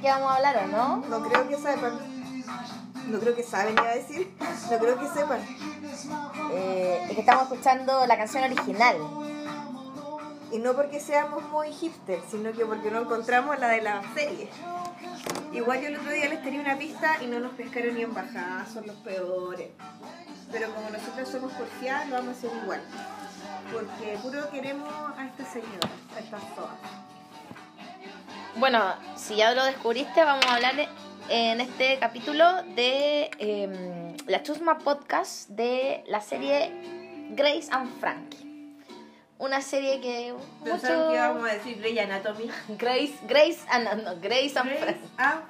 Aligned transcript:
de 0.00 0.06
qué 0.06 0.08
vamos 0.08 0.30
a 0.30 0.36
hablar 0.36 0.56
o 0.64 0.66
no. 0.68 0.96
No 1.08 1.28
creo 1.28 1.48
que 1.48 1.56
sepan. 1.56 1.98
No 3.08 3.18
creo 3.18 3.34
que 3.34 3.42
saben, 3.42 3.74
iba 3.74 3.90
a 3.90 3.94
decir. 3.94 4.34
No 4.70 4.78
creo 4.78 4.98
que 4.98 5.08
sepan. 5.08 5.40
Eh, 6.52 7.06
es 7.08 7.14
que 7.14 7.20
estamos 7.20 7.44
escuchando 7.44 8.06
la 8.06 8.16
canción 8.16 8.44
original. 8.44 8.96
Y 10.52 10.58
no 10.58 10.74
porque 10.74 11.00
seamos 11.00 11.44
muy 11.50 11.72
hipster, 11.72 12.20
sino 12.28 12.52
que 12.52 12.64
porque 12.66 12.90
no 12.90 13.02
encontramos 13.02 13.58
la 13.58 13.68
de 13.68 13.82
la 13.82 14.02
serie. 14.14 14.48
Igual 15.52 15.80
yo 15.80 15.88
el 15.88 15.96
otro 15.96 16.10
día 16.10 16.28
les 16.28 16.42
tenía 16.42 16.60
una 16.60 16.76
pista 16.76 17.22
y 17.22 17.26
no 17.26 17.38
nos 17.38 17.52
pescaron 17.52 17.94
ni 17.94 18.02
en 18.02 18.14
bajada, 18.14 18.66
son 18.66 18.86
los 18.86 18.96
peores. 18.96 19.68
Pero 20.50 20.74
como 20.74 20.90
nosotros 20.90 21.28
somos 21.28 21.52
porfiadas, 21.52 22.08
lo 22.08 22.16
vamos 22.16 22.34
a 22.34 22.38
hacer 22.38 22.50
igual. 22.62 22.82
Porque 23.72 24.18
puro 24.22 24.50
queremos 24.50 24.92
a 25.16 25.26
esta 25.26 25.44
señora, 25.44 25.88
a 26.16 26.18
estas 26.18 26.54
todas. 26.56 27.19
Bueno, 28.56 28.94
si 29.16 29.36
ya 29.36 29.52
lo 29.52 29.64
descubriste, 29.64 30.24
vamos 30.24 30.44
a 30.46 30.54
hablar 30.56 30.74
en 31.28 31.60
este 31.60 31.98
capítulo 31.98 32.62
de 32.74 33.30
em, 33.38 34.16
la 34.26 34.42
Chusma 34.42 34.78
Podcast 34.78 35.48
de 35.50 36.04
la 36.08 36.20
serie 36.20 36.72
Grace 37.30 37.68
and 37.70 37.98
Frankie. 38.00 38.50
Una 39.38 39.62
serie 39.62 40.00
que 40.00 40.34
Pensaron 40.64 40.98
mucho... 40.98 41.10
que 41.10 41.16
íbamos 41.16 41.48
a 41.48 41.52
decir 41.54 41.78
Grey 41.78 41.98
Anatomy. 41.98 42.50
Grace, 42.78 43.14
Grace 43.26 43.60
and, 43.70 44.04
no, 44.04 44.16
Grace 44.20 44.58
and 44.58 44.68
Grace 44.68 44.80
Frankie. 44.80 45.08
and. 45.16 45.42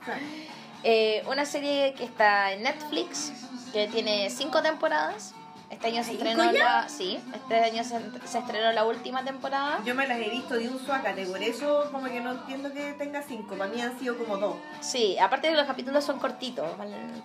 Eh, 0.83 1.23
una 1.29 1.45
serie 1.45 1.95
que 1.95 2.05
está 2.05 2.53
en 2.53 2.63
Netflix, 2.63 3.33
que 3.73 3.89
tiene 3.89 4.31
cinco 4.31 4.63
temporadas. 4.63 5.35
Este 5.81 5.89
año 5.97 6.05
se 6.05 6.11
¿Cinco 6.11 6.25
estrenó 6.25 6.53
ya? 6.53 6.59
la, 6.83 6.89
sí, 6.91 7.19
este 7.35 7.65
año 7.65 7.83
se, 7.85 7.99
se 8.29 8.39
estrenó 8.39 8.71
la 8.73 8.85
última 8.85 9.25
temporada. 9.25 9.81
Yo 9.83 9.95
me 9.95 10.07
las 10.07 10.19
he 10.19 10.29
visto 10.29 10.55
de 10.55 10.69
un 10.69 10.79
suácate, 10.79 11.25
por 11.25 11.43
eso 11.43 11.89
como 11.91 12.07
que 12.07 12.21
no 12.21 12.33
entiendo 12.33 12.71
que 12.71 12.93
tenga 12.93 13.23
cinco. 13.23 13.55
Para 13.57 13.71
mí 13.73 13.81
han 13.81 13.99
sido 13.99 14.19
como 14.19 14.37
dos. 14.37 14.57
Sí, 14.81 15.17
aparte 15.19 15.47
de 15.47 15.55
que 15.55 15.59
los 15.59 15.67
capítulos 15.67 16.05
son 16.05 16.19
cortitos, 16.19 16.71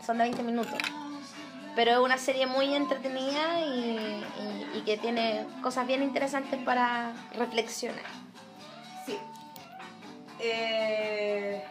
son 0.05 0.17
de 0.17 0.23
20 0.23 0.41
minutos. 0.43 0.77
Pero 1.75 1.91
es 1.91 1.97
una 1.97 2.17
serie 2.17 2.47
muy 2.47 2.73
entretenida 2.73 3.59
y, 3.59 4.23
y- 4.73 4.77
y 4.77 4.81
que 4.85 4.95
tiene 4.97 5.45
cosas 5.61 5.85
bien 5.85 6.01
interesantes 6.01 6.57
para 6.63 7.11
reflexionar. 7.37 8.05
Sí. 9.05 9.17
Eh, 10.39 11.61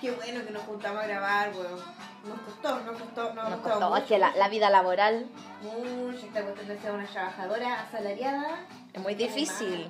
qué 0.00 0.10
bueno 0.12 0.44
que 0.44 0.50
nos 0.52 0.62
juntamos 0.62 1.02
a 1.02 1.06
grabar, 1.06 1.52
weón. 1.54 1.80
Nos 2.26 2.40
costó, 2.40 2.80
nos 2.80 3.00
costó, 3.00 3.32
nos, 3.34 3.50
Nos 3.50 3.60
costó 3.60 3.96
es 3.96 4.04
que 4.04 4.18
la, 4.18 4.34
la 4.36 4.48
vida 4.48 4.68
laboral 4.70 5.26
mucho 5.62 6.26
esta 6.26 6.42
cuestión 6.42 6.68
de 6.68 6.78
ser 6.80 6.92
una 6.92 7.06
trabajadora 7.06 7.82
asalariada. 7.82 8.66
es 8.92 9.00
muy 9.02 9.14
difícil. 9.14 9.88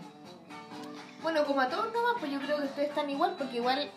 Bueno, 1.23 1.45
como 1.45 1.61
a 1.61 1.69
todos 1.69 1.93
nomás, 1.93 2.15
pues 2.21 2.31
yo 2.31 2.39
creo 2.39 2.59
que 2.59 2.65
ustedes 2.65 2.89
están 2.91 3.11
igual, 3.11 3.35
porque 3.39 3.57
igual 3.57 3.91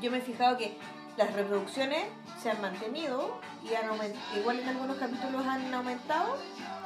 yo 0.00 0.10
me 0.10 0.18
he 0.18 0.20
fijado 0.20 0.56
que 0.58 0.76
las 1.16 1.32
reproducciones 1.32 2.04
se 2.42 2.50
han 2.50 2.60
mantenido 2.60 3.40
y 3.64 3.74
han 3.74 3.88
aument- 3.88 4.16
igual 4.36 4.58
en 4.60 4.68
algunos 4.68 4.96
capítulos 4.98 5.46
han 5.46 5.72
aumentado, 5.72 6.36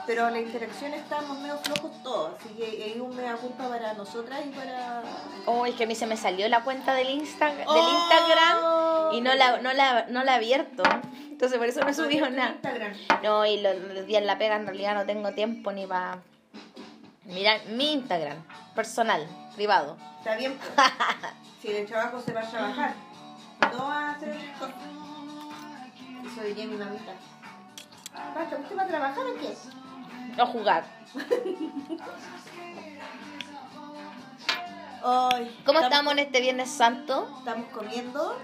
pero 0.08 0.30
la 0.30 0.40
interacción 0.40 0.94
estamos 0.94 1.38
medio 1.38 1.58
flojos 1.58 2.02
todos, 2.02 2.32
así 2.40 2.48
que 2.54 2.64
hay 2.64 2.98
un 2.98 3.14
mega 3.14 3.36
culpa 3.36 3.68
para 3.68 3.92
nosotras 3.92 4.40
y 4.42 4.48
para... 4.48 5.02
Oh, 5.44 5.66
es 5.66 5.74
que 5.74 5.84
a 5.84 5.86
mí 5.86 5.94
se 5.94 6.06
me 6.06 6.16
salió 6.16 6.48
la 6.48 6.64
cuenta 6.64 6.94
del, 6.94 7.10
Insta, 7.10 7.54
del 7.54 7.66
Oh, 7.68 7.76
Instagram 7.76 9.14
y 9.14 9.20
no 9.20 9.34
la, 9.34 9.60
no, 9.60 9.74
la, 9.74 10.06
no 10.08 10.24
la 10.24 10.32
he 10.32 10.36
abierto. 10.36 10.82
Entonces 11.30 11.58
por 11.58 11.66
eso 11.66 11.80
no 11.80 12.26
en 12.26 12.36
nada. 12.36 12.52
Instagram. 12.52 12.94
No, 13.22 13.44
y 13.44 13.60
los, 13.60 13.76
los 13.76 14.06
días 14.06 14.24
la 14.24 14.38
pega 14.38 14.56
en 14.56 14.64
realidad 14.64 14.94
no 14.94 15.04
tengo 15.04 15.32
tiempo 15.32 15.72
ni 15.72 15.86
para 15.86 16.22
mirar 17.26 17.60
mi 17.66 17.92
Instagram 17.92 18.38
personal, 18.74 19.28
privado. 19.56 19.98
Está 20.20 20.36
bien, 20.36 20.56
pues. 20.56 20.88
si 21.60 21.68
el 21.68 21.86
trabajo 21.86 22.18
se 22.18 22.32
va 22.32 22.40
a 22.40 22.50
trabajar, 22.50 22.94
no 23.72 23.92
a 23.92 24.12
hacer 24.12 24.34
cosas. 24.58 24.74
Eso 26.32 26.42
diría 26.46 26.64
mi 26.64 26.76
mamita. 26.78 27.12
Basta, 28.34 28.56
¿Usted 28.56 28.76
va 28.76 28.82
a 28.82 28.88
trabajar 28.88 29.26
o 29.26 29.34
qué? 29.38 29.54
O 30.38 30.46
jugar. 30.46 30.84
Ay, 35.04 35.62
¿Cómo 35.64 35.80
estamos 35.80 36.12
en 36.12 36.18
este 36.20 36.40
Viernes 36.40 36.70
Santo? 36.70 37.28
Estamos 37.38 37.68
comiendo. 37.72 38.38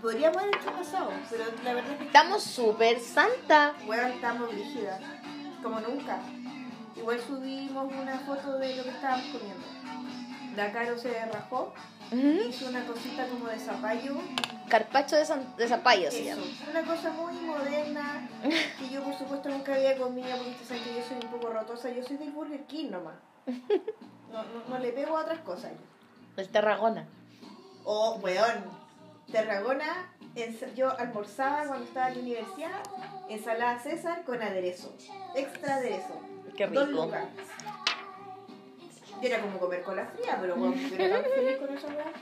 Podríamos 0.00 0.36
haber 0.36 0.54
hecho 0.56 0.72
pasado, 0.72 1.10
pero 1.28 1.44
la 1.64 1.74
verdad 1.74 1.92
es 1.92 1.98
que 1.98 2.04
Estamos 2.04 2.42
súper 2.44 3.00
santa. 3.00 3.74
Weón, 3.86 4.12
estamos 4.12 4.50
rígidas, 4.52 5.00
como 5.62 5.80
nunca. 5.80 6.18
Igual 6.96 7.20
subimos 7.20 7.92
una 7.92 8.18
foto 8.20 8.58
de 8.58 8.76
lo 8.76 8.84
que 8.84 8.90
estábamos 8.90 9.26
comiendo. 9.26 9.66
La 10.56 10.72
Caro 10.72 10.96
se 10.98 11.24
rajó, 11.26 11.72
Ujú. 12.10 12.48
hizo 12.48 12.68
una 12.68 12.84
cosita 12.86 13.26
como 13.28 13.46
de 13.48 13.58
zapallo. 13.58 14.16
Carpacho 14.68 15.16
de, 15.16 15.24
san- 15.24 15.56
de 15.56 15.66
zapallo 15.68 16.10
se 16.10 16.24
llama. 16.24 16.42
una 16.70 16.82
cosa 16.82 17.10
muy 17.10 17.32
moderna 17.34 18.28
que 18.78 18.88
yo 18.88 19.02
por 19.02 19.14
supuesto 19.14 19.48
nunca 19.48 19.74
había 19.74 19.96
comido 19.98 20.28
porque 20.36 20.50
ustedes 20.50 20.68
saben 20.68 20.84
que 20.84 20.94
yo 21.00 21.06
soy 21.06 21.16
un 21.24 21.30
poco 21.32 21.52
rotosa. 21.52 21.90
Yo 21.90 22.02
soy 22.04 22.16
del 22.16 22.30
Burger 22.32 22.64
King 22.64 22.90
nomás. 22.90 23.14
No, 23.46 24.42
no, 24.42 24.68
no 24.68 24.78
le 24.78 24.92
pego 24.92 25.16
a 25.16 25.22
otras 25.22 25.38
cosas. 25.40 25.72
El 26.36 26.48
Tarragona. 26.48 27.06
Oh, 27.84 28.16
weón. 28.22 28.64
Terragona, 29.32 30.10
yo 30.76 30.96
almorzaba 30.98 31.64
cuando 31.66 31.84
estaba 31.84 32.08
en 32.08 32.14
la 32.16 32.20
universidad, 32.22 32.82
ensalada 33.28 33.78
César 33.78 34.24
con 34.24 34.42
aderezo. 34.42 34.94
Extra 35.34 35.76
aderezo. 35.76 36.20
Qué 36.56 36.66
Dos 36.66 36.88
rico. 36.88 37.04
lucas. 37.06 37.24
Y 39.20 39.26
era 39.26 39.40
como 39.40 39.58
comer 39.58 39.82
cola 39.82 40.06
fría, 40.06 40.38
pero 40.40 40.56
bueno, 40.56 40.76
yo 40.76 40.94
era 40.94 41.20
tan 41.22 41.30
feliz 41.32 41.56
con 41.58 41.76
esa 41.76 41.86
weá. 41.88 42.12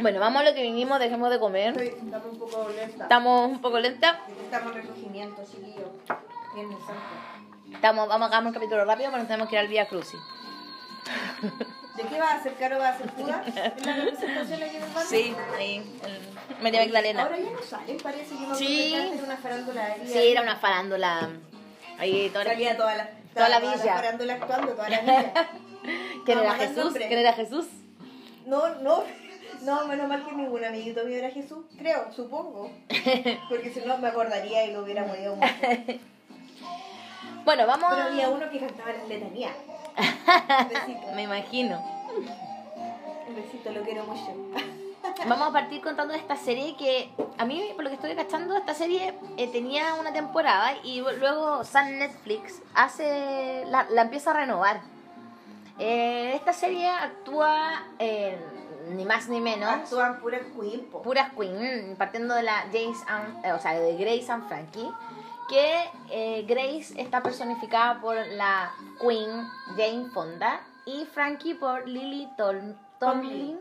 Bueno, 0.00 0.20
vamos 0.20 0.42
a 0.42 0.44
lo 0.44 0.54
que 0.54 0.62
vinimos, 0.62 0.98
dejemos 0.98 1.30
de 1.30 1.38
comer. 1.38 1.68
Estoy, 1.68 1.86
estamos 2.04 2.32
un 2.32 2.38
poco 2.38 2.68
lenta. 2.68 3.02
Estamos 3.04 3.50
un 3.50 3.60
poco 3.60 3.78
lentas. 3.78 4.16
Estamos 4.42 4.76
en 4.76 4.82
recogimiento, 4.82 5.42
chiquillo. 5.44 5.92
Bien 6.54 6.68
santo. 6.70 6.92
Estamos, 7.72 8.08
vamos 8.08 8.26
a 8.26 8.28
acabar 8.28 8.46
el 8.48 8.54
capítulo 8.54 8.84
rápido 8.84 9.10
porque 9.10 9.20
nos 9.20 9.28
tenemos 9.28 9.48
que 9.48 9.54
ir 9.56 9.60
al 9.60 9.68
Vía 9.68 9.86
Crucis. 9.88 10.20
¿De 11.96 12.02
qué 12.02 12.18
va 12.18 12.32
a 12.32 12.34
hacer 12.34 12.54
Caro? 12.54 12.78
¿Va 12.78 12.88
a 12.88 12.92
hacer 12.92 13.10
Judas? 13.10 13.46
¿En 13.46 13.86
la 13.86 13.94
representación 13.96 14.62
aquí 14.62 14.76
en 14.76 14.82
el 14.82 14.90
barrio? 14.90 15.08
Sí, 15.10 15.36
ahí, 15.56 15.76
en 15.76 16.62
Media 16.62 16.80
Magdalena. 16.84 17.22
Ahora 17.22 17.38
ya 17.38 17.50
no 17.50 17.62
salen, 17.62 17.96
parece 17.98 18.34
que 18.36 18.46
me 18.46 18.54
Sí. 18.56 18.90
que 18.90 18.96
antes 19.00 19.18
era 19.18 19.24
una 19.24 19.36
farándula. 19.36 19.96
Sí, 20.04 20.18
era 20.28 20.42
una 20.42 20.56
farándula. 20.56 21.30
Ahí 21.98 22.30
toda 22.30 22.44
la... 22.44 22.54
Toda 22.76 22.94
la, 22.96 23.10
Toda 23.34 23.48
la 23.48 23.60
toda 23.60 23.72
villa. 23.74 23.94
farándula 23.94 24.34
actuando, 24.34 24.72
toda 24.72 24.88
la 24.88 25.00
villa. 25.00 25.32
¿Quién 26.24 26.38
era 26.38 26.54
Jesús? 26.54 26.94
¿Quién 26.96 27.18
era 27.18 27.32
Jesús? 27.32 27.66
No, 28.46 28.68
no, 28.76 29.02
no, 29.62 29.86
menos 29.86 30.08
mal 30.08 30.24
que 30.24 30.32
ningún 30.32 30.64
amiguito 30.64 31.04
mío 31.04 31.16
era 31.18 31.30
Jesús, 31.30 31.64
creo, 31.78 32.12
supongo. 32.12 32.70
Porque 33.48 33.70
si 33.72 33.80
no 33.80 33.98
me 33.98 34.08
acordaría 34.08 34.66
y 34.66 34.72
lo 34.72 34.82
hubiera 34.84 35.04
morido 35.04 35.36
mucho. 35.36 35.52
Bueno, 37.44 37.66
vamos 37.66 37.90
Pero 37.90 38.02
había 38.04 38.28
uno 38.30 38.48
que 38.50 38.58
cantaba 38.60 38.92
las 38.92 39.08
letanías. 39.08 39.52
Un 39.96 40.68
besito, 40.68 41.12
Me 41.14 41.22
imagino. 41.24 41.78
un 43.28 43.34
besito, 43.36 43.70
lo 43.72 43.82
quiero 43.82 44.04
mucho. 44.04 44.32
Vamos 45.28 45.48
a 45.48 45.52
partir 45.52 45.80
contando 45.82 46.12
de 46.12 46.18
esta 46.20 46.36
serie 46.36 46.76
que 46.76 47.10
a 47.38 47.44
mí, 47.44 47.62
por 47.74 47.84
lo 47.84 47.90
que 47.90 47.96
estoy 47.96 48.14
cachando, 48.14 48.56
esta 48.56 48.74
serie 48.74 49.14
eh, 49.36 49.48
tenía 49.48 49.94
una 49.94 50.12
temporada 50.12 50.74
y 50.82 51.00
luego 51.00 51.64
Sun 51.64 51.98
Netflix 51.98 52.60
hace 52.74 53.64
la, 53.68 53.86
la 53.90 54.02
empieza 54.02 54.30
a 54.30 54.34
renovar. 54.34 54.80
Eh, 55.78 56.32
esta 56.36 56.52
serie 56.52 56.88
actúa 56.88 57.82
eh, 57.98 58.38
ni 58.90 59.04
más 59.04 59.28
ni 59.28 59.40
menos 59.40 59.68
Actúan 59.70 60.20
puras 60.20 60.42
queen, 60.58 60.84
po. 60.90 61.02
puras 61.02 61.32
queen, 61.32 61.96
partiendo 61.96 62.34
de 62.34 62.42
la 62.44 62.60
James 62.72 62.98
and- 63.08 63.44
eh, 63.44 63.52
o 63.52 63.58
sea, 63.58 63.72
de 63.80 63.96
Grace 63.96 64.30
and 64.30 64.46
Frankie, 64.46 64.88
que 65.48 65.82
eh, 66.10 66.44
Grace 66.46 66.94
está 67.00 67.22
personificada 67.22 68.00
por 68.00 68.14
la 68.14 68.72
Queen 69.00 69.30
Jane 69.76 70.06
Fonda 70.12 70.60
y 70.86 71.04
Frankie 71.06 71.54
por 71.54 71.88
Lily 71.88 72.28
Tol- 72.36 72.76
Tomlin, 73.00 73.58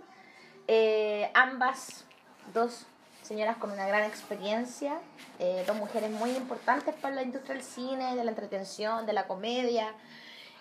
eh, 0.68 1.30
ambas 1.34 2.06
dos 2.54 2.86
señoras 3.22 3.58
con 3.58 3.72
una 3.72 3.88
gran 3.88 4.04
experiencia, 4.04 5.00
eh, 5.40 5.64
dos 5.66 5.76
mujeres 5.78 6.10
muy 6.12 6.32
importantes 6.32 6.94
para 6.96 7.16
la 7.16 7.24
industria 7.24 7.56
del 7.56 7.64
cine, 7.64 8.16
de 8.16 8.24
la 8.24 8.32
entretención, 8.32 9.06
de 9.06 9.14
la 9.14 9.28
comedia. 9.28 9.94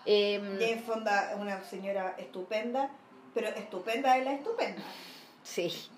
em, 0.06 0.58
Jane 0.58 0.82
Fonda 0.82 1.32
es 1.32 1.38
una 1.38 1.62
señora 1.64 2.14
estupenda, 2.18 2.88
pero 3.34 3.48
estupenda 3.48 4.16
es 4.18 4.24
la 4.24 4.32
estupenda. 4.32 4.82
sí. 5.42 5.88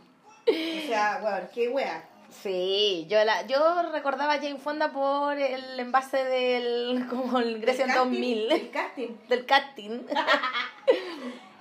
O 0.46 0.86
sea, 0.88 1.20
bueno, 1.22 1.48
qué 1.54 1.68
wea. 1.68 2.04
Sí, 2.42 3.06
yo 3.08 3.22
la 3.24 3.46
yo 3.46 3.90
recordaba 3.92 4.34
a 4.34 4.36
Jane 4.36 4.58
Fonda 4.58 4.92
por 4.92 5.38
el 5.38 5.80
envase 5.80 6.22
del 6.24 7.06
como 7.08 7.38
el 7.38 7.60
Grecia 7.60 7.84
El 7.84 7.92
casting, 7.92 8.10
2000 8.10 8.52
El 8.52 8.70
casting. 8.70 9.08
del 9.28 9.46
casting. 9.46 10.00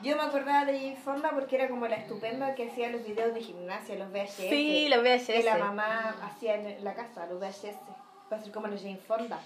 Yo 0.03 0.17
me 0.17 0.23
acordaba 0.23 0.65
de 0.65 0.77
Jane 0.77 0.97
Fonda 0.97 1.31
porque 1.31 1.55
era 1.55 1.69
como 1.69 1.87
la 1.87 1.95
estupenda 1.95 2.55
que 2.55 2.69
hacía 2.69 2.89
los 2.89 3.05
videos 3.05 3.33
de 3.33 3.39
gimnasia, 3.41 3.95
los 3.95 4.11
VHS. 4.11 4.49
Sí, 4.49 4.89
los 4.89 5.01
VHS. 5.01 5.27
Que 5.27 5.43
la 5.43 5.57
mamá 5.57 6.13
hacía 6.21 6.55
en 6.55 6.83
la 6.83 6.93
casa, 6.93 7.25
los 7.27 7.39
VHS. 7.39 7.77
Va 8.31 8.35
a 8.35 8.39
ser 8.41 8.51
como 8.51 8.67
la 8.67 8.77
Jane 8.77 8.97
Fonda. 8.97 9.39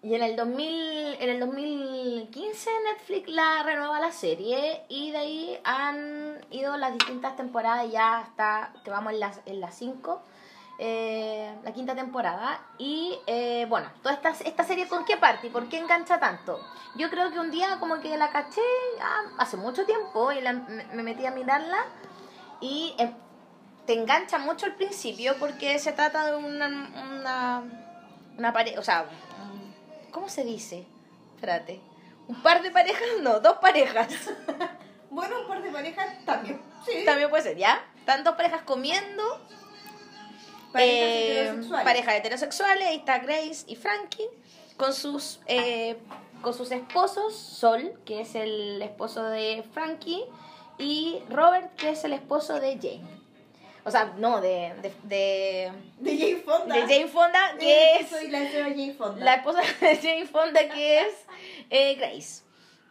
Y 0.00 0.14
en 0.14 0.22
el 0.22 0.34
2000, 0.34 1.16
en 1.20 1.28
el 1.28 1.40
2015 1.40 2.70
Netflix 2.84 3.28
la 3.28 3.62
renueva 3.64 4.00
la 4.00 4.12
serie 4.12 4.82
y 4.88 5.10
de 5.10 5.18
ahí 5.18 5.58
han 5.64 6.38
ido 6.50 6.76
las 6.78 6.94
distintas 6.94 7.36
temporadas 7.36 7.90
ya 7.92 8.20
hasta 8.20 8.72
que 8.84 8.90
vamos 8.90 9.12
en 9.12 9.20
las 9.20 9.40
en 9.44 9.60
las 9.60 9.74
5 9.74 10.22
eh, 10.78 11.54
la 11.64 11.72
quinta 11.72 11.94
temporada 11.94 12.60
y 12.78 13.18
eh, 13.26 13.66
bueno 13.68 13.90
toda 14.02 14.14
esta, 14.14 14.30
esta 14.30 14.64
serie 14.64 14.86
con 14.88 15.04
qué 15.04 15.16
parte 15.16 15.48
y 15.48 15.50
por 15.50 15.68
qué 15.68 15.78
engancha 15.78 16.18
tanto 16.20 16.60
yo 16.94 17.10
creo 17.10 17.30
que 17.32 17.40
un 17.40 17.50
día 17.50 17.78
como 17.80 18.00
que 18.00 18.16
la 18.16 18.30
caché 18.30 18.60
ah, 19.02 19.22
hace 19.38 19.56
mucho 19.56 19.84
tiempo 19.84 20.30
y 20.32 20.40
la- 20.40 20.52
me, 20.52 20.84
me 20.94 21.02
metí 21.02 21.26
a 21.26 21.32
mirarla 21.32 21.78
y 22.60 22.94
eh, 22.98 23.12
te 23.86 23.94
engancha 23.94 24.38
mucho 24.38 24.66
al 24.66 24.74
principio 24.76 25.34
porque 25.40 25.78
se 25.78 25.92
trata 25.92 26.26
de 26.26 26.36
una 26.36 26.66
una, 26.68 27.62
una 28.36 28.52
pareja 28.52 28.78
o 28.78 28.82
sea 28.84 29.06
¿cómo 30.12 30.28
se 30.28 30.44
dice? 30.44 30.86
espérate 31.34 31.80
un 32.28 32.40
par 32.42 32.62
de 32.62 32.70
parejas 32.70 33.08
no 33.22 33.40
dos 33.40 33.58
parejas 33.58 34.08
Bueno, 35.10 35.40
un 35.40 35.48
par 35.48 35.62
de 35.62 35.70
parejas 35.70 36.06
también. 36.26 36.60
Sí. 36.84 37.02
también 37.06 37.30
puede 37.30 37.42
ser 37.42 37.56
ya 37.56 37.82
están 37.98 38.22
dos 38.24 38.34
parejas 38.36 38.60
comiendo 38.62 39.22
Parejas 40.72 40.98
Eh, 40.98 41.40
heterosexuales. 41.40 41.84
parejas 41.84 42.14
heterosexuales, 42.16 42.88
ahí 42.88 42.96
está 42.96 43.18
Grace 43.18 43.64
y 43.66 43.76
Frankie, 43.76 44.28
con 44.76 44.92
sus, 44.92 45.40
eh, 45.46 45.96
con 46.42 46.54
sus 46.54 46.70
esposos, 46.70 47.34
Sol, 47.36 47.98
que 48.04 48.20
es 48.20 48.34
el 48.34 48.80
esposo 48.82 49.24
de 49.24 49.64
Frankie, 49.72 50.24
y 50.78 51.20
Robert, 51.30 51.74
que 51.76 51.90
es 51.90 52.04
el 52.04 52.12
esposo 52.12 52.60
de 52.60 52.74
Jane. 52.76 53.18
O 53.84 53.90
sea, 53.90 54.12
no, 54.18 54.40
de, 54.40 54.74
de, 54.82 54.92
de, 55.04 55.72
De 55.98 56.18
Jane 56.18 56.36
Fonda. 56.44 56.74
de 56.74 56.80
Jane 56.82 57.08
Fonda, 57.08 57.38
Sí, 57.52 57.58
que 57.60 57.94
es 57.96 58.08
Soy 58.10 58.28
la 58.28 58.38
señora 58.50 58.68
Jane 58.68 58.94
Fonda. 58.94 59.24
la 59.24 59.34
esposa 59.36 59.60
de 59.80 59.96
Jane 59.96 60.26
Fonda, 60.26 60.68
que 60.68 61.00
es 61.00 61.14
eh, 61.70 61.94
Grace, 61.94 62.42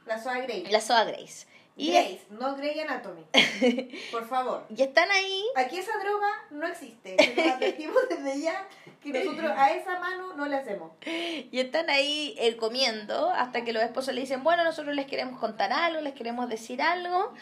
La 0.08 0.22
Soa 0.22 0.40
Grey. 0.40 0.66
la 0.66 0.82
soa 0.82 1.04
Grace. 1.04 1.46
Y, 1.78 1.92
Grace, 1.92 2.22
no 2.32 2.56
Grey 2.56 2.80
Anatomy. 2.80 3.24
Por 4.12 4.28
favor. 4.28 4.66
y 4.76 4.82
están 4.82 5.12
ahí 5.12 5.46
Aquí 5.56 5.78
esa 5.78 5.96
droga 6.00 6.28
no 6.50 6.66
existe. 6.66 7.16
Lo 7.36 7.54
advertimos 7.54 7.98
desde 8.10 8.42
ya 8.42 8.68
que 9.04 9.14
nosotros 9.14 9.52
a 9.56 9.72
esa 9.72 10.00
mano 10.00 10.34
no 10.34 10.48
le 10.48 10.56
hacemos. 10.56 10.92
Y 11.06 11.60
están 11.60 11.92
ahí 11.92 12.36
eh, 12.40 12.58
comiendo 12.58 13.30
hasta 13.30 13.64
que 13.64 13.74
los 13.74 13.84
esposos 13.84 14.16
le 14.16 14.22
dicen, 14.22 14.44
bueno, 14.44 14.64
nosotros 14.64 14.96
les 14.96 15.06
queremos 15.06 15.40
contar 15.40 15.72
algo, 15.72 16.02
les 16.02 16.14
queremos 16.14 16.50
decir 16.50 16.82
algo. 16.82 17.34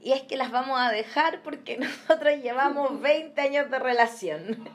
Y 0.00 0.12
es 0.12 0.22
que 0.22 0.36
las 0.36 0.52
vamos 0.52 0.80
a 0.80 0.90
dejar 0.92 1.42
porque 1.42 1.76
nosotros 2.08 2.34
llevamos 2.40 3.00
20 3.00 3.40
años 3.40 3.70
de 3.72 3.78
relación. 3.80 4.68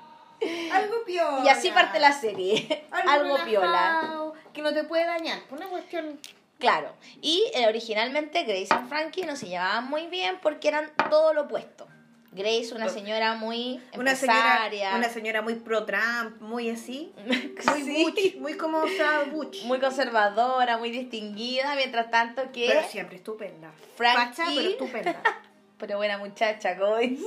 Algo 0.74 1.06
piola. 1.06 1.42
Y 1.46 1.48
así 1.48 1.72
parte 1.72 2.00
la 2.00 2.12
serie. 2.12 2.86
Algo, 2.92 3.38
piola. 3.46 3.66
relajado, 3.66 4.34
Que 4.54 4.62
no 4.62 4.74
te 4.74 4.84
puede 4.84 5.06
dañar. 5.06 5.40
Una 5.50 5.68
cuestión. 5.68 6.20
Claro. 6.66 6.96
Y 7.22 7.44
eh, 7.54 7.68
originalmente 7.68 8.44
Grace 8.44 8.70
y 8.74 8.88
Frankie 8.90 9.24
no 9.24 9.36
se 9.36 9.48
llevaban 9.48 9.88
muy 9.88 10.08
bien 10.08 10.40
porque 10.42 10.68
eran 10.70 10.92
todo 11.12 11.32
lo 11.36 11.44
opuesto. 11.44 11.88
Grace, 12.32 12.74
una 12.74 12.90
señora 12.90 13.36
muy 13.36 13.80
Una 13.96 14.16
señora, 14.16 14.40
empresaria. 14.66 14.96
una 14.96 15.10
señora 15.10 15.42
muy 15.44 15.54
pro 15.56 15.86
Trump, 15.86 16.42
muy 16.42 16.72
así. 16.72 17.14
Muy 17.28 17.84
Sí. 17.84 18.04
Butch, 18.04 18.36
muy 18.38 18.58
como 18.58 18.80
o 18.80 18.88
sea, 18.88 19.26
Butch. 19.32 19.64
muy 19.66 19.80
conservadora, 19.80 20.78
muy 20.80 20.90
distinguida, 20.90 21.76
mientras 21.76 22.10
tanto 22.10 22.52
que 22.52 22.66
Pero 22.68 22.82
siempre 22.88 23.18
estupenda. 23.18 23.72
Frankie- 23.96 24.16
Facha, 24.34 24.44
pero 24.56 24.70
estupenda. 24.70 25.22
Pero 25.78 25.98
buena 25.98 26.18
muchacha, 26.18 26.78
como 26.80 26.98
dice. 26.98 27.26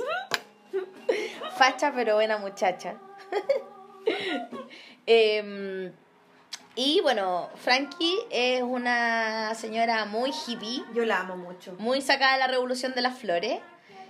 Facha, 1.57 1.93
pero 1.95 2.15
buena 2.15 2.37
muchacha. 2.39 2.95
Em, 5.05 5.91
y 6.81 7.01
bueno, 7.01 7.49
Frankie 7.55 8.17
es 8.31 8.61
una 8.61 9.53
señora 9.55 10.05
muy 10.05 10.31
hippie, 10.47 10.81
Yo 10.93 11.03
la 11.05 11.19
amo 11.19 11.35
mucho. 11.35 11.75
muy 11.77 12.01
sacada 12.01 12.33
de 12.33 12.39
la 12.39 12.47
revolución 12.47 12.93
de 12.95 13.01
las 13.01 13.17
flores. 13.17 13.59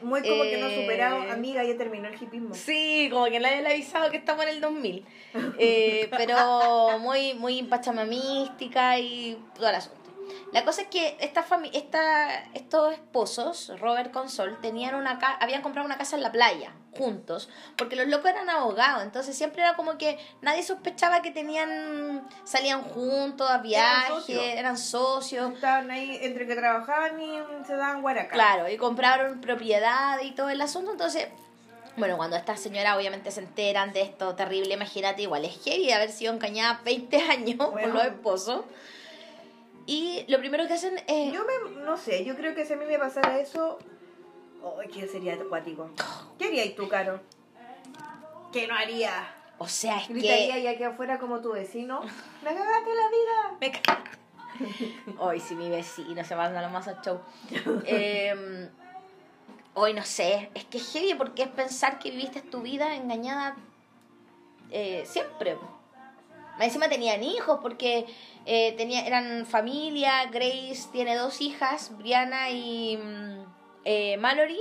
Muy 0.01 0.21
como 0.21 0.43
que 0.43 0.57
no 0.57 0.67
ha 0.67 0.69
Eh, 0.71 0.81
superado, 0.81 1.21
amiga, 1.31 1.61
ya 1.63 1.75
terminó 1.75 2.07
el 2.07 2.13
hippismo. 2.13 2.53
Sí, 2.55 3.09
como 3.11 3.25
que 3.25 3.39
nadie 3.39 3.61
le 3.61 3.67
ha 3.67 3.71
avisado 3.71 4.09
que 4.11 4.17
estamos 4.17 4.43
en 4.43 4.49
el 4.51 4.61
2000. 4.61 5.05
Eh, 5.59 6.09
pero 6.15 6.99
muy, 6.99 7.33
muy 7.33 7.63
pachamamística 7.63 8.97
y 8.99 9.37
todo 9.55 9.67
el 9.69 9.75
asunto. 9.75 9.98
La 10.53 10.65
cosa 10.65 10.81
es 10.83 10.87
que 10.87 11.17
esta 11.19 11.43
fami 11.43 11.69
esta, 11.73 12.43
estos 12.53 12.93
esposos, 12.93 13.71
Robert 13.79 14.11
con 14.11 14.29
Sol, 14.29 14.57
tenían 14.61 14.95
una 14.95 15.19
ca- 15.19 15.37
habían 15.39 15.61
comprado 15.61 15.85
una 15.85 15.97
casa 15.97 16.15
en 16.15 16.23
la 16.23 16.31
playa, 16.31 16.71
juntos, 16.97 17.49
porque 17.77 17.95
los 17.95 18.07
locos 18.07 18.31
eran 18.31 18.49
abogados, 18.49 19.03
entonces 19.03 19.37
siempre 19.37 19.61
era 19.61 19.75
como 19.75 19.97
que 19.97 20.17
nadie 20.41 20.63
sospechaba 20.63 21.21
que 21.21 21.31
tenían, 21.31 22.27
salían 22.43 22.81
juntos 22.81 23.49
a 23.49 23.59
viajes, 23.59 24.15
socios. 24.15 24.43
eran 24.43 24.77
socios. 24.77 25.53
Estaban 25.53 25.91
ahí 25.91 26.17
entre 26.21 26.47
que 26.47 26.55
trabajaban 26.55 27.21
y 27.21 27.39
se 27.65 27.75
daban 27.75 28.01
guaraca. 28.01 28.29
Claro, 28.33 28.67
y 28.69 28.77
compraron 28.77 29.39
propiedad 29.41 30.19
y 30.21 30.31
todo 30.31 30.49
el 30.49 30.61
asunto. 30.61 30.91
Entonces, 30.91 31.27
bueno, 31.95 32.17
cuando 32.17 32.35
estas 32.37 32.59
señoras 32.61 32.95
obviamente 32.97 33.29
se 33.31 33.41
enteran 33.41 33.93
de 33.93 34.01
esto 34.01 34.33
terrible, 34.35 34.73
imagínate, 34.73 35.21
igual 35.23 35.45
es 35.45 35.59
heavy 35.63 35.91
haber 35.91 36.11
sido 36.11 36.33
engañada 36.33 36.81
20 36.85 37.17
años 37.21 37.57
por 37.57 37.71
Bueno. 37.71 37.93
los 37.95 38.05
esposos. 38.05 38.61
Y 39.89 40.23
lo 40.27 40.37
primero 40.37 40.67
que 40.67 40.73
hacen 40.73 40.99
es. 41.07 41.33
Yo 41.33 41.41
me, 41.45 41.81
no 41.81 41.97
sé, 41.97 42.23
yo 42.23 42.35
creo 42.35 42.53
que 42.53 42.63
si 42.63 42.73
a 42.73 42.75
mí 42.77 42.85
me 42.85 42.99
pasara 42.99 43.39
eso, 43.39 43.79
oh, 44.61 44.77
que 44.93 45.07
sería 45.07 45.33
acuático. 45.33 45.89
¿Qué 46.37 46.45
harías 46.45 46.75
tú, 46.75 46.87
Caro? 46.87 47.19
¿Qué 48.53 48.67
no 48.67 48.75
haría? 48.75 49.11
O 49.57 49.67
sea, 49.67 49.97
es 49.97 50.09
Gritaría 50.09 50.53
que. 50.53 50.61
ya 50.61 50.77
que 50.77 50.85
afuera 50.85 51.17
como 51.17 51.41
tu 51.41 51.53
vecino. 51.53 52.01
¡Me 52.43 52.53
cagaste 52.53 52.89
la 52.93 53.09
vida! 53.09 53.57
Me 53.59 53.71
ca- 53.71 54.03
Hoy 55.17 55.39
sí, 55.39 55.55
mi 55.55 55.69
vecino 55.71 56.23
se 56.23 56.35
manda 56.35 56.61
lo 56.61 56.69
más 56.69 56.87
al 56.87 57.01
show. 57.01 57.19
Eh, 57.85 58.69
hoy 59.73 59.93
no 59.95 60.03
sé, 60.03 60.51
es 60.53 60.65
que 60.65 60.77
es 60.77 60.91
heavy 60.93 61.15
porque 61.15 61.41
es 61.43 61.49
pensar 61.49 61.97
que 61.97 62.11
viviste 62.11 62.41
tu 62.43 62.61
vida 62.61 62.95
engañada 62.95 63.55
eh, 64.69 65.03
siempre. 65.07 65.57
Encima 66.59 66.89
tenían 66.89 67.23
hijos 67.23 67.59
porque 67.61 68.05
eh, 68.45 68.73
tenía, 68.77 69.05
eran 69.05 69.45
familia. 69.45 70.25
Grace 70.31 70.87
tiene 70.91 71.15
dos 71.15 71.41
hijas, 71.41 71.91
Brianna 71.97 72.49
y 72.49 72.97
mm, 72.97 73.45
eh, 73.85 74.17
Mallory. 74.17 74.59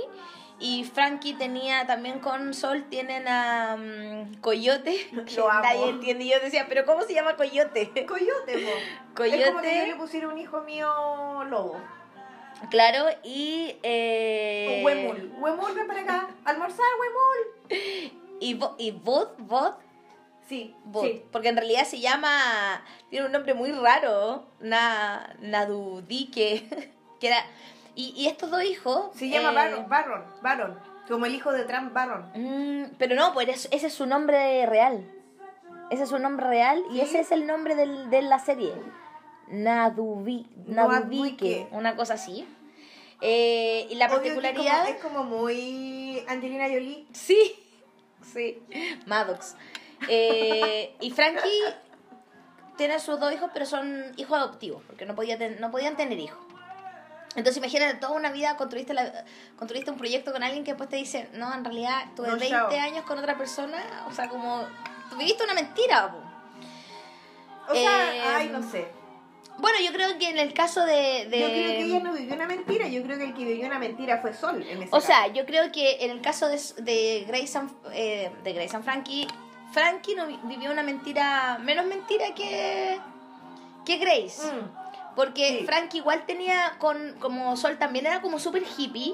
Y 0.61 0.83
Frankie 0.83 1.35
tenía 1.35 1.87
también 1.87 2.19
con 2.19 2.53
Sol, 2.53 2.83
tienen 2.89 3.27
a 3.29 3.77
mm, 3.77 4.41
Coyote, 4.41 5.09
que 5.25 5.35
Lo 5.35 5.49
amo. 5.49 5.61
nadie 5.63 5.89
entiende. 5.89 6.25
Y 6.25 6.31
yo 6.31 6.39
decía, 6.41 6.65
¿pero 6.67 6.85
cómo 6.85 7.01
se 7.03 7.13
llama 7.13 7.35
Coyote? 7.37 7.89
Coyote, 8.05 8.57
po. 8.59 8.71
Coyote. 9.15 9.39
Es 9.43 9.47
como 9.51 9.61
que 9.61 9.77
yo 9.79 9.85
le 9.85 9.95
pusiera 9.95 10.27
un 10.27 10.37
hijo 10.37 10.61
mío 10.61 10.89
lobo. 11.45 11.77
Claro, 12.69 13.05
y. 13.23 13.77
Eh, 13.83 14.81
huemul. 14.83 15.31
Huemul, 15.39 15.73
ven 15.73 15.87
para 15.87 16.01
acá. 16.01 16.27
Almorzar, 16.43 16.85
huemul. 16.99 18.11
Y, 18.41 18.53
Bo- 18.55 18.75
y 18.77 18.91
Sí, 20.49 20.75
Bot. 20.83 21.05
sí. 21.05 21.23
Porque 21.31 21.47
en 21.49 21.55
realidad 21.57 21.85
se 21.85 21.99
llama. 22.01 22.83
Tiene 23.09 23.27
un 23.27 23.31
nombre 23.31 23.53
muy 23.53 23.71
raro. 23.71 24.47
Na, 24.59 25.35
Nadudike. 25.39 26.91
Que 27.19 27.27
era. 27.27 27.45
Y, 27.95 28.13
y 28.17 28.27
estos 28.27 28.49
dos 28.49 28.63
hijos. 28.63 29.11
Se 29.15 29.29
llama 29.29 29.51
eh, 29.51 29.53
Baron, 29.55 29.89
Baron, 29.89 30.25
Baron. 30.41 30.79
Como 31.07 31.25
el 31.25 31.35
hijo 31.35 31.51
de 31.51 31.63
Trump, 31.65 31.91
Baron. 31.93 32.31
mm, 32.33 32.95
pero 32.97 33.15
no, 33.15 33.33
pues 33.33 33.47
es- 33.49 33.67
ese 33.71 33.87
es 33.87 33.93
su 33.93 34.05
nombre 34.05 34.65
real. 34.67 35.05
Ese 35.91 36.03
es 36.03 36.09
su 36.09 36.17
nombre 36.19 36.47
real 36.47 36.81
y 36.91 36.95
¿Sí? 36.95 37.01
ese 37.01 37.19
es 37.21 37.31
el 37.31 37.45
nombre 37.47 37.75
del, 37.75 38.09
de 38.09 38.21
la 38.21 38.39
serie. 38.39 38.73
Nadubi, 39.47 40.45
Nadudike. 40.67 41.67
una 41.71 41.95
cosa 41.95 42.13
así. 42.13 42.47
Eh, 43.21 43.87
y 43.89 43.95
la 43.95 44.05
Obvio 44.05 44.15
particularidad. 44.17 44.87
Es 44.89 44.95
como, 45.01 45.19
es 45.19 45.19
como 45.19 45.23
muy 45.23 46.23
Angelina 46.27 46.65
Jolie. 46.67 47.05
Sí, 47.11 47.55
sí, 48.21 48.61
Maddox. 49.07 49.55
Eh, 50.07 50.95
y 51.01 51.11
Frankie 51.11 51.61
tiene 52.77 52.99
sus 52.99 53.19
dos 53.19 53.33
hijos, 53.33 53.49
pero 53.53 53.65
son 53.65 54.13
hijos 54.17 54.37
adoptivos, 54.37 54.81
porque 54.87 55.05
no, 55.05 55.15
podía 55.15 55.37
ten- 55.37 55.59
no 55.59 55.69
podían 55.71 55.97
tener 55.97 56.17
hijos. 56.19 56.39
Entonces 57.35 57.57
imagínate, 57.57 57.95
toda 57.99 58.13
una 58.13 58.31
vida 58.31 58.55
construiste, 58.57 58.93
la, 58.93 59.25
construiste 59.57 59.91
un 59.91 59.97
proyecto 59.97 60.31
con 60.31 60.41
alguien 60.43 60.63
que 60.63 60.71
después 60.71 60.89
te 60.89 60.95
dice, 60.95 61.29
no, 61.33 61.53
en 61.53 61.63
realidad 61.63 62.05
tuve 62.15 62.27
No, 62.29 62.37
20 62.37 62.49
chao. 62.49 62.69
años 62.71 63.03
con 63.05 63.19
otra 63.19 63.37
persona, 63.37 64.05
o 64.09 64.13
sea, 64.13 64.29
como, 64.29 64.65
viviste 65.17 65.43
una 65.43 65.53
mentira. 65.53 66.11
po. 66.11 66.17
O 67.71 67.75
sea, 67.75 68.15
Eh, 68.15 68.21
ay, 68.25 68.49
no 68.49 68.63
sé. 68.63 68.87
Bueno, 69.59 69.77
yo 69.85 69.91
creo 69.91 70.17
que 70.17 70.29
en 70.29 70.39
el 70.39 70.53
caso 70.53 70.85
de... 70.85 71.27
de- 71.29 71.39
Yo 71.39 71.47
creo 71.47 71.67
que 71.67 71.81
ella 71.83 71.99
no 71.99 72.13
vivió 72.13 72.33
una 72.33 72.47
mentira. 72.47 72.87
Yo 72.87 73.03
creo 73.03 73.17
que 73.17 73.25
el 73.25 73.33
que 73.33 73.43
vivió 73.43 73.67
una 73.67 73.77
mentira 73.77 74.19
fue 74.19 74.33
Sol. 74.33 74.61
En 74.63 74.77
ese 74.81 74.87
O 74.87 74.91
caso. 74.91 75.05
sea, 75.07 75.27
yo 75.27 75.45
creo 75.45 75.69
que 75.73 76.05
en 76.05 76.11
el 76.11 76.21
caso 76.21 76.47
de, 76.47 76.57
de 76.81 77.25
Grace 77.27 77.57
and, 77.57 77.69
eh, 77.91 78.31
de 78.43 78.53
Grace 78.53 78.73
and 78.75 78.85
Frankie, 78.85 79.27
Frankie 79.71 80.15
no 80.15 80.25
vi- 80.27 80.39
vivió 80.43 80.71
una 80.71 80.83
mentira, 80.83 81.57
menos 81.61 81.85
mentira 81.85 82.33
que, 82.35 82.99
que 83.85 83.97
Grace. 83.97 84.41
Mm. 84.51 85.15
Porque 85.15 85.59
Sí. 85.59 85.65
Frankie 85.65 85.97
igual 85.97 86.25
tenía, 86.25 86.75
con 86.79 87.15
como 87.19 87.55
Sol 87.57 87.77
también 87.77 88.05
era 88.05 88.21
como 88.21 88.39
súper 88.39 88.63
hippie. 88.77 89.13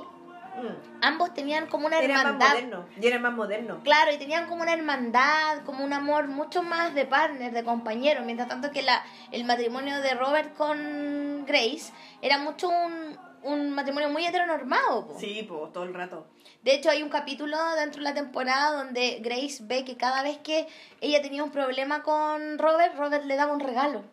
Mm. 0.58 1.02
ambos 1.02 1.34
tenían 1.34 1.68
como 1.68 1.86
una 1.86 2.00
Era 2.00 2.14
más 2.14 2.24
hermandad. 2.24 2.48
moderno. 2.48 2.86
Y 3.02 3.06
era 3.08 3.20
más 3.20 3.34
moderno. 3.34 3.82
Claro, 3.84 4.14
y 4.14 4.18
tenían 4.18 4.48
como 4.48 4.62
una 4.62 4.72
hermandad, 4.72 5.64
como 5.66 5.84
un 5.84 5.92
amor 5.92 6.28
mucho 6.30 6.64
más 6.64 6.94
de 6.96 7.06
partner, 7.06 7.52
de 7.52 7.64
compañero. 7.66 8.22
Mientras 8.24 8.48
tanto 8.48 8.72
que 8.72 8.82
la, 8.82 9.04
el 9.32 9.44
matrimonio 9.44 10.00
de 10.02 10.14
Robert 10.14 10.56
con 10.56 11.44
Grace 11.46 11.92
era 12.22 12.38
mucho 12.38 12.70
un, 12.70 13.18
un 13.46 13.72
matrimonio 13.72 14.10
muy 14.10 14.26
heteronormado. 14.26 15.08
po. 15.08 15.20
Sí, 15.20 15.46
pues 15.48 15.72
todo 15.72 15.84
el 15.84 15.94
rato. 15.94 16.26
De 16.64 16.74
hecho, 16.74 16.90
hay 16.90 17.04
un 17.04 17.10
capítulo 17.10 17.58
dentro 17.76 18.00
de 18.02 18.10
la 18.10 18.14
temporada 18.14 18.84
donde 18.84 19.20
Grace 19.22 19.60
ve 19.62 19.86
que 19.86 19.98
cada 19.98 20.24
vez 20.24 20.40
que 20.40 20.68
ella 21.00 21.22
tenía 21.22 21.44
un 21.44 21.52
problema 21.52 22.02
con 22.04 22.58
Robert, 22.58 22.98
Robert 22.98 23.24
le 23.26 23.36
daba 23.36 23.54
un 23.54 23.60
regalo. 23.60 24.04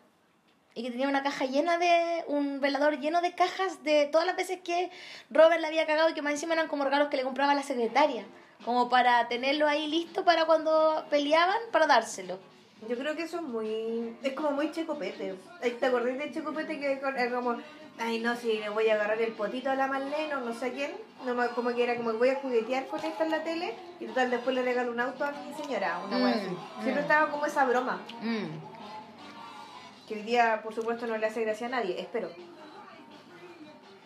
Y 0.75 0.83
que 0.83 0.91
tenía 0.91 1.07
una 1.07 1.23
caja 1.23 1.45
llena 1.45 1.77
de. 1.77 2.23
un 2.27 2.59
velador 2.59 2.99
lleno 2.99 3.21
de 3.21 3.33
cajas 3.33 3.83
de 3.83 4.07
todas 4.11 4.25
las 4.25 4.35
veces 4.35 4.59
que 4.63 4.89
Robert 5.29 5.61
le 5.61 5.67
había 5.67 5.85
cagado 5.85 6.09
y 6.09 6.13
que 6.13 6.21
más 6.21 6.33
encima 6.33 6.53
eran 6.53 6.67
como 6.67 6.83
regalos 6.83 7.09
que 7.09 7.17
le 7.17 7.23
compraba 7.23 7.53
la 7.53 7.63
secretaria. 7.63 8.25
Como 8.65 8.89
para 8.89 9.27
tenerlo 9.27 9.67
ahí 9.67 9.87
listo 9.87 10.23
para 10.23 10.45
cuando 10.45 11.05
peleaban, 11.09 11.57
para 11.71 11.85
dárselo. 11.85 12.39
Yo 12.87 12.97
creo 12.97 13.15
que 13.15 13.23
eso 13.23 13.37
es 13.37 13.43
muy. 13.43 14.15
Es 14.23 14.33
como 14.33 14.51
muy 14.51 14.71
checopete. 14.71 15.35
¿Te 15.79 15.85
acordás 15.85 16.17
de 16.17 16.31
checopete 16.31 16.79
que 16.79 16.93
es 16.93 17.31
como. 17.33 17.57
Ay, 17.99 18.19
no, 18.19 18.35
si 18.35 18.53
le 18.57 18.69
voy 18.69 18.89
a 18.89 18.95
agarrar 18.95 19.21
el 19.21 19.33
potito 19.33 19.69
a 19.69 19.75
la 19.75 19.87
Marlene 19.87 20.33
o 20.35 20.39
no 20.41 20.53
sé 20.53 20.65
a 20.67 20.71
quién. 20.71 20.91
No, 21.25 21.35
me- 21.35 21.47
como 21.49 21.69
que 21.75 21.83
era 21.83 21.95
como 21.95 22.13
voy 22.13 22.29
a 22.29 22.35
juguetear 22.41 22.87
con 22.87 22.99
esta 23.03 23.23
en 23.23 23.31
la 23.31 23.43
tele 23.43 23.75
y 23.99 24.05
total 24.07 24.31
después 24.31 24.55
le 24.55 24.63
regalo 24.63 24.91
un 24.91 24.99
auto 24.99 25.23
a 25.23 25.31
mi 25.31 25.53
señora. 25.53 25.99
Una 26.05 26.17
wea 26.17 26.35
así. 26.35 26.47
Mm, 26.49 26.81
Siempre 26.81 27.01
mm. 27.01 27.05
estaba 27.05 27.31
como 27.31 27.45
esa 27.45 27.65
broma. 27.65 28.01
Mm. 28.21 30.07
Que 30.07 30.15
hoy 30.15 30.21
día, 30.23 30.61
por 30.63 30.73
supuesto, 30.73 31.07
no 31.07 31.17
le 31.17 31.27
hace 31.27 31.41
gracia 31.45 31.67
a 31.67 31.69
nadie, 31.69 31.99
espero. 32.01 32.29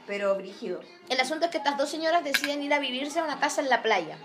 Pero 0.06 0.36
brígido. 0.36 0.82
El 1.10 1.20
asunto 1.20 1.46
es 1.46 1.52
que 1.52 1.58
estas 1.58 1.78
dos 1.78 1.90
señoras 1.90 2.24
deciden 2.24 2.62
ir 2.64 2.74
a 2.74 2.80
vivirse 2.80 3.20
a 3.20 3.24
una 3.24 3.40
casa 3.40 3.62
en 3.62 3.70
la 3.70 3.82
playa. 3.82 4.18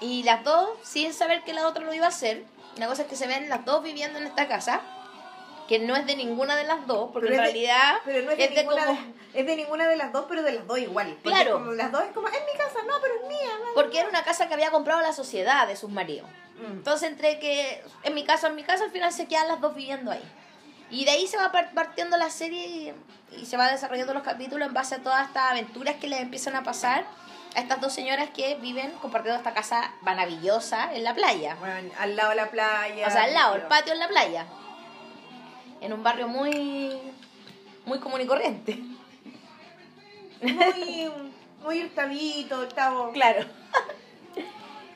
Y 0.00 0.22
las 0.24 0.44
dos, 0.44 0.68
sin 0.82 1.12
saber 1.14 1.42
que 1.44 1.52
la 1.54 1.66
otra 1.68 1.84
lo 1.84 1.94
iba 1.94 2.06
a 2.06 2.08
hacer, 2.08 2.44
la 2.76 2.88
cosa 2.88 3.02
es 3.02 3.08
que 3.08 3.16
se 3.16 3.26
ven 3.26 3.48
las 3.48 3.64
dos 3.64 3.82
viviendo 3.82 4.18
en 4.18 4.26
esta 4.26 4.48
casa, 4.48 4.80
que 5.68 5.78
no 5.78 5.96
es 5.96 6.06
de 6.06 6.14
ninguna 6.16 6.56
de 6.56 6.64
las 6.64 6.86
dos, 6.86 7.10
porque 7.12 7.28
Pero 7.28 7.40
en 7.42 7.46
de- 7.46 7.52
realidad 7.52 7.94
Pero 8.04 8.22
no 8.24 8.30
es 8.32 8.38
de, 8.38 8.44
es 8.44 8.50
de 8.54 8.56
ninguna 8.62 8.86
como... 8.86 9.00
de, 9.00 9.40
es 9.40 9.46
de 9.46 9.56
ninguna 9.56 9.88
de 9.88 9.96
las 9.96 10.12
dos, 10.12 10.26
pero 10.28 10.42
de 10.42 10.52
las 10.52 10.66
dos 10.66 10.78
igual. 10.78 11.16
Claro. 11.22 11.52
como 11.54 11.72
las 11.72 11.90
dos 11.90 12.02
es 12.04 12.12
como, 12.12 12.28
es 12.28 12.34
mi 12.52 12.58
casa, 12.58 12.78
no, 12.86 12.94
pero 13.00 13.14
es 13.14 13.28
mía. 13.28 13.50
no". 13.64 13.74
Porque 13.74 14.00
era 14.00 14.08
una 14.08 14.22
casa 14.24 14.46
que 14.48 14.54
había 14.54 14.70
comprado 14.70 15.00
la 15.00 15.12
sociedad 15.12 15.66
de 15.66 15.76
sus 15.76 15.90
maridos. 15.90 16.28
Mm. 16.60 16.72
Entonces, 16.72 17.08
entre 17.10 17.38
que 17.38 17.82
en 18.02 18.14
mi 18.14 18.24
casa, 18.24 18.48
en 18.48 18.54
mi 18.56 18.62
casa, 18.62 18.84
al 18.84 18.90
final 18.90 19.12
se 19.12 19.26
quedan 19.26 19.48
las 19.48 19.60
dos 19.60 19.74
viviendo 19.74 20.10
ahí. 20.10 20.22
Y 20.90 21.04
de 21.06 21.12
ahí 21.12 21.26
se 21.26 21.36
va 21.38 21.50
par- 21.50 21.72
partiendo 21.72 22.16
la 22.18 22.30
serie 22.30 22.66
y, 22.66 22.92
y 23.40 23.46
se 23.46 23.56
va 23.56 23.70
desarrollando 23.70 24.12
los 24.14 24.22
capítulos 24.22 24.68
en 24.68 24.74
base 24.74 24.96
a 24.96 24.98
todas 25.02 25.26
estas 25.26 25.50
aventuras 25.50 25.96
que 25.96 26.08
les 26.08 26.20
empiezan 26.20 26.54
a 26.56 26.62
pasar 26.62 27.04
a 27.56 27.60
estas 27.60 27.80
dos 27.80 27.92
señoras 27.92 28.28
que 28.30 28.56
viven 28.56 28.90
compartiendo 29.00 29.38
esta 29.38 29.54
casa 29.54 29.92
maravillosa 30.02 30.92
en 30.94 31.04
la 31.04 31.14
playa. 31.14 31.56
Bueno, 31.58 31.90
al 31.98 32.14
lado 32.16 32.30
de 32.30 32.36
la 32.36 32.50
playa. 32.50 33.06
O 33.06 33.10
sea, 33.10 33.22
al 33.24 33.34
lado, 33.34 33.54
el 33.56 33.62
patio 33.62 33.92
en 33.94 33.98
la 33.98 34.08
playa. 34.08 34.46
En 35.84 35.92
un 35.92 36.02
barrio 36.02 36.26
muy 36.28 36.92
muy 37.86 37.98
común 38.00 38.20
y 38.22 38.26
corriente. 38.26 38.78
Muy, 40.42 41.10
muy 41.62 41.82
octavito, 41.82 42.60
octavo. 42.60 43.12
Claro. 43.12 43.46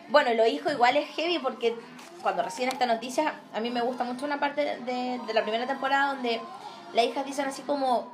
bueno, 0.09 0.33
lo 0.35 0.47
hijo 0.47 0.71
igual 0.71 0.97
es 0.97 1.09
heavy 1.15 1.39
porque 1.39 1.75
cuando 2.23 2.43
reciben 2.43 2.71
esta 2.71 2.87
noticia, 2.87 3.35
a 3.55 3.61
mí 3.61 3.71
me 3.71 3.81
gusta 3.83 4.05
mucho 4.05 4.25
una 4.25 4.41
parte 4.41 4.79
de, 4.81 5.21
de 5.27 5.35
la 5.35 5.43
primera 5.43 5.67
temporada 5.67 6.15
donde 6.15 6.41
las 6.95 7.05
hijas 7.07 7.25
dicen 7.25 7.47
así 7.47 7.63
como 7.63 8.11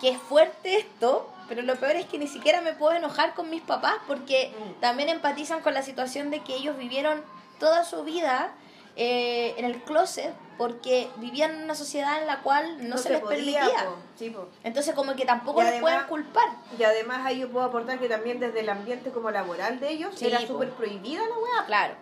que 0.00 0.10
es 0.10 0.18
fuerte 0.18 0.76
esto, 0.76 1.28
pero 1.48 1.62
lo 1.62 1.76
peor 1.76 1.96
es 1.96 2.06
que 2.06 2.18
ni 2.18 2.26
siquiera 2.28 2.60
me 2.60 2.72
puedo 2.72 2.94
enojar 2.94 3.34
con 3.34 3.50
mis 3.50 3.62
papás 3.62 3.94
porque 4.06 4.52
Mm. 4.56 4.80
también 4.80 5.08
empatizan 5.08 5.60
con 5.60 5.74
la 5.74 5.82
situación 5.82 6.30
de 6.30 6.40
que 6.40 6.54
ellos 6.54 6.76
vivieron 6.78 7.22
toda 7.58 7.84
su 7.84 8.04
vida 8.04 8.52
eh, 8.96 9.54
en 9.56 9.64
el 9.64 9.82
closet 9.82 10.32
porque 10.58 11.08
vivían 11.16 11.52
en 11.54 11.64
una 11.64 11.74
sociedad 11.74 12.20
en 12.20 12.26
la 12.26 12.40
cual 12.42 12.88
no, 12.88 12.96
se, 12.96 13.10
les 13.10 13.20
podía, 13.20 13.60
permitía. 13.60 13.84
po. 13.84 13.96
Sí, 14.18 14.30
po. 14.30 14.48
Entonces 14.64 14.94
como 14.94 15.14
que 15.14 15.24
tampoco 15.26 15.60
Y 15.60 15.64
les 15.64 15.80
pueden 15.80 15.98
además- 15.98 16.08
culpar. 16.08 16.48
Y 16.78 16.82
además 16.82 17.20
ahí 17.26 17.40
yo 17.40 17.50
puedo 17.50 17.64
aportar 17.66 17.98
que 17.98 18.08
también 18.08 18.40
desde 18.40 18.60
el 18.60 18.68
ambiente 18.68 19.10
como 19.10 19.30
laboral 19.30 19.78
de 19.80 19.90
ellos 19.90 20.14
Sí, 20.18 20.26
era 20.26 20.40
súper 20.40 20.70
prohibida 20.70 21.22
la 21.22 21.34
weá. 21.36 21.66
Claro. 21.66 21.94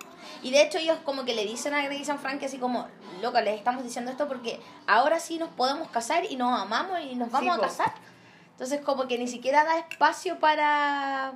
Y 0.43 0.51
de 0.51 0.63
hecho 0.63 0.79
ellos 0.79 0.99
como 1.05 1.25
que 1.25 1.35
le 1.35 1.45
dicen 1.45 1.75
a 1.75 1.83
Grace 1.83 2.01
y 2.01 2.05
San 2.05 2.19
Frank 2.19 2.43
así 2.43 2.59
como, 2.59 2.87
loca, 3.21 3.41
les 3.41 3.57
estamos 3.59 3.83
diciendo 3.85 4.11
esto 4.11 4.29
porque 4.29 4.61
ahora 4.87 5.19
sí 5.21 5.39
nos 5.39 5.49
podemos 5.51 5.89
casar 5.91 6.25
y 6.31 6.37
nos 6.37 6.59
amamos 6.61 7.01
y 7.01 7.15
nos 7.17 7.31
vamos 7.31 7.55
Sí, 7.57 7.61
a 7.61 7.65
casar. 7.67 7.93
Entonces 8.53 8.81
como 8.83 9.07
que 9.09 9.19
ni 9.19 9.27
siquiera 9.29 9.65
da 9.65 9.79
espacio 9.79 10.39
para 10.39 11.33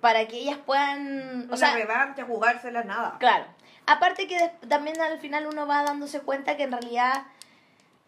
para 0.00 0.26
que 0.28 0.36
ellas 0.36 0.58
puedan, 0.66 1.42
o 1.44 1.46
Una 1.48 1.56
sea, 1.56 1.74
revancha, 1.74 2.24
jugársela, 2.26 2.84
nada. 2.84 3.16
claro. 3.18 3.46
Aparte 3.86 4.26
que 4.26 4.38
también 4.68 5.00
al 5.00 5.18
final 5.18 5.46
uno 5.46 5.66
va 5.66 5.82
dándose 5.82 6.20
cuenta 6.20 6.56
que 6.56 6.62
en 6.64 6.72
realidad 6.72 7.24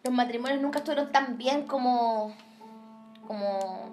los 0.05 0.13
matrimonios 0.15 0.61
nunca 0.61 0.79
estuvieron 0.79 1.13
tan 1.13 1.37
bien 1.37 1.67
como 1.67 2.35
como 3.27 3.91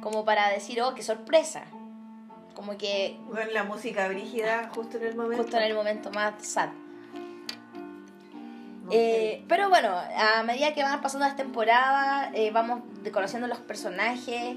como 0.00 0.24
para 0.24 0.48
decir, 0.50 0.80
"Oh, 0.82 0.94
qué 0.94 1.02
sorpresa." 1.02 1.64
Como 2.54 2.76
que 2.78 3.16
Bueno, 3.26 3.50
la 3.52 3.64
música 3.64 4.06
brígida 4.08 4.70
justo 4.74 4.96
en 4.98 5.04
el 5.04 5.16
momento. 5.16 5.42
justo 5.42 5.56
en 5.56 5.62
el 5.64 5.74
momento 5.74 6.10
más 6.12 6.34
sad. 6.46 6.68
No 8.84 8.90
Eh, 8.92 9.42
pero 9.48 9.68
bueno, 9.70 9.88
a 10.16 10.42
medida 10.44 10.72
que 10.74 10.82
van 10.82 11.00
pasando 11.00 11.26
las 11.26 11.36
temporadas, 11.36 12.30
eh, 12.34 12.50
vamos 12.52 12.80
conociendo 13.12 13.48
los 13.48 13.58
personajes. 13.58 14.56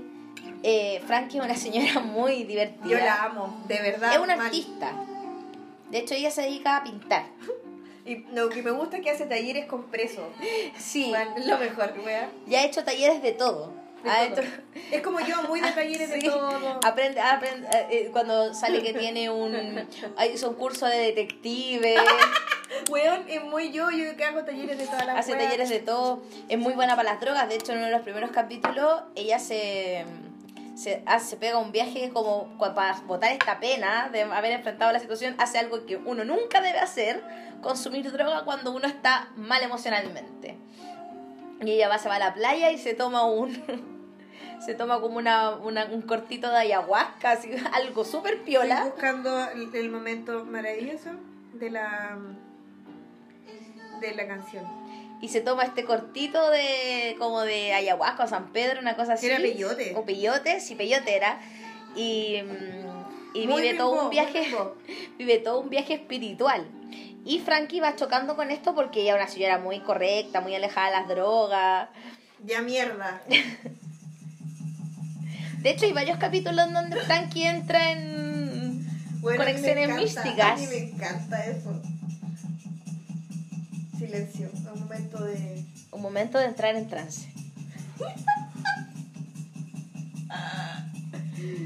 Eh, 0.63 1.01
Frankie 1.07 1.37
es 1.39 1.45
una 1.45 1.55
señora 1.55 1.99
muy 2.01 2.43
divertida. 2.43 2.87
Yo 2.89 2.97
la 2.97 3.23
amo, 3.23 3.63
de 3.67 3.81
verdad. 3.81 4.11
es 4.13 4.19
una 4.19 4.33
artista. 4.33 4.91
De 5.89 5.99
hecho, 5.99 6.13
ella 6.13 6.31
se 6.31 6.41
dedica 6.41 6.77
a 6.77 6.83
pintar. 6.83 7.25
Y 8.05 8.23
lo 8.33 8.49
que 8.49 8.61
me 8.63 8.71
gusta 8.71 8.97
es 8.97 9.03
que 9.03 9.09
hace 9.11 9.25
talleres 9.25 9.65
con 9.65 9.83
presos. 9.85 10.25
Sí, 10.77 11.09
Bueno, 11.09 11.35
lo 11.45 11.57
mejor, 11.57 11.93
wea. 12.05 12.29
ya 12.45 12.59
ha 12.61 12.63
hecho 12.65 12.83
talleres 12.83 13.21
de 13.21 13.31
todo. 13.33 13.73
Todo. 14.03 14.13
hecho- 14.21 14.41
Es 14.91 15.01
como 15.01 15.19
yo, 15.19 15.41
muy 15.43 15.59
de 15.59 15.71
talleres 15.71 16.09
Sí. 16.13 16.19
de 16.21 16.29
todo. 16.29 16.79
Aprende, 16.85 17.19
aprende 17.19 17.67
eh, 17.73 17.87
eh, 17.89 18.09
cuando 18.13 18.53
sale 18.53 18.81
que 18.81 18.93
tiene 18.93 19.29
un, 19.29 19.53
hizo 20.33 20.49
un 20.49 20.55
curso 20.55 20.85
de 20.85 20.97
detective, 20.99 21.95
Weón, 22.89 23.23
es 23.27 23.43
muy 23.43 23.71
yo, 23.71 23.89
yo 23.91 24.15
que 24.15 24.23
hago 24.23 24.43
talleres 24.43 24.77
de 24.77 24.85
todas 24.85 25.05
las 25.05 25.17
hace 25.19 25.31
weas. 25.31 25.43
talleres 25.45 25.69
de 25.69 25.79
todo, 25.79 26.21
es 26.47 26.57
muy 26.59 26.73
buena 26.73 26.95
para 26.95 27.11
las 27.11 27.19
drogas, 27.21 27.49
de 27.49 27.55
hecho 27.55 27.71
en 27.71 27.79
uno 27.79 27.87
de 27.87 27.93
los 27.93 28.01
primeros 28.01 28.31
capítulos 28.31 29.01
ella 29.15 29.39
se, 29.39 30.05
se, 30.77 31.01
hace- 31.05 31.29
se 31.31 31.37
pega 31.37 31.57
un 31.57 31.71
viaje 31.71 32.11
como 32.13 32.57
para 32.57 32.93
botar 33.07 33.31
esta 33.31 33.59
pena 33.59 34.09
de 34.09 34.21
haber 34.23 34.51
enfrentado 34.51 34.91
la 34.91 34.99
situación, 34.99 35.35
hace 35.39 35.57
algo 35.57 35.85
que 35.85 35.97
uno 35.97 36.23
nunca 36.23 36.61
debe 36.61 36.79
hacer, 36.79 37.23
consumir 37.61 38.11
droga 38.11 38.43
cuando 38.45 38.71
uno 38.71 38.87
está 38.87 39.29
mal 39.35 39.61
emocionalmente. 39.63 40.57
Y 41.61 41.71
ella 41.71 41.89
va, 41.89 41.97
se 41.97 42.07
va 42.07 42.15
a 42.15 42.19
la 42.19 42.33
playa 42.33 42.69
y 42.71 42.77
se 42.77 42.93
toma 42.93 43.25
un... 43.25 43.51
Se 44.65 44.73
toma 44.73 44.99
como 44.99 45.17
una, 45.17 45.51
un 45.51 46.01
cortito 46.01 46.49
de 46.49 46.57
ayahuasca, 46.57 47.31
así, 47.33 47.51
algo 47.73 48.03
súper 48.03 48.33
Estoy 48.33 48.45
piola. 48.53 48.85
buscando 48.85 49.49
el, 49.51 49.73
el 49.75 49.89
momento 49.91 50.45
maravilloso 50.45 51.11
de 51.53 51.69
la 51.69 52.17
de 54.01 54.15
la 54.15 54.27
canción. 54.27 54.65
Y 55.21 55.29
se 55.29 55.41
toma 55.41 55.63
este 55.63 55.83
cortito 55.83 56.49
de 56.51 57.15
como 57.17 57.41
de 57.41 57.73
ayahuasca 57.73 58.25
o 58.25 58.27
San 58.27 58.51
Pedro, 58.51 58.81
una 58.81 58.95
cosa 58.95 59.13
así. 59.13 59.25
Era 59.25 59.37
peyote. 59.37 59.93
O 59.95 60.05
peyote, 60.05 60.59
sí, 60.59 60.75
peyote 60.75 61.15
era. 61.15 61.39
Y, 61.95 62.43
vive 63.33 63.73
todo 63.75 64.03
un 64.03 64.09
viaje, 64.09 64.47
vive 65.17 65.39
todo 65.39 65.59
un 65.59 65.69
viaje 65.69 65.95
espiritual. 65.95 66.67
Y 67.25 67.39
Frankie 67.39 67.79
va 67.79 67.95
chocando 67.95 68.35
con 68.35 68.51
esto 68.51 68.75
porque 68.75 69.01
ella 69.01 69.15
es 69.15 69.21
una 69.21 69.27
señora 69.27 69.57
muy 69.57 69.79
correcta, 69.79 70.39
muy 70.39 70.55
alejada 70.55 70.87
de 70.87 70.93
las 70.93 71.07
drogas. 71.07 71.89
Ya 72.45 72.61
mierda. 72.61 73.21
De 75.57 75.71
hecho, 75.71 75.85
hay 75.85 75.91
varios 75.91 76.19
capítulos 76.19 76.71
donde 76.71 76.95
Frankie 77.01 77.45
entra 77.45 77.91
en 77.91 78.87
Bueno, 79.21 79.43
conexiones 79.43 79.89
místicas. 79.95 80.51
A 80.51 80.55
mí 80.55 80.67
me 80.67 80.77
encanta 80.77 81.45
eso. 81.45 81.81
Silencio, 84.07 84.49
un 84.53 84.79
momento 84.79 85.21
de. 85.21 85.65
Un 85.91 86.01
momento 86.01 86.37
de 86.37 86.45
entrar 86.45 86.73
en 86.77 86.87
trance. 86.87 87.27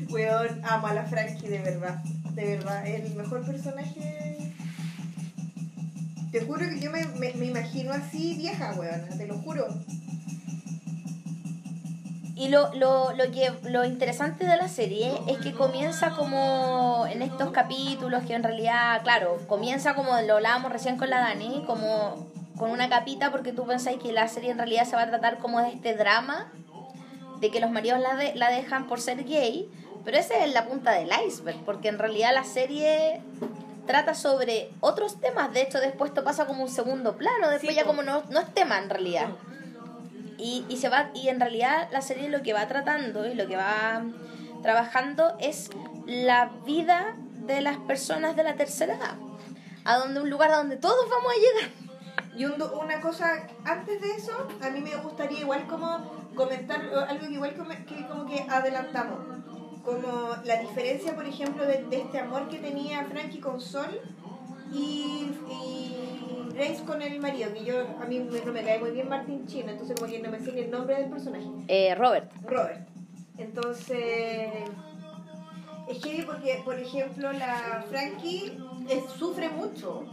Weón, 0.10 0.60
amo 0.66 0.88
a 0.88 0.94
la 0.96 1.06
Frankie, 1.06 1.48
de 1.48 1.60
verdad. 1.60 2.02
De 2.34 2.58
verdad, 2.58 2.88
el 2.88 3.14
mejor 3.14 3.46
personaje. 3.46 4.56
Te 6.32 6.42
juro 6.42 6.62
que 6.62 6.80
yo 6.80 6.90
me, 6.90 7.06
me, 7.06 7.34
me 7.34 7.46
imagino 7.46 7.94
así 7.94 8.34
vieja, 8.34 8.74
weón, 8.74 9.08
te 9.16 9.28
lo 9.28 9.38
juro. 9.38 9.68
Y 12.36 12.50
lo, 12.50 12.74
lo, 12.74 13.14
lo, 13.14 13.32
que, 13.32 13.52
lo 13.70 13.86
interesante 13.86 14.48
de 14.48 14.58
la 14.58 14.68
serie 14.68 15.12
es 15.28 15.38
que 15.38 15.54
comienza 15.54 16.16
como 16.16 17.06
en 17.08 17.22
estos 17.22 17.52
capítulos 17.52 18.24
que 18.24 18.34
en 18.34 18.42
realidad, 18.42 19.04
claro, 19.04 19.38
comienza 19.48 19.94
como 19.94 20.20
lo 20.22 20.38
hablábamos 20.38 20.72
recién 20.72 20.98
con 20.98 21.12
la 21.12 21.20
Dani, 21.20 21.64
como 21.68 22.31
con 22.62 22.70
una 22.70 22.90
capita 22.90 23.32
porque 23.32 23.54
tú 23.54 23.66
pensáis 23.66 23.98
que 23.98 24.12
la 24.14 24.28
serie 24.28 24.52
en 24.52 24.60
realidad 24.60 24.86
se 24.86 24.96
va 24.96 25.02
a 25.02 25.08
tratar 25.08 25.40
como 25.40 25.60
de 25.62 25.70
este 25.70 25.96
drama 25.96 26.52
de 27.40 27.50
que 27.50 27.60
los 27.60 27.72
maridos 27.72 28.00
la, 28.00 28.16
de- 28.16 28.36
la 28.36 28.52
dejan 28.52 28.86
por 28.86 29.02
ser 29.02 29.24
gay, 29.24 29.68
pero 30.06 30.20
esa 30.20 30.38
es 30.46 30.54
la 30.54 30.68
punta 30.68 30.92
del 30.92 31.10
iceberg, 31.26 31.58
porque 31.66 31.88
en 31.88 31.98
realidad 31.98 32.36
la 32.36 32.44
serie 32.44 33.20
trata 33.88 34.14
sobre 34.14 34.70
otros 34.80 35.20
temas, 35.20 35.52
de 35.52 35.64
hecho 35.64 35.80
después 35.80 36.12
esto 36.12 36.24
pasa 36.24 36.46
como 36.46 36.62
un 36.62 36.70
segundo 36.70 37.18
plano, 37.18 37.50
después 37.50 37.72
Sí, 37.72 37.76
ya 37.76 37.84
como 37.84 38.04
no, 38.04 38.22
no 38.30 38.40
es 38.40 38.54
tema 38.54 38.78
en 38.78 38.92
realidad. 38.92 39.30
Y, 40.38 40.64
y 40.70 40.78
se 40.78 40.88
va 40.90 41.10
y 41.16 41.30
en 41.30 41.40
realidad 41.40 41.88
la 41.92 42.04
serie 42.04 42.30
lo 42.30 42.44
que 42.44 42.54
va 42.54 42.68
tratando 42.68 43.28
y 43.28 43.34
lo 43.34 43.48
que 43.48 43.56
va 43.56 44.04
trabajando 44.62 45.36
es 45.40 45.72
la 46.06 46.52
vida 46.64 47.16
de 47.48 47.62
las 47.62 47.78
personas 47.78 48.36
de 48.36 48.44
la 48.44 48.54
tercera 48.54 48.94
edad 48.98 49.16
a 49.84 49.98
donde 49.98 50.22
un 50.22 50.30
lugar 50.30 50.52
a 50.52 50.58
donde 50.58 50.78
todos 50.78 51.10
vamos 51.10 51.32
a 51.32 51.36
llegar 51.40 51.91
Y 52.36 52.46
un 52.46 52.54
una 52.62 53.02
cosa, 53.02 53.48
antes 53.66 54.02
de 54.02 54.12
eso, 54.12 54.32
a 54.62 54.70
mí 54.70 54.80
me 54.82 54.96
gustaría 54.98 55.42
igual 55.42 55.68
como 55.68 56.12
comentar 56.36 56.82
algo 57.10 57.28
que 57.28 57.34
igual 57.34 57.56
come- 57.56 57.86
que 57.86 58.08
como 58.08 58.26
que 58.26 58.46
adelantamos. 58.50 59.20
Como 59.84 60.36
la 60.46 60.58
diferencia, 60.62 61.16
por 61.16 61.26
ejemplo, 61.26 61.66
de, 61.66 61.84
de 61.86 62.02
este 62.02 62.20
amor 62.20 62.48
que 62.48 62.60
tenía 62.60 63.04
Frankie 63.06 63.40
con 63.40 63.60
Sol 63.60 64.00
y, 64.72 65.32
y 65.50 66.48
Grace 66.54 66.84
con 66.86 67.02
el 67.02 67.20
marido, 67.20 67.52
que 67.54 67.66
yo, 67.66 67.82
a 68.02 68.06
mí 68.06 68.20
me- 68.20 68.42
no 68.42 68.52
me 68.54 68.64
cae 68.64 68.80
muy 68.80 68.92
bien 68.92 69.10
Martin 69.10 69.46
Chin, 69.48 69.68
entonces 69.68 69.96
como 70.00 70.10
que 70.10 70.20
no 70.20 70.30
me 70.32 70.40
sé 70.40 70.58
el 70.58 70.72
nombre 70.72 70.96
del 70.98 71.10
personaje. 71.10 71.48
Eh, 71.68 71.96
Robert 71.96 72.32
Robert. 72.46 72.88
Entonces, 73.38 74.50
es 75.90 75.98
que 76.00 76.24
porque, 76.26 76.62
por 76.64 76.80
ejemplo, 76.80 77.32
la 77.34 77.84
Frankie 77.90 78.58
eh, 78.88 79.04
sufre 79.18 79.50
mucho, 79.50 80.04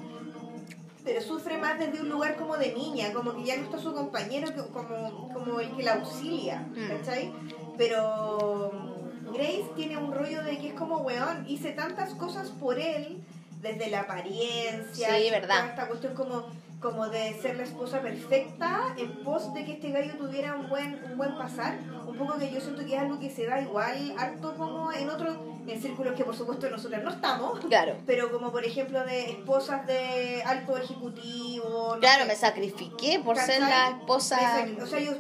pero 1.09 1.23
sufre 1.23 1.57
más 1.57 1.79
desde 1.79 2.03
un 2.03 2.11
lugar 2.11 2.37
como 2.37 2.59
de 2.59 2.75
niña, 2.75 3.15
como 3.15 3.35
que 3.35 3.43
ya 3.43 3.57
no 3.57 3.63
está 3.63 3.79
su 3.79 3.95
compañero 3.95 4.49
que- 4.55 4.71
como, 4.71 5.31
como 5.33 5.59
el 5.59 5.75
que 5.75 5.83
la 5.83 5.95
auxilia, 5.95 6.67
Mm. 6.77 6.89
¿cachai? 6.99 7.33
Pero 7.79 8.73
mm, 8.75 9.33
Grace 9.33 9.71
tiene 9.75 9.97
un 9.97 10.13
rollo 10.13 10.43
de 10.43 10.59
que 10.59 10.69
es 10.69 10.75
como, 10.75 10.99
weón, 10.99 11.47
hice 11.49 11.71
tantas 11.71 12.11
cosas 12.15 12.51
por 12.51 12.79
él, 12.79 13.23
desde 13.63 13.89
la 13.91 14.01
apariencia, 14.01 15.15
Sí, 15.17 15.31
verdad. 15.31 15.67
esta 15.71 15.89
cuestión 15.89 16.15
como, 16.15 16.45
como 16.81 17.09
de 17.09 17.33
ser 17.41 17.57
la 17.57 17.63
esposa 17.65 18.01
perfecta 18.03 18.95
en 18.99 19.25
pos 19.25 19.53
de 19.55 19.65
que 19.65 19.73
este 19.73 19.91
gallo 19.91 20.13
tuviera 20.19 20.57
un 20.57 20.69
buen, 20.69 21.03
un 21.11 21.17
buen 21.17 21.37
pasar. 21.39 21.79
Un 22.07 22.17
poco 22.19 22.39
que 22.39 22.51
yo 22.53 22.61
siento 22.61 22.85
que 22.85 22.95
es 22.97 23.01
algo 23.01 23.19
que 23.19 23.31
se 23.31 23.47
da 23.47 23.61
igual 23.63 24.15
harto 24.19 24.55
como 24.57 24.93
en 24.93 25.09
otros, 25.09 25.37
en 25.69 25.81
círculos 25.83 26.15
que 26.15 26.25
por 26.25 26.37
supuesto 26.37 26.69
nosotros 26.71 27.03
no 27.03 27.11
estamos. 27.11 27.61
claro 27.61 27.97
Pero 28.07 28.31
como 28.31 28.51
por 28.51 28.65
ejemplo 28.65 29.05
de 29.05 29.31
esposas 29.31 29.87
de 29.87 30.43
alto 30.45 30.77
ejecutivo. 30.77 31.95
no 31.95 32.01
claro 32.01 32.23
sé, 32.23 32.29
me 32.29 32.37
sacrifiqué 32.37 33.21
por 33.21 33.37
ser 33.37 33.61
la 33.61 33.91
esposa 33.91 34.67
O 34.83 34.87
sea, 34.87 35.01
yo 35.01 35.13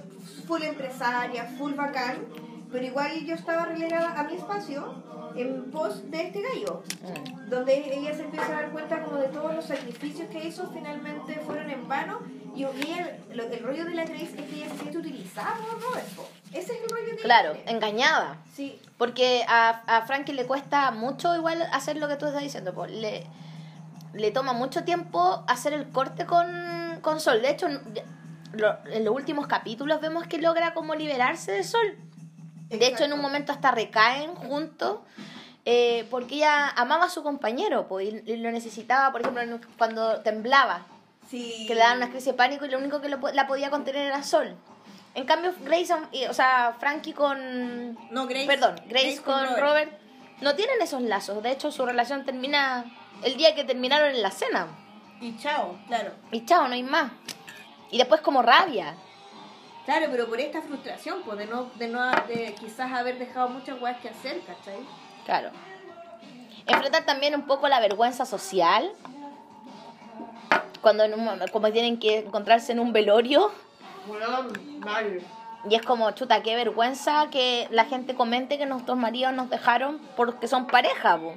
full 0.47 0.63
empresaria, 0.63 1.45
full 1.59 1.75
bacán, 1.75 2.27
pero 2.71 2.85
igual 2.85 3.25
yo 3.25 3.35
estaba 3.35 3.65
relegada 3.67 4.19
a 4.19 4.25
mi 4.25 4.35
espacio 4.35 5.03
en 5.37 5.71
pos 5.71 6.11
de 6.11 6.27
este 6.27 6.43
gallo 6.43 6.83
Mm. 7.03 7.51
donde 7.51 7.95
ella 7.97 8.15
se 8.15 8.23
empieza 8.23 8.47
a 8.47 8.51
dar 8.63 8.71
cuenta 8.71 9.03
como 9.03 9.17
de 9.19 9.29
todos 9.29 9.55
los 9.55 9.65
sacrificios 9.65 10.29
que 10.31 10.47
hizo 10.49 10.69
finalmente 10.73 11.41
fueron 11.47 11.71
en 11.71 11.87
vano 11.89 12.21
y 12.55 12.63
lo- 12.63 13.45
el 13.45 13.63
rollo 13.63 13.85
de 13.85 13.95
la 13.95 14.05
Grace 14.05 14.25
es 14.25 14.31
que 14.33 14.57
ella 14.57 14.69
se 14.71 14.79
siente 14.79 14.99
utilizada 14.99 15.55
por 15.57 15.81
Robert 15.83 16.07
po. 16.17 16.27
ese 16.53 16.73
es 16.75 16.83
el 16.83 16.89
rollo 16.91 17.17
que 17.17 17.23
claro 17.23 17.53
ella 17.53 17.71
engañada 17.71 18.37
sí 18.55 18.79
Porque 18.99 19.45
a, 19.49 19.83
a 19.87 20.03
Frankie 20.07 20.33
le 20.33 20.45
cuesta 20.47 20.91
mucho 20.91 21.35
igual 21.37 21.63
hacer 21.73 21.97
lo 21.99 22.09
que 22.09 22.17
tú 22.17 22.27
estás 22.27 22.43
diciendo. 22.43 22.75
pues, 22.75 22.91
le, 22.91 23.25
le 24.15 24.31
toma 24.33 24.53
mucho 24.53 24.83
tiempo 24.85 25.45
hacer 25.47 25.73
el 25.73 25.89
corte 25.91 26.27
con, 26.27 26.99
con 27.01 27.21
Sol. 27.21 27.41
De 27.43 27.51
hecho, 27.51 27.69
lo- 28.55 28.77
en 28.91 29.05
los 29.05 29.15
últimos 29.15 29.47
capítulos 29.47 30.01
vemos 30.01 30.27
que 30.27 30.39
logra 30.39 30.75
como 30.75 30.95
liberarse 30.97 31.53
de 31.53 31.63
Sol. 31.63 31.97
De 32.69 32.87
hecho, 32.87 33.05
en 33.05 33.13
un 33.13 33.21
momento 33.21 33.53
hasta 33.53 33.71
recaen 33.71 34.35
juntos. 34.35 35.01
eh, 35.65 36.07
porque 36.11 36.37
ella 36.37 36.69
amaba 36.71 37.07
a 37.07 37.11
su 37.11 37.23
compañero 37.23 37.89
pues, 37.89 38.09
y, 38.27 38.37
lo 38.37 38.51
necesitaba, 38.51 39.13
por 39.13 39.21
ejemplo, 39.21 39.43
cuando 39.77 40.21
temblaba, 40.21 40.87
sí 41.29 41.67
que 41.67 41.75
le 41.75 41.81
daban 41.81 41.99
una 41.99 42.09
crisis 42.09 42.27
de 42.27 42.35
pánico 42.35 42.65
y 42.65 42.71
lo 42.71 42.79
único 42.79 43.01
que 43.01 43.09
lo 43.11 43.19
la 43.33 43.47
podía 43.47 43.69
contener 43.69 44.07
era 44.07 44.23
Sol. 44.23 44.57
En 45.15 45.25
cambio, 45.25 45.53
Grace, 45.65 45.93
o 46.29 46.33
sea, 46.33 46.77
Frankie 46.79 47.13
con, 47.13 47.99
no 48.11 48.27
Grace 48.27 48.47
Perdón, 48.47 48.81
Grace, 48.87 49.21
con, 49.23 49.59
Robert. 49.59 49.91
no 50.41 50.55
tienen 50.55 50.81
esos 50.81 51.03
lazos. 51.03 51.43
De 51.43 51.51
hecho, 51.51 51.73
su 51.73 51.85
relación 51.85 52.25
termina 52.25 52.85
el 53.23 53.37
día 53.37 53.55
que 53.55 53.65
terminaron 53.65 54.11
en 54.11 54.23
la 54.23 54.31
cena. 54.31 54.69
y 55.21 55.37
chao 55.39 55.77
claro 55.89 56.13
Y 56.31 56.45
chao, 56.45 56.69
no 56.69 56.75
hay 56.75 56.83
más. 56.83 57.11
Y 57.91 57.99
después 57.99 58.21
como 58.21 58.43
rabia. 58.43 58.95
Claro 59.89 60.07
pero 60.11 60.29
por 60.29 60.39
esta 60.39 60.61
frustración 60.61 61.23
pues 61.25 61.39
de 61.39 61.47
no 61.47 61.71
de 61.77 61.89
no 61.89 62.11
de 62.29 62.55
quizás 62.61 62.93
haber 62.93 63.19
dejado 63.19 63.49
muchas 63.49 63.79
cosas 63.79 63.97
que 64.03 64.11
hacer 64.11 64.39
¿cachai? 64.47 64.77
Claro. 65.25 65.51
Enfrentar 66.67 67.07
también 67.07 67.35
un 67.35 67.47
poco 67.47 67.69
la 67.69 67.81
vergüenza 67.81 68.27
social. 68.27 68.91
Cuando 70.83 71.05
en 71.05 71.15
un 71.15 71.41
como 71.51 71.73
tienen 71.73 71.99
que 71.99 72.19
encontrarse 72.19 72.73
en 72.73 72.81
un 72.81 72.93
velorio. 72.93 73.51
bueno 74.07 74.49
mal 74.81 75.21
Y 75.69 75.75
es 75.75 75.83
como, 75.83 76.11
chuta, 76.11 76.43
qué 76.43 76.55
vergüenza 76.55 77.29
que 77.31 77.67
la 77.71 77.87
gente 77.87 78.15
comente 78.15 78.59
que 78.59 78.67
nuestros 78.67 78.99
maridos 78.99 79.33
nos 79.33 79.49
dejaron 79.49 79.99
porque 80.17 80.49
son 80.49 80.67
pareja. 80.67 81.17
po. 81.19 81.35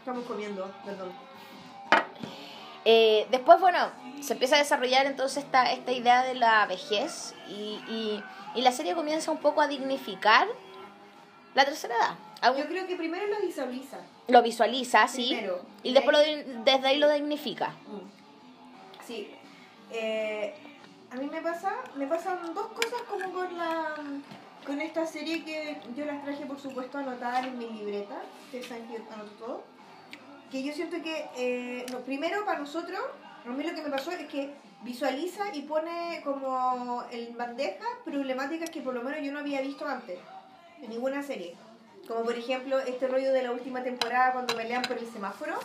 estamos 0.00 0.24
comiendo 0.26 0.70
perdón 0.84 1.10
Eh, 2.90 3.26
después, 3.30 3.60
bueno, 3.60 3.90
se 4.22 4.32
empieza 4.32 4.56
a 4.56 4.60
desarrollar 4.60 5.04
entonces 5.04 5.44
esta, 5.44 5.70
esta 5.72 5.92
idea 5.92 6.22
de 6.22 6.34
la 6.34 6.64
vejez 6.64 7.34
y, 7.46 7.78
y, 7.86 8.24
y 8.54 8.62
la 8.62 8.72
serie 8.72 8.94
comienza 8.94 9.30
un 9.30 9.36
poco 9.36 9.60
a 9.60 9.66
dignificar 9.68 10.48
la 11.54 11.66
tercera 11.66 11.94
edad. 11.96 12.14
Aún 12.40 12.56
yo 12.56 12.66
creo 12.66 12.86
que 12.86 12.96
primero 12.96 13.26
lo 13.26 13.40
visualiza 13.46 13.98
Lo 14.28 14.40
visualiza, 14.42 15.06
sí, 15.06 15.28
Primero. 15.34 15.60
y 15.82 15.92
después 15.92 16.16
lo 16.16 16.62
desde 16.64 16.88
ahí 16.88 16.96
lo 16.96 17.12
dignifica. 17.12 17.74
Sí. 19.06 19.34
Eh, 19.92 20.54
a 21.10 21.16
mí 21.16 21.26
me 21.26 21.42
pasa, 21.42 21.74
me 21.94 22.06
pasan 22.06 22.54
dos 22.54 22.68
cosas 22.68 23.02
como 23.06 23.30
con 23.32 23.58
la 23.58 23.96
con 24.66 24.80
esta 24.80 25.04
serie 25.06 25.44
que 25.44 25.78
yo 25.94 26.06
las 26.06 26.22
traje 26.24 26.46
por 26.46 26.58
supuesto 26.58 26.96
anotadas 26.96 27.44
en 27.46 27.58
mi 27.58 27.68
libreta, 27.68 28.16
ustedes 28.46 28.66
saben 28.66 28.86
que 28.86 28.94
yo 28.94 29.00
anoto 29.12 29.30
todo. 29.44 29.64
Que 30.50 30.62
yo 30.62 30.72
siento 30.72 31.02
que 31.02 31.26
eh, 31.36 31.86
no, 31.92 31.98
primero 32.00 32.44
para 32.44 32.58
nosotros, 32.58 33.00
a 33.46 33.48
mí 33.50 33.62
lo 33.64 33.74
que 33.74 33.82
me 33.82 33.90
pasó 33.90 34.10
es 34.12 34.26
que 34.28 34.54
visualiza 34.82 35.54
y 35.54 35.62
pone 35.62 36.20
como 36.24 37.04
en 37.10 37.36
bandeja 37.36 37.84
problemáticas 38.04 38.70
que 38.70 38.80
por 38.80 38.94
lo 38.94 39.02
menos 39.02 39.20
yo 39.22 39.32
no 39.32 39.40
había 39.40 39.60
visto 39.60 39.86
antes 39.86 40.18
en 40.80 40.88
ninguna 40.90 41.22
serie. 41.22 41.54
Como 42.06 42.22
por 42.24 42.34
ejemplo 42.38 42.78
este 42.78 43.06
rollo 43.08 43.32
de 43.32 43.42
la 43.42 43.52
última 43.52 43.82
temporada 43.82 44.32
cuando 44.32 44.56
pelean 44.56 44.82
por 44.82 44.96
el 44.96 45.06
semáforo, 45.12 45.58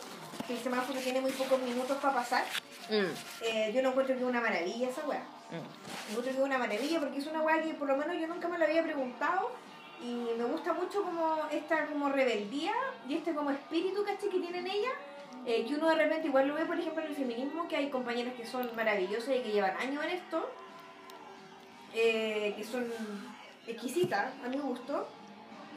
que 0.48 0.54
el 0.54 0.60
semáforo 0.60 1.00
tiene 1.00 1.22
muy 1.22 1.32
pocos 1.32 1.62
minutos 1.62 1.98
para 2.02 2.16
pasar. 2.16 2.44
Mm, 2.90 3.46
Eh, 3.46 3.72
yo 3.74 3.82
no 3.82 3.90
encuentro 3.90 4.16
que 4.16 4.22
es 4.22 4.28
una 4.28 4.42
maravilla 4.42 4.90
esa 4.90 5.06
weá. 5.08 5.22
mm. 5.52 6.10
Encuentro 6.10 6.24
que 6.34 6.38
es 6.40 6.44
una 6.46 6.58
maravilla 6.58 7.00
porque 7.00 7.20
es 7.20 7.28
una 7.28 7.42
weá 7.42 7.62
que 7.62 7.74
por 7.76 7.88
lo 7.88 7.96
menos 7.96 8.18
yo 8.20 8.28
nunca 8.28 8.50
me 8.50 8.58
lo 8.58 8.66
había 8.66 8.84
preguntado 8.84 9.52
y 10.04 10.38
me 10.38 10.44
gusta 10.44 10.74
mucho 10.74 11.04
como 11.04 11.38
esta 11.52 11.86
como 11.88 12.10
rebeldía 12.10 12.74
y 13.08 13.16
este 13.16 13.34
como 13.34 13.52
espíritu 13.52 14.04
¿cachai? 14.04 14.30
que 14.30 14.40
tienen 14.40 14.68
ella 14.68 14.92
eh, 15.46 15.66
que 15.66 15.76
uno 15.76 15.90
de 15.90 15.96
repente 15.96 16.28
igual 16.28 16.48
lo 16.48 16.56
ve 16.56 16.66
por 16.66 16.78
ejemplo 16.78 17.02
en 17.02 17.10
el 17.10 17.16
feminismo 17.16 17.68
que 17.68 17.78
hay 17.78 17.90
compañeras 17.90 18.34
que 18.34 18.46
son 18.46 18.70
maravillosas 18.76 19.36
y 19.36 19.40
que 19.40 19.52
llevan 19.52 19.78
años 19.78 20.04
en 20.04 20.12
esto 20.12 20.50
eh, 21.94 22.54
que 22.58 22.64
son 22.64 22.86
exquisitas 23.68 24.34
a 24.46 24.50
mi 24.50 24.58
gusto 24.58 25.08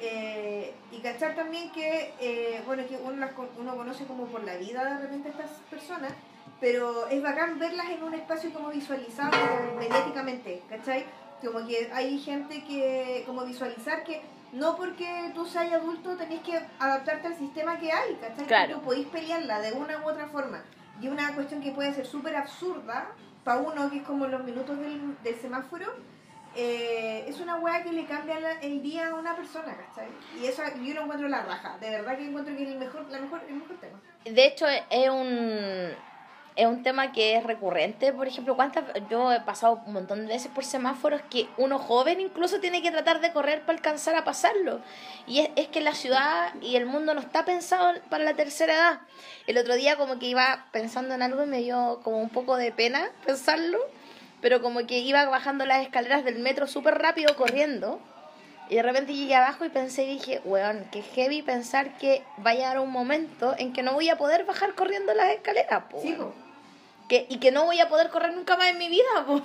eh, 0.00 0.74
y 0.90 0.98
cachar 0.98 1.34
también 1.34 1.70
que 1.70 2.12
eh, 2.20 2.62
bueno 2.66 2.86
que 2.86 2.96
uno, 2.96 3.16
las 3.16 3.32
uno 3.58 3.76
conoce 3.76 4.04
como 4.06 4.26
por 4.26 4.44
la 4.44 4.56
vida 4.56 4.96
de 4.96 5.02
repente 5.02 5.28
a 5.28 5.30
estas 5.32 5.50
personas 5.70 6.12
pero 6.60 7.06
es 7.08 7.22
bacán 7.22 7.58
verlas 7.58 7.90
en 7.90 8.02
un 8.02 8.14
espacio 8.14 8.52
como 8.52 8.70
visualizado 8.70 9.30
mediáticamente, 9.78 10.62
¿cachai? 10.68 11.04
Como 11.44 11.66
que 11.66 11.90
hay 11.92 12.18
gente 12.18 12.64
que, 12.64 13.22
como 13.26 13.44
visualizar 13.44 14.04
que 14.04 14.22
no 14.52 14.76
porque 14.76 15.30
tú 15.34 15.44
seas 15.46 15.72
adulto 15.72 16.16
tenés 16.16 16.40
que 16.40 16.58
adaptarte 16.78 17.28
al 17.28 17.36
sistema 17.36 17.78
que 17.78 17.92
hay, 17.92 18.14
¿cachai? 18.20 18.46
Claro. 18.46 18.68
Que 18.68 18.74
tú 18.74 18.80
podéis 18.82 19.06
pelearla 19.08 19.60
de 19.60 19.72
una 19.72 19.98
u 19.98 20.08
otra 20.08 20.26
forma. 20.28 20.62
Y 21.00 21.08
una 21.08 21.34
cuestión 21.34 21.60
que 21.60 21.72
puede 21.72 21.92
ser 21.92 22.06
súper 22.06 22.36
absurda, 22.36 23.08
para 23.44 23.58
uno 23.58 23.90
que 23.90 23.98
es 23.98 24.02
como 24.04 24.26
los 24.26 24.42
minutos 24.44 24.78
del, 24.78 25.16
del 25.22 25.34
semáforo, 25.36 25.86
eh, 26.54 27.24
es 27.28 27.38
una 27.40 27.56
weá 27.56 27.82
que 27.82 27.92
le 27.92 28.06
cambia 28.06 28.40
la- 28.40 28.60
el 28.60 28.82
día 28.82 29.08
a 29.08 29.14
una 29.14 29.36
persona, 29.36 29.76
¿cachai? 29.76 30.08
Y 30.40 30.46
eso 30.46 30.62
yo 30.82 30.94
lo 30.94 31.02
encuentro 31.02 31.28
la 31.28 31.42
raja, 31.42 31.76
de 31.78 31.90
verdad 31.90 32.16
que 32.16 32.24
encuentro 32.26 32.56
que 32.56 32.62
es 32.62 32.68
el 32.70 32.78
mejor, 32.78 33.04
la 33.10 33.18
mejor, 33.18 33.42
el 33.46 33.56
mejor 33.56 33.76
tema. 33.76 34.00
De 34.24 34.46
hecho, 34.46 34.66
es 34.66 35.10
un, 35.10 35.90
es 36.56 36.66
un 36.66 36.82
tema 36.82 37.12
que 37.12 37.36
es 37.36 37.44
recurrente. 37.44 38.12
Por 38.12 38.26
ejemplo, 38.26 38.56
¿cuántas 38.56 38.84
yo 39.10 39.30
he 39.30 39.40
pasado 39.40 39.82
un 39.86 39.92
montón 39.92 40.22
de 40.26 40.32
veces 40.32 40.50
por 40.50 40.64
semáforos 40.64 41.20
que 41.30 41.48
uno 41.58 41.78
joven 41.78 42.20
incluso 42.20 42.60
tiene 42.60 42.82
que 42.82 42.90
tratar 42.90 43.20
de 43.20 43.30
correr 43.32 43.60
para 43.60 43.76
alcanzar 43.76 44.16
a 44.16 44.24
pasarlo. 44.24 44.80
Y 45.26 45.40
es, 45.40 45.50
es 45.56 45.68
que 45.68 45.82
la 45.82 45.94
ciudad 45.94 46.54
y 46.62 46.76
el 46.76 46.86
mundo 46.86 47.12
no 47.12 47.20
está 47.20 47.44
pensado 47.44 47.92
para 48.08 48.24
la 48.24 48.34
tercera 48.34 48.74
edad. 48.74 49.00
El 49.46 49.58
otro 49.58 49.74
día 49.74 49.96
como 49.96 50.18
que 50.18 50.26
iba 50.26 50.66
pensando 50.72 51.14
en 51.14 51.22
algo 51.22 51.44
y 51.44 51.46
me 51.46 51.58
dio 51.58 52.00
como 52.02 52.18
un 52.18 52.30
poco 52.30 52.56
de 52.56 52.72
pena 52.72 53.10
pensarlo. 53.24 53.78
pero 54.40 54.62
como 54.62 54.86
que 54.86 54.98
iba 54.98 55.24
bajando 55.26 55.66
las 55.66 55.82
escaleras 55.82 56.24
del 56.24 56.38
metro 56.38 56.66
súper 56.66 56.94
rápido 56.98 57.36
corriendo. 57.36 58.00
Y 58.68 58.76
de 58.76 58.82
repente 58.82 59.14
llegué 59.14 59.34
abajo 59.34 59.64
y 59.64 59.68
pensé 59.68 60.04
y 60.04 60.14
dije, 60.14 60.40
weón, 60.44 60.86
qué 60.90 61.02
heavy 61.02 61.42
pensar 61.42 61.96
que 61.98 62.24
vaya 62.38 62.66
a 62.66 62.70
haber 62.70 62.82
un 62.82 62.90
momento 62.90 63.54
en 63.58 63.72
que 63.72 63.82
no 63.82 63.92
voy 63.92 64.08
a 64.08 64.16
poder 64.16 64.44
bajar 64.44 64.74
corriendo 64.74 65.14
las 65.14 65.30
escaleras, 65.30 65.84
po. 65.90 66.00
Sí. 66.00 66.16
Que, 67.08 67.24
y 67.28 67.38
que 67.38 67.52
no 67.52 67.64
voy 67.66 67.78
a 67.80 67.88
poder 67.88 68.10
correr 68.10 68.32
nunca 68.34 68.56
más 68.56 68.66
en 68.68 68.78
mi 68.78 68.88
vida, 68.88 69.04
po. 69.26 69.40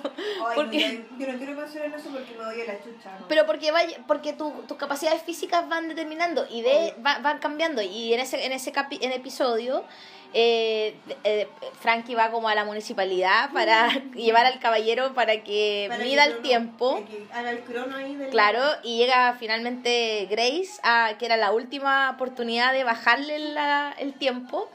Ay, 0.47 0.55
Porque, 0.55 1.05
no, 1.11 1.19
yo 1.19 1.31
no 1.31 1.37
quiero 1.37 1.63
eso 1.63 2.09
porque 2.11 2.33
me 2.35 2.43
voy 2.45 2.61
a 2.61 2.65
la 2.65 2.83
chucha. 2.83 3.19
¿no? 3.19 3.27
pero 3.27 3.45
porque 3.45 3.71
vaya, 3.71 3.97
porque 4.07 4.33
tu- 4.33 4.63
tus 4.67 4.77
capacidades 4.77 5.21
físicas 5.21 5.69
van 5.69 5.87
determinando 5.87 6.47
y 6.49 6.63
de, 6.63 6.95
va- 7.05 7.19
van 7.19 7.37
cambiando. 7.37 7.83
Y 7.83 8.13
en 8.15 8.19
ese, 8.19 8.43
en 8.45 8.51
ese 8.51 8.73
capi- 8.73 8.97
en 9.01 9.11
episodio, 9.11 9.83
eh, 10.33 10.95
eh, 11.23 11.47
Frankie 11.79 12.15
va 12.15 12.31
como 12.31 12.49
a 12.49 12.55
la 12.55 12.65
municipalidad 12.65 13.51
para 13.53 13.89
llevar 14.15 14.47
al 14.47 14.59
caballero 14.59 15.13
para 15.13 15.43
que 15.43 15.85
Para 15.87 16.03
mida 16.03 16.23
el 16.25 16.31
crono- 16.31 16.41
tiempo. 16.47 17.03
que 17.07 17.27
haga 17.31 17.51
el 17.51 17.59
crono 17.59 17.95
ahí 17.95 18.15
del... 18.15 18.29
Claro, 18.31 18.63
y 18.81 18.97
llega 18.97 19.35
finalmente 19.39 20.27
Grace, 20.31 20.79
a, 20.81 21.11
que 21.19 21.27
era 21.27 21.37
la 21.37 21.51
última 21.51 22.09
oportunidad 22.09 22.73
de 22.73 22.83
bajarle 22.83 23.37
la- 23.37 23.93
el 23.99 24.13
tiempo. 24.13 24.71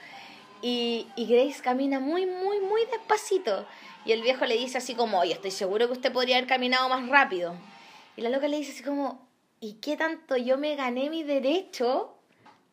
Y, 0.62 1.06
y 1.16 1.26
Grace 1.26 1.62
camina 1.62 2.00
muy, 2.00 2.26
muy, 2.26 2.60
muy 2.60 2.84
despacito. 2.86 3.66
Y 4.04 4.12
el 4.12 4.22
viejo 4.22 4.46
le 4.46 4.56
dice 4.56 4.78
así 4.78 4.94
como, 4.94 5.18
oye, 5.18 5.32
estoy 5.32 5.50
seguro 5.50 5.86
que 5.86 5.92
usted 5.92 6.12
podría 6.12 6.36
haber 6.36 6.48
caminado 6.48 6.88
más 6.88 7.08
rápido. 7.08 7.54
Y 8.16 8.22
la 8.22 8.30
loca 8.30 8.48
le 8.48 8.58
dice 8.58 8.72
así 8.72 8.82
como, 8.82 9.26
¿y 9.60 9.74
qué 9.74 9.96
tanto 9.96 10.36
yo 10.36 10.58
me 10.58 10.76
gané 10.76 11.10
mi 11.10 11.22
derecho 11.22 12.14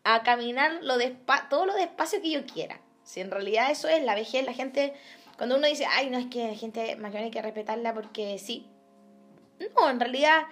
a 0.04 0.24
caminar 0.24 0.80
lo 0.84 0.96
todo 1.50 1.66
lo 1.66 1.74
despacio 1.74 2.22
que 2.22 2.32
yo 2.32 2.46
quiera? 2.46 2.80
Si 3.04 3.20
en 3.20 3.32
realidad 3.32 3.72
eso 3.72 3.88
es 3.88 4.04
la 4.04 4.16
vejez, 4.16 4.46
la 4.46 4.54
gente, 4.54 4.94
cuando 5.38 5.58
uno 5.58 5.68
dice, 5.68 5.86
ay, 5.90 6.10
no 6.10 6.18
es 6.18 6.28
que 6.28 6.48
la 6.48 6.56
gente 6.56 6.96
mayor 6.96 7.24
hay 7.24 7.32
que 7.32 7.42
respetarla 7.42 7.94
porque 7.94 8.40
sí. 8.40 8.68
No, 9.76 9.90
en 9.90 10.00
realidad 10.00 10.44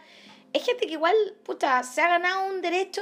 es 0.53 0.63
gente 0.65 0.85
que 0.85 0.93
igual, 0.93 1.15
puta, 1.43 1.81
se 1.83 2.01
ha 2.01 2.09
ganado 2.09 2.45
un 2.47 2.61
derecho 2.61 3.01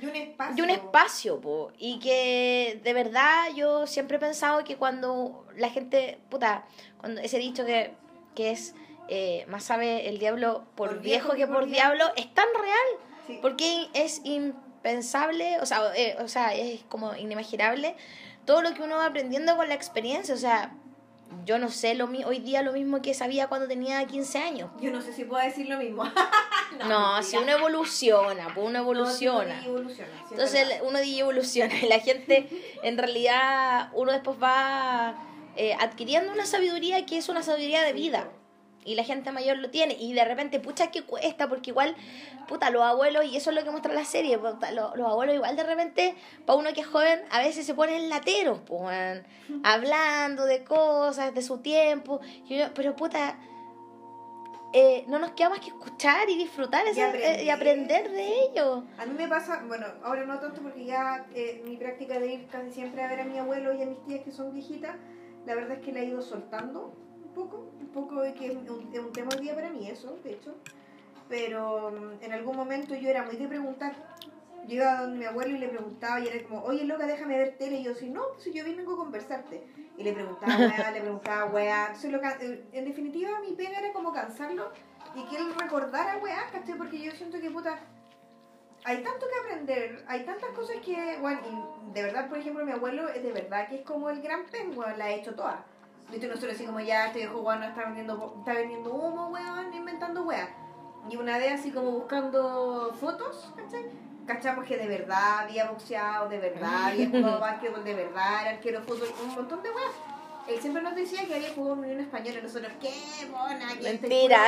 De 0.00 0.06
un 0.08 0.16
espacio. 0.16 0.56
de 0.56 0.62
un 0.62 0.70
espacio, 0.70 1.40
po, 1.40 1.72
y 1.78 1.98
que 1.98 2.80
de 2.82 2.92
verdad 2.92 3.48
yo 3.54 3.86
siempre 3.86 4.16
he 4.18 4.20
pensado 4.20 4.62
que 4.64 4.76
cuando 4.76 5.46
la 5.56 5.70
gente, 5.70 6.18
puta, 6.28 6.64
cuando 6.98 7.20
ese 7.20 7.38
dicho 7.38 7.64
que, 7.64 7.94
que 8.34 8.50
es 8.50 8.74
eh, 9.08 9.44
más 9.48 9.64
sabe 9.64 10.08
el 10.08 10.18
diablo 10.18 10.64
por, 10.76 11.00
viejo 11.00 11.34
que 11.34 11.46
por 11.46 11.66
diablo, 11.66 12.04
es 12.16 12.32
tan 12.34 12.46
real, 12.54 13.06
Sí. 13.26 13.38
porque 13.42 13.88
es 13.94 14.20
impensable, 14.24 15.60
o 15.60 15.66
sea, 15.66 15.92
eh, 15.94 16.16
o 16.20 16.28
sea, 16.28 16.54
es 16.54 16.82
como 16.88 17.14
inimaginable 17.14 17.94
todo 18.44 18.62
lo 18.62 18.72
que 18.74 18.82
uno 18.82 18.96
va 18.96 19.06
aprendiendo 19.06 19.56
con 19.56 19.68
la 19.68 19.74
experiencia, 19.74 20.34
o 20.34 20.38
sea, 20.38 20.72
yo 21.44 21.58
no 21.58 21.68
sé 21.70 21.94
lo 21.94 22.06
mi- 22.06 22.24
hoy 22.24 22.38
día 22.40 22.62
lo 22.62 22.72
mismo 22.72 23.02
que 23.02 23.14
sabía 23.14 23.46
cuando 23.48 23.66
tenía 23.68 24.04
15 24.06 24.38
años. 24.38 24.70
Yo 24.80 24.90
no 24.90 25.00
sé 25.00 25.12
si 25.12 25.24
puedo 25.24 25.42
decir 25.42 25.68
lo 25.68 25.78
mismo. 25.78 26.04
No, 26.70 26.86
mentira. 27.16 27.22
si 27.22 27.36
uno 27.36 27.50
evoluciona, 27.52 28.54
pues 28.54 28.66
uno 28.68 28.78
evoluciona. 28.78 29.56
No, 29.56 29.60
sí, 29.62 29.66
evoluciona. 29.68 30.10
Entonces 30.30 30.68
uno 30.82 31.00
dice 31.00 31.20
evoluciona 31.20 31.74
y 31.76 31.86
la 31.88 31.98
gente, 31.98 32.48
en 32.84 32.96
realidad, 32.96 33.90
uno 33.92 34.12
después 34.12 34.36
va 34.40 35.16
eh, 35.56 35.74
adquiriendo 35.80 36.32
una 36.32 36.46
sabiduría 36.46 37.04
que 37.06 37.18
es 37.18 37.28
una 37.28 37.42
sabiduría 37.42 37.82
de 37.82 37.92
vida. 37.92 38.30
Y 38.84 38.94
la 38.94 39.04
gente 39.04 39.30
mayor 39.30 39.58
lo 39.58 39.70
tiene. 39.70 39.94
Y 39.98 40.14
de 40.14 40.24
repente, 40.24 40.58
pucha, 40.58 40.90
que 40.90 41.02
cuesta, 41.02 41.48
porque 41.48 41.70
igual, 41.70 41.94
puta, 42.48 42.70
los 42.70 42.82
abuelos, 42.82 43.24
y 43.26 43.36
eso 43.36 43.50
es 43.50 43.56
lo 43.56 43.62
que 43.62 43.70
muestra 43.70 43.92
la 43.92 44.04
serie, 44.06 44.38
puta, 44.38 44.70
los, 44.72 44.96
los 44.96 45.06
abuelos 45.06 45.34
igual 45.34 45.54
de 45.54 45.64
repente, 45.64 46.14
para 46.46 46.58
uno 46.58 46.72
que 46.72 46.80
es 46.80 46.86
joven, 46.86 47.20
a 47.30 47.40
veces 47.40 47.66
se 47.66 47.74
ponen 47.74 48.08
lateros, 48.08 48.60
pues, 48.66 49.22
hablando 49.64 50.46
de 50.46 50.64
cosas, 50.64 51.34
de 51.34 51.42
su 51.42 51.58
tiempo. 51.58 52.20
Y 52.48 52.56
uno- 52.60 52.70
pero 52.74 52.96
puta, 52.96 53.38
eh, 54.72 55.04
no 55.08 55.18
nos 55.18 55.32
queda 55.32 55.50
más 55.50 55.58
que 55.60 55.66
escuchar 55.68 56.30
y 56.30 56.36
disfrutar 56.38 56.86
esa- 56.86 57.12
eh, 57.16 57.44
y 57.44 57.50
aprender. 57.50 58.10
de 58.10 58.44
ellos. 58.44 58.84
A 58.98 59.04
mí 59.04 59.14
me 59.16 59.26
pasa, 59.28 59.62
bueno, 59.66 59.86
ahora 60.04 60.24
no 60.24 60.38
tanto 60.38 60.62
porque 60.62 60.84
ya 60.84 61.26
eh, 61.34 61.60
mi 61.64 61.76
práctica 61.76 62.18
de 62.20 62.32
ir 62.34 62.46
casi 62.48 62.70
siempre 62.70 63.02
a 63.02 63.08
ver 63.08 63.20
a 63.20 63.24
mi 63.24 63.36
abuelo 63.38 63.74
y 63.74 63.82
a 63.82 63.86
mis 63.86 64.02
tías 64.06 64.20
que 64.24 64.30
son 64.30 64.52
viejitas, 64.54 64.96
la 65.44 65.54
verdad 65.54 65.72
es 65.78 65.84
que 65.84 65.92
la 65.92 66.00
he 66.00 66.04
ido 66.04 66.22
soltando 66.22 66.94
un 67.30 67.34
poco, 67.34 67.70
un 67.80 67.88
poco 67.88 68.22
de 68.22 68.34
que 68.34 68.46
es 68.46 68.56
un, 68.56 68.68
un 68.68 69.12
tema 69.12 69.30
hoy 69.34 69.42
día 69.42 69.54
para 69.54 69.70
mí 69.70 69.88
eso, 69.88 70.18
de 70.22 70.32
hecho. 70.32 70.54
Pero 71.28 71.90
mm, 71.90 72.24
en 72.24 72.32
algún 72.32 72.56
momento 72.56 72.94
yo 72.94 73.08
era 73.08 73.22
muy 73.24 73.36
de 73.36 73.48
preguntar. 73.48 73.94
Yo 74.66 74.76
iba 74.76 74.98
a 74.98 75.02
donde 75.02 75.18
mi 75.18 75.24
abuelo 75.24 75.56
y 75.56 75.58
le 75.58 75.68
preguntaba 75.68 76.20
y 76.20 76.28
era 76.28 76.46
como, 76.46 76.62
oye 76.64 76.84
loca, 76.84 77.06
déjame 77.06 77.38
ver 77.38 77.56
tele. 77.56 77.76
Y 77.76 77.84
yo 77.84 77.92
así, 77.92 78.10
no, 78.10 78.22
pues 78.32 78.44
si 78.44 78.52
yo 78.52 78.64
vengo 78.64 78.94
a 78.94 78.96
conversarte. 78.96 79.64
Y 79.96 80.02
le 80.02 80.12
preguntaba, 80.12 80.56
weá, 80.58 80.90
le 80.90 81.00
preguntaba, 81.00 81.44
weá. 81.46 81.86
Entonces, 81.86 82.10
lo 82.10 82.20
eh, 82.22 82.64
en 82.72 82.84
definitiva, 82.84 83.40
mi 83.40 83.52
pega 83.52 83.78
era 83.78 83.92
como 83.92 84.12
cansarlo 84.12 84.70
y 85.14 85.22
que 85.24 85.36
él 85.36 85.54
recordara, 85.58 86.18
weá, 86.18 86.50
¿cachai? 86.52 86.76
Porque 86.76 87.00
yo 87.00 87.12
siento 87.12 87.40
que, 87.40 87.50
puta, 87.50 87.78
hay 88.84 89.02
tanto 89.02 89.26
que 89.26 89.38
aprender, 89.40 90.04
hay 90.08 90.24
tantas 90.24 90.50
cosas 90.50 90.76
que, 90.84 91.18
bueno, 91.20 91.40
y 91.46 91.92
de 91.92 92.02
verdad, 92.02 92.28
por 92.28 92.38
ejemplo, 92.38 92.64
mi 92.64 92.72
abuelo 92.72 93.08
es 93.08 93.22
de 93.22 93.32
verdad 93.32 93.68
que 93.68 93.76
es 93.76 93.82
como 93.82 94.10
el 94.10 94.20
gran 94.20 94.46
weón, 94.76 94.98
la 94.98 95.06
ha 95.06 95.10
hecho 95.12 95.34
toda. 95.34 95.64
Viste, 96.10 96.26
nosotros 96.26 96.54
así 96.54 96.64
como 96.64 96.80
ya 96.80 97.06
este 97.06 97.20
viejo 97.20 97.40
weón 97.40 97.60
no 97.60 97.66
está 97.66 97.84
vendiendo, 97.84 98.34
está 98.38 98.54
vendiendo 98.54 98.92
humo, 98.92 99.28
weón, 99.28 99.72
inventando 99.72 100.24
weá. 100.24 100.48
Y 101.08 101.16
una 101.16 101.38
vez 101.38 101.60
así 101.60 101.70
como 101.70 101.92
buscando 101.92 102.92
fotos, 103.00 103.52
¿cachai? 103.56 103.86
Cachamos 104.26 104.64
que 104.64 104.76
de 104.76 104.86
verdad 104.86 105.40
había 105.40 105.70
boxeado, 105.70 106.28
de 106.28 106.38
verdad 106.38 106.84
había 106.86 107.08
jugado 107.08 107.40
básquetbol, 107.40 107.84
de 107.84 107.94
verdad 107.94 108.42
era 108.42 108.50
arquero 108.50 108.82
fútbol, 108.82 109.08
un 109.22 109.34
montón 109.34 109.62
de 109.62 109.70
weas. 109.70 109.92
Él 110.48 110.60
siempre 110.60 110.82
nos 110.82 110.96
decía 110.96 111.26
que 111.26 111.34
había 111.34 111.52
jugado 111.54 111.74
en 111.74 111.80
Unión 111.80 112.00
Española 112.00 112.40
nosotros, 112.42 112.72
qué 112.80 112.92
mona, 113.30 113.68
que 113.68 113.90
este 113.90 114.08
Mentira. 114.08 114.46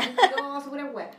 Pura 0.69 0.87
wea. 0.87 1.11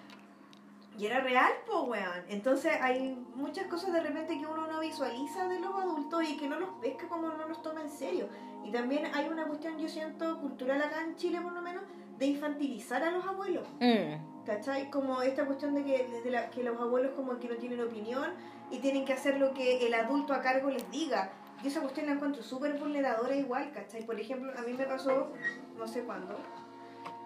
Y 0.98 1.06
era 1.06 1.22
real, 1.22 1.52
po, 1.66 1.84
weón. 1.84 2.24
Entonces 2.28 2.74
hay 2.82 3.16
muchas 3.36 3.66
cosas 3.68 3.94
de 3.94 4.02
repente 4.02 4.38
que 4.38 4.46
uno 4.46 4.68
no 4.68 4.80
visualiza 4.80 5.48
de 5.48 5.60
los 5.60 5.74
adultos 5.74 6.24
y 6.24 6.38
que 6.38 6.48
no 6.48 6.60
los 6.60 6.70
pesca 6.82 7.08
como 7.08 7.30
no 7.30 7.48
los 7.48 7.62
toma 7.62 7.82
en 7.82 7.90
serio. 7.90 8.28
Y 8.64 8.72
también 8.72 9.06
hay 9.14 9.28
una 9.28 9.46
cuestión, 9.46 9.78
yo 9.78 9.88
siento, 9.90 10.40
cultural 10.40 10.82
acá 10.82 11.02
en 11.04 11.16
Chile 11.16 11.40
por 11.42 11.54
lo 11.54 11.62
menos, 11.62 11.84
de 12.18 12.26
infantilizar 12.28 13.04
a 13.04 13.12
los 13.12 13.26
abuelos. 13.26 13.68
Mm. 13.80 14.44
¿Cachai? 14.46 14.90
Como 14.90 15.22
esta 15.22 15.46
cuestión 15.46 15.74
de 15.76 15.84
que, 15.84 16.22
de 16.24 16.32
la- 16.32 16.50
que 16.50 16.64
los 16.64 16.80
abuelos 16.80 17.12
como 17.16 17.38
que 17.40 17.48
no 17.50 17.56
tienen 17.56 17.82
opinión 17.82 18.32
y 18.72 18.80
tienen 18.80 19.06
que 19.06 19.14
hacer 19.14 19.40
lo 19.40 19.54
que 19.54 19.86
el 19.88 19.94
adulto 19.94 20.34
a 20.34 20.42
cargo 20.42 20.70
les 20.70 20.90
diga. 20.92 21.32
Y 21.64 21.68
esa 21.68 21.80
cuestión 21.82 22.08
la 22.08 22.14
encuentro 22.14 22.44
súper 22.44 22.78
vulneradora 22.78 23.36
igual, 23.36 23.72
¿cachai? 23.72 24.06
Por 24.06 24.20
ejemplo, 24.20 24.52
a 24.58 24.62
mí 24.64 24.74
me 24.74 24.86
pasó, 24.86 25.32
no 25.78 25.88
sé 25.88 26.04
cuándo, 26.04 26.36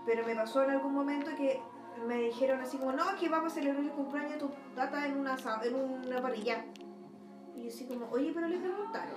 pero 0.05 0.25
me 0.25 0.35
pasó 0.35 0.63
en 0.63 0.71
algún 0.71 0.93
momento 0.93 1.31
que 1.35 1.59
me 2.07 2.17
dijeron 2.21 2.61
así 2.61 2.77
como, 2.77 2.91
no, 2.91 3.03
que 3.19 3.29
vamos 3.29 3.51
a 3.51 3.55
celebrar 3.55 3.83
el 3.83 3.89
cumpleaños 3.91 4.33
de 4.33 4.37
tu 4.39 4.49
tata 4.75 5.05
en 5.07 5.17
una, 5.17 5.35
en 5.63 5.75
una 5.75 6.21
parrilla. 6.21 6.65
Y 7.55 7.63
yo 7.63 7.69
así 7.69 7.85
como, 7.87 8.07
oye, 8.11 8.31
pero 8.33 8.47
le 8.47 8.59
preguntaron. 8.59 9.15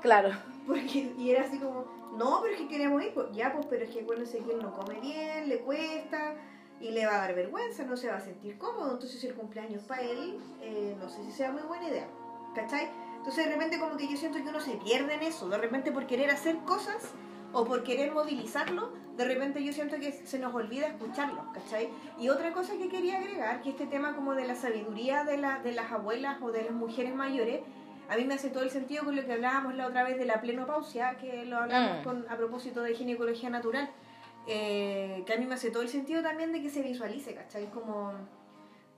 Claro. 0.00 0.30
Porque, 0.66 1.14
y 1.16 1.30
era 1.30 1.44
así 1.44 1.58
como, 1.58 1.86
no, 2.16 2.40
pero 2.42 2.54
es 2.54 2.60
que 2.60 2.68
queremos 2.68 3.02
ir. 3.02 3.12
Pues, 3.14 3.26
ya, 3.32 3.52
pues, 3.52 3.66
pero 3.66 3.84
es 3.84 3.90
que 3.90 4.00
acuérdense 4.00 4.38
que 4.38 4.52
él 4.52 4.62
no 4.62 4.72
come 4.72 5.00
bien, 5.00 5.48
le 5.48 5.60
cuesta 5.60 6.34
y 6.80 6.90
le 6.90 7.06
va 7.06 7.16
a 7.16 7.18
dar 7.18 7.34
vergüenza, 7.34 7.84
no 7.84 7.96
se 7.96 8.08
va 8.08 8.16
a 8.16 8.20
sentir 8.20 8.58
cómodo. 8.58 8.92
Entonces, 8.92 9.20
si 9.20 9.26
el 9.26 9.34
cumpleaños 9.34 9.82
para 9.84 10.02
él, 10.02 10.38
eh, 10.60 10.96
no 11.00 11.08
sé 11.08 11.24
si 11.24 11.32
sea 11.32 11.50
muy 11.52 11.62
buena 11.62 11.88
idea. 11.88 12.08
¿Cachai? 12.54 12.88
Entonces, 13.16 13.46
de 13.46 13.52
repente, 13.52 13.78
como 13.78 13.96
que 13.96 14.08
yo 14.08 14.16
siento 14.16 14.38
que 14.38 14.48
uno 14.48 14.60
se 14.60 14.76
pierde 14.76 15.14
en 15.14 15.22
eso. 15.22 15.48
De 15.48 15.58
repente, 15.58 15.90
por 15.90 16.06
querer 16.06 16.30
hacer 16.30 16.56
cosas 16.58 17.12
o 17.52 17.64
por 17.64 17.82
querer 17.82 18.12
movilizarlo, 18.12 18.92
de 19.16 19.24
repente 19.24 19.64
yo 19.64 19.72
siento 19.72 19.98
que 19.98 20.12
se 20.12 20.38
nos 20.38 20.54
olvida 20.54 20.86
escucharlo, 20.86 21.42
¿cachai? 21.52 21.88
Y 22.18 22.28
otra 22.28 22.52
cosa 22.52 22.76
que 22.76 22.88
quería 22.88 23.18
agregar, 23.18 23.62
que 23.62 23.70
este 23.70 23.86
tema 23.86 24.14
como 24.14 24.34
de 24.34 24.46
la 24.46 24.54
sabiduría 24.54 25.24
de, 25.24 25.38
la, 25.38 25.58
de 25.58 25.72
las 25.72 25.90
abuelas 25.90 26.40
o 26.42 26.52
de 26.52 26.62
las 26.62 26.72
mujeres 26.72 27.14
mayores, 27.14 27.62
a 28.08 28.16
mí 28.16 28.24
me 28.24 28.34
hace 28.34 28.48
todo 28.50 28.62
el 28.62 28.70
sentido 28.70 29.04
con 29.04 29.14
lo 29.16 29.24
que 29.24 29.32
hablábamos 29.32 29.74
la 29.74 29.86
otra 29.86 30.02
vez 30.04 30.18
de 30.18 30.24
la 30.24 30.40
plenopausia, 30.40 31.16
que 31.18 31.44
lo 31.44 31.58
hablamos 31.58 32.00
Mm. 32.00 32.04
con, 32.04 32.26
a 32.30 32.36
propósito 32.36 32.82
de 32.82 32.94
ginecología 32.94 33.50
natural, 33.50 33.88
eh, 34.46 35.22
que 35.26 35.32
a 35.34 35.36
mí 35.36 35.46
me 35.46 35.54
hace 35.54 35.70
todo 35.70 35.82
el 35.82 35.88
sentido 35.90 36.22
también 36.22 36.52
de 36.52 36.62
que 36.62 36.70
se 36.70 36.80
visualice, 36.82 37.34
¿cachai? 37.34 37.66
Como, 37.66 38.12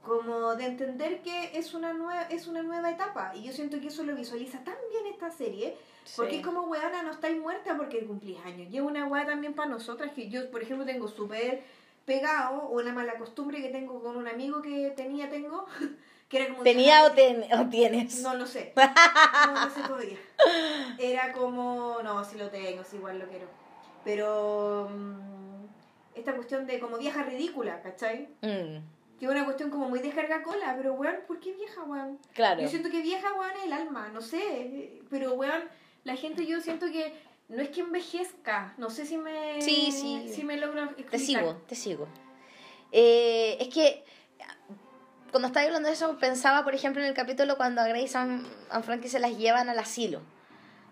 como 0.02 0.54
de 0.54 0.66
entender 0.66 1.22
que 1.22 1.58
es 1.58 1.74
una, 1.74 1.92
nueva, 1.92 2.22
es 2.24 2.46
una 2.46 2.62
nueva 2.62 2.90
etapa, 2.90 3.32
y 3.34 3.42
yo 3.42 3.52
siento 3.52 3.80
que 3.80 3.88
eso 3.88 4.02
lo 4.04 4.14
visualiza 4.14 4.62
tan 4.64 4.76
bien 4.90 5.06
esta 5.12 5.30
serie, 5.30 5.76
porque 6.16 6.36
es 6.38 6.46
como, 6.46 6.62
weana, 6.62 7.02
no 7.02 7.10
estáis 7.10 7.38
muerta 7.38 7.76
porque 7.76 8.04
cumplís 8.06 8.38
años. 8.44 8.68
Y 8.72 8.76
es 8.76 8.82
una 8.82 9.06
weá 9.06 9.26
también 9.26 9.54
para 9.54 9.68
nosotras 9.68 10.12
que 10.12 10.28
yo, 10.28 10.50
por 10.50 10.62
ejemplo, 10.62 10.86
tengo 10.86 11.08
súper 11.08 11.62
pegado, 12.06 12.62
o 12.62 12.80
una 12.80 12.92
mala 12.92 13.14
costumbre 13.18 13.60
que 13.60 13.68
tengo 13.68 14.00
con 14.02 14.16
un 14.16 14.26
amigo 14.28 14.62
que 14.62 14.90
tenía, 14.96 15.28
tengo, 15.28 15.66
que 16.30 16.36
era 16.38 16.48
como... 16.48 16.62
¿Tenía 16.62 17.04
o, 17.04 17.10
ten- 17.12 17.44
o 17.52 17.68
tienes? 17.68 18.22
No 18.22 18.32
lo 18.34 18.46
sé. 18.46 18.72
No 19.46 19.64
lo 19.66 19.70
sé 19.70 19.80
todavía. 19.82 20.16
Era 20.98 21.32
como, 21.32 21.98
no, 22.02 22.24
si 22.24 22.38
lo 22.38 22.48
tengo, 22.48 22.82
si 22.84 22.96
igual 22.96 23.18
lo 23.18 23.26
quiero. 23.28 23.46
Pero 24.04 24.88
mm, 24.90 25.64
esta 26.14 26.34
cuestión 26.34 26.66
de 26.66 26.78
como 26.78 26.96
vieja 26.98 27.22
ridícula, 27.24 27.82
¿cachai? 27.82 28.28
Mm, 28.42 28.78
Que 29.18 29.26
es 29.26 29.30
una 29.30 29.44
cuestión 29.44 29.70
como 29.70 29.88
muy 29.88 29.98
descarga 29.98 30.42
cola, 30.42 30.74
pero 30.76 30.94
weón, 30.94 31.16
¿por 31.26 31.40
qué 31.40 31.52
vieja, 31.52 31.82
weón? 31.82 32.18
claro. 32.32 32.62
Yo 32.62 32.68
siento 32.68 32.88
que 32.90 33.02
vieja, 33.02 33.32
weón, 33.34 33.52
es 33.58 33.64
el 33.64 33.72
alma, 33.72 34.08
no 34.08 34.20
sé. 34.22 35.02
Pero 35.10 35.34
weón, 35.34 35.64
la 36.04 36.14
gente 36.16 36.46
yo 36.46 36.60
siento 36.60 36.86
que 36.86 37.12
no 37.48 37.60
es 37.60 37.70
que 37.70 37.80
envejezca, 37.80 38.72
no 38.78 38.88
sé 38.88 39.04
si 39.04 39.18
me, 39.18 39.60
Sí, 39.60 39.90
sí. 39.90 40.30
si 40.32 40.44
me 40.44 40.56
logro 40.56 40.88
Te 41.10 41.18
sigo, 41.18 41.56
te 41.66 41.74
sigo. 41.74 42.06
Eh, 42.92 43.56
es 43.60 43.68
que 43.68 44.04
cuando 45.30 45.48
estaba 45.48 45.66
hablando 45.66 45.88
de 45.88 45.94
eso, 45.94 46.16
pensaba, 46.18 46.64
por 46.64 46.74
ejemplo, 46.74 47.02
en 47.02 47.08
el 47.08 47.14
capítulo 47.14 47.56
cuando 47.56 47.80
a 47.80 47.86
Grace 47.88 48.16
and 48.16 48.46
Frankie 48.84 49.08
se 49.08 49.18
las 49.18 49.36
llevan 49.36 49.68
al 49.68 49.78
asilo. 49.78 50.20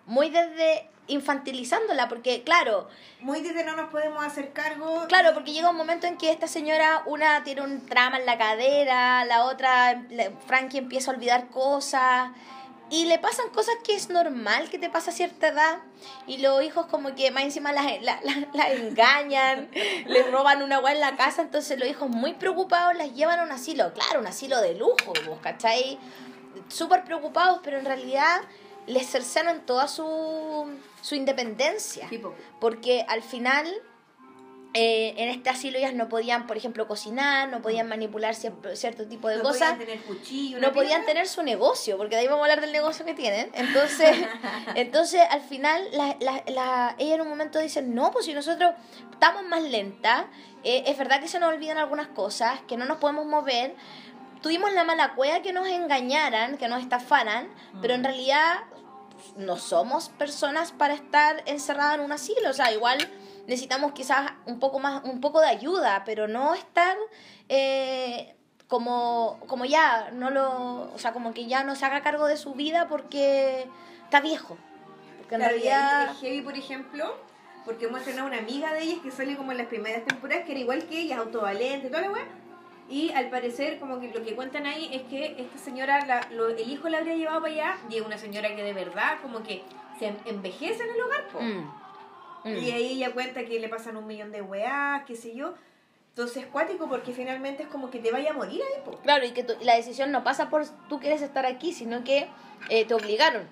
Muy 0.06 0.30
desde 0.30 0.88
infantilizándola, 1.08 2.08
porque 2.08 2.42
claro, 2.44 2.88
Muy 3.20 3.40
desde 3.40 3.64
no 3.64 3.74
nos 3.76 3.90
podemos 3.90 4.24
hacer 4.24 4.52
cargo. 4.52 5.06
claro, 5.08 5.32
porque 5.34 5.52
llega 5.52 5.70
un 5.70 5.76
momento 5.76 6.06
en 6.06 6.16
que 6.18 6.30
esta 6.30 6.46
señora, 6.46 7.02
una 7.06 7.42
tiene 7.44 7.62
un 7.62 7.84
trama 7.86 8.18
en 8.18 8.26
la 8.26 8.38
cadera, 8.38 9.24
la 9.24 9.44
otra, 9.44 10.02
Frankie 10.46 10.78
empieza 10.78 11.10
a 11.10 11.14
olvidar 11.14 11.48
cosas, 11.48 12.30
y 12.90 13.04
le 13.06 13.18
pasan 13.18 13.50
cosas 13.50 13.74
que 13.84 13.94
es 13.94 14.08
normal 14.08 14.70
que 14.70 14.78
te 14.78 14.88
pasa 14.90 15.10
a 15.10 15.14
cierta 15.14 15.48
edad, 15.48 15.78
y 16.26 16.38
los 16.38 16.62
hijos 16.62 16.86
como 16.86 17.14
que 17.14 17.30
más 17.30 17.42
encima 17.44 17.72
las 17.72 17.84
la, 18.02 18.20
la- 18.22 18.48
las 18.54 18.70
engañan, 18.72 19.68
le 20.06 20.22
roban 20.30 20.62
una 20.62 20.76
agua 20.76 20.92
en 20.92 21.00
la 21.00 21.16
casa, 21.16 21.42
entonces 21.42 21.78
los 21.78 21.88
hijos 21.88 22.08
muy 22.08 22.34
preocupados 22.34 22.96
las 22.96 23.12
llevan 23.14 23.40
a 23.40 23.42
un 23.42 23.52
asilo, 23.52 23.92
claro, 23.92 24.20
un 24.20 24.26
asilo 24.26 24.60
de 24.60 24.74
lujo, 24.74 25.12
vos, 25.26 25.38
¿cachai? 25.42 25.98
Súper 26.68 27.04
preocupados, 27.04 27.60
pero 27.62 27.78
en 27.78 27.84
realidad 27.84 28.40
les 28.86 29.06
cercenan 29.06 29.66
toda 29.66 29.86
su, 29.86 30.66
su 31.02 31.14
independencia. 31.14 32.08
Porque 32.58 33.04
al 33.06 33.22
final, 33.22 33.70
eh, 34.80 35.14
en 35.16 35.28
este 35.30 35.50
asilo 35.50 35.76
ellas 35.78 35.92
no 35.94 36.08
podían, 36.08 36.46
por 36.46 36.56
ejemplo, 36.56 36.86
cocinar, 36.86 37.48
no 37.48 37.60
podían 37.62 37.88
manipular 37.88 38.34
cier- 38.34 38.76
cierto 38.76 39.06
tipo 39.08 39.26
de 39.28 39.38
no 39.38 39.42
cosas, 39.42 39.72
podían 39.72 39.78
tener 39.78 40.00
cuchillo. 40.04 40.60
no 40.60 40.72
podían 40.72 41.04
tener 41.04 41.26
su 41.26 41.42
negocio, 41.42 41.96
porque 41.96 42.14
de 42.14 42.20
ahí 42.22 42.26
vamos 42.28 42.42
a 42.42 42.44
hablar 42.44 42.60
del 42.60 42.70
negocio 42.72 43.04
que 43.04 43.14
tienen. 43.14 43.50
Entonces, 43.54 44.14
entonces 44.76 45.20
al 45.30 45.40
final, 45.40 45.82
la, 45.92 46.16
la, 46.20 46.42
la- 46.46 46.94
ella 46.98 47.16
en 47.16 47.20
un 47.22 47.28
momento 47.28 47.58
dice, 47.58 47.82
no, 47.82 48.10
pues 48.12 48.26
si 48.26 48.34
nosotros 48.34 48.74
estamos 49.10 49.42
más 49.46 49.62
lentas, 49.62 50.26
eh, 50.62 50.84
es 50.86 50.96
verdad 50.96 51.20
que 51.20 51.28
se 51.28 51.40
nos 51.40 51.52
olvidan 51.52 51.78
algunas 51.78 52.06
cosas, 52.08 52.60
que 52.68 52.76
no 52.76 52.84
nos 52.84 52.98
podemos 52.98 53.26
mover. 53.26 53.74
Tuvimos 54.42 54.72
la 54.72 54.84
mala 54.84 55.14
cueva 55.14 55.42
que 55.42 55.52
nos 55.52 55.66
engañaran, 55.66 56.56
que 56.58 56.68
nos 56.68 56.80
estafaran, 56.82 57.48
pero 57.82 57.94
en 57.94 58.04
realidad 58.04 58.60
no 59.36 59.56
somos 59.56 60.10
personas 60.10 60.70
para 60.70 60.94
estar 60.94 61.42
encerradas 61.46 61.96
en 61.96 62.02
un 62.02 62.12
asilo, 62.12 62.50
o 62.50 62.52
sea, 62.52 62.70
igual 62.72 62.98
necesitamos 63.48 63.90
quizás 63.92 64.30
un 64.46 64.60
poco 64.60 64.78
más, 64.78 65.02
un 65.04 65.20
poco 65.20 65.40
de 65.40 65.48
ayuda, 65.48 66.02
pero 66.04 66.28
no 66.28 66.54
estar 66.54 66.96
eh, 67.48 68.34
como, 68.68 69.40
como 69.48 69.64
ya, 69.64 70.10
no 70.12 70.30
lo, 70.30 70.92
o 70.94 70.98
sea, 70.98 71.12
como 71.12 71.32
que 71.34 71.46
ya 71.46 71.64
no 71.64 71.74
se 71.74 71.84
haga 71.86 72.02
cargo 72.02 72.26
de 72.26 72.36
su 72.36 72.52
vida 72.54 72.86
porque 72.88 73.66
está 74.04 74.20
viejo. 74.20 74.56
Porque 75.18 75.34
en 75.34 75.40
Claro, 75.40 75.54
realidad, 75.54 76.10
es 76.12 76.20
heavy, 76.20 76.42
por 76.42 76.54
ejemplo, 76.54 77.16
porque 77.64 77.88
muestran 77.88 78.18
a 78.20 78.24
una 78.24 78.38
amiga 78.38 78.72
de 78.74 78.82
ellas 78.82 78.98
que 79.02 79.10
sale 79.10 79.36
como 79.36 79.52
en 79.52 79.58
las 79.58 79.66
primeras 79.66 80.04
temporadas, 80.04 80.44
que 80.44 80.52
era 80.52 80.60
igual 80.60 80.84
que 80.84 81.00
ella, 81.00 81.18
autovalente, 81.18 81.88
toda 81.88 82.02
la 82.02 82.10
weá. 82.10 82.26
Y 82.90 83.10
al 83.12 83.28
parecer, 83.28 83.78
como 83.80 84.00
que 84.00 84.08
lo 84.12 84.22
que 84.24 84.34
cuentan 84.34 84.66
ahí 84.66 84.88
es 84.92 85.02
que 85.02 85.36
esta 85.40 85.58
señora, 85.58 86.04
la- 86.06 86.26
lo- 86.30 86.48
el 86.48 86.70
hijo 86.70 86.88
la 86.88 86.98
habría 86.98 87.16
llevado 87.16 87.40
para 87.42 87.52
allá, 87.52 87.76
y 87.90 87.96
es 87.96 88.02
una 88.02 88.16
señora 88.18 88.54
que 88.54 88.62
de 88.62 88.72
verdad, 88.72 89.18
como 89.22 89.42
que 89.42 89.62
se 89.98 90.14
envejece 90.26 90.82
en 90.84 90.90
el 90.94 91.00
hogar, 91.02 91.28
po. 91.28 91.40
Mm, 91.40 91.70
mm. 92.48 92.56
Y 92.64 92.70
ahí 92.70 92.86
ella 92.94 93.12
cuenta 93.12 93.44
que 93.44 93.58
le 93.60 93.68
pasan 93.68 93.96
un 93.96 94.06
millón 94.06 94.32
de 94.32 94.42
weás, 94.42 95.02
qué 95.06 95.16
sé 95.16 95.34
yo. 95.34 95.54
Entonces, 96.10 96.46
cuático, 96.46 96.88
porque 96.88 97.12
finalmente 97.12 97.62
es 97.64 97.68
como 97.68 97.90
que 97.90 98.00
te 98.00 98.10
vaya 98.10 98.30
a 98.30 98.32
morir 98.32 98.60
ahí, 98.62 98.82
po. 98.84 98.98
Claro, 99.02 99.24
y 99.24 99.30
que 99.30 99.44
tu- 99.44 99.54
la 99.62 99.76
decisión 99.76 100.10
no 100.10 100.24
pasa 100.24 100.50
por 100.50 100.66
tú 100.88 100.98
quieres 100.98 101.22
estar 101.22 101.46
aquí, 101.46 101.72
sino 101.72 102.02
que 102.02 102.26
eh, 102.70 102.84
te 102.84 102.94
obligaron. 102.94 103.46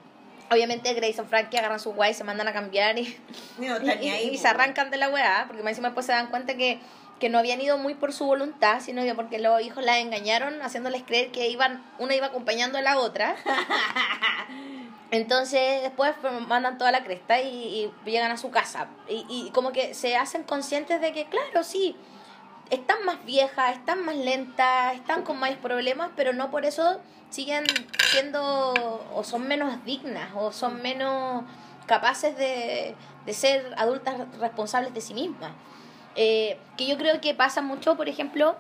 Obviamente 0.51 0.93
Grace 0.95 1.23
y 1.23 1.25
Frankie 1.25 1.59
agarran 1.59 1.79
su 1.81 1.93
guay, 1.93 2.13
se 2.15 2.25
mandan 2.25 2.49
a 2.49 2.53
cambiar 2.53 2.99
y, 2.99 3.17
No, 3.59 3.81
y, 3.81 3.87
y- 3.87 4.09
ahí, 4.11 4.29
y 4.29 4.37
po. 4.37 4.43
se 4.43 4.49
arrancan 4.49 4.91
de 4.91 4.97
la 4.97 5.09
weá, 5.11 5.45
porque 5.47 5.63
más 5.63 5.71
encima 5.71 5.89
después 5.89 6.07
se 6.07 6.13
dan 6.13 6.27
cuenta 6.29 6.57
que, 6.57 6.81
que 7.21 7.29
no 7.29 7.39
habían 7.39 7.61
ido 7.61 7.79
muy 7.79 7.95
por 7.95 8.13
su 8.13 8.27
voluntad, 8.27 8.81
sino 8.81 9.03
que 9.03 9.15
porque 9.15 9.39
los 9.39 9.61
hijos 9.63 9.85
la 9.85 9.99
engañaron 10.01 10.61
haciéndoles 10.61 11.03
creer 11.05 11.31
que 11.31 11.49
iban 11.49 11.85
una 11.99 12.15
iba 12.17 12.27
acompañando 12.27 12.79
a 12.79 12.83
la 12.83 12.99
otra. 12.99 13.37
Entonces 15.11 15.83
después 15.83 16.15
pues, 16.21 16.33
mandan 16.47 16.79
toda 16.79 16.91
la 16.91 17.05
cresta 17.05 17.41
y, 17.41 17.93
llegan 18.05 18.31
a 18.31 18.37
su 18.37 18.51
casa. 18.51 18.89
Y, 19.09 19.25
y 19.29 19.51
como 19.51 19.73
que 19.73 19.95
se 19.95 20.17
hacen 20.17 20.43
conscientes 20.43 21.01
de 21.01 21.13
que, 21.13 21.27
claro, 21.27 21.63
sí, 21.63 21.97
están 22.71 23.05
más 23.05 23.25
viejas, 23.25 23.77
están 23.77 24.05
más 24.05 24.17
lentas, 24.17 24.95
están 24.95 25.23
con 25.23 25.39
más 25.39 25.53
problemas, 25.57 26.11
pero 26.17 26.33
no 26.33 26.51
por 26.51 26.65
eso 26.65 27.01
siguen 27.31 27.65
siendo 28.11 28.75
o 29.15 29.25
son 29.25 29.47
menos 29.47 29.85
dignas 29.85 30.31
o 30.35 30.53
son 30.53 30.83
menos 30.83 31.45
capaces 31.87 32.37
de, 32.37 32.95
de 33.25 33.33
ser 33.33 33.75
adultas 33.77 34.17
responsables 34.39 34.93
de 34.95 35.01
sí 35.01 35.15
mismas. 35.15 35.53
Eh, 36.15 36.59
que 36.77 36.87
yo 36.87 36.97
creo 36.97 37.21
que 37.21 37.35
pasa 37.35 37.61
mucho, 37.61 37.97
por 37.97 38.09
ejemplo, 38.09 38.57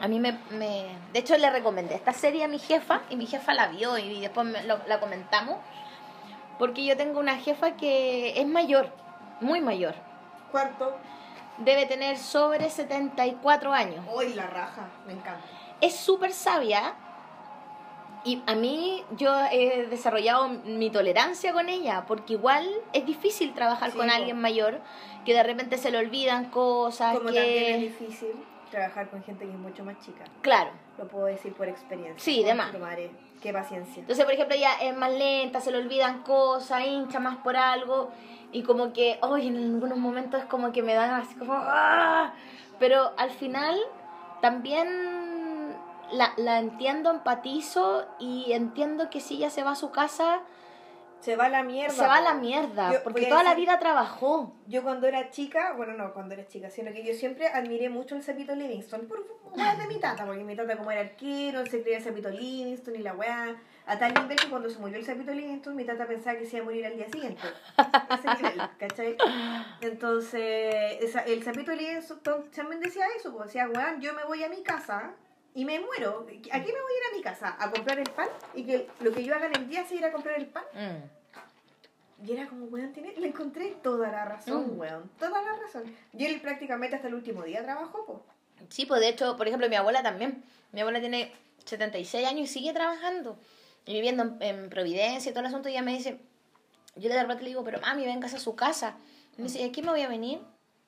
a 0.00 0.08
mí 0.08 0.18
me, 0.20 0.32
me... 0.50 0.86
De 1.12 1.18
hecho, 1.20 1.36
le 1.36 1.50
recomendé 1.50 1.94
esta 1.94 2.12
serie 2.12 2.44
a 2.44 2.48
mi 2.48 2.58
jefa 2.58 3.02
y 3.10 3.16
mi 3.16 3.26
jefa 3.26 3.54
la 3.54 3.68
vio 3.68 3.98
y 3.98 4.20
después 4.20 4.46
me- 4.46 4.62
lo- 4.64 4.80
la 4.86 5.00
comentamos. 5.00 5.56
Porque 6.58 6.84
yo 6.84 6.96
tengo 6.96 7.18
una 7.20 7.36
jefa 7.38 7.72
que 7.76 8.40
es 8.40 8.46
mayor, 8.46 8.90
muy 9.40 9.60
mayor. 9.60 9.94
Cuarto. 10.50 10.96
Debe 11.58 11.86
tener 11.86 12.18
sobre 12.18 12.70
74 12.70 13.72
años. 13.72 14.04
Hoy 14.10 14.34
la 14.34 14.46
raja, 14.46 14.88
me 15.06 15.12
encanta. 15.12 15.40
Es 15.80 15.96
súper 15.96 16.32
sabia 16.32 16.94
y 18.24 18.40
a 18.46 18.54
mí 18.54 19.02
yo 19.16 19.34
he 19.50 19.86
desarrollado 19.88 20.48
mi 20.48 20.90
tolerancia 20.90 21.52
con 21.52 21.68
ella 21.68 22.04
porque 22.06 22.34
igual 22.34 22.68
es 22.92 23.04
difícil 23.04 23.52
trabajar 23.52 23.90
Sí, 23.90 23.96
con 23.98 24.10
alguien 24.10 24.40
mayor 24.40 24.80
que 25.24 25.34
de 25.34 25.42
repente 25.42 25.76
se 25.76 25.90
le 25.90 25.98
olvidan 25.98 26.44
cosas, 26.50 27.14
Como 27.14 27.24
también 27.32 27.44
es 27.46 27.64
que... 27.64 27.78
difícil 27.78 28.30
trabajar 28.72 29.08
con 29.08 29.22
gente 29.22 29.44
que 29.44 29.52
es 29.52 29.58
mucho 29.58 29.84
más 29.84 30.00
chica. 30.00 30.24
Claro. 30.40 30.70
Lo 30.98 31.06
puedo 31.06 31.26
decir 31.26 31.52
por 31.54 31.68
experiencia. 31.68 32.18
Sí, 32.18 32.42
de 32.42 32.54
más. 32.54 32.72
Qué 33.40 33.52
paciencia. 33.52 34.00
Entonces, 34.00 34.24
por 34.24 34.34
ejemplo, 34.34 34.56
ella 34.56 34.74
es 34.80 34.96
más 34.96 35.12
lenta, 35.12 35.60
se 35.60 35.70
le 35.70 35.78
olvidan 35.78 36.22
cosas, 36.22 36.84
hincha 36.86 37.20
más 37.20 37.36
por 37.38 37.56
algo. 37.56 38.10
Y 38.52 38.62
como 38.62 38.92
que, 38.92 39.18
hoy 39.20 39.48
en 39.48 39.56
algunos 39.56 39.98
momentos 39.98 40.40
es 40.40 40.46
como 40.46 40.72
que 40.72 40.82
me 40.82 40.94
dan 40.94 41.10
así 41.10 41.34
como... 41.34 41.54
¡ah! 41.54 42.32
Pero 42.78 43.12
al 43.16 43.30
final 43.30 43.78
también 44.40 45.76
la, 46.12 46.32
la 46.36 46.58
entiendo, 46.58 47.10
empatizo 47.10 48.06
y 48.18 48.52
entiendo 48.52 49.10
que 49.10 49.20
si 49.20 49.36
ella 49.36 49.50
se 49.50 49.62
va 49.62 49.72
a 49.72 49.76
su 49.76 49.90
casa, 49.90 50.40
Se 51.22 51.36
va 51.36 51.46
a 51.46 51.48
la 51.48 51.62
mierda. 51.62 51.94
se 51.94 52.06
va 52.06 52.16
a 52.16 52.20
la 52.20 52.34
mierda. 52.34 52.92
Yo 52.92 53.02
porque 53.02 53.26
toda 53.26 53.44
la 53.44 53.54
vida 53.54 53.78
trabajó. 53.78 54.54
Yo 54.66 54.82
cuando 54.82 55.06
era 55.06 55.30
chica, 55.30 55.72
bueno, 55.74 55.94
no 55.94 56.12
cuando 56.12 56.34
era 56.34 56.46
chica, 56.46 56.68
sino 56.68 56.92
que 56.92 57.04
yo 57.04 57.14
siempre 57.14 57.48
admiré 57.48 57.88
mucho 57.88 58.16
el 58.16 58.22
Cepito 58.22 58.54
Livingston 58.54 59.06
por 59.06 59.24
weas 59.54 59.78
de 59.78 59.86
mi 59.86 60.00
tata, 60.00 60.26
porque 60.26 60.42
mi 60.42 60.56
tata 60.56 60.76
como 60.76 60.90
era 60.90 61.02
arquero, 61.02 61.64
se 61.66 61.82
creía 61.82 61.98
el 61.98 62.02
Cepito 62.02 62.28
Livingston 62.28 62.96
y 62.96 62.98
la 62.98 63.14
weá. 63.14 63.56
A 63.86 63.98
tal 63.98 64.14
nivel 64.14 64.36
que 64.36 64.48
cuando 64.48 64.70
se 64.70 64.78
murió 64.78 64.96
el 64.96 65.04
Cepito 65.04 65.32
Livingston, 65.32 65.74
mi 65.74 65.84
tata 65.84 66.06
pensaba 66.06 66.38
que 66.38 66.46
se 66.46 66.56
iba 66.56 66.62
a 66.62 66.66
morir 66.66 66.86
al 66.86 66.96
día 66.96 67.08
siguiente. 67.08 67.42
Ese 68.10 68.42
nivel, 68.42 68.62
¿cachai? 68.78 69.16
Entonces, 69.80 70.98
esa, 71.00 71.20
el 71.20 71.42
Cepito 71.42 71.72
Livingston 71.72 72.50
también 72.54 72.80
decía 72.80 73.04
eso, 73.16 73.32
pues 73.32 73.46
decía, 73.46 73.68
weón, 73.68 74.00
yo 74.00 74.12
me 74.14 74.24
voy 74.24 74.42
a 74.44 74.48
mi 74.48 74.62
casa 74.62 75.14
y 75.54 75.64
me 75.64 75.78
muero. 75.80 76.26
¿A 76.26 76.60
qué 76.60 76.72
me 76.72 76.80
voy 76.80 76.92
a 76.92 76.98
ir 76.98 77.12
a 77.12 77.16
mi 77.16 77.22
casa? 77.22 77.56
A 77.58 77.70
comprar 77.70 77.98
el 77.98 78.10
pan 78.10 78.28
y 78.54 78.64
que 78.64 78.88
lo 79.00 79.12
que 79.12 79.24
yo 79.24 79.34
haga 79.34 79.46
en 79.46 79.56
el 79.56 79.68
día 79.68 79.84
sea 79.86 79.98
ir 79.98 80.04
a 80.04 80.12
comprar 80.12 80.38
el 80.38 80.46
pan. 80.46 80.64
Mm. 80.74 82.24
Y 82.26 82.32
era 82.32 82.46
como, 82.48 82.66
weón, 82.66 82.92
tiene- 82.92 83.14
le 83.16 83.26
encontré 83.28 83.70
toda 83.82 84.08
la 84.10 84.24
razón, 84.24 84.74
Mm. 84.76 84.78
weón. 84.78 85.10
Toda 85.18 85.42
la 85.42 85.56
razón. 85.56 85.94
Y 86.12 86.24
él 86.24 86.40
prácticamente 86.40 86.96
hasta 86.96 87.08
el 87.08 87.14
último 87.14 87.42
día 87.42 87.62
trabajó, 87.64 88.04
po. 88.06 88.22
Sí, 88.68 88.86
pues 88.86 89.00
de 89.00 89.08
hecho, 89.08 89.36
por 89.36 89.48
ejemplo, 89.48 89.68
mi 89.68 89.74
abuela 89.76 90.02
también. 90.02 90.44
Mi 90.70 90.80
abuela 90.82 91.00
tiene 91.00 91.32
76 91.64 92.26
años 92.26 92.48
y 92.48 92.52
sigue 92.52 92.72
trabajando. 92.72 93.36
Y 93.86 93.92
viviendo 93.94 94.22
en, 94.22 94.42
en 94.42 94.70
Providencia 94.70 95.30
y 95.30 95.32
todo 95.32 95.40
el 95.40 95.46
asunto. 95.46 95.68
Y 95.68 95.72
ella 95.72 95.82
me 95.82 95.92
dice, 95.92 96.20
yo 96.94 97.08
de 97.08 97.20
repente 97.20 97.42
le 97.42 97.48
digo, 97.50 97.64
pero 97.64 97.80
mami, 97.80 98.04
vengas 98.06 98.34
a 98.34 98.38
su 98.38 98.54
casa. 98.54 98.94
Y 99.36 99.42
me 99.42 99.48
dice, 99.48 99.60
¿y 99.60 99.64
aquí 99.68 99.82
me 99.82 99.90
voy 99.90 100.02
a 100.02 100.08
venir? 100.08 100.40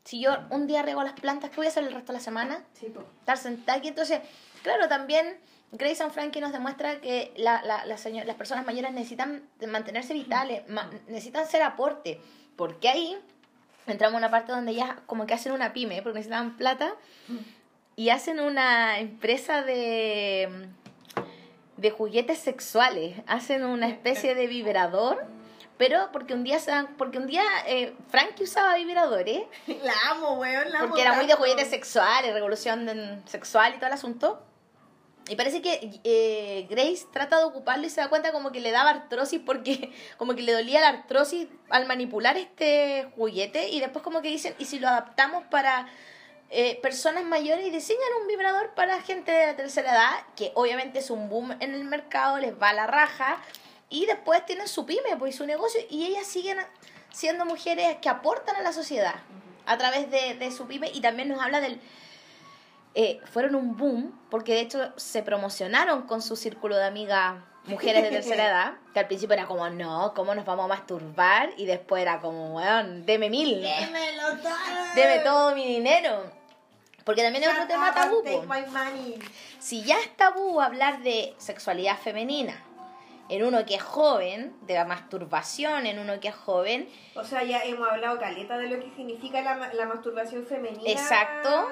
Si 0.05 0.21
yo 0.21 0.37
un 0.51 0.67
día 0.69 0.83
riego 0.83 1.03
las 1.03 1.19
plantas, 1.19 1.51
¿qué 1.51 1.57
voy 1.57 1.67
a 1.67 1.71
hacer 1.71 1.83
el 1.83 1.93
resto 1.93 2.13
de 2.13 2.19
la 2.19 2.23
semana? 2.25 2.63
Sí, 2.75 2.87
po. 2.87 3.03
Estar 3.21 3.39
sentada 3.39 3.79
aquí. 3.79 3.89
Entonces, 3.89 4.21
claro, 4.65 4.89
también 4.89 5.39
Grace 5.71 6.03
and 6.03 6.11
Frankie 6.13 6.41
nos 6.41 6.51
demuestra 6.53 7.01
que 7.01 7.33
la, 7.37 7.63
la, 7.63 7.85
la 7.87 7.97
señor- 7.97 8.25
las 8.27 8.35
personas 8.37 8.65
mayores 8.67 8.93
necesitan 8.93 9.49
mantenerse 9.69 10.13
vitales, 10.15 10.69
ma- 10.69 10.91
necesitan 11.07 11.47
ser 11.47 11.63
aporte. 11.63 12.21
Porque 12.57 12.89
ahí 12.89 13.17
entramos 13.87 14.15
a 14.15 14.19
una 14.19 14.31
parte 14.31 14.51
donde 14.53 14.73
ellas 14.73 14.91
como 15.07 15.27
que 15.27 15.35
hacen 15.35 15.53
una 15.53 15.73
pyme, 15.73 16.03
porque 16.03 16.19
necesitan 16.19 16.57
plata, 16.57 16.95
y 17.97 18.09
hacen 18.11 18.41
una 18.41 18.99
empresa 18.99 19.63
de, 19.63 20.69
de 21.77 21.91
juguetes 21.91 22.39
sexuales. 22.39 23.17
Hacen 23.27 23.65
una 23.65 23.89
especie 23.89 24.35
de 24.35 24.47
vibrador. 24.47 25.25
Pero 25.77 26.11
porque 26.13 26.35
un 26.35 26.45
día 26.45 26.59
porque 26.97 27.19
un 27.19 27.27
día 27.27 27.43
eh, 27.67 27.95
Frankie 28.09 28.45
usaba 28.45 28.77
vibradores, 28.77 29.43
La 29.83 29.93
amo, 30.13 30.35
weón, 30.39 30.71
la 30.71 30.79
amo. 30.79 30.89
porque 30.89 31.03
era 31.03 31.15
muy 31.15 31.27
de 31.27 31.35
juguetes 31.35 31.69
sexuales, 31.69 32.33
revolución 32.33 33.23
sexual 33.27 33.73
y 33.75 33.79
todo 33.79 33.89
el 33.89 33.93
asunto. 33.95 34.41
Y 35.27 35.37
parece 35.37 35.63
que 35.63 36.01
eh, 36.05 36.67
Grace 36.69 37.07
trata 37.11 37.39
de 37.39 37.45
ocuparlo 37.45 37.87
y 37.87 37.91
se 37.91 38.01
da 38.01 38.09
cuenta 38.09 38.31
como 38.31 38.53
que 38.53 38.61
le 38.61 38.71
daba 38.73 38.91
artrosis 38.91 39.41
porque 39.45 39.91
como 40.19 40.35
que 40.35 40.43
le 40.43 40.53
dolía 40.53 40.81
la 40.81 40.89
artrosis 40.89 41.49
al 41.71 41.87
manipular 41.87 42.37
este 42.37 43.09
juguete 43.17 43.71
y 43.71 43.81
después 43.81 44.03
como 44.03 44.21
que 44.21 44.29
dicen, 44.29 44.55
¿y 44.59 44.67
si 44.67 44.79
lo 44.79 44.89
adaptamos 44.89 45.45
para 45.45 45.89
eh, 46.51 46.79
personas 46.83 47.25
mayores 47.25 47.67
y 47.67 47.71
diseñan 47.71 48.03
un 48.21 48.29
vibrador 48.29 48.75
para 48.75 49.01
gente 49.01 49.33
de 49.33 49.47
la 49.47 49.57
tercera 49.57 49.93
edad? 49.93 50.27
Que 50.37 50.53
obviamente 50.55 50.99
es 50.99 51.09
un 51.09 51.31
boom 51.31 51.53
en 51.53 51.75
el 51.75 51.85
mercado, 51.85 52.39
les 52.39 52.61
va 52.61 52.75
la 52.75 52.87
raja. 52.87 53.39
Y 53.89 54.07
después 54.07 54.45
tienen 54.45 54.69
su 54.69 54.85
pyme 54.85 55.17
pues, 55.19 55.37
su 55.37 55.47
negocio. 55.47 55.81
Y 55.89 56.05
ellas 56.05 56.27
siguen 56.27 56.59
siendo 57.13 57.47
mujeres 57.47 57.97
que 58.03 58.09
aportan 58.09 58.57
a 58.57 58.63
la 58.63 58.73
sociedad 58.73 59.15
a 59.67 59.79
través 59.79 60.11
de, 60.11 60.35
de 60.35 60.51
su 60.51 60.67
pyme. 60.67 60.91
Y 60.93 61.01
también 61.01 61.29
nos 61.29 61.41
habla 61.41 61.61
del 61.61 61.81
eh, 62.95 63.21
fueron 63.25 63.55
un 63.55 63.77
boom, 63.77 64.21
porque 64.31 64.55
de 64.55 64.61
hecho 64.61 64.93
se 64.97 65.23
promocionaron 65.23 66.03
con 66.03 66.23
su 66.23 66.37
círculo 66.37 66.77
de 66.77 66.85
amigas 66.85 67.35
mujeres 67.67 68.03
de 68.05 68.11
tercera 68.11 68.47
edad, 68.49 68.75
que 68.93 69.01
al 69.01 69.07
principio 69.07 69.35
era 69.35 69.47
como, 69.47 69.69
no, 69.69 70.13
¿cómo 70.15 70.35
nos 70.35 70.45
vamos 70.45 70.67
a 70.67 70.69
masturbar? 70.69 71.51
Y 71.57 71.67
después 71.67 72.03
era 72.03 72.21
como, 72.21 72.57
weón, 72.57 73.05
deme 73.05 73.31
mil. 73.31 73.61
Démelo 73.61 74.37
todo. 74.43 74.55
Deme 74.95 75.19
todo 75.21 75.55
mi 75.55 75.67
dinero. 75.67 76.31
Porque 77.05 77.23
también 77.23 77.45
es 77.45 77.51
otro 77.51 77.67
tema 77.67 77.93
tabú. 77.93 78.23
Si 79.59 79.83
ya 79.83 79.99
es 80.01 80.17
tabú 80.17 80.61
hablar 80.61 81.03
de 81.03 81.35
sexualidad 81.37 81.99
femenina 81.99 82.55
en 83.29 83.45
uno 83.45 83.65
que 83.65 83.75
es 83.75 83.83
joven, 83.83 84.55
de 84.63 84.75
la 84.75 84.85
masturbación 84.85 85.87
en 85.87 85.99
uno 85.99 86.21
que 86.21 86.29
es 86.29 86.35
joven, 86.35 86.89
O 87.15 87.25
sea, 87.25 87.43
ya 87.43 87.63
hemos 87.65 87.89
hablado 87.89 88.19
caleta 88.19 88.59
de 88.59 88.69
lo 88.69 88.79
que 88.81 88.91
significa 88.95 89.43
la, 89.43 89.73
la 89.73 89.87
masturbación 89.87 90.47
femenina. 90.47 90.91
Exacto. 90.91 91.69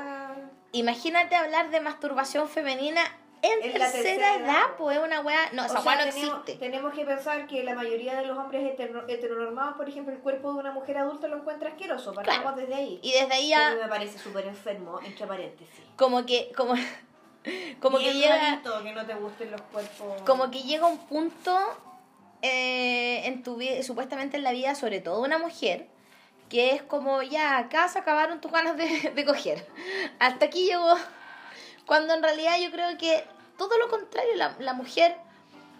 Imagínate 0.73 1.37
hablar 1.37 1.71
de 1.71 1.81
masturbación 1.81 2.49
femenina 2.49 3.01
en, 3.43 3.61
En 3.73 3.79
la 3.79 3.91
tercera, 3.91 4.03
tercera 4.03 4.35
edad, 4.37 4.45
edad. 4.47 4.63
pues 4.79 4.97
es 4.99 5.03
una 5.03 5.21
weá, 5.21 5.51
no, 5.53 5.63
O 5.63 5.67
esa 5.67 5.81
sea, 5.81 5.97
no 5.97 6.11
tenemos, 6.13 6.39
existe. 6.45 6.55
tenemos 6.65 6.95
que 6.95 7.05
pensar 7.05 7.47
que 7.49 7.65
la 7.65 7.75
mayoría 7.75 8.15
de 8.15 8.27
los 8.27 8.39
hombres 8.39 8.63
hetero- 8.63 9.05
heteronormados, 9.09 9.77
por 9.77 9.89
ejemplo, 9.89 10.15
el 10.15 10.21
cuerpo 10.21 10.53
de 10.53 10.61
una 10.61 10.71
mujer 10.71 10.99
adulta 10.99 11.27
lo 11.27 11.39
encuentra 11.39 11.71
asqueroso. 11.71 12.13
Partamos 12.15 12.43
Claro. 12.43 12.57
desde 12.57 12.75
ahí. 12.75 13.01
Y 13.03 13.13
desde 13.13 13.33
ahí 13.35 13.49
ya, 13.49 13.71
mí 13.75 13.81
me 13.83 13.89
parece 13.89 14.19
súper 14.19 14.47
enfermo, 14.47 15.01
entre 15.05 15.27
paréntesis. 15.27 15.75
como 15.97 16.25
que, 16.25 16.53
como, 16.57 16.75
como 17.81 17.99
que 17.99 18.15
llega, 18.15 18.63
que 18.63 18.93
no 18.93 19.05
te 19.05 19.15
gusten 19.15 19.51
los 19.51 19.61
cuerpos. 19.63 20.23
como 20.23 20.49
que 20.53 20.63
llega 20.63 20.87
un 20.87 20.99
punto 21.09 21.59
eh, 22.43 23.27
en 23.27 23.43
tu 23.43 23.57
vida, 23.57 23.83
supuestamente 23.83 24.37
en 24.37 24.45
la 24.45 24.53
vida, 24.53 24.75
sobre 24.77 25.01
todo 25.01 25.17
de 25.21 25.27
una 25.27 25.39
mujer, 25.39 25.89
que 26.53 26.75
es 26.75 26.83
como 26.83 27.23
ya, 27.23 27.57
acá 27.57 27.89
se 27.89 27.99
acabaron 27.99 28.43
tus 28.43 28.53
ganas 28.53 28.77
de, 28.77 29.11
de 29.17 29.25
coger. 29.25 29.67
Hasta 30.19 30.45
aquí 30.45 30.67
llegó. 30.67 30.97
Cuando 31.87 32.13
en 32.13 32.23
realidad 32.23 32.59
yo 32.61 32.71
creo 32.71 32.99
que 32.99 33.25
todo 33.57 33.79
lo 33.79 33.89
contrario, 33.89 34.37
la, 34.37 34.55
la 34.59 34.75
mujer, 34.75 35.17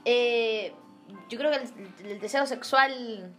eh, 0.07 0.73
yo 1.29 1.39
creo 1.39 1.51
que 1.51 2.09
el, 2.09 2.21
deseo 2.21 2.47
sexual 2.47 3.35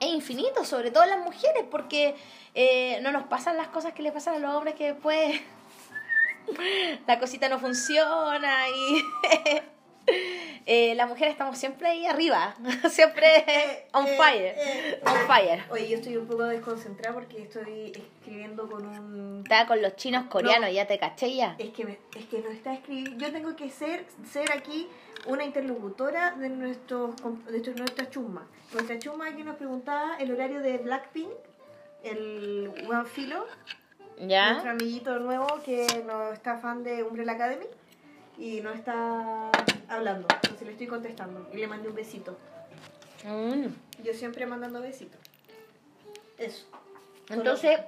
es 0.00 0.08
infinito, 0.08 0.66
sobre 0.66 0.90
todo 0.90 1.06
las 1.06 1.20
mujeres, 1.20 1.64
porque 1.70 2.14
eh, 2.54 3.00
no 3.00 3.10
nos 3.10 3.24
pasan 3.24 3.56
las 3.56 3.68
cosas 3.68 3.94
que 3.94 4.02
le 4.02 4.12
pasan 4.12 4.34
a 4.34 4.38
los 4.38 4.54
hombres 4.54 4.74
que 4.74 4.92
después 4.92 5.40
la 7.06 7.18
cosita 7.18 7.48
no 7.48 7.58
funciona 7.58 8.68
y 8.68 9.02
eh, 10.66 10.94
las 10.94 11.08
mujeres 11.08 11.32
estamos 11.32 11.56
siempre 11.58 11.88
ahí 11.88 12.06
arriba, 12.06 12.54
siempre 12.90 13.86
on 13.92 14.06
eh, 14.06 14.16
fire, 14.16 14.54
eh. 14.56 15.00
on 15.06 15.26
fire. 15.26 15.62
Oye, 15.70 15.88
yo 15.88 15.96
estoy 15.98 16.16
un 16.16 16.26
poco 16.26 16.44
desconcentrada 16.44 17.14
porque 17.14 17.42
estoy 17.42 17.92
escribiendo 18.20 18.68
con 18.68 18.86
un... 18.86 19.40
Estaba 19.44 19.66
con 19.66 19.82
los 19.82 19.96
chinos 19.96 20.26
coreanos, 20.26 20.68
No. 20.68 20.74
ya 20.74 20.86
te 20.86 20.98
caché 20.98 21.34
ya. 21.34 21.54
Es 21.58 21.70
que, 21.70 21.84
me, 21.84 21.98
es 22.16 22.24
que 22.26 22.38
nos 22.40 22.52
está 22.52 22.72
escribiendo... 22.74 23.16
Yo 23.24 23.32
tengo 23.32 23.56
que 23.56 23.68
ser, 23.70 24.04
ser 24.30 24.52
aquí 24.52 24.88
una 25.26 25.44
interlocutora 25.44 26.32
de, 26.32 26.48
nuestros, 26.48 27.20
com- 27.20 27.44
de 27.44 27.50
nuestra- 27.52 27.74
nuestra 27.74 28.10
chusma. 28.10 28.46
Nuestra 28.72 28.98
chusma 28.98 29.34
que 29.34 29.44
nos 29.44 29.56
preguntaba 29.56 30.16
el 30.18 30.32
horario 30.32 30.60
de 30.60 30.78
Blackpink, 30.78 31.30
el 32.02 32.70
One 32.88 33.04
Filo, 33.04 33.46
nuestro 34.18 34.70
amiguito 34.70 35.18
nuevo 35.18 35.46
que 35.64 35.86
no 36.06 36.32
está 36.32 36.58
fan 36.58 36.82
de 36.84 37.02
Umbrella 37.02 37.32
Academy 37.32 37.66
y 38.40 38.60
no 38.62 38.70
está 38.72 39.50
hablando. 39.88 40.26
Entonces 40.42 40.62
le 40.66 40.72
estoy 40.72 40.86
contestando 40.86 41.48
y 41.52 41.58
le 41.58 41.66
mandé 41.66 41.88
un 41.88 41.94
besito. 41.94 42.36
Mm. 43.24 43.66
Yo 44.02 44.14
siempre 44.14 44.46
mandando 44.46 44.80
besitos. 44.80 45.20
Eso. 46.38 46.66
Entonces, 47.28 47.78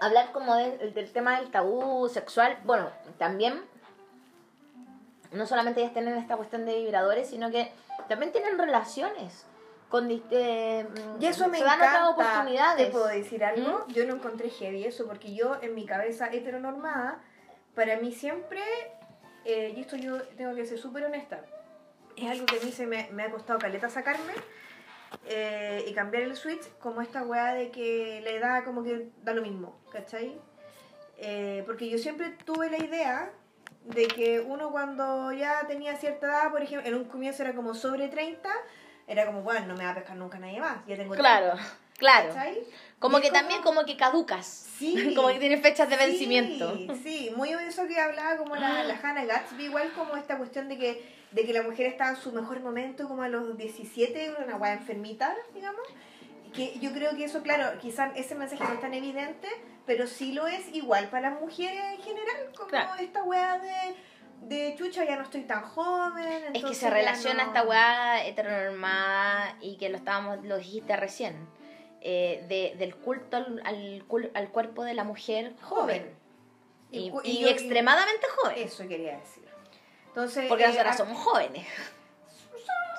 hablar 0.00 0.30
como 0.32 0.54
de- 0.56 0.90
del 0.90 1.10
tema 1.10 1.40
del 1.40 1.50
tabú 1.50 2.08
sexual, 2.08 2.58
bueno, 2.64 2.90
también 3.18 3.60
no 5.32 5.46
solamente 5.46 5.80
ellas 5.80 5.94
tienen 5.94 6.16
esta 6.18 6.36
cuestión 6.36 6.66
de 6.66 6.76
vibradores, 6.80 7.28
sino 7.30 7.50
que 7.50 7.72
también 8.08 8.30
tienen 8.32 8.58
relaciones 8.58 9.46
con 9.88 10.10
eh, 10.10 10.86
Y 11.20 11.26
eso 11.26 11.48
me 11.48 11.58
se 11.58 11.64
dan 11.64 11.78
encanta. 11.78 12.10
otras 12.10 12.28
oportunidades. 12.30 12.86
¿Te 12.86 12.92
puedo 12.92 13.06
decir 13.06 13.42
algo? 13.44 13.86
Yo 13.88 14.04
no 14.06 14.14
encontré 14.16 14.50
heavy 14.50 14.84
eso 14.84 15.06
porque 15.06 15.34
yo 15.34 15.56
en 15.62 15.74
mi 15.74 15.86
cabeza 15.86 16.28
heteronormada, 16.32 17.18
para 17.74 17.96
mí 17.96 18.12
siempre, 18.12 18.60
eh, 19.44 19.72
y 19.76 19.80
esto 19.80 19.96
yo 19.96 20.22
tengo 20.36 20.54
que 20.54 20.64
ser 20.66 20.78
súper 20.78 21.04
honesta, 21.04 21.44
es 22.16 22.30
algo 22.30 22.46
que 22.46 22.58
a 22.58 22.62
mí 22.62 22.70
se 22.72 22.86
me, 22.86 23.08
me 23.12 23.22
ha 23.24 23.30
costado 23.30 23.58
caleta 23.58 23.88
sacarme 23.88 24.34
eh, 25.26 25.84
y 25.88 25.94
cambiar 25.94 26.22
el 26.24 26.36
switch 26.36 26.68
como 26.78 27.00
esta 27.00 27.22
weá 27.22 27.54
de 27.54 27.70
que 27.70 28.20
la 28.24 28.30
edad 28.30 28.64
como 28.64 28.82
que 28.82 29.08
da 29.22 29.32
lo 29.34 29.42
mismo, 29.42 29.78
¿cachai? 29.92 30.38
Eh, 31.18 31.62
porque 31.66 31.88
yo 31.88 31.98
siempre 31.98 32.30
tuve 32.44 32.68
la 32.70 32.78
idea 32.78 33.30
de 33.84 34.06
que 34.08 34.40
uno 34.40 34.70
cuando 34.70 35.32
ya 35.32 35.66
tenía 35.66 35.96
cierta 35.96 36.26
edad, 36.26 36.50
por 36.50 36.62
ejemplo, 36.62 36.86
en 36.88 36.94
un 36.94 37.04
comienzo 37.04 37.42
era 37.42 37.54
como 37.54 37.74
sobre 37.74 38.08
30, 38.08 38.48
era 39.06 39.26
como, 39.26 39.42
bueno, 39.42 39.66
no 39.66 39.74
me 39.76 39.84
va 39.84 39.90
a 39.90 39.94
pescar 39.94 40.16
nunca 40.16 40.38
nadie 40.38 40.60
más, 40.60 40.78
ya 40.86 40.96
tengo 40.96 41.14
30, 41.14 41.16
Claro, 41.16 41.60
claro. 41.98 42.28
¿cachai? 42.28 42.62
Como 43.02 43.20
que 43.20 43.30
también 43.30 43.60
como 43.62 43.84
que 43.84 43.96
caducas. 43.98 44.46
Sí. 44.78 45.12
como 45.16 45.28
que 45.28 45.38
tienen 45.38 45.60
fechas 45.60 45.88
de 45.90 45.96
Sí, 45.98 46.04
vencimiento. 46.06 46.74
Sí, 47.02 47.30
muy 47.36 47.50
eso 47.50 47.86
que 47.86 48.00
hablaba 48.00 48.36
como 48.38 48.56
la, 48.56 48.82
la 48.84 48.98
Hannah 49.02 49.24
Gatsby, 49.26 49.64
igual 49.66 49.92
como 49.92 50.16
esta 50.16 50.38
cuestión 50.38 50.68
de 50.68 50.78
que, 50.78 51.04
de 51.32 51.44
que 51.44 51.52
la 51.52 51.62
mujer 51.62 51.86
está 51.86 52.08
en 52.08 52.16
su 52.16 52.32
mejor 52.32 52.60
momento 52.60 53.06
como 53.08 53.22
a 53.22 53.28
los 53.28 53.56
17, 53.58 54.34
una 54.44 54.56
guay 54.56 54.72
enfermita, 54.72 55.36
digamos. 55.54 55.82
Que 56.54 56.78
yo 56.80 56.92
creo 56.92 57.16
que 57.16 57.24
eso, 57.24 57.42
claro, 57.42 57.78
quizás 57.80 58.12
ese 58.16 58.34
mensaje 58.34 58.62
no 58.64 58.72
es 58.74 58.80
tan 58.80 58.92
evidente, 58.94 59.48
pero 59.86 60.06
sí 60.06 60.32
lo 60.32 60.46
es 60.46 60.68
igual 60.74 61.08
para 61.08 61.30
las 61.30 61.40
mujeres 61.40 61.82
en 61.94 62.02
general, 62.02 62.50
como 62.54 62.68
Claro. 62.68 62.90
esta 63.00 63.22
weá 63.22 63.58
de, 63.58 63.94
de 64.54 64.74
chucha, 64.76 65.04
ya 65.06 65.16
no 65.16 65.22
estoy 65.22 65.44
tan 65.44 65.62
joven. 65.62 66.54
Es 66.54 66.62
que 66.64 66.74
se 66.74 66.90
relaciona 66.90 67.44
no- 67.44 67.48
esta 67.48 67.62
weá 67.62 68.26
heteronormada 68.26 69.56
y 69.62 69.76
que 69.78 69.88
lo 69.88 69.96
estábamos, 69.96 70.44
lo 70.44 70.58
dijiste 70.58 70.94
recién, 70.96 71.36
eh, 72.04 72.44
de, 72.48 72.74
del 72.78 72.96
culto 72.96 73.36
al, 73.36 73.62
al, 73.64 74.04
al 74.34 74.48
cuerpo 74.50 74.84
de 74.84 74.94
la 74.94 75.04
mujer 75.04 75.52
joven. 75.62 76.14
Y, 76.90 77.10
extremadamente 77.46 78.26
joven. 78.36 78.56
Eso 78.58 78.86
quería 78.86 79.16
decir. 79.16 79.44
Entonces, 80.08 80.46
Porque 80.48 80.64
eh, 80.64 80.68
nosotras 80.68 80.96
somos 80.96 81.18
jóvenes. 81.18 81.66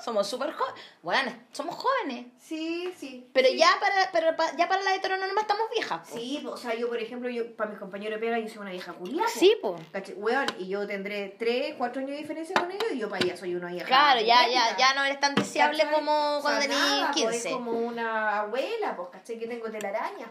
Somos 0.04 0.26
súper 0.28 0.52
jóvenes. 0.52 0.82
Bueno, 1.02 1.32
somos 1.52 1.74
jóvenes. 1.76 2.26
Sí, 2.38 2.92
sí. 2.96 3.26
Pero 3.32 3.48
sí. 3.48 3.56
ya 3.56 3.70
para, 3.80 4.10
pero 4.12 4.36
pa- 4.36 4.54
ya 4.56 4.68
para 4.68 4.82
la 4.82 4.94
heteronorma 4.94 5.40
estamos 5.40 5.66
viejas. 5.72 6.06
po. 6.08 6.14
Sí, 6.16 6.44
o 6.46 6.56
sea, 6.58 6.74
yo, 6.74 6.88
por 6.88 6.98
ejemplo, 6.98 7.30
yo 7.30 7.56
para 7.56 7.70
mis 7.70 7.78
compañeros 7.78 8.20
de 8.20 8.26
pega, 8.26 8.38
yo 8.38 8.48
soy 8.48 8.58
una 8.58 8.70
vieja 8.72 8.92
culiada. 8.92 9.24
po. 9.24 9.38
Sí, 9.38 9.56
pues. 9.62 10.12
Weón, 10.16 10.46
y 10.58 10.68
yo 10.68 10.86
tendré 10.86 11.34
3, 11.38 11.76
4 11.78 12.00
años 12.00 12.10
de 12.10 12.18
diferencia 12.18 12.54
con 12.54 12.70
ellos 12.70 12.84
y 12.92 12.98
yo 12.98 13.08
para 13.08 13.24
allá 13.24 13.36
soy 13.36 13.54
una 13.54 13.68
vieja. 13.70 13.86
Claro, 13.86 14.20
ya, 14.20 14.46
ya, 14.46 14.76
ya 14.76 14.92
no 14.94 15.04
eres 15.04 15.20
tan 15.20 15.34
deseable 15.34 15.78
¿Cachai? 15.78 15.94
como 15.94 16.36
O 16.36 16.42
cuando 16.42 16.60
sea, 16.60 16.70
tenías 16.70 16.86
nada, 17.00 17.12
pues, 17.12 17.24
15. 17.32 17.48
es 17.48 17.54
como 17.54 17.70
una 17.72 18.40
abuela, 18.40 18.94
pues, 18.96 19.08
¿cachai? 19.10 19.38
Que 19.38 19.46
tengo 19.46 19.70
telaraña. 19.70 20.28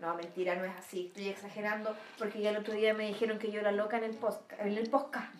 No, 0.00 0.14
mentira, 0.14 0.54
no 0.56 0.64
es 0.64 0.72
así. 0.76 1.06
Estoy 1.06 1.28
exagerando 1.28 1.96
porque 2.18 2.40
ya 2.40 2.50
el 2.50 2.58
otro 2.58 2.74
día 2.74 2.92
me 2.92 3.06
dijeron 3.06 3.38
que 3.38 3.50
yo 3.50 3.60
era 3.60 3.72
loca 3.72 3.96
en 3.96 4.04
el 4.04 4.14
podcast. 4.14 4.60
En 4.60 4.76
el 4.76 4.90
podcast. 4.90 5.32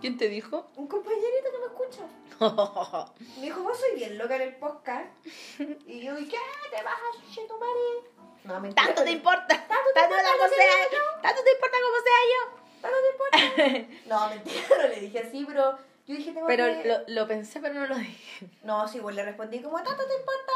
¿Quién 0.00 0.16
te 0.16 0.28
dijo? 0.28 0.66
Un 0.76 0.86
compañerito 0.86 1.50
que 1.52 1.58
me 1.58 1.66
escucha. 1.66 2.02
Me 3.36 3.42
dijo, 3.42 3.62
vos 3.62 3.78
soy 3.78 3.96
bien 3.96 4.16
loca 4.16 4.36
en 4.36 4.42
el 4.42 4.56
podcast. 4.56 5.06
Y 5.86 6.00
yo, 6.00 6.18
¿y 6.18 6.26
qué? 6.26 6.38
¿Te 6.70 6.82
vas 6.82 6.94
a 6.94 7.46
tu 7.46 7.58
madre? 7.58 8.08
No, 8.44 8.60
mentira. 8.60 8.86
¿Tanto 8.86 9.04
te 9.04 9.10
importa? 9.10 9.46
¿Tanto 9.48 9.90
te 9.92 10.00
¿Tanto, 10.00 10.16
importa 10.16 10.32
como 10.38 10.48
sea, 10.48 10.90
yo? 10.90 11.20
¿Tanto 11.20 11.42
te 11.44 11.52
importa 11.52 11.76
como 11.84 11.98
sea 12.06 12.20
yo? 12.32 12.40
¿Tanto 12.80 12.96
te 13.02 13.10
importa? 13.10 13.90
No, 14.08 14.28
mentira, 14.30 14.62
no 14.70 14.88
le 14.88 15.00
dije 15.00 15.18
así, 15.18 15.44
pero 15.46 15.78
yo 16.06 16.16
dije, 16.16 16.32
tengo 16.32 16.46
Pero 16.46 16.64
que... 16.82 16.88
lo, 16.88 16.98
lo 17.06 17.28
pensé, 17.28 17.60
pero 17.60 17.74
no 17.74 17.86
lo 17.86 17.96
dije. 17.96 18.46
No, 18.62 18.88
sí, 18.88 19.00
pues 19.00 19.14
le 19.14 19.22
respondí 19.22 19.60
como, 19.60 19.76
¿tanto 19.82 20.06
te 20.06 20.14
importa? 20.14 20.52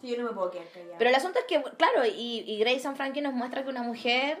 Sí, 0.00 0.08
yo 0.10 0.22
no 0.22 0.28
me 0.28 0.34
puedo 0.34 0.52
quedar 0.52 0.68
callada. 0.68 0.96
Pero 0.98 1.10
el 1.10 1.16
asunto 1.16 1.40
es 1.40 1.44
que, 1.46 1.60
claro, 1.76 2.06
y, 2.06 2.44
y 2.46 2.58
Grace 2.60 2.80
San 2.80 2.94
Frankie 2.94 3.20
nos 3.20 3.32
muestra 3.34 3.64
que 3.64 3.70
una 3.70 3.82
mujer 3.82 4.40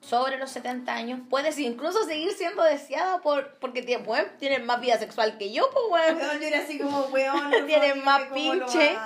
sobre 0.00 0.38
los 0.38 0.50
70 0.50 0.92
años 0.92 1.20
puede 1.28 1.50
incluso 1.62 2.04
seguir 2.04 2.32
siendo 2.32 2.62
deseada 2.62 3.20
por 3.20 3.58
porque 3.58 3.82
tiene, 3.82 4.02
bueno, 4.04 4.28
tienen 4.38 4.64
más 4.64 4.80
vida 4.80 4.98
sexual 4.98 5.36
que 5.38 5.52
yo, 5.52 5.68
pues, 5.70 5.84
weón. 5.90 6.16
Weón, 6.16 6.38
yo 6.40 6.46
era 6.46 6.60
así 6.60 6.78
como, 6.78 7.00
weón, 7.06 7.50
no 7.50 7.64
Tienen 7.66 8.04
más 8.04 8.22
pinche. 8.32 8.96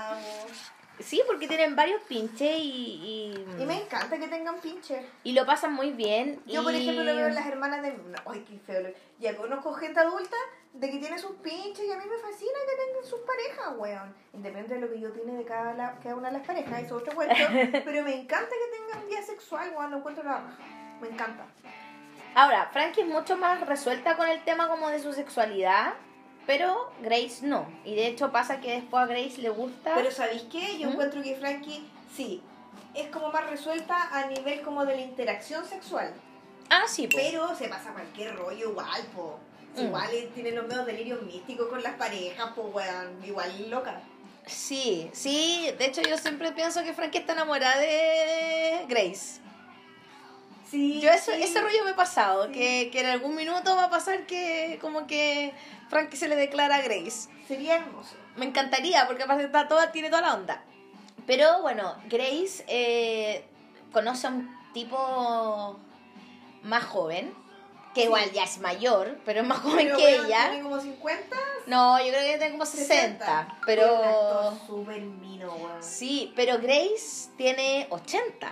Sí, 1.01 1.21
porque 1.27 1.49
tienen 1.49 1.75
varios 1.75 2.01
pinches 2.03 2.57
y, 2.57 3.35
y, 3.59 3.63
Y 3.63 3.67
me 3.67 3.83
encanta 3.83 4.17
que 4.17 4.29
tengan 4.29 4.61
pinches. 4.61 5.05
y 5.25 5.33
lo 5.33 5.45
pasan 5.45 5.73
muy 5.75 5.91
bien. 5.91 6.41
Yo, 6.47 6.63
por 6.63 6.73
y- 6.73 6.77
ejemplo, 6.83 7.03
lo 7.03 7.17
veo 7.17 7.27
en 7.27 7.35
las 7.35 7.47
hermanas 7.49 7.83
de... 7.83 7.95
no, 7.95 8.17
Ay, 8.27 8.45
qué 8.49 8.57
feo. 8.61 8.93
Ya 9.19 9.37
conozco 9.37 9.75
gente 9.75 9.99
adulta 9.99 10.37
de 10.73 10.91
que 10.91 10.99
tiene 11.01 11.19
sus 11.19 11.33
pinches 11.39 11.85
y 11.85 11.91
a 11.91 11.97
mí 11.97 12.05
me 12.09 12.17
fascina 12.19 12.53
que 12.71 12.77
tengan 12.87 13.05
sus 13.05 13.19
parejas, 13.23 13.75
weón. 13.77 14.15
Independiente 14.35 14.75
de 14.75 14.81
lo 14.83 14.89
que 14.93 15.01
yo 15.01 15.09
opine 15.09 15.33
de 15.33 15.45
cada, 15.45 15.75
la- 15.75 15.99
cada 16.01 16.15
una 16.15 16.29
de 16.31 16.39
las 16.39 16.47
parejas, 16.47 16.85
eso 16.85 16.97
es 16.97 17.03
otro 17.03 17.15
cuento. 17.17 17.35
pero 17.85 18.05
me 18.05 18.15
encanta 18.15 18.51
que 18.51 18.77
tengan 18.79 19.09
vida 19.09 19.23
sexual, 19.23 19.73
weón. 19.77 19.91
Lo 19.91 19.97
encuentro 19.99 20.23
la 20.23 20.35
raja. 20.39 20.57
Me 21.05 21.11
encanta. 21.11 21.45
Ahora, 22.35 22.69
Frankie 22.73 23.03
es 23.03 23.07
mucho 23.07 23.37
más 23.37 23.61
resuelta 23.67 24.17
con 24.17 24.27
el 24.27 24.43
tema 24.43 24.69
como 24.69 24.89
de 24.89 25.01
su 25.01 25.13
sexualidad, 25.13 25.93
pero 26.47 26.93
Grace 27.03 27.41
no. 27.43 27.67
Y 27.85 27.95
de 27.95 28.07
hecho 28.09 28.33
pasa 28.33 28.61
que 28.61 28.73
después 28.73 29.03
a 29.05 29.07
Grace 29.07 29.41
le 29.41 29.51
gusta... 29.51 29.95
Pero 29.95 30.11
¿sabéis 30.11 30.45
qué? 30.51 30.79
Yo 30.79 30.89
¿Mm? 30.89 30.93
encuentro 30.93 31.23
que 31.23 31.37
Frankie, 31.37 31.87
sí, 32.17 32.43
es 32.95 33.09
como 33.09 33.31
más 33.31 33.49
resuelta 33.51 34.09
a 34.13 34.27
nivel 34.27 34.63
como 34.63 34.85
de 34.85 34.97
la 34.97 35.03
interacción 35.03 35.65
sexual. 35.65 36.13
ah, 36.71 36.85
sí, 36.89 37.07
po. 37.07 37.17
Pero 37.19 37.55
se 37.55 37.69
pasa 37.69 37.93
cualquier 37.93 38.35
rollo 38.35 38.71
igual, 38.71 39.03
po. 39.15 39.39
Mm. 39.77 39.81
Igual 39.83 40.09
eh, 40.15 40.31
tiene 40.35 40.53
los 40.53 40.67
medios 40.67 40.87
delirios 40.87 41.23
místicos 41.23 41.69
con 41.69 41.83
las 41.83 41.95
parejas, 41.95 42.51
po, 42.55 42.63
weón. 42.63 43.23
Igual 43.25 43.71
loca. 43.71 44.01
Sí, 44.47 45.11
sí. 45.13 45.71
De 45.79 45.87
hecho 45.87 46.03
yo 46.03 46.19
siempre 46.19 46.53
pienso 46.53 46.83
que 46.83 46.93
Frankie 46.95 47.19
está 47.19 47.33
enamorada 47.35 47.79
de 47.79 48.85
Grace. 48.89 49.41
Sí, 50.75 51.01
Yo 51.01 51.11
eso, 51.11 51.31
sí. 51.33 51.43
ese 51.43 51.61
rollo 51.61 51.85
me 51.85 51.93
he 51.93 51.95
pasado, 51.95 52.47
Sí. 52.47 52.53
que, 52.53 52.91
que 52.91 53.01
en 53.01 53.07
algún 53.07 53.35
minuto 53.37 53.77
va 53.77 53.85
a 53.85 53.91
pasar 53.91 54.27
que 54.27 54.79
como 54.81 55.07
que 55.07 55.55
Frankie 55.89 56.17
se 56.17 56.27
le 56.29 56.35
declara 56.37 56.77
a 56.77 56.83
Grace. 56.83 57.29
Sería 57.47 57.77
hermoso. 57.77 58.17
Me 58.37 58.45
encantaría, 58.45 59.07
porque 59.07 59.23
aparte 59.23 59.45
está 59.45 59.69
toda, 59.69 59.93
tiene 59.93 60.11
toda 60.11 60.23
la 60.23 60.35
onda. 60.35 60.65
Pero 61.27 61.63
bueno, 61.63 61.95
Grace 62.07 62.65
eh, 62.67 63.45
conoce 63.93 64.27
a 64.27 64.31
un 64.31 64.51
tipo 64.75 65.79
más 66.65 66.85
joven, 66.85 67.33
que 67.95 68.01
Sí. 68.01 68.07
igual 68.07 68.33
ya 68.33 68.43
es 68.43 68.59
mayor, 68.59 69.21
pero 69.25 69.43
es 69.43 69.47
más 69.47 69.61
joven 69.61 69.87
Pero, 69.87 69.97
que 69.99 70.05
weón, 70.05 70.27
ella. 70.27 70.49
Tiene 70.51 70.63
como 70.65 70.81
50, 70.81 71.37
No, 71.67 71.99
yo 72.05 72.09
creo 72.09 72.21
que 72.23 72.39
tiene 72.39 72.51
como 72.51 72.67
60, 72.67 73.59
pero... 73.65 74.59
súper 74.67 75.01
mino, 75.03 75.55
weón. 75.55 75.81
Sí, 75.83 76.33
pero 76.35 76.59
Grace 76.59 77.29
tiene 77.37 77.87
80. 77.91 78.51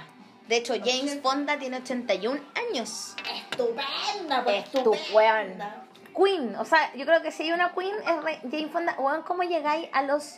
De 0.48 0.56
hecho, 0.56 0.74
James 0.74 1.02
80. 1.18 1.22
Fonda 1.22 1.58
tiene 1.58 1.76
81 1.78 2.40
años. 2.70 3.14
Estupenda, 3.50 4.44
pues, 4.44 4.64
Estu- 4.72 4.94
estupenda. 4.94 5.84
Queen, 6.14 6.56
o 6.56 6.64
sea, 6.64 6.92
yo 6.94 7.06
creo 7.06 7.22
que 7.22 7.30
si 7.32 7.44
hay 7.44 7.52
una 7.52 7.72
Queen 7.72 7.94
es 8.06 8.22
re- 8.24 8.40
Jane 8.50 8.68
Fonda. 8.68 8.94
Weón, 8.98 9.22
¿cómo 9.22 9.44
llegáis 9.44 9.88
a 9.92 10.02
los 10.02 10.36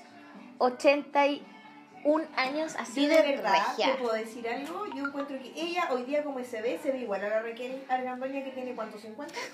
81 0.59 1.43
años 2.37 2.77
así 2.79 3.07
de, 3.07 3.17
de 3.23 3.37
verdad 3.37 3.53
regia? 3.71 3.93
te 3.93 3.99
puedo 4.03 4.15
decir 4.15 4.49
algo, 4.49 4.87
yo 4.95 5.05
encuentro 5.07 5.37
que 5.39 5.53
ella 5.57 5.89
hoy 5.91 6.05
día 6.05 6.23
como 6.23 6.43
se 6.45 6.61
ve, 6.63 6.79
se 6.83 6.93
ve 6.93 6.99
igual 6.99 7.25
a 7.25 7.29
la 7.29 7.41
Raquel 7.43 7.83
Argandoña 7.89 8.45
que 8.45 8.51
tiene 8.51 8.75
cuánto, 8.75 8.99
50. 8.99 9.35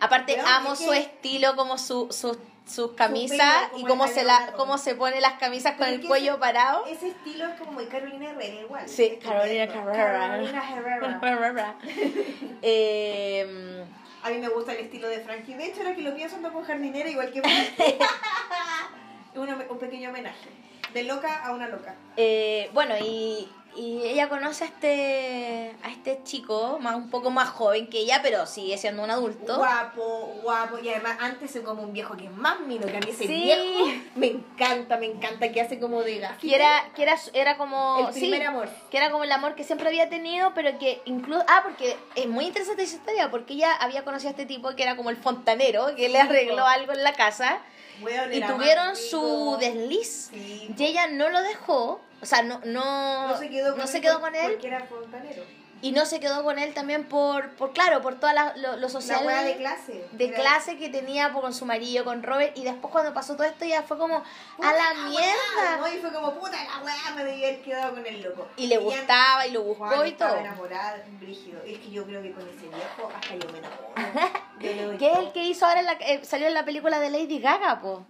Aparte, 0.00 0.34
Pero 0.36 0.46
amo 0.48 0.72
es 0.74 0.78
su 0.80 0.92
estilo, 0.92 1.56
como 1.56 1.78
su, 1.78 2.08
su- 2.12 2.38
sus 2.66 2.92
camisas 2.92 3.68
y 3.76 3.84
cómo 3.84 4.08
se, 4.08 4.24
la, 4.24 4.52
cómo 4.56 4.78
se 4.78 4.94
pone 4.94 5.20
las 5.20 5.34
camisas 5.34 5.72
con 5.76 5.86
Pero 5.86 6.00
el 6.00 6.06
cuello 6.06 6.30
ese- 6.32 6.40
parado. 6.40 6.86
Ese 6.86 7.08
estilo 7.08 7.46
es 7.46 7.58
como 7.58 7.72
muy 7.72 7.86
Carolina 7.86 8.30
Herrera 8.30 8.60
igual. 8.62 8.88
Sí. 8.88 9.18
Carolina 9.22 9.64
Herrera. 9.64 9.92
Carolina 9.92 11.18
Herrera. 11.22 11.76
Eh, 12.62 13.84
A 14.24 14.30
mí 14.30 14.38
me 14.38 14.48
gusta 14.48 14.72
el 14.72 14.78
estilo 14.78 15.06
de 15.08 15.20
Frankie. 15.20 15.52
De 15.52 15.66
hecho, 15.66 15.82
ahora 15.82 15.94
que 15.94 16.00
lo 16.00 16.14
pienso, 16.14 16.36
ando 16.36 16.50
con 16.50 16.64
jardinera 16.64 17.08
igual 17.10 17.30
que. 17.30 17.42
Un, 19.34 19.48
un 19.50 19.78
pequeño 19.78 20.10
homenaje. 20.10 20.48
De 20.94 21.02
loca 21.02 21.44
a 21.44 21.52
una 21.52 21.68
loca. 21.68 21.94
Eh, 22.16 22.70
bueno, 22.72 22.94
y, 22.98 23.50
y 23.76 24.02
ella 24.02 24.28
conoce 24.28 24.64
a 24.64 24.66
este, 24.66 25.74
a 25.82 25.90
este 25.90 26.20
chico, 26.24 26.78
más, 26.80 26.94
un 26.96 27.10
poco 27.10 27.30
más 27.30 27.48
joven 27.48 27.88
que 27.88 27.98
ella, 27.98 28.20
pero 28.22 28.46
sigue 28.46 28.78
siendo 28.78 29.02
un 29.02 29.10
adulto. 29.10 29.56
Guapo, 29.56 30.34
guapo. 30.42 30.78
Y 30.78 30.88
además, 30.88 31.18
antes 31.20 31.54
es 31.56 31.62
como 31.62 31.82
un 31.82 31.92
viejo 31.92 32.16
que 32.16 32.24
es 32.24 32.30
más 32.32 32.60
mino 32.60 32.86
que 32.86 32.96
a 32.96 33.00
mí 33.00 33.10
ese 33.10 33.26
Sí. 33.26 33.42
viejo. 33.42 33.86
Me 34.14 34.26
encanta, 34.28 34.96
me 34.96 35.06
encanta 35.06 35.50
que 35.50 35.60
hace 35.60 35.78
como 35.78 36.02
de 36.02 36.18
gafita. 36.18 36.40
Que 36.40 36.54
era, 36.54 36.90
que 36.94 37.02
era, 37.02 37.16
era 37.32 37.56
como... 37.56 38.06
El 38.08 38.14
primer 38.14 38.40
sí, 38.40 38.46
amor. 38.46 38.68
Que 38.90 38.96
era 38.96 39.10
como 39.10 39.24
el 39.24 39.32
amor 39.32 39.54
que 39.54 39.64
siempre 39.64 39.88
había 39.88 40.08
tenido, 40.08 40.52
pero 40.54 40.78
que 40.78 41.02
incluso... 41.04 41.44
Ah, 41.48 41.62
porque 41.64 41.96
es 42.14 42.26
muy 42.26 42.46
interesante 42.46 42.82
esa 42.82 42.96
historia, 42.96 43.30
porque 43.30 43.54
ella 43.54 43.72
había 43.80 44.04
conocido 44.04 44.28
a 44.28 44.32
este 44.32 44.46
tipo 44.46 44.74
que 44.76 44.82
era 44.82 44.96
como 44.96 45.10
el 45.10 45.16
fontanero, 45.16 45.94
que 45.96 46.08
le 46.08 46.18
arregló 46.18 46.64
algo 46.66 46.92
en 46.92 47.02
la 47.02 47.12
casa, 47.12 47.58
Weón, 48.02 48.32
y 48.32 48.40
tuvieron 48.40 48.96
su 48.96 49.56
desliz. 49.60 50.30
Sí. 50.32 50.74
Y 50.76 50.84
ella 50.84 51.06
no 51.06 51.28
lo 51.28 51.42
dejó, 51.42 52.00
o 52.24 52.26
sea, 52.26 52.42
no, 52.42 52.60
no, 52.64 53.28
No 53.28 53.38
se 53.38 53.48
quedó 53.48 53.68
con 53.70 53.78
no 53.78 53.82
él 53.84 53.88
se 53.88 54.00
quedó 54.00 54.14
por- 54.14 54.30
con 54.30 54.34
él. 54.34 54.50
Porque 54.52 54.66
era 54.66 54.80
fontanero. 54.86 55.42
Y 55.82 55.92
no 55.92 56.06
se 56.06 56.18
quedó 56.18 56.42
con 56.44 56.58
él 56.58 56.72
también 56.72 57.04
por, 57.04 57.50
por 57.56 57.74
claro, 57.74 58.00
por 58.00 58.18
toda 58.18 58.32
la, 58.32 58.56
lo, 58.56 58.76
lo 58.78 58.88
social 58.88 59.26
de 59.44 59.56
clase. 59.58 60.06
de 60.12 60.24
Era- 60.28 60.34
clase 60.36 60.78
que 60.78 60.88
tenía 60.88 61.30
por- 61.30 61.42
con 61.42 61.52
su 61.52 61.66
marido, 61.66 62.04
con 62.06 62.22
Robert, 62.22 62.56
y 62.56 62.64
después 62.64 62.90
cuando 62.90 63.12
pasó 63.12 63.34
todo 63.34 63.44
esto 63.46 63.66
ya 63.66 63.82
fue 63.82 63.98
como, 63.98 64.22
Puta 64.56 64.70
a 64.70 64.72
la 64.72 64.94
mierda. 65.10 65.76
¿no? 65.78 65.92
Y 65.92 65.98
fue 65.98 66.10
como, 66.10 66.32
puta 66.40 66.56
la 66.64 66.82
weá, 66.82 67.14
me 67.14 67.24
debía 67.24 67.48
haber 67.48 67.60
quedado 67.62 67.92
con 67.94 68.06
el 68.06 68.22
loco. 68.22 68.48
Y 68.56 68.66
le 68.68 68.78
gustaba 68.78 69.46
y 69.46 69.50
lo 69.50 69.62
buscó 69.62 69.84
Juan 69.86 70.06
y 70.06 70.10
estaba 70.10 70.30
todo. 70.30 70.40
enamorada, 70.40 71.04
brígido. 71.20 71.60
Es 71.66 71.78
que 71.78 71.90
yo 71.90 72.06
creo 72.06 72.22
que 72.22 72.32
con 72.32 72.48
ese 72.48 72.66
viejo 72.66 73.12
hasta 73.14 73.34
yo 73.36 73.52
me 73.52 73.58
enamoro. 73.58 73.92
Que 74.98 75.10
es 75.12 75.18
el 75.18 75.32
que 75.32 75.42
hizo 75.44 75.66
ahora, 75.66 75.80
en 75.80 75.86
la, 75.86 75.92
eh, 75.94 76.24
salió 76.24 76.46
en 76.46 76.54
la 76.54 76.64
película 76.64 76.98
de 76.98 77.10
Lady 77.10 77.40
Gaga, 77.40 77.80
po. 77.82 78.06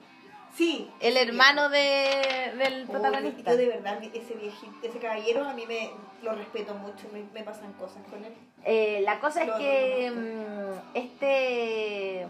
Sí. 0.57 0.88
El 1.00 1.16
hermano 1.16 1.68
de, 1.68 2.52
del 2.57 2.86
protagonista. 2.86 3.50
Yo 3.50 3.57
de 3.57 3.66
verdad, 3.66 4.00
ese 4.02 4.34
viejito, 4.34 4.74
ese 4.86 4.98
caballero, 4.98 5.44
a 5.44 5.52
mí 5.55 5.64
me 5.66 5.90
lo 6.22 6.34
respeto 6.34 6.74
mucho, 6.74 7.09
me, 7.12 7.24
me 7.34 7.42
pasan 7.44 7.72
cosas 7.72 8.02
con 8.09 8.24
él. 8.24 8.32
Eh, 8.64 9.00
la 9.02 9.18
cosa 9.20 9.42
es 9.42 9.48
Lo 9.48 9.59
que 9.59 10.11
mm, 10.14 10.96
este... 10.96 12.26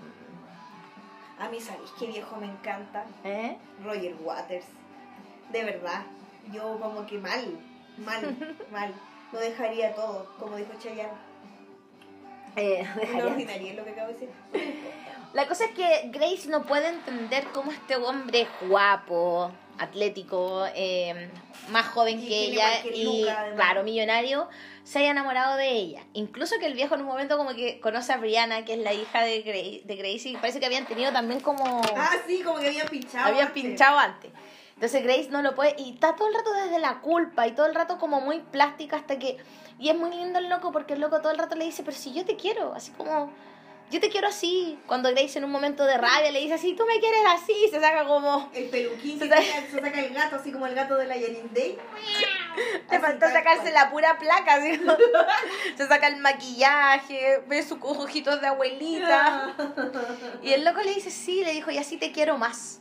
A 1.39 1.49
mí, 1.49 1.61
¿sabéis 1.61 1.91
qué 1.99 2.07
viejo 2.07 2.37
me 2.37 2.47
encanta? 2.47 3.05
¿eh? 3.25 3.59
Roger 3.85 4.15
Waters. 4.23 4.67
De 5.51 5.65
verdad. 5.65 6.03
Yo 6.53 6.79
como 6.81 7.05
que 7.07 7.19
mal, 7.19 7.59
mal, 7.99 8.37
mal. 8.73 8.95
No 9.33 9.39
dejaría 9.41 9.95
todo, 9.95 10.33
como 10.39 10.57
dijo 10.57 10.73
Chayanne. 10.79 11.13
Eh, 12.57 12.87
No 13.19 13.31
dejaría- 13.37 13.75
lo 13.75 13.85
que 13.85 13.91
acabo 13.91 14.09
de 14.09 14.13
decir. 14.15 14.31
La 15.35 15.49
cosa 15.49 15.65
es 15.65 15.73
que 15.73 16.11
Grace 16.13 16.49
no 16.49 16.63
puede 16.63 16.89
entender 16.89 17.45
cómo 17.53 17.73
este 17.73 17.97
hombre 17.97 18.47
guapo, 18.69 19.51
atlético, 19.79 20.65
eh, 20.77 21.29
más 21.71 21.87
joven 21.87 22.21
Y 22.21 22.29
que 22.29 22.45
ella 22.45 22.69
y, 22.85 23.27
claro, 23.57 23.83
millonario, 23.83 24.49
se 24.85 25.01
haya 25.01 25.11
enamorado 25.11 25.57
de 25.57 25.71
ella. 25.71 26.05
Incluso 26.13 26.55
que 26.61 26.67
el 26.67 26.75
viejo 26.75 26.95
en 26.95 27.01
un 27.01 27.09
momento 27.09 27.37
como 27.37 27.53
que 27.53 27.81
conoce 27.81 28.13
a 28.13 28.19
Brianna, 28.19 28.65
que 28.65 28.75
es 28.75 28.79
la 28.79 28.93
hija 28.93 29.23
de 29.23 29.43
Grace, 29.43 29.83
de 29.85 29.97
Grace 29.97 30.29
y 30.29 30.37
parece 30.37 30.61
que 30.61 30.67
habían 30.67 30.87
tenido 30.87 31.13
también 31.13 31.41
como... 31.41 31.83
Ah, 31.97 32.13
sí, 32.29 32.43
como 32.43 32.61
que 32.61 32.69
habían 32.69 32.87
pinchado. 32.87 33.27
habían 33.27 33.49
antes. 33.49 33.63
pinchado 33.63 33.99
antes. 33.99 34.31
Entonces 34.75 35.03
Grace 35.03 35.29
no 35.31 35.43
lo 35.43 35.57
puede, 35.57 35.75
y 35.79 35.95
está 35.95 36.15
todo 36.15 36.29
el 36.29 36.35
rato 36.35 36.53
desde 36.53 36.79
la 36.79 37.01
culpa 37.01 37.49
y 37.49 37.53
todo 37.53 37.67
el 37.67 37.75
rato 37.75 37.99
como 37.99 38.21
muy 38.21 38.39
plástica 38.39 38.97
hasta 38.97 39.19
que... 39.19 39.39
Y 39.81 39.89
es 39.89 39.97
muy 39.97 40.11
lindo 40.11 40.39
el 40.39 40.49
loco 40.49 40.71
porque 40.71 40.95
el 40.95 41.01
loco 41.01 41.21
todo 41.21 41.33
el 41.33 41.39
rato 41.39 41.57
le 41.57 41.65
dice, 41.65 41.83
pero 41.83 41.97
si 41.97 42.13
yo 42.13 42.25
te 42.25 42.37
quiero, 42.37 42.73
así 42.73 42.93
como... 42.93 43.33
Yo 43.95 44.01
te 44.01 44.09
quiero 44.11 44.27
así. 44.27 44.77
Cuando 44.89 45.09
Grace 45.13 45.39
en 45.39 45.45
un 45.45 45.53
momento 45.53 45.85
de 45.85 45.97
rabia 45.97 46.33
le 46.33 46.41
dice 46.41 46.55
así, 46.55 46.75
tú 46.75 46.85
me 46.85 46.99
quieres 46.99 47.21
así, 47.29 47.69
se 47.71 47.81
saca 47.81 48.05
como... 48.05 48.51
El 48.53 48.65
peluquín 48.65 49.21
Se 49.21 49.29
se 49.29 49.31
saca- 49.31 49.67
se 49.71 49.81
saca 49.81 50.01
el 50.01 50.13
gato, 50.13 50.35
así 50.35 50.51
como 50.51 50.67
el 50.67 50.75
gato 50.75 50.97
de 50.97 51.07
la 51.07 51.15
Janine 51.15 51.49
Day. 51.53 51.79
Te 52.91 52.99
faltó 52.99 53.31
sacarse 53.31 53.71
la 53.71 53.91
pura 53.91 54.19
placa, 54.19 54.57
como- 54.85 54.97
Se 55.77 55.87
saca 55.87 56.09
el 56.09 56.17
maquillaje, 56.17 57.45
ve 57.47 57.63
sus 57.63 57.79
ojitos 57.83 58.41
de 58.41 58.49
abuelita. 58.49 59.55
Y 60.43 60.53
el 60.55 60.65
loco 60.65 60.81
le 60.81 60.93
dice, 60.93 61.13
sí, 61.13 61.45
le 61.45 61.53
dijo, 61.53 61.71
y 61.71 61.79
así 61.79 61.97
te 61.97 62.11
quiero 62.11 62.37
más. 62.37 62.81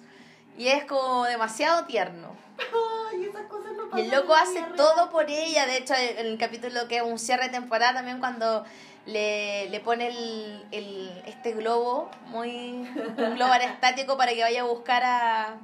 Y 0.58 0.70
es 0.70 0.84
como 0.86 1.26
demasiado 1.26 1.86
tierno. 1.86 2.36
Ay, 2.58 3.26
esas 3.26 3.44
cosas 3.44 3.72
no 3.74 3.96
Y 3.96 4.02
el 4.02 4.08
pasan 4.10 4.20
loco 4.22 4.34
hace 4.34 4.64
todo 4.76 5.12
por 5.12 5.30
ella. 5.30 5.68
De 5.68 5.78
hecho, 5.78 5.94
en 5.94 6.26
el 6.26 6.38
capítulo 6.40 6.88
que 6.88 6.98
es 6.98 7.04
un 7.04 7.20
cierre 7.20 7.44
de 7.44 7.50
temporada 7.50 7.94
también 7.94 8.20
cuando 8.20 8.66
le, 9.06 9.70
le 9.70 9.80
pone 9.80 10.08
el, 10.08 10.66
el- 10.72 11.24
este 11.26 11.54
globo, 11.54 12.10
muy 12.28 12.88
un 13.18 13.36
globo 13.36 13.52
aerostático 13.54 14.18
para 14.18 14.34
que 14.34 14.42
vaya 14.42 14.62
a 14.62 14.66
buscar 14.66 15.04
a, 15.04 15.58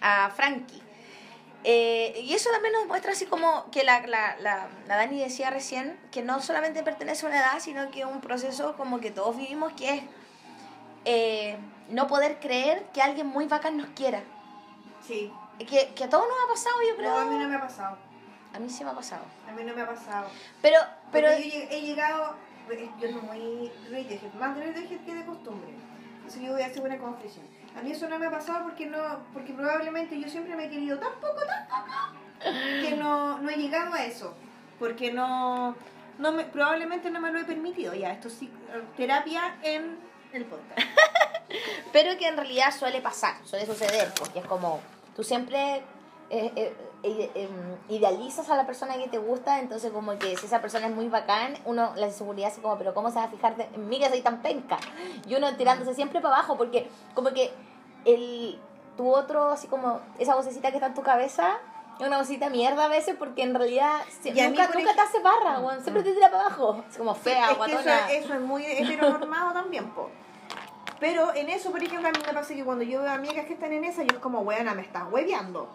a 0.00 0.30
Frankie. 0.30 0.82
Eh, 1.66 2.20
y 2.22 2.34
eso 2.34 2.50
también 2.50 2.74
nos 2.74 2.86
muestra 2.86 3.12
así 3.12 3.24
como 3.24 3.70
que 3.70 3.84
la, 3.84 4.00
la, 4.06 4.36
la, 4.38 4.68
la 4.86 4.96
Dani 4.96 5.18
decía 5.18 5.48
recién, 5.50 5.98
que 6.12 6.22
no 6.22 6.40
solamente 6.42 6.82
pertenece 6.82 7.24
a 7.24 7.28
una 7.30 7.38
edad, 7.38 7.58
sino 7.58 7.90
que 7.90 8.00
es 8.00 8.06
un 8.06 8.20
proceso 8.20 8.76
como 8.76 9.00
que 9.00 9.10
todos 9.10 9.34
vivimos, 9.36 9.72
que 9.72 9.94
es 9.94 10.02
eh, 11.06 11.56
no 11.88 12.06
poder 12.06 12.38
creer 12.40 12.84
que 12.92 13.00
alguien 13.02 13.26
muy 13.26 13.46
bacán 13.46 13.76
nos 13.78 13.86
quiera. 13.88 14.22
Sí. 15.06 15.32
Que, 15.58 15.92
que 15.94 16.04
a 16.04 16.08
todos 16.10 16.24
nos 16.28 16.36
ha 16.44 16.52
pasado, 16.52 16.76
yo 16.88 16.96
creo. 16.96 17.10
No, 17.10 17.18
a 17.20 17.24
mí 17.26 17.38
no 17.38 17.48
me 17.48 17.56
ha 17.56 17.60
pasado. 17.60 17.96
A 18.54 18.58
mí 18.58 18.68
sí 18.70 18.84
me 18.84 18.90
ha 18.90 18.94
pasado. 18.94 19.22
A 19.48 19.52
mí 19.52 19.62
no 19.64 19.74
me 19.74 19.82
ha 19.82 19.86
pasado. 19.88 20.26
Pero, 20.62 20.78
pero, 21.12 21.28
yo 21.30 21.36
he 21.70 21.80
llegado, 21.80 22.36
yo 23.00 23.08
soy 23.08 23.20
muy 23.22 23.72
Radiohead, 23.90 24.32
más 24.34 24.56
de 24.56 24.66
Radiohead 24.66 25.00
que 25.04 25.14
de 25.14 25.24
costumbre. 25.24 25.70
Entonces 26.16 26.42
yo 26.42 26.52
voy 26.52 26.62
a 26.62 26.66
hacer 26.66 26.82
una 26.82 26.98
confesión. 26.98 27.44
A 27.76 27.82
mí 27.82 27.92
eso 27.92 28.08
no 28.08 28.18
me 28.18 28.26
ha 28.26 28.30
pasado 28.30 28.64
porque 28.64 28.86
no, 28.86 28.98
porque 29.32 29.52
probablemente 29.52 30.18
yo 30.18 30.28
siempre 30.28 30.56
me 30.56 30.66
he 30.66 30.70
querido 30.70 30.98
tan 30.98 31.12
poco, 31.20 31.40
tan 31.46 31.66
poco, 31.68 32.50
que 32.80 32.96
no, 32.96 33.38
no 33.38 33.50
he 33.50 33.56
llegado 33.56 33.92
a 33.92 34.04
eso. 34.04 34.34
Porque 34.78 35.12
no, 35.12 35.76
no 36.18 36.32
me, 36.32 36.44
probablemente 36.44 37.10
no 37.10 37.20
me 37.20 37.30
lo 37.30 37.40
he 37.40 37.44
permitido 37.44 37.94
ya. 37.94 38.12
Esto 38.12 38.30
sí, 38.30 38.50
terapia 38.96 39.56
en 39.62 39.98
el 40.32 40.44
podcast. 40.44 40.80
Pero 41.92 42.16
que 42.18 42.26
en 42.26 42.36
realidad 42.36 42.74
suele 42.76 43.00
pasar, 43.00 43.36
suele 43.44 43.66
suceder, 43.66 44.12
porque 44.18 44.38
es 44.40 44.46
como, 44.46 44.80
tú 45.14 45.22
siempre 45.22 45.82
eh, 46.30 46.52
eh, 46.56 46.76
idealizas 47.88 48.48
a 48.50 48.56
la 48.56 48.66
persona 48.66 48.94
que 48.96 49.08
te 49.08 49.18
gusta, 49.18 49.60
entonces 49.60 49.92
como 49.92 50.18
que 50.18 50.36
si 50.36 50.46
esa 50.46 50.60
persona 50.60 50.86
es 50.86 50.94
muy 50.94 51.08
bacán, 51.08 51.54
uno, 51.64 51.92
la 51.96 52.06
inseguridad 52.06 52.50
así 52.50 52.60
como, 52.60 52.78
pero 52.78 52.94
¿cómo 52.94 53.10
se 53.10 53.16
va 53.16 53.24
a 53.24 53.28
fijar 53.28 53.54
en 53.72 53.88
mí 53.88 53.98
que 53.98 54.08
soy 54.08 54.20
tan 54.22 54.40
penca? 54.42 54.78
Y 55.26 55.34
uno 55.34 55.54
tirándose 55.56 55.94
siempre 55.94 56.20
para 56.20 56.36
abajo, 56.36 56.56
porque 56.56 56.88
como 57.14 57.30
que 57.30 57.52
el, 58.04 58.58
tu 58.96 59.08
otro, 59.14 59.50
así 59.52 59.66
como 59.66 60.00
esa 60.18 60.34
vocecita 60.34 60.70
que 60.70 60.76
está 60.76 60.86
en 60.88 60.94
tu 60.94 61.02
cabeza, 61.02 61.58
es 62.00 62.06
una 62.06 62.18
vocecita 62.18 62.50
mierda 62.50 62.86
a 62.86 62.88
veces, 62.88 63.14
porque 63.18 63.42
en 63.42 63.54
realidad 63.54 64.00
si- 64.22 64.30
Y 64.30 64.40
a 64.40 64.48
mí, 64.48 64.56
nunca, 64.56 64.66
por 64.66 64.76
nunca 64.76 64.90
ej- 64.90 64.96
te 64.96 65.00
hace 65.02 65.20
barra, 65.20 65.60
weón, 65.60 65.80
siempre 65.82 66.02
te 66.02 66.12
tira 66.12 66.30
para 66.30 66.46
abajo, 66.46 66.82
es 66.90 66.96
como 66.98 67.14
fea, 67.14 67.50
es 67.52 67.58
que 67.66 67.72
eso, 67.72 67.88
eso 68.10 68.34
es 68.34 68.40
muy 68.40 68.64
heteronormado 68.66 69.52
también, 69.52 69.90
po. 69.90 70.10
Pero 71.00 71.34
en 71.34 71.50
eso, 71.50 71.70
por 71.70 71.82
ejemplo, 71.82 72.08
a 72.08 72.12
mí 72.12 72.18
me 72.26 72.32
pasa 72.32 72.54
que 72.54 72.64
cuando 72.64 72.82
yo 72.84 73.02
veo 73.02 73.12
amigas 73.12 73.44
que 73.46 73.52
están 73.54 73.72
en 73.72 73.84
esa, 73.84 74.02
yo 74.02 74.14
es 74.14 74.18
como, 74.20 74.40
weona, 74.40 74.74
me 74.74 74.82
estás 74.82 75.04
hueveando. 75.10 75.68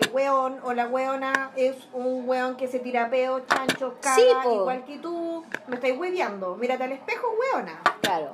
El 0.00 0.10
weón 0.12 0.60
o 0.64 0.72
la 0.72 0.86
weona 0.86 1.50
es 1.56 1.76
un 1.92 2.28
weón 2.28 2.56
que 2.56 2.68
se 2.68 2.78
tira 2.78 3.08
peo, 3.10 3.40
chancho, 3.40 3.96
caga, 4.00 4.16
Sí, 4.16 4.26
igual 4.52 4.84
que 4.84 4.98
tú. 4.98 5.44
Me 5.66 5.76
estáis 5.76 5.98
hueveando. 5.98 6.56
Mírate 6.56 6.84
al 6.84 6.92
espejo, 6.92 7.26
weona. 7.38 7.80
Claro. 8.02 8.32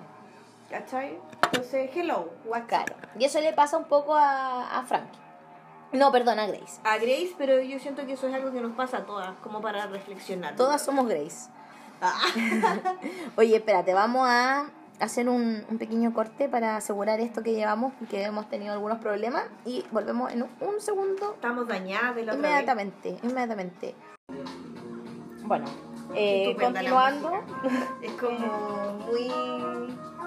¿Cachai? 0.71 1.19
Entonces, 1.45 1.91
hello, 1.95 2.31
what's? 2.45 2.67
Claro. 2.67 2.95
Y 3.19 3.25
eso 3.25 3.41
le 3.41 3.53
pasa 3.53 3.77
un 3.77 3.85
poco 3.85 4.15
a, 4.15 4.79
a 4.79 4.83
Frankie. 4.83 5.19
No, 5.93 6.11
perdón, 6.11 6.41
a 6.41 6.47
Grace. 6.47 6.81
A 6.83 6.97
Grace, 6.97 7.35
pero 7.39 7.61
yo 7.61 7.79
siento 7.79 8.05
que 8.05 8.15
eso 8.15 8.27
es 8.27 8.35
algo 8.35 8.51
que 8.51 8.61
nos 8.61 8.73
pasa 8.73 8.99
a 8.99 9.07
todas, 9.07 9.39
como 9.39 9.61
para 9.61 9.87
reflexionar. 9.87 10.57
Todas 10.57 10.85
somos 10.85 11.07
Grace. 11.07 11.49
Ah. 12.01 12.21
Oye, 13.37 13.57
espérate, 13.57 13.95
vamos 13.95 14.27
a 14.29 14.67
hacer 15.01 15.29
un, 15.29 15.65
un 15.69 15.79
pequeño 15.79 16.13
corte 16.15 16.49
para 16.49 16.77
asegurar 16.77 17.21
esto 17.21 17.43
que 17.43 17.53
llevamos, 17.55 17.93
que 18.11 18.23
hemos 18.23 18.49
tenido 18.49 18.73
algunos 18.73 18.99
problemas. 18.99 19.45
Y 19.65 19.85
volvemos 19.91 20.33
en 20.33 20.43
un, 20.43 20.51
un 20.61 20.81
segundo, 20.81 21.35
Estamos 21.35 21.67
dañadas 21.69 22.15
de 22.17 22.25
la 22.25 22.33
otra 22.33 22.43
vez. 22.43 22.51
inmediatamente, 22.51 23.19
inmediatamente. 23.23 23.95
Bueno, 25.43 25.67
eh, 26.15 26.57
continuando. 26.61 27.43
Es 28.03 28.13
como 28.13 28.93
muy. 29.07 29.31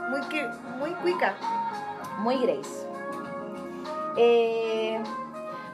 Muy, 0.09 0.22
que, 0.30 0.47
muy 0.80 0.91
cuica. 1.01 1.36
Muy 2.20 2.38
Grace. 2.38 2.88
Eh, 4.15 4.97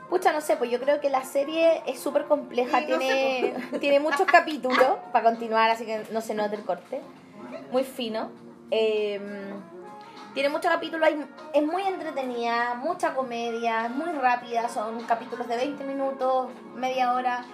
pucha, 0.09 0.33
no 0.33 0.41
sé, 0.41 0.55
pues 0.57 0.71
yo 0.71 0.79
creo 0.79 0.99
que 0.99 1.09
la 1.09 1.23
serie 1.23 1.83
es 1.85 1.99
súper 1.99 2.25
compleja, 2.25 2.79
Sí, 2.79 2.85
no 2.89 2.97
tiene, 2.97 3.53
tiene 3.79 3.99
muchos 3.99 4.25
capítulos 4.25 4.97
para 5.11 5.23
continuar, 5.25 5.69
así 5.69 5.85
que 5.85 6.03
no 6.11 6.21
se 6.21 6.33
note 6.33 6.55
el 6.55 6.63
corte. 6.63 7.01
Muy 7.71 7.83
fino. 7.83 8.29
Eh, 8.75 9.19
tiene 10.33 10.49
muchos 10.49 10.71
capítulos, 10.71 11.07
es 11.53 11.63
muy 11.63 11.83
entretenida, 11.83 12.73
mucha 12.73 13.13
comedia, 13.13 13.87
muy 13.87 14.11
rápida, 14.13 14.67
son 14.67 15.03
capítulos 15.03 15.47
de 15.47 15.57
20 15.57 15.83
minutos, 15.83 16.49
media 16.73 17.13
hora. 17.13 17.45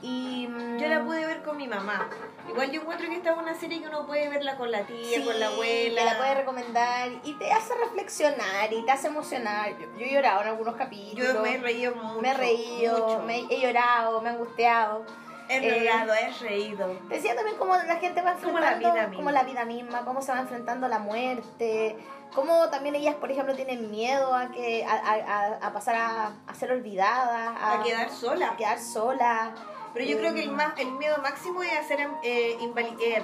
Y, 0.00 0.46
mm, 0.48 0.78
Yo 0.78 0.88
la 0.88 1.04
pude 1.04 1.26
ver 1.26 1.42
con 1.42 1.56
mi 1.56 1.66
mamá. 1.66 2.08
Igual 2.48 2.70
yo 2.70 2.80
encuentro 2.82 3.08
que 3.08 3.16
esta 3.16 3.32
es 3.32 3.38
una 3.38 3.54
serie 3.54 3.82
que 3.82 3.88
uno 3.88 4.06
puede 4.06 4.28
verla 4.28 4.56
con 4.56 4.70
la 4.70 4.86
tía, 4.86 5.18
Sí, 5.18 5.24
con 5.24 5.38
la 5.40 5.48
abuela. 5.48 6.00
Te 6.00 6.04
la 6.04 6.16
puede 6.16 6.34
recomendar 6.36 7.10
y 7.24 7.34
te 7.34 7.52
hace 7.52 7.74
reflexionar 7.74 8.72
y 8.72 8.84
te 8.84 8.92
hace 8.92 9.08
emocionar. 9.08 9.76
Yo, 9.76 9.86
yo 9.98 10.06
he 10.06 10.12
llorado 10.12 10.42
en 10.42 10.48
algunos 10.48 10.76
capítulos. 10.76 11.34
Yo 11.34 11.42
me 11.42 11.56
he 11.56 11.58
reído 11.58 11.96
mucho. 11.96 12.20
me 12.22 12.30
he 12.30 12.34
reído, 12.34 12.98
mucho. 13.08 13.22
me 13.26 13.38
he 13.50 13.60
llorado, 13.60 14.22
me 14.22 14.30
he 14.30 14.32
angustiado. 14.32 15.04
He 15.50 15.56
eh, 15.56 15.84
llorado, 15.84 16.14
he 16.14 16.30
reído. 16.48 16.96
Decía 17.08 17.34
también 17.34 17.56
cómo 17.58 17.74
la 17.76 17.96
gente 17.96 18.22
va 18.22 18.34
Como 18.34 18.58
la 18.58 18.72
enfrentando 18.72 18.94
vida 18.94 19.06
misma. 19.08 19.16
como 19.16 19.30
la 19.30 19.42
vida 19.42 19.64
misma, 19.64 20.04
cómo 20.04 20.22
se 20.22 20.32
va 20.32 20.40
enfrentando 20.40 20.86
a 20.86 20.88
la 20.88 20.98
muerte, 21.00 21.96
cómo 22.34 22.68
también 22.70 22.94
ellas, 22.94 23.16
por 23.16 23.30
ejemplo, 23.30 23.54
tienen 23.56 23.90
miedo 23.90 24.34
a 24.34 24.50
que 24.52 24.84
a, 24.84 24.92
a- 24.92 25.66
a- 25.66 25.72
pasar 25.72 25.96
a, 25.96 26.32
a 26.46 26.54
ser 26.54 26.70
olvidadas, 26.72 27.56
A 27.60 27.82
quedar 27.82 28.08
sola. 28.10 28.50
a 28.50 28.56
quedar 28.56 28.78
sola. 28.78 29.52
Pero 29.92 30.04
yo 30.06 30.18
creo 30.18 30.32
que 30.34 30.44
el, 30.44 30.50
Eh, 30.50 30.52
más, 30.52 30.78
el 30.78 30.92
miedo 30.92 31.18
máximo 31.18 31.64
es 31.64 31.72
a 31.76 31.82
ser 31.82 31.98
eh, 32.22 32.56
eh, 32.60 33.22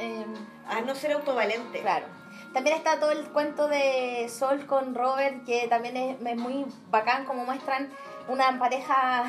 eh, 0.00 0.26
a 0.68 0.80
no 0.80 0.94
ser 0.96 1.12
autovalente. 1.12 1.80
Claro. 1.80 2.06
También 2.52 2.76
está 2.76 2.98
todo 2.98 3.12
el 3.12 3.28
cuento 3.30 3.68
de 3.68 4.28
Sol 4.28 4.66
con 4.66 4.94
Robert, 4.94 5.44
que 5.44 5.68
también 5.68 5.96
es, 5.96 6.16
es 6.20 6.36
muy 6.36 6.66
bacán, 6.90 7.24
como 7.24 7.44
muestran 7.44 7.90
una 8.28 8.58
pareja 8.58 9.24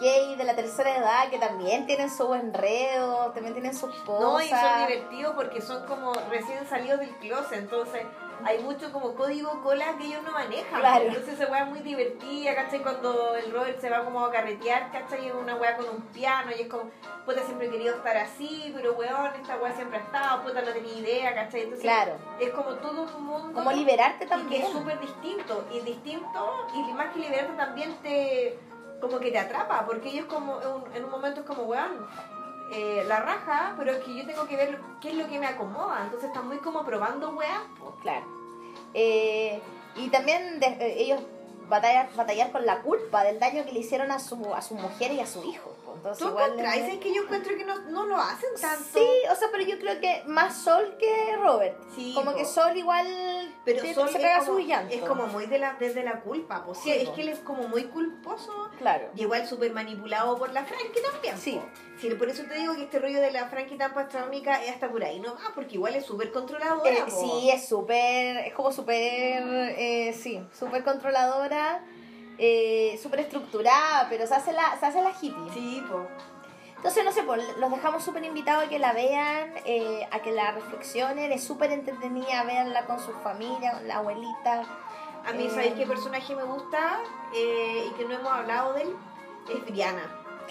gay 0.00 0.36
de 0.36 0.44
la 0.44 0.54
tercera 0.54 0.96
edad 0.96 1.30
que 1.30 1.38
también 1.38 1.86
tienen 1.86 2.10
su 2.10 2.34
enredo, 2.34 3.32
también 3.32 3.54
tienen 3.54 3.74
sus 3.74 3.94
cosas. 3.96 4.20
No, 4.20 4.40
y 4.40 4.48
son 4.48 4.86
divertidos 4.86 5.34
porque 5.34 5.60
son 5.60 5.86
como 5.86 6.12
recién 6.30 6.66
salidos 6.68 7.00
del 7.00 7.16
closet, 7.18 7.58
entonces 7.58 8.02
hay 8.44 8.58
mucho 8.62 8.92
como 8.92 9.14
código 9.14 9.62
cola 9.62 9.96
que 9.98 10.06
ellos 10.06 10.22
no 10.22 10.32
manejan. 10.32 10.80
Claro. 10.80 11.04
Entonces 11.06 11.38
esa 11.40 11.50
weá 11.50 11.64
es 11.64 11.70
muy 11.70 11.80
divertida, 11.80 12.54
¿cachai? 12.54 12.82
Cuando 12.82 13.34
el 13.36 13.50
Robert 13.52 13.80
se 13.80 13.90
va 13.90 14.04
como 14.04 14.24
a 14.24 14.30
carretear, 14.30 14.90
¿cachai? 14.92 15.28
En 15.28 15.36
una 15.36 15.56
weá 15.56 15.76
con 15.76 15.88
un 15.88 16.00
piano 16.12 16.50
y 16.56 16.62
es 16.62 16.68
como, 16.68 16.90
puta, 17.24 17.42
siempre 17.42 17.66
he 17.66 17.70
querido 17.70 17.96
estar 17.96 18.16
así, 18.16 18.72
pero 18.74 18.92
weón, 18.94 19.34
esta 19.40 19.56
weá 19.56 19.72
siempre 19.74 19.98
ha 19.98 20.02
estado, 20.02 20.42
puta, 20.42 20.62
no 20.62 20.72
tenía 20.72 20.94
idea, 20.94 21.34
¿cachai? 21.34 21.62
Entonces 21.62 21.82
Claro. 21.82 22.12
es 22.40 22.50
como 22.50 22.70
todo 22.76 23.06
un 23.16 23.24
mundo. 23.24 23.52
Como 23.54 23.72
liberarte 23.72 24.24
y 24.24 24.28
también. 24.28 24.62
que 24.62 24.68
es 24.68 24.72
súper 24.72 25.00
distinto. 25.00 25.64
Y 25.72 25.80
distinto, 25.80 26.66
y 26.74 26.92
más 26.92 27.12
que 27.12 27.20
liberarte 27.20 27.52
también 27.54 27.94
te. 28.02 28.58
como 29.00 29.18
que 29.20 29.30
te 29.30 29.38
atrapa, 29.38 29.84
porque 29.86 30.08
ellos 30.08 30.26
como 30.26 30.60
en 30.94 31.04
un 31.04 31.10
momento 31.10 31.40
es 31.40 31.46
como, 31.46 31.62
weón, 31.64 32.06
eh, 32.72 33.04
la 33.06 33.20
raja, 33.20 33.74
pero 33.78 33.92
es 33.92 34.04
que 34.04 34.14
yo 34.14 34.26
tengo 34.26 34.46
que 34.46 34.56
ver 34.56 34.80
qué 35.00 35.10
es 35.10 35.14
lo 35.14 35.28
que 35.28 35.38
me 35.38 35.46
acomoda. 35.46 36.00
Entonces 36.04 36.28
están 36.28 36.46
muy 36.48 36.58
como 36.58 36.84
probando 36.84 37.32
po. 37.78 37.96
Claro. 38.02 38.26
Eh, 38.94 39.60
y 39.96 40.08
también 40.08 40.60
de- 40.60 40.66
eh, 40.66 41.02
ellos 41.02 41.20
batallar, 41.68 42.08
batallar 42.16 42.50
con 42.52 42.64
la 42.64 42.80
culpa 42.82 43.24
del 43.24 43.38
daño 43.38 43.64
que 43.64 43.72
le 43.72 43.80
hicieron 43.80 44.10
a 44.10 44.18
su, 44.18 44.54
a 44.54 44.62
su 44.62 44.74
mujer 44.74 45.12
y 45.12 45.20
a 45.20 45.26
su 45.26 45.42
hijo. 45.44 45.70
Entonces, 45.98 46.24
¿Tú 46.24 46.30
igual 46.30 46.58
es- 46.60 46.94
Es 46.94 46.98
que 46.98 47.12
yo 47.14 47.22
encuentro 47.24 47.56
que 47.56 47.64
no, 47.64 47.78
no 47.90 48.06
lo 48.06 48.16
hacen 48.16 48.50
tanto. 48.60 48.84
Sí, 48.98 49.06
o 49.30 49.34
sea, 49.34 49.48
pero 49.52 49.64
yo 49.64 49.78
creo 49.78 50.00
que 50.00 50.22
más 50.26 50.56
Sol 50.62 50.96
que 50.98 51.36
Robert. 51.36 51.76
Sí, 51.94 52.12
como 52.14 52.30
po. 52.32 52.36
que 52.38 52.44
Sol 52.44 52.76
igual 52.76 53.06
Pero 53.64 53.82
te- 53.82 53.94
Sol 53.94 54.08
se 54.08 54.18
pega 54.18 54.38
como, 54.40 54.52
su 54.52 54.58
llanto. 54.60 54.94
es 54.94 55.02
como 55.02 55.26
muy 55.26 55.46
de 55.46 55.58
la, 55.58 55.74
desde 55.78 56.02
la 56.02 56.20
culpa. 56.20 56.64
Pues 56.64 56.78
sí, 56.78 56.90
es 56.90 57.08
po. 57.08 57.14
que 57.14 57.22
él 57.22 57.28
es 57.28 57.38
como 57.40 57.68
muy 57.68 57.84
culposo. 57.84 58.70
Claro. 58.78 59.08
Y 59.14 59.22
igual 59.22 59.46
súper 59.46 59.72
manipulado 59.72 60.38
por 60.38 60.52
la 60.52 60.64
Frankie 60.64 61.00
también. 61.12 61.36
Sí. 61.38 61.52
po. 61.60 61.66
Sí, 62.00 62.08
por 62.10 62.28
eso 62.28 62.44
te 62.44 62.54
digo 62.54 62.74
que 62.76 62.84
este 62.84 63.00
rollo 63.00 63.20
de 63.20 63.32
la 63.32 63.46
Frankie 63.48 63.76
tan 63.76 63.92
pastrónica 63.92 64.62
es 64.62 64.70
hasta 64.70 64.88
por 64.88 65.02
ahí 65.02 65.18
no 65.18 65.34
va, 65.34 65.52
porque 65.54 65.74
igual 65.74 65.96
es 65.96 66.06
súper 66.06 66.30
controladora. 66.30 66.88
Eh, 66.90 67.04
sí, 67.08 67.50
es 67.50 67.68
súper, 67.68 68.36
es 68.46 68.54
como 68.54 68.70
súper, 68.70 69.42
eh, 69.76 70.14
sí, 70.16 70.40
súper 70.56 70.84
controladora, 70.84 71.82
eh, 72.38 72.98
súper 73.02 73.20
estructurada, 73.20 74.06
pero 74.08 74.26
se 74.26 74.34
hace 74.34 74.52
la, 74.52 74.78
se 74.78 74.86
hace 74.86 75.02
la 75.02 75.10
hippie. 75.10 75.52
Sí, 75.52 75.84
po. 75.90 76.06
Entonces, 76.76 77.04
no 77.04 77.10
sé, 77.10 77.24
pues 77.24 77.42
los 77.58 77.70
dejamos 77.72 78.04
súper 78.04 78.24
invitados 78.24 78.64
a 78.64 78.68
que 78.68 78.78
la 78.78 78.92
vean, 78.92 79.52
eh, 79.64 80.06
a 80.12 80.20
que 80.20 80.30
la 80.30 80.52
reflexionen, 80.52 81.32
es 81.32 81.42
súper 81.42 81.72
entretenida, 81.72 82.44
véanla 82.44 82.86
con 82.86 83.00
su 83.00 83.12
familia, 83.14 83.72
con 83.72 83.88
la 83.88 83.96
abuelita. 83.96 84.62
A 85.26 85.32
mí, 85.32 85.46
Eh, 85.46 85.50
¿sabéis 85.50 85.74
qué 85.74 85.86
personaje 85.86 86.36
me 86.36 86.44
gusta? 86.44 87.00
Eh, 87.34 87.88
y 87.90 87.94
que 87.94 88.04
no 88.04 88.14
hemos 88.14 88.30
hablado 88.32 88.74
de 88.74 88.82
él. 88.82 88.96
Es 89.52 89.64
Brianna, 89.64 90.02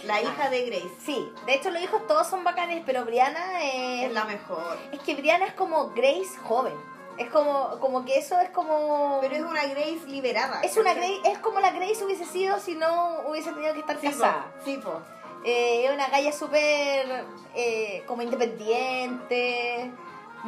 la 0.03 0.21
hija 0.21 0.43
Ah. 0.47 0.49
de 0.49 0.65
Grace. 0.65 0.91
Sí, 0.99 1.31
de 1.45 1.53
hecho 1.55 1.69
los 1.71 1.81
hijos 1.81 2.05
todos 2.07 2.27
son 2.27 2.43
bacanes, 2.43 2.83
pero 2.85 3.05
Brianna 3.05 3.63
es... 3.63 4.07
Es 4.07 4.11
la 4.11 4.25
mejor. 4.25 4.77
Es 4.91 4.99
que 4.99 5.15
Brianna 5.15 5.45
es 5.45 5.53
como 5.53 5.91
Grace 5.91 6.35
joven. 6.43 6.75
Es 7.17 7.29
como, 7.31 7.79
como 7.79 8.05
que 8.05 8.17
eso 8.19 8.39
es 8.39 8.49
como... 8.51 9.17
Pero 9.21 9.35
es 9.35 9.41
una 9.41 9.63
Grace 9.65 10.01
liberada. 10.07 10.61
Es 10.61 10.77
una. 10.77 10.93
Grace, 10.93 11.19
es 11.25 11.37
como 11.39 11.59
la 11.59 11.71
Grace 11.71 12.03
hubiese 12.05 12.25
sido 12.25 12.59
si 12.59 12.75
no 12.75 13.21
hubiese 13.27 13.51
tenido 13.53 13.73
que 13.73 13.79
estar 13.79 13.99
Sí, 13.99 14.07
casada. 14.07 14.51
po. 14.57 14.65
Sí, 14.65 14.77
po. 14.77 15.01
Eh, 15.43 15.85
es 15.85 15.91
una 15.93 16.07
galla 16.09 16.31
súper 16.31 17.25
eh, 17.55 18.03
como 18.05 18.21
independiente, 18.21 19.91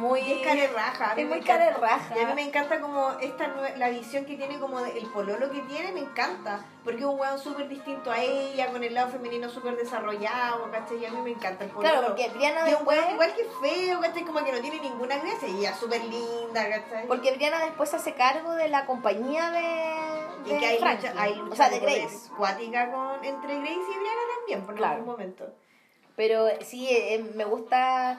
muy... 0.00 0.20
Y 0.20 0.32
es 0.32 0.46
cara 0.46 0.60
de 0.62 0.68
raja. 0.68 1.10
a 1.12 1.14
mí 1.14 1.22
Es 1.22 1.28
muy 1.28 1.40
cara 1.40 1.64
de 1.64 1.70
encanta. 1.70 1.86
raja. 1.86 2.18
Y 2.18 2.22
a 2.22 2.26
mí 2.28 2.34
me 2.34 2.42
encanta 2.42 2.80
como 2.80 3.10
esta 3.20 3.46
la 3.76 3.88
visión 3.90 4.24
que 4.24 4.36
tiene 4.36 4.58
como 4.58 4.80
el 4.80 5.06
pololo 5.08 5.50
que 5.50 5.60
tiene, 5.60 5.92
me 5.92 6.00
encanta. 6.00 6.64
Porque 6.82 7.00
es 7.00 7.04
un 7.06 7.20
weón 7.20 7.38
súper 7.38 7.68
distinto 7.68 8.10
a 8.10 8.18
ella, 8.20 8.68
con 8.72 8.82
el 8.82 8.94
lado 8.94 9.10
femenino 9.10 9.48
súper 9.50 9.76
desarrollado, 9.76 10.70
¿cachai? 10.70 10.98
Y 10.98 11.06
a 11.06 11.10
mí 11.10 11.20
me 11.20 11.30
encanta 11.30 11.64
el 11.64 11.70
pololo. 11.70 11.92
Claro, 11.92 12.06
porque 12.08 12.28
Brianna 12.30 12.60
Y 12.60 12.64
un 12.64 12.70
después... 12.78 12.98
weón 12.98 13.10
igual 13.12 13.34
que 13.34 13.44
feo, 13.44 14.00
¿cachai? 14.00 14.24
Como 14.24 14.44
que 14.44 14.52
no 14.52 14.60
tiene 14.60 14.80
ninguna 14.80 15.18
gracia. 15.18 15.48
Y 15.48 15.58
ella 15.58 15.70
es 15.70 15.76
súper 15.76 16.02
linda, 16.04 16.68
¿cachai? 16.68 17.06
Porque 17.06 17.32
Brianna 17.32 17.64
después 17.66 17.90
se 17.90 17.96
hace 17.96 18.14
cargo 18.14 18.52
de 18.54 18.68
la 18.68 18.86
compañía 18.86 19.50
de, 19.50 20.50
y 20.50 20.54
de 20.54 20.58
que 20.58 20.66
hay 20.66 20.78
Frankie. 20.78 21.08
lucha, 21.08 21.22
hay 21.22 21.34
lucha 21.36 21.52
o 21.52 21.56
sea, 21.56 21.68
de 21.68 21.78
Grace. 21.80 22.30
cuática 22.36 22.90
con, 22.90 23.24
entre 23.24 23.56
Grace 23.58 23.72
y 23.74 23.98
Brianna 23.98 24.22
también, 24.38 24.62
por 24.64 24.74
Claro. 24.74 24.94
algún 24.94 25.06
momento. 25.12 25.46
Pero 26.16 26.46
sí, 26.62 26.88
eh, 26.90 27.22
me 27.34 27.44
gusta... 27.44 28.18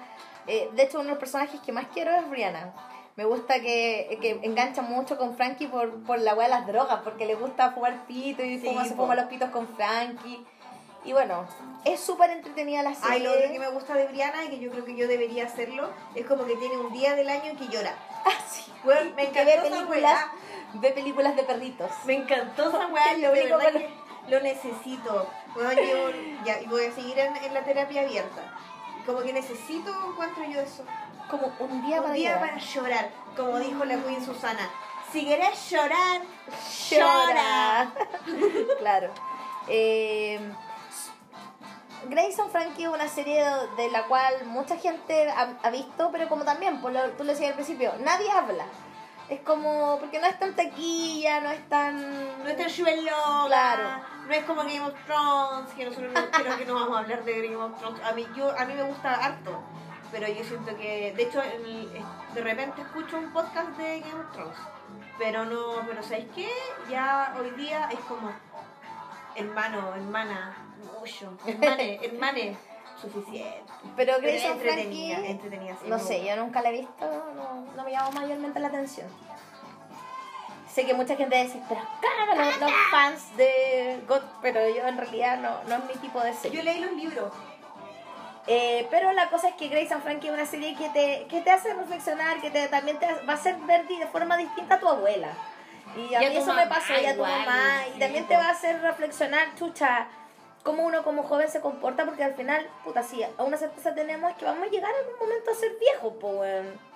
eh, 0.52 0.70
de 0.74 0.84
hecho, 0.84 0.98
uno 0.98 1.06
de 1.06 1.12
los 1.12 1.20
personajes 1.20 1.62
que 1.62 1.72
más 1.72 1.86
quiero 1.94 2.12
es 2.12 2.30
Brianna. 2.30 2.74
Me 3.16 3.24
gusta 3.24 3.62
que, 3.62 4.18
que 4.22 4.40
engancha 4.44 4.82
mucho 4.82 5.18
con 5.18 5.38
Frankie 5.38 5.68
por, 5.68 6.04
por 6.04 6.20
la 6.20 6.34
weá 6.34 6.48
de 6.48 6.56
las 6.56 6.68
drogas, 6.68 7.00
porque 7.04 7.26
le 7.26 7.36
gusta 7.36 7.72
fumar 7.72 8.06
pito 8.06 8.44
y 8.44 8.60
Sí, 8.60 8.68
fuma, 8.68 8.84
se 8.86 8.96
fuma 8.96 9.16
los 9.16 9.26
pitos 9.26 9.50
con 9.50 9.66
Frankie. 9.76 10.46
Y 11.06 11.14
bueno, 11.14 11.48
es 11.86 12.02
súper 12.02 12.32
entretenida 12.32 12.84
la 12.84 12.94
serie. 12.94 13.10
Ay, 13.12 13.24
lo 13.24 13.32
otro 13.32 13.50
que 13.50 13.60
me 13.60 13.70
gusta 13.70 13.94
de 13.96 14.08
Brianna 14.08 14.44
y 14.44 14.50
que 14.50 14.60
yo 14.60 14.72
creo 14.72 14.84
que 14.84 14.96
yo 14.96 15.08
debería 15.08 15.46
hacerlo 15.46 15.90
es 16.16 16.26
como 16.26 16.46
que 16.46 16.56
tiene 16.58 16.78
un 16.78 16.92
día 16.92 17.16
del 17.16 17.30
año 17.30 17.52
en 17.52 17.58
que 17.58 17.68
llora. 17.68 17.96
Ah, 18.24 18.38
sí. 18.48 18.72
Weón, 18.84 19.16
me 19.16 19.30
Que 19.32 19.42
encantó 19.42 19.64
ve 19.64 19.70
películas, 19.70 20.26
ve 20.74 20.92
películas 20.92 21.36
de 21.36 21.44
perritos. 21.44 21.90
Me 22.06 22.14
encantó 22.18 22.70
esa 22.70 22.88
weá, 22.88 23.14
lo 23.18 23.32
único 23.32 23.58
que 23.58 23.90
lo 24.28 24.40
necesito. 24.42 25.28
Bueno, 25.56 25.82
yo 25.82 26.12
ya, 26.46 26.62
y 26.62 26.68
voy 26.68 26.86
a 26.86 26.92
seguir 26.92 27.18
en, 27.18 27.36
en 27.36 27.54
la 27.54 27.64
terapia 27.64 28.02
abierta. 28.02 28.42
Como 29.06 29.20
que 29.22 29.34
necesito, 29.34 29.92
encuentro 30.10 30.44
yo 30.46 30.60
eso. 30.62 30.84
Como 31.30 31.52
un 31.60 31.86
día 31.86 31.98
Un 31.98 32.04
para 32.04 32.14
día 32.14 32.34
llorar. 32.36 32.50
para 32.50 32.62
llorar, 32.62 33.10
como 33.36 33.60
dijo 33.60 33.86
la 33.86 33.96
Queen 33.98 34.24
Susana. 34.26 34.70
Si 35.12 35.26
querés 35.26 35.70
llorar, 35.70 36.22
Llora. 36.90 37.92
claro. 38.80 39.10
Eh, 39.68 40.40
Grayson 42.10 42.50
Frankie 42.50 42.84
es 42.84 42.90
una 42.90 43.08
serie 43.08 43.44
de 43.78 43.92
la 43.92 44.04
cual 44.08 44.46
mucha 44.46 44.78
gente 44.78 45.30
ha, 45.30 45.54
ha 45.62 45.70
visto, 45.70 46.10
pero 46.12 46.28
como 46.30 46.44
también, 46.44 46.82
por 46.82 46.92
lo, 46.92 47.10
tú 47.12 47.24
lo 47.24 47.32
decías 47.32 47.50
al 47.50 47.56
principio, 47.56 47.94
nadie 48.00 48.30
habla. 48.32 48.66
Es 49.30 49.40
como, 49.42 49.98
porque 50.00 50.20
no 50.20 50.28
es 50.28 50.38
tan 50.40 50.56
taquilla, 50.56 51.40
no 51.42 51.52
es 51.52 51.70
tan... 51.70 52.44
no 52.44 52.50
está 52.50 52.68
Chuelo, 52.68 53.46
Claro. 53.48 54.02
No 54.28 54.34
es 54.34 54.44
como 54.46 54.62
Game 54.62 54.82
of 54.82 54.94
Thrones, 55.06 55.74
que 55.76 55.86
nosotros 55.86 56.12
no, 56.14 56.32
creo 56.32 56.58
que 56.58 56.66
no 56.66 56.74
vamos 56.76 56.96
a 56.98 57.00
hablar 57.02 57.24
de 57.24 57.42
Game 57.50 57.56
of 57.56 57.78
Thrones. 57.80 58.02
A 58.04 58.12
mí, 58.14 58.26
yo, 58.36 58.52
a 58.58 58.66
mí 58.66 58.74
me 58.74 58.84
gusta 58.84 59.14
harto, 59.14 59.62
pero 60.12 60.28
yo 60.28 60.44
siento 60.44 60.76
que, 60.78 61.14
de 61.16 61.24
hecho, 61.24 61.42
el- 61.42 61.92
de 62.34 62.42
repente 62.42 62.82
escucho 62.82 63.18
un 63.18 63.32
podcast 63.34 63.70
de 63.78 64.00
Game 64.02 64.14
of 64.22 64.32
Thrones, 64.34 64.58
pero 65.18 65.46
no, 65.46 65.86
pero 65.88 66.02
¿sabéis 66.04 66.28
qué? 66.36 66.50
Ya 66.90 67.36
hoy 67.40 67.52
día 67.52 67.90
es 67.92 68.00
como, 68.02 68.32
hermano, 69.36 69.94
hermana, 69.96 70.56
mucho, 71.00 71.34
hermane, 71.46 72.00
hermane, 72.04 72.58
suficiente. 73.02 73.64
Pero 73.96 74.14
Grayson 74.20 74.52
entretenida, 74.54 75.18
entretenida. 75.26 75.76
no 75.88 75.98
sé, 76.00 76.24
yo 76.26 76.36
nunca 76.36 76.62
la 76.62 76.70
he 76.70 76.74
visto, 76.74 77.34
no, 77.36 77.66
no 77.76 77.84
me 77.84 77.92
llama 77.92 78.12
mayormente 78.12 78.60
la 78.60 78.68
atención. 78.68 79.08
Sé 80.74 80.86
que 80.86 80.94
mucha 80.94 81.16
gente 81.16 81.36
dice, 81.44 81.62
pero 81.68 81.82
claro, 82.00 82.46
los, 82.46 82.58
los 82.60 82.72
fans 82.92 83.36
de 83.36 84.00
God, 84.08 84.22
pero 84.42 84.70
yo 84.70 84.88
en 84.88 84.98
realidad 84.98 85.38
no, 85.38 85.64
no 85.64 85.76
es 85.76 85.86
mi 85.86 86.02
tipo 86.02 86.22
de 86.22 86.34
serie. 86.34 86.58
Yo 86.58 86.64
leí 86.64 86.80
los 86.80 86.94
libros. 86.94 87.34
Eh, 88.48 88.88
pero 88.90 89.12
la 89.12 89.30
cosa 89.30 89.50
es 89.50 89.56
que 89.56 89.68
Grace 89.68 89.94
and 89.94 90.02
Frankie 90.02 90.28
es 90.28 90.34
una 90.34 90.46
serie 90.46 90.76
que 90.76 90.90
te, 90.90 91.28
que 91.30 91.42
te 91.42 91.52
hace 91.52 91.74
reflexionar, 91.74 92.42
que 92.42 92.50
te, 92.50 92.68
también 92.70 92.98
te 93.00 93.06
va 93.06 93.34
a 93.34 93.36
hacer 93.36 93.56
ver 93.68 93.86
de 93.88 94.08
forma 94.08 94.38
distinta 94.38 94.76
a 94.76 94.80
tu 94.80 94.88
abuela. 94.88 95.34
Y 95.96 96.16
a 96.16 96.24
Y 96.24 96.26
a 96.26 96.30
mí 96.30 96.38
eso 96.38 96.54
me 96.54 96.66
pasó, 96.68 96.94
y 96.94 97.06
a 97.06 97.16
tu 97.16 97.22
mamá. 97.22 97.84
Y 97.96 98.00
también 98.00 98.28
te 98.28 98.36
va 98.36 98.46
a 98.48 98.52
hacer 98.52 98.82
reflexionar, 98.82 99.54
chucha, 99.56 100.08
cómo 100.64 100.84
uno 100.84 101.04
como 101.04 101.24
joven 101.24 101.50
se 101.50 101.60
comporta, 101.60 102.06
porque 102.06 102.24
al 102.24 102.34
final, 102.34 102.68
puta, 102.84 103.04
sí, 103.04 103.22
a 103.24 103.44
una 103.44 103.58
certeza 103.58 103.94
tenemos 103.94 104.32
es 104.32 104.38
que 104.38 104.46
vamos 104.46 104.68
a 104.68 104.72
llegar 104.72 104.92
en 105.02 105.14
un 105.14 105.20
momento 105.20 105.52
a 105.52 105.54
ser 105.54 105.72
viejos, 105.80 106.14
po, 106.14 106.30
weón. 106.30 106.91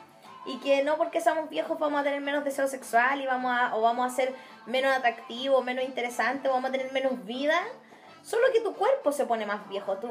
Y 0.45 0.57
que 0.59 0.83
no 0.83 0.97
porque 0.97 1.21
seamos 1.21 1.49
viejos 1.49 1.79
vamos 1.79 2.01
a 2.01 2.03
tener 2.03 2.21
menos 2.21 2.43
deseo 2.43 2.67
sexual 2.67 3.19
y 3.21 3.25
vamos 3.25 3.51
a, 3.57 3.75
o 3.75 3.81
vamos 3.81 4.11
a 4.11 4.15
ser 4.15 4.33
menos 4.67 4.95
atractivos, 4.95 5.63
menos 5.65 5.83
interesantes, 5.85 6.51
vamos 6.51 6.69
a 6.69 6.71
tener 6.71 6.91
menos 6.91 7.25
vida. 7.25 7.59
Solo 8.23 8.43
que 8.53 8.59
tu 8.61 8.73
cuerpo 8.75 9.11
se 9.11 9.25
pone 9.25 9.45
más 9.45 9.67
viejo, 9.69 9.97
tu, 9.97 10.09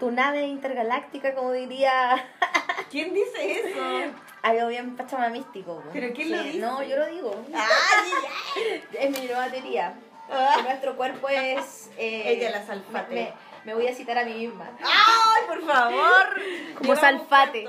tu 0.00 0.10
nave 0.10 0.42
intergaláctica, 0.42 1.34
como 1.34 1.52
diría 1.52 2.24
¿Quién 2.90 3.14
dice 3.14 3.60
eso? 3.60 4.12
algo 4.42 4.68
bien 4.68 4.96
pachamamístico. 4.96 5.76
po. 5.76 5.90
¿Pero 5.92 6.12
quién 6.14 6.32
lo 6.32 6.42
dice? 6.42 6.58
No, 6.58 6.82
yo 6.82 6.96
lo 6.96 7.06
digo. 7.06 7.34
¡Ay, 7.54 8.82
Es 8.92 9.10
mi 9.10 9.26
nueva 9.26 9.48
teoría. 9.48 9.94
Que 10.56 10.62
nuestro 10.62 10.96
cuerpo 10.96 11.28
es... 11.28 11.90
eh, 11.98 12.22
Ella 12.32 12.50
la 12.50 12.64
salfate. 12.64 13.14
Me, 13.14 13.32
me- 13.64 13.74
voy 13.74 13.88
a 13.88 13.94
citar 13.94 14.16
a 14.16 14.24
mí 14.24 14.32
misma. 14.32 14.70
¡Ay, 14.82 15.42
por 15.46 15.64
favor! 15.66 16.40
Como 16.78 16.94
Llevamos 16.94 17.00
salfate. 17.00 17.68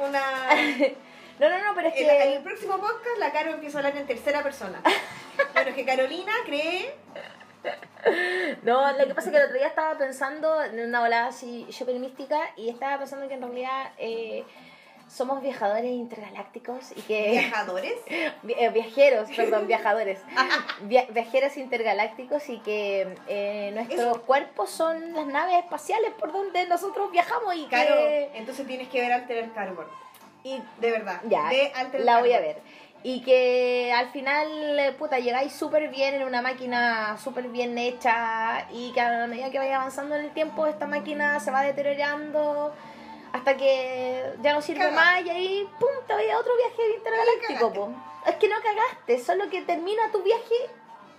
Una... 0.00 0.22
No, 1.38 1.48
no, 1.48 1.58
no, 1.64 1.74
pero 1.74 1.88
es 1.88 1.96
En, 1.96 2.06
la- 2.06 2.14
en 2.16 2.22
que... 2.30 2.36
el 2.36 2.42
próximo 2.42 2.78
podcast 2.78 3.18
la 3.18 3.32
Caro 3.32 3.50
empieza 3.50 3.78
a 3.78 3.80
hablar 3.80 3.96
en 3.96 4.06
tercera 4.06 4.42
persona. 4.42 4.80
Bueno, 5.52 5.70
es 5.70 5.74
que 5.74 5.84
Carolina 5.84 6.32
cree... 6.46 6.94
No, 8.62 8.92
lo 8.92 9.06
que 9.06 9.14
pasa 9.14 9.28
es 9.28 9.32
que 9.32 9.38
el 9.38 9.44
otro 9.46 9.56
día 9.58 9.66
estaba 9.66 9.96
pensando 9.98 10.62
en 10.62 10.78
una 10.78 11.00
volada 11.00 11.28
así 11.28 11.66
súper 11.72 11.96
mística 11.96 12.38
y 12.56 12.68
estaba 12.68 12.98
pensando 12.98 13.26
que 13.26 13.34
en 13.34 13.40
realidad 13.42 13.92
eh, 13.98 14.44
somos 15.08 15.42
viajadores 15.42 15.90
intergalácticos 15.90 16.92
y 16.94 17.00
que... 17.02 17.30
¿Viajadores? 17.30 17.94
Vi- 18.42 18.54
eh, 18.58 18.68
viajeros, 18.70 19.28
perdón, 19.34 19.66
viajadores. 19.66 20.20
Via- 20.82 21.06
viajeros 21.08 21.56
intergalácticos 21.56 22.48
y 22.48 22.58
que 22.58 23.16
eh, 23.26 23.70
nuestros 23.74 24.18
cuerpos 24.18 24.70
son 24.70 25.14
las 25.14 25.26
naves 25.26 25.56
espaciales 25.64 26.12
por 26.18 26.32
donde 26.32 26.66
nosotros 26.66 27.10
viajamos 27.10 27.54
y 27.56 27.66
que... 27.66 28.30
entonces 28.34 28.66
tienes 28.66 28.88
que 28.88 29.00
ver 29.00 29.12
Altered 29.12 29.52
Carbon. 29.54 29.86
Y, 30.44 30.62
De 30.78 30.90
verdad. 30.90 31.20
ya, 31.24 31.48
Altered 31.74 32.04
la 32.04 32.20
voy 32.20 32.32
a 32.32 32.40
ver. 32.40 32.62
Y 33.02 33.22
que 33.22 33.92
al 33.92 34.10
final, 34.10 34.78
eh, 34.78 34.92
puta, 34.92 35.18
llegáis 35.18 35.52
súper 35.52 35.88
bien 35.88 36.14
en 36.14 36.22
una 36.22 36.40
máquina 36.40 37.18
súper 37.18 37.48
bien 37.48 37.76
hecha 37.76 38.66
y 38.72 38.92
que 38.92 39.00
a 39.00 39.26
medida 39.26 39.50
que 39.50 39.58
vaya 39.58 39.76
avanzando 39.76 40.14
en 40.14 40.26
el 40.26 40.30
tiempo 40.32 40.66
esta 40.66 40.86
máquina 40.86 41.40
se 41.40 41.50
va 41.50 41.62
deteriorando 41.62 42.72
hasta 43.32 43.56
que 43.56 44.34
ya 44.42 44.52
no 44.54 44.62
sirve 44.62 44.90
más 44.92 45.22
y 45.24 45.28
ahí, 45.28 45.68
pum, 45.80 45.90
te 46.06 46.14
vaya 46.14 46.36
a 46.36 46.38
otro 46.38 46.52
viaje 46.56 46.96
intergaláctico, 46.96 47.72
po. 47.72 47.90
Es 48.26 48.36
que 48.36 48.48
no 48.48 48.54
cagaste, 48.62 49.18
solo 49.18 49.50
que 49.50 49.62
termina 49.62 50.10
tu 50.12 50.22
viaje 50.22 50.54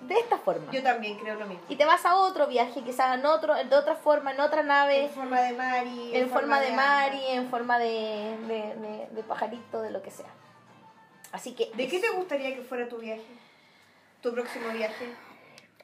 de 0.07 0.15
esta 0.19 0.37
forma. 0.37 0.71
Yo 0.71 0.81
también 0.83 1.17
creo 1.19 1.35
lo 1.35 1.45
mismo. 1.47 1.63
Y 1.69 1.75
te 1.75 1.85
vas 1.85 2.05
a 2.05 2.15
otro 2.15 2.47
viaje, 2.47 2.81
quizás 2.81 3.17
en 3.17 3.25
otro, 3.25 3.53
de 3.55 3.75
otra 3.75 3.95
forma, 3.95 4.31
en 4.31 4.39
otra 4.39 4.63
nave, 4.63 5.05
En 5.05 5.09
forma 5.11 5.41
de 5.41 5.53
Mari. 5.53 6.15
en 6.15 6.29
forma 6.29 6.59
de 6.59 6.67
alma. 6.67 6.83
Mari, 6.83 7.25
en 7.29 7.49
forma 7.49 7.79
de, 7.79 8.37
de, 8.47 8.75
de- 8.75 9.07
de 9.11 9.23
pajarito, 9.23 9.81
de 9.81 9.91
lo 9.91 10.01
que 10.01 10.11
sea. 10.11 10.29
Así 11.31 11.53
que... 11.53 11.71
¿De 11.75 11.87
qué 11.87 11.99
te 11.99 12.09
gustaría 12.11 12.55
que 12.55 12.61
fuera 12.61 12.87
tu 12.87 12.97
viaje? 12.97 13.25
Tu 14.21 14.31
próximo 14.33 14.69
viaje. 14.69 15.13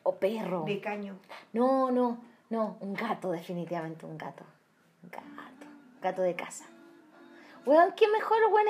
O 0.03 0.15
perro. 0.15 0.63
De 0.65 0.79
caño. 0.79 1.17
No, 1.53 1.91
no, 1.91 2.17
no, 2.49 2.77
un 2.79 2.93
gato, 2.93 3.31
definitivamente 3.31 4.05
un 4.05 4.17
gato. 4.17 4.43
Un 5.03 5.09
gato. 5.11 5.21
Gato 6.01 6.21
de 6.21 6.35
casa. 6.35 6.65
Weón, 7.65 7.91
qué 7.93 8.07
mejor, 8.07 8.37
weón. 8.51 8.67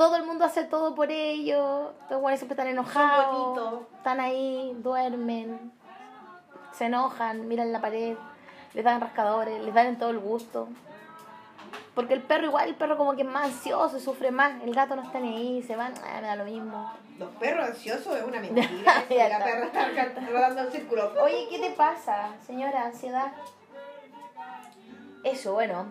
Todo 0.00 0.16
el 0.16 0.24
mundo 0.24 0.46
hace 0.46 0.64
todo 0.64 0.94
por 0.94 1.10
ellos. 1.10 1.90
Los 2.08 2.22
weones 2.22 2.40
siempre 2.40 2.54
están 2.54 2.68
enojados. 2.68 3.82
Están 3.98 4.18
ahí, 4.18 4.72
duermen. 4.78 5.70
Se 6.72 6.86
enojan, 6.86 7.46
miran 7.46 7.70
la 7.70 7.82
pared. 7.82 8.16
Les 8.72 8.82
dan 8.82 8.98
rascadores, 9.02 9.60
les 9.62 9.74
dan 9.74 9.88
en 9.88 9.98
todo 9.98 10.08
el 10.08 10.18
gusto. 10.18 10.68
Porque 11.94 12.14
el 12.14 12.22
perro 12.22 12.46
igual, 12.46 12.68
el 12.70 12.76
perro 12.76 12.96
como 12.96 13.14
que 13.14 13.20
es 13.20 13.28
más 13.28 13.44
ansioso, 13.44 14.00
sufre 14.00 14.30
más. 14.30 14.62
El 14.62 14.74
gato 14.74 14.96
no 14.96 15.02
está 15.02 15.20
ni 15.20 15.36
ahí, 15.36 15.62
se 15.62 15.76
van, 15.76 15.92
ah, 16.02 16.20
me 16.22 16.28
da 16.28 16.36
lo 16.36 16.44
mismo. 16.46 16.90
Los 17.18 17.28
perros 17.32 17.68
ansiosos 17.68 18.16
es 18.16 18.24
una 18.24 18.40
mentira. 18.40 18.70
La 19.28 19.44
perra 19.44 19.66
está 19.66 20.20
rodando 20.30 20.62
en 20.62 20.72
círculo. 20.72 21.12
Oye, 21.22 21.46
¿qué 21.50 21.58
te 21.58 21.72
pasa, 21.72 22.30
señora? 22.46 22.86
Ansiedad. 22.86 23.32
Eso, 25.24 25.52
bueno. 25.52 25.84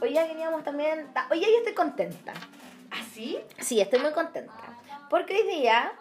Hoy 0.00 0.14
ya 0.14 0.24
veníamos 0.24 0.64
también. 0.64 1.12
ta- 1.12 1.26
Hoy 1.30 1.40
ya 1.40 1.46
yo 1.48 1.58
estoy 1.58 1.74
contenta. 1.74 2.32
¿Así? 3.00 3.38
Sí, 3.60 3.80
estoy 3.80 3.98
muy 4.00 4.12
contenta. 4.12 4.52
Porque 5.10 5.34
hoy 5.34 5.42
día 5.58 5.92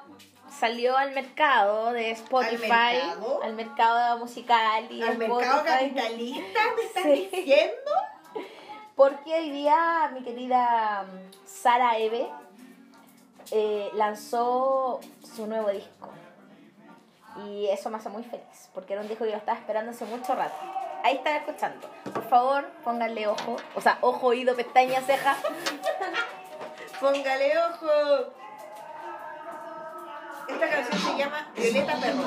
salió 0.59 0.95
al 0.97 1.11
mercado 1.13 1.91
de 1.91 2.11
Spotify. 2.11 2.67
mercado? 2.69 3.39
al 3.43 3.53
mercado 3.53 4.17
musical 4.19 4.87
y 4.91 5.01
¿Al 5.01 5.17
mercado 5.17 5.41
Spotify. 5.41 5.65
capitalista 5.65 6.59
me 6.75 6.81
estás 6.87 7.03
Sí. 7.03 7.29
diciendo? 7.31 7.91
Porque 8.95 9.33
hoy 9.33 9.49
día 9.49 10.11
mi 10.13 10.21
querida 10.23 11.03
mm, 11.03 11.47
Sara 11.47 11.97
Eve 11.97 12.29
eh, 13.51 13.89
lanzó 13.93 14.99
su 15.35 15.47
nuevo 15.47 15.69
disco. 15.69 16.09
Y 17.47 17.65
eso 17.69 17.89
me 17.89 17.97
hace 17.97 18.09
muy 18.09 18.23
feliz, 18.23 18.69
porque 18.75 18.93
era 18.93 19.01
un 19.01 19.07
disco 19.07 19.25
que 19.25 19.31
yo 19.31 19.37
estaba 19.37 19.57
esperando 19.57 19.89
hace 19.91 20.05
mucho 20.05 20.35
rato. 20.35 20.53
Ahí 21.03 21.15
están 21.15 21.35
escuchando. 21.37 21.89
Por 22.13 22.23
favor, 22.29 22.65
pónganle 22.83 23.27
ojo. 23.27 23.57
O 23.75 23.81
sea, 23.81 23.97
ojo, 24.01 24.27
oído, 24.27 24.55
pestaña, 24.55 25.01
ceja. 25.01 25.35
Póngale 27.03 27.51
ojo. 27.57 28.31
Esta 30.47 30.69
canción 30.69 31.01
se 31.01 31.17
llama 31.17 31.47
Violeta 31.53 31.95
Perro. 31.99 32.23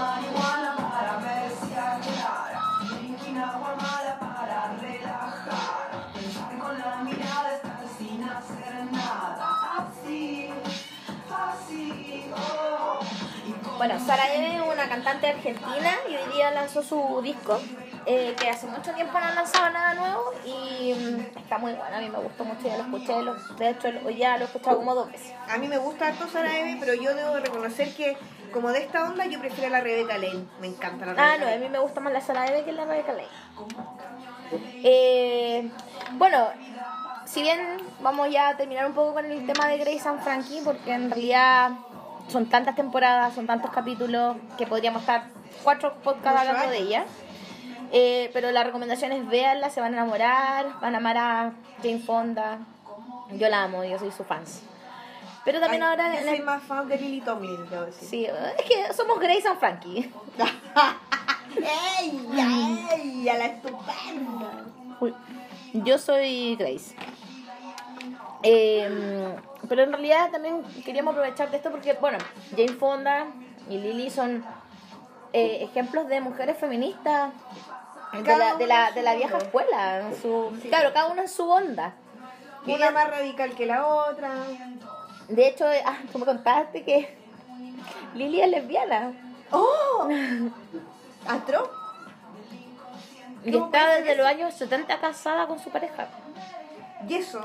Bueno, 13.87 14.05
Sara 14.05 14.35
Eve 14.35 14.57
es 14.57 14.61
una 14.63 14.89
cantante 14.89 15.29
argentina 15.29 15.95
y 16.11 16.17
hoy 16.17 16.33
día 16.35 16.51
lanzó 16.51 16.83
su 16.83 17.21
disco. 17.23 17.61
eh, 18.05 18.35
que 18.37 18.49
hace 18.49 18.67
mucho 18.67 18.93
tiempo 18.93 19.13
no 19.19 19.25
han 19.27 19.35
lanzado 19.37 19.71
nada 19.71 19.95
nuevo 19.95 20.33
y 20.45 20.93
mm, 20.95 21.39
está 21.39 21.59
muy 21.59 21.73
bueno. 21.73 21.95
A 21.97 22.01
mí 22.01 22.09
me 22.09 22.19
gustó 22.19 22.45
mucho, 22.45 22.67
ya 22.67 22.79
lo 22.79 22.83
escuché. 22.85 23.23
Lo, 23.23 23.35
de 23.35 23.71
hecho, 23.71 23.93
lo- 23.93 24.11
ya 24.11 24.37
lo 24.39 24.43
he 24.43 24.47
escuchado 24.47 24.77
como 24.79 24.93
dos 24.97 25.11
veces. 25.13 25.33
A 25.49 25.57
mí 25.59 25.69
me 25.69 25.79
gusta 25.79 26.09
harto 26.09 26.27
Sara 26.29 26.59
Eve, 26.59 26.77
pero 26.81 26.95
yo 26.95 27.15
debo 27.15 27.37
reconocer 27.39 27.95
que 27.95 28.17
como 28.53 28.71
de 28.73 28.81
esta 28.81 29.05
onda 29.05 29.25
yo 29.27 29.39
prefiero 29.39 29.69
a 29.69 29.71
la 29.79 29.81
Rebeca 29.81 30.19
Lane. 30.19 30.47
Me 30.61 30.67
encanta 30.67 31.07
la 31.07 31.13
Rebeca 31.15 31.33
Ah, 31.35 31.39
no, 31.39 31.47
a 31.47 31.57
mí 31.57 31.69
me 31.69 31.79
gusta 31.79 32.01
más 32.01 32.13
la 32.13 32.21
Sara 32.21 32.47
Eve 32.49 32.65
que 32.65 32.73
la 32.73 32.87
Rebecca 32.87 33.13
Lane. 33.13 33.29
Eh, 34.83 35.71
bueno, 36.13 36.49
si 37.25 37.43
bien 37.43 37.61
vamos 38.01 38.31
ya 38.31 38.49
a 38.51 38.57
terminar 38.57 38.87
un 38.87 38.95
poco 38.95 39.15
con 39.15 39.25
el 39.27 39.47
tema 39.47 39.67
de 39.69 39.79
Grace 39.79 40.09
and 40.09 40.23
Frankie, 40.23 40.61
porque 40.65 40.93
en 40.93 41.11
realidad 41.11 41.71
son 42.29 42.47
tantas 42.47 42.75
temporadas, 42.75 43.35
son 43.35 43.47
tantos 43.47 43.71
capítulos 43.71 44.37
que 44.59 44.67
podríamos 44.67 45.03
estar 45.03 45.29
cuatro 45.63 45.95
podcasts 46.03 46.41
hablando 46.41 46.71
de 46.71 46.79
ella. 46.79 47.05
Eh, 47.93 48.31
pero 48.33 48.51
la 48.51 48.65
recomendación 48.65 49.13
es 49.13 49.27
véanla, 49.29 49.71
se 49.71 49.81
van 49.81 49.95
a 49.95 49.99
enamorar, 49.99 50.81
van 50.81 50.95
a 50.95 50.99
amar 50.99 51.17
a 51.17 51.53
Jane 51.83 52.01
Fonda. 52.01 52.59
Yo 53.33 53.49
la 53.49 53.65
amo, 53.65 53.85
yo 53.85 53.99
soy 53.99 54.11
su 54.11 54.25
fans. 54.25 54.63
Pero 55.45 55.61
también 55.61 55.83
Ay, 55.85 55.91
ahora... 55.91 56.21
Yo 56.21 56.29
soy 56.29 56.41
más 56.41 56.63
fan 56.65 56.89
de 56.89 56.99
Lily 56.99 57.21
Tomlin, 57.21 57.71
debo 57.71 57.87
decir. 57.87 58.09
Sí, 58.09 58.27
es 58.27 58.65
que 58.65 58.93
somos 58.93 59.21
Grace 59.21 59.47
and 59.47 59.59
Frankie. 59.61 60.13
¡Ey! 62.01 62.29
¡Ey! 62.93 63.29
¡A 63.29 63.39
la 63.39 63.47
estupenda! 63.47 64.65
Uy, 64.99 65.15
Yo 65.73 65.99
soy 65.99 66.57
Grace. 66.57 66.97
Eh, 68.43 69.37
pero 69.69 69.83
en 69.83 69.93
realidad 69.93 70.31
también 70.31 70.63
queríamos 70.85 71.13
aprovechar 71.13 71.51
de 71.51 71.57
esto 71.59 71.71
porque, 71.71 71.93
bueno, 71.95 72.19
Jane 72.51 72.73
Fonda 72.75 73.27
y 73.69 73.79
Lily 73.79 74.11
son 74.11 74.45
eh, 75.33 75.59
ejemplos 75.63 76.07
de 76.09 76.21
mujeres 76.21 76.57
feministas 76.59 77.33
de 78.13 78.37
la, 78.37 78.55
de 78.57 78.67
la, 78.67 78.77
una 78.87 78.91
de 78.93 79.03
la 79.03 79.15
vieja 79.15 79.39
escuela. 79.39 80.01
en 80.01 80.17
su- 80.21 80.57
Sí. 80.63 80.69
Claro, 80.69 80.93
cada 80.93 81.09
uno 81.09 81.23
en 81.23 81.29
su 81.29 81.49
onda. 81.51 81.93
Una 82.67 82.91
más 82.91 83.09
radical 83.11 83.55
que 83.55 83.67
la 83.67 83.87
otra. 83.87 84.31
De 85.29 85.49
hecho, 85.49 85.67
ah, 85.85 85.99
tú 86.13 86.19
me 86.19 86.25
contaste 86.25 86.83
que 86.85 87.17
Lily 88.15 88.41
es 88.43 88.49
lesbiana. 88.51 89.13
¡Oh! 89.53 90.09
¿Astro? 91.29 91.71
Y 93.45 93.53
¿Cómo 93.53 93.67
está 93.67 93.91
desde 93.97 94.17
los 94.17 94.27
años 94.27 94.55
70 94.55 94.99
casada 94.99 95.47
con 95.47 95.59
su 95.61 95.71
pareja. 95.71 96.09
Y 97.09 97.15
eso, 97.15 97.45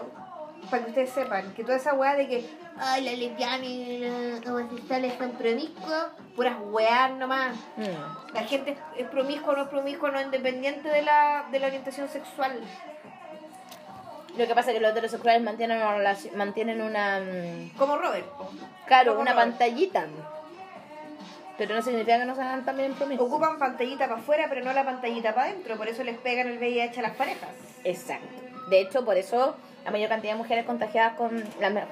para 0.69 0.83
que 0.83 0.89
ustedes 0.89 1.09
sepan, 1.09 1.53
que 1.53 1.63
toda 1.63 1.77
esa 1.77 1.93
weá 1.93 2.15
de 2.15 2.27
que, 2.27 2.49
ay, 2.77 3.03
la 3.03 3.11
lesbiana 3.13 3.65
y 3.65 3.99
los 4.43 4.45
homosexuales 4.47 5.13
son 5.17 5.31
promiscuos, 5.31 6.05
puras 6.35 6.55
weas 6.69 7.11
nomás. 7.11 7.55
Mm. 7.77 8.33
La 8.33 8.43
gente 8.43 8.77
es 8.97 9.07
promiscua 9.07 9.53
o 9.53 9.55
no 9.57 9.63
es 9.63 9.69
promiscua, 9.69 10.11
no 10.11 10.21
independiente 10.21 10.87
de 10.87 11.01
la, 11.01 11.45
de 11.51 11.59
la 11.59 11.67
orientación 11.67 12.07
sexual. 12.07 12.59
Lo 14.37 14.47
que 14.47 14.55
pasa 14.55 14.71
es 14.71 14.75
que 14.77 14.81
los 14.81 14.91
heterosexuales 14.91 15.41
mantienen 15.41 15.77
una 15.81 16.15
mantienen 16.35 16.81
una... 16.81 17.19
mm, 17.19 17.77
Como 17.77 17.97
Robert. 17.97 18.25
Claro, 18.85 19.11
Como 19.11 19.21
una 19.23 19.35
pantallita. 19.35 20.05
Pero 21.57 21.75
no 21.75 21.81
significa 21.81 22.17
que 22.17 22.25
no 22.25 22.35
sean 22.35 22.63
también 22.63 22.93
promiscuos. 22.93 23.29
Ocupan 23.29 23.59
pantallita 23.59 24.07
para 24.07 24.19
afuera, 24.21 24.45
pero 24.47 24.63
no 24.63 24.71
la 24.71 24.85
pantallita 24.85 25.35
para 25.35 25.49
adentro. 25.49 25.75
Por 25.75 25.87
eso 25.89 26.03
les 26.03 26.17
pegan 26.17 26.47
el 26.47 26.57
VIH 26.59 26.99
a 26.99 27.03
las 27.03 27.15
parejas. 27.17 27.49
Exacto. 27.83 28.25
De 28.69 28.79
hecho, 28.79 29.03
por 29.03 29.17
eso 29.17 29.55
la 29.83 29.91
mayor 29.91 30.09
cantidad 30.09 30.33
de 30.33 30.37
mujeres 30.37 30.65
contagiadas 30.65 31.13
con 31.13 31.43
la, 31.59 31.87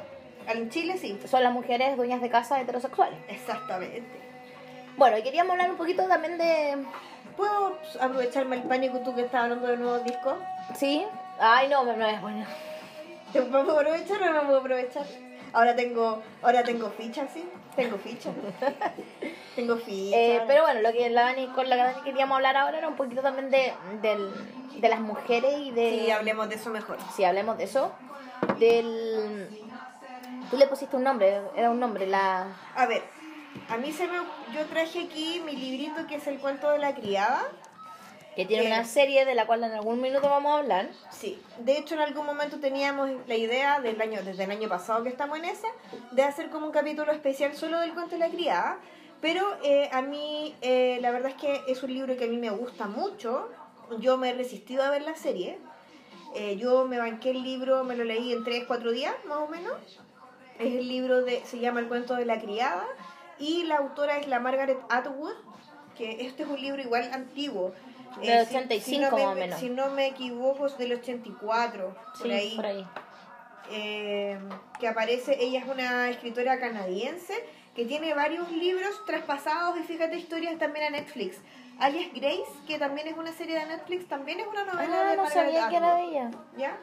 En 0.47 0.69
Chile 0.69 0.97
sí. 0.97 1.19
son 1.25 1.43
las 1.43 1.53
mujeres 1.53 1.97
dueñas 1.97 2.21
de 2.21 2.29
casa 2.29 2.59
heterosexuales. 2.59 3.19
Exactamente. 3.27 4.19
Bueno, 4.97 5.17
y 5.17 5.23
queríamos 5.23 5.51
hablar 5.53 5.71
un 5.71 5.77
poquito 5.77 6.03
también 6.07 6.37
de... 6.37 6.77
¿Puedo 7.37 7.77
aprovecharme 8.01 8.57
el 8.57 8.63
pánico 8.63 8.99
tú 8.99 9.15
que 9.15 9.21
estás 9.21 9.43
hablando 9.43 9.67
de 9.67 9.77
nuevos 9.77 10.03
discos? 10.03 10.35
¿Sí? 10.75 11.05
Ay, 11.39 11.69
no, 11.69 11.83
no 11.85 12.05
es 12.05 12.21
bueno. 12.21 12.45
¿Te 13.31 13.41
puedo 13.43 13.79
aprovechar 13.79 14.21
o 14.21 14.25
no 14.25 14.33
me 14.33 14.41
puedo 14.41 14.59
aprovechar? 14.59 15.05
Ahora 15.53 15.75
tengo, 15.75 16.21
ahora 16.41 16.63
tengo 16.63 16.89
fichas, 16.91 17.29
sí. 17.33 17.43
Tengo 17.75 17.97
fichas. 17.97 18.33
tengo 19.55 19.77
fichas. 19.77 20.19
Eh, 20.19 20.41
pero 20.47 20.63
bueno, 20.63 20.81
lo 20.81 20.91
que 20.91 21.09
la 21.09 21.21
Dani, 21.23 21.47
con 21.47 21.69
la 21.69 21.75
que 21.75 21.81
Dani 21.83 22.01
queríamos 22.03 22.35
hablar 22.35 22.57
ahora 22.57 22.77
era 22.77 22.87
un 22.87 22.95
poquito 22.95 23.21
también 23.21 23.49
de, 23.49 23.73
del- 24.01 24.33
de 24.79 24.89
las 24.89 24.99
mujeres 24.99 25.53
y 25.59 25.71
de... 25.71 26.01
Sí, 26.05 26.11
hablemos 26.11 26.49
de 26.49 26.55
eso 26.55 26.69
mejor. 26.69 26.97
Sí, 27.15 27.23
hablemos 27.23 27.57
de 27.57 27.63
eso. 27.65 27.91
Del... 28.59 29.49
Tú 30.49 30.57
le 30.57 30.67
pusiste 30.67 30.95
un 30.95 31.03
nombre, 31.03 31.41
era 31.55 31.69
un 31.69 31.79
nombre, 31.79 32.07
la... 32.07 32.47
A 32.75 32.85
ver, 32.85 33.03
a 33.69 33.77
mí 33.77 33.91
se 33.91 34.07
me... 34.07 34.17
Yo 34.53 34.65
traje 34.69 35.03
aquí 35.05 35.41
mi 35.45 35.53
librito 35.55 36.07
que 36.07 36.15
es 36.15 36.27
el 36.27 36.39
cuento 36.39 36.69
de 36.71 36.79
la 36.79 36.95
criada. 36.95 37.43
Que 38.39 38.45
tiene 38.45 38.63
Eh. 38.63 38.67
una 38.67 38.85
serie 38.85 39.25
de 39.25 39.35
la 39.35 39.45
cual 39.45 39.65
en 39.65 39.73
algún 39.73 39.99
minuto 39.99 40.29
vamos 40.29 40.55
a 40.55 40.59
hablar. 40.59 40.87
Sí, 41.11 41.41
de 41.57 41.77
hecho 41.77 41.95
en 41.95 41.99
algún 41.99 42.25
momento 42.25 42.57
teníamos 42.61 43.09
la 43.27 43.35
idea 43.35 43.81
del 43.81 43.99
año, 44.01 44.21
desde 44.23 44.45
el 44.45 44.51
año 44.51 44.69
pasado 44.69 45.03
que 45.03 45.09
estamos 45.09 45.37
en 45.39 45.43
esa, 45.45 45.67
de 46.11 46.23
hacer 46.23 46.49
como 46.49 46.67
un 46.67 46.71
capítulo 46.71 47.11
especial 47.11 47.53
solo 47.53 47.81
del 47.81 47.93
cuento 47.93 48.11
de 48.11 48.19
la 48.19 48.29
criada. 48.29 48.77
Pero 49.19 49.45
eh, 49.61 49.89
a 49.91 50.01
mí, 50.01 50.55
eh, 50.61 50.99
la 51.01 51.11
verdad 51.11 51.31
es 51.31 51.35
que 51.35 51.63
es 51.67 51.83
un 51.83 51.93
libro 51.93 52.15
que 52.15 52.23
a 52.23 52.27
mí 52.27 52.37
me 52.37 52.49
gusta 52.49 52.87
mucho. 52.87 53.49
Yo 53.99 54.15
me 54.15 54.29
he 54.29 54.33
resistido 54.33 54.83
a 54.83 54.89
ver 54.89 55.01
la 55.01 55.15
serie. 55.15 55.59
Eh, 56.33 56.55
yo 56.55 56.85
me 56.87 56.97
banqué 56.97 57.31
el 57.31 57.43
libro, 57.43 57.83
me 57.83 57.97
lo 57.97 58.05
leí 58.05 58.31
en 58.31 58.45
3, 58.45 58.63
4 58.65 58.91
días, 58.91 59.13
más 59.25 59.39
o 59.39 59.47
menos. 59.47 59.73
Es 60.59 60.75
el 60.75 60.87
libro 60.87 61.25
de, 61.25 61.43
se 61.43 61.59
llama 61.59 61.81
El 61.81 61.89
cuento 61.89 62.15
de 62.15 62.23
la 62.23 62.39
criada. 62.39 62.85
Y 63.37 63.63
la 63.65 63.79
autora 63.79 64.17
es 64.17 64.29
la 64.29 64.39
Margaret 64.39 64.79
Atwood, 64.89 65.35
que 65.97 66.25
este 66.25 66.43
es 66.43 66.49
un 66.49 66.61
libro 66.61 66.81
igual 66.81 67.11
antiguo. 67.11 67.73
Del 68.17 68.29
Eh, 68.29 68.45
si- 68.45 68.55
85 68.55 68.85
si 68.85 68.97
no 68.99 69.11
me, 69.11 69.23
más 69.25 69.31
o 69.33 69.39
menos. 69.39 69.59
Si 69.59 69.69
no 69.69 69.89
me 69.91 70.07
equivoco, 70.07 70.65
es 70.67 70.77
del 70.77 70.93
84, 70.93 71.95
por 72.17 72.27
Sí, 72.27 72.31
ahí. 72.31 72.55
por 72.55 72.65
ahí. 72.65 72.87
Eh, 73.71 74.39
que 74.79 74.87
aparece, 74.87 75.37
ella 75.43 75.59
es 75.59 75.67
una 75.67 76.09
escritora 76.09 76.59
canadiense 76.59 77.33
que 77.75 77.85
tiene 77.85 78.13
varios 78.13 78.51
libros 78.51 79.05
traspasados 79.05 79.77
y 79.79 79.83
fíjate 79.83 80.17
historias 80.17 80.57
también 80.57 80.85
a 80.85 80.89
Netflix. 80.89 81.37
Alias 81.79 82.09
Grace, 82.13 82.43
que 82.67 82.77
también 82.79 83.07
es 83.07 83.15
una 83.17 83.31
serie 83.31 83.57
de 83.59 83.65
Netflix, 83.67 84.07
también 84.07 84.39
es 84.39 84.47
una 84.47 84.65
novela 84.65 85.01
Ah, 85.01 85.09
de 85.11 85.17
no 85.17 85.23
Margaret 85.23 85.33
sabía 85.53 85.69
que 85.69 85.75
era 85.77 86.01
ella. 86.01 86.31
¿ya? 86.57 86.77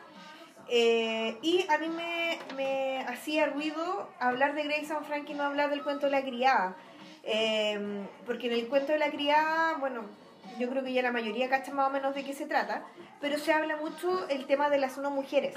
Eh, 0.69 1.37
y 1.43 1.67
a 1.69 1.79
mí 1.79 1.89
me, 1.89 2.39
me 2.57 3.01
hacía 3.01 3.47
ruido 3.47 4.09
hablar 4.19 4.55
de 4.55 4.63
Grace 4.65 4.93
and 4.93 5.05
Frankie 5.07 5.33
y 5.33 5.37
no 5.37 5.43
hablar 5.45 5.71
del 5.71 5.83
cuento 5.83 6.07
de 6.07 6.13
la 6.13 6.23
criada. 6.23 6.77
Eh, 7.25 8.07
porque 8.25 8.47
en 8.47 8.53
el 8.55 8.69
cuento 8.69 8.93
de 8.93 8.99
la 8.99 9.11
criada, 9.11 9.75
bueno, 9.79 10.05
yo 10.59 10.69
creo 10.69 10.83
que 10.83 10.93
ya 10.93 11.03
la 11.03 11.13
mayoría 11.13 11.49
cacha 11.49 11.73
más 11.73 11.89
o 11.89 11.91
menos 11.91 12.15
de 12.15 12.25
qué 12.25 12.33
se 12.33 12.47
trata, 12.47 12.85
pero 13.21 13.39
se 13.39 13.53
habla 13.53 13.77
mucho 13.77 14.29
el 14.29 14.47
tema 14.47 14.71
de 14.71 14.79
las 14.79 14.99
no 14.99 15.11
mujeres. 15.11 15.55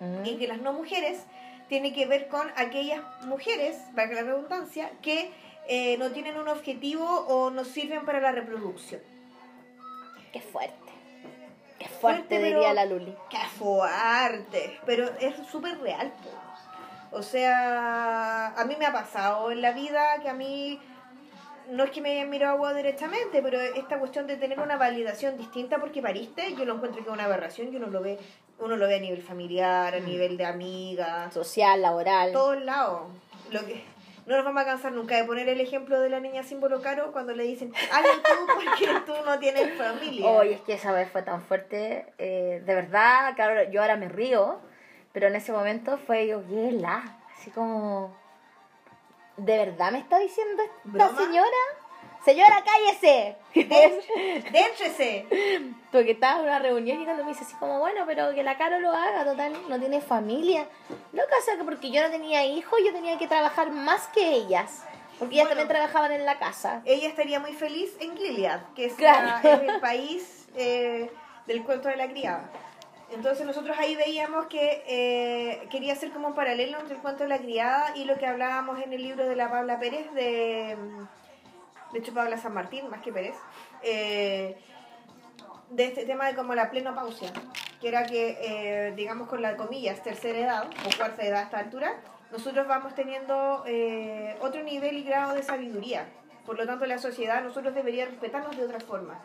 Mm. 0.00 0.26
Y 0.26 0.36
que 0.36 0.48
las 0.48 0.60
no 0.60 0.72
mujeres 0.72 1.22
tiene 1.68 1.92
que 1.92 2.06
ver 2.06 2.28
con 2.28 2.50
aquellas 2.56 3.00
mujeres, 3.24 3.76
para 3.94 4.12
la 4.12 4.22
redundancia, 4.22 4.90
que 5.00 5.30
eh, 5.68 5.96
no 5.98 6.10
tienen 6.10 6.36
un 6.36 6.48
objetivo 6.48 7.04
o 7.04 7.50
no 7.50 7.64
sirven 7.64 8.04
para 8.04 8.20
la 8.20 8.32
reproducción. 8.32 9.00
Qué 10.32 10.40
fuerte. 10.40 10.76
Qué 11.78 11.88
fuerte, 11.88 12.28
Fuerte, 12.28 12.44
diría 12.44 12.74
la 12.74 12.84
Luli. 12.84 13.14
¡Qué 13.28 13.38
fuerte! 13.58 14.78
Pero 14.86 15.10
es 15.18 15.34
súper 15.50 15.80
real. 15.80 16.12
po. 16.22 17.18
O 17.18 17.22
sea, 17.22 18.48
a 18.48 18.64
mí 18.64 18.74
me 18.78 18.86
ha 18.86 18.92
pasado 18.92 19.50
en 19.50 19.60
la 19.60 19.72
vida 19.72 20.20
que 20.22 20.28
a 20.28 20.34
mí, 20.34 20.80
no 21.70 21.84
es 21.84 21.90
que 21.90 22.00
me 22.00 22.12
hayan 22.12 22.30
mirado 22.30 22.54
a 22.54 22.58
vos 22.58 22.74
directamente, 22.76 23.42
pero 23.42 23.60
esta 23.60 23.98
cuestión 23.98 24.26
de 24.26 24.36
tener 24.36 24.60
una 24.60 24.76
validación 24.76 25.36
distinta 25.36 25.78
porque 25.78 26.02
pariste, 26.02 26.54
yo 26.54 26.64
lo 26.64 26.74
encuentro 26.74 27.02
que 27.02 27.08
es 27.08 27.14
una 27.14 27.24
aberración 27.24 27.72
y 27.72 27.76
uno 27.76 27.86
lo 27.88 28.00
ve, 28.02 28.18
uno 28.58 28.76
lo 28.76 28.86
ve 28.86 28.96
a 28.96 29.00
nivel 29.00 29.22
familiar, 29.22 29.94
a 29.94 30.00
Mm. 30.00 30.04
nivel 30.04 30.36
de 30.36 30.44
amigas, 30.46 31.32
Social, 31.34 31.80
laboral. 31.82 32.32
todos 32.32 32.62
lados. 32.62 33.02
Lo 33.50 33.60
que 33.66 33.82
no 34.26 34.36
nos 34.36 34.44
vamos 34.44 34.62
a 34.62 34.66
cansar 34.66 34.92
nunca 34.92 35.16
de 35.16 35.24
poner 35.24 35.48
el 35.48 35.60
ejemplo 35.60 35.98
de 36.00 36.08
la 36.08 36.20
niña 36.20 36.42
símbolo 36.44 36.80
caro 36.80 37.10
cuando 37.12 37.34
le 37.34 37.42
dicen, 37.44 37.72
hazlo 37.92 38.12
tú 38.22 38.46
porque 38.54 38.86
tú 39.04 39.12
no 39.26 39.38
tienes 39.38 39.76
familia. 39.76 40.26
Oye, 40.26 40.54
es 40.54 40.60
que 40.60 40.74
esa 40.74 40.92
vez 40.92 41.10
fue 41.10 41.22
tan 41.22 41.42
fuerte. 41.42 42.06
eh, 42.18 42.62
de 42.64 42.74
verdad, 42.74 43.34
claro, 43.34 43.68
yo 43.70 43.80
ahora 43.82 43.96
me 43.96 44.08
río, 44.08 44.60
pero 45.12 45.26
en 45.26 45.34
ese 45.36 45.52
momento 45.52 45.98
fue 45.98 46.26
yo, 46.28 46.42
la 46.72 47.18
Así 47.36 47.50
como. 47.50 48.16
¿De 49.36 49.56
verdad 49.56 49.92
me 49.92 49.98
está 49.98 50.18
diciendo 50.18 50.62
esta 50.62 50.78
¿Broma? 50.84 51.18
señora? 51.18 51.48
Señora, 52.24 52.62
cállese. 52.64 53.36
¡Déntrese! 54.52 55.26
Porque 55.90 56.12
estaba 56.12 56.38
en 56.40 56.46
una 56.46 56.58
reunión 56.58 57.00
y 57.00 57.04
cuando 57.04 57.24
me 57.24 57.30
dice 57.30 57.44
así 57.44 57.54
como, 57.56 57.78
bueno, 57.80 58.04
pero 58.06 58.32
que 58.34 58.42
la 58.42 58.56
Caro 58.56 58.78
lo 58.80 58.92
haga, 58.92 59.24
total, 59.24 59.52
no 59.68 59.78
tiene 59.78 60.00
familia. 60.00 60.66
No 61.12 61.22
pasa 61.28 61.56
que 61.56 61.64
porque 61.64 61.90
yo 61.90 62.02
no 62.02 62.10
tenía 62.10 62.44
hijos, 62.44 62.78
yo 62.84 62.92
tenía 62.92 63.18
que 63.18 63.26
trabajar 63.26 63.70
más 63.72 64.06
que 64.08 64.34
ellas. 64.34 64.84
Porque 65.18 65.34
ellas 65.36 65.46
Bueno. 65.48 65.60
también 65.62 65.68
trabajaban 65.68 66.12
en 66.12 66.24
la 66.24 66.38
casa. 66.38 66.82
ella 66.84 67.08
estaría 67.08 67.38
muy 67.40 67.52
feliz 67.52 67.92
en 68.00 68.16
Gilead, 68.16 68.60
que 68.74 68.86
es, 68.86 68.94
Claro. 68.94 69.26
la- 69.42 69.52
es 69.54 69.60
el 69.68 69.80
país 69.80 70.48
eh, 70.56 71.10
del 71.46 71.64
cuento 71.64 71.88
de 71.88 71.96
la 71.96 72.08
criada. 72.08 72.50
Entonces 73.12 73.46
nosotros 73.46 73.76
ahí 73.78 73.94
veíamos 73.94 74.46
que 74.46 74.82
eh, 74.86 75.68
quería 75.70 75.92
hacer 75.92 76.12
como 76.12 76.28
un 76.28 76.34
paralelo 76.34 76.78
entre 76.80 76.96
el 76.96 77.02
cuento 77.02 77.24
de 77.24 77.28
la 77.28 77.38
criada 77.38 77.94
y 77.94 78.04
lo 78.04 78.16
que 78.16 78.26
hablábamos 78.26 78.80
en 78.80 78.92
el 78.92 79.02
libro 79.02 79.26
de 79.26 79.36
la 79.36 79.50
Pabla 79.50 79.78
Pérez, 79.78 80.10
de, 80.14 80.76
de 81.92 81.98
hecho 81.98 82.14
Pabla 82.14 82.38
San 82.38 82.54
Martín, 82.54 82.88
más 82.88 83.02
que 83.02 83.12
Pérez, 83.12 83.36
eh, 83.82 84.56
de 85.68 85.84
este 85.84 86.06
tema 86.06 86.26
de 86.26 86.34
como 86.34 86.54
la 86.54 86.70
plenopausia, 86.70 87.32
que 87.80 87.88
era 87.88 88.06
que, 88.06 88.38
eh, 88.40 88.92
digamos 88.96 89.28
con 89.28 89.42
la 89.42 89.56
comillas, 89.56 90.02
tercera 90.02 90.38
edad 90.38 90.70
o 90.86 90.96
cuarta 90.96 91.22
edad 91.22 91.40
a 91.40 91.44
esta 91.44 91.58
altura, 91.58 92.00
nosotros 92.30 92.66
vamos 92.66 92.94
teniendo 92.94 93.62
otro 94.40 94.62
nivel 94.62 94.96
y 94.96 95.04
grado 95.04 95.34
de 95.34 95.42
sabiduría. 95.42 96.06
Por 96.46 96.56
lo 96.56 96.66
tanto, 96.66 96.86
la 96.86 96.96
sociedad 96.96 97.42
nosotros 97.42 97.74
debería 97.74 98.06
respetarnos 98.06 98.56
de 98.56 98.64
otra 98.64 98.80
forma. 98.80 99.20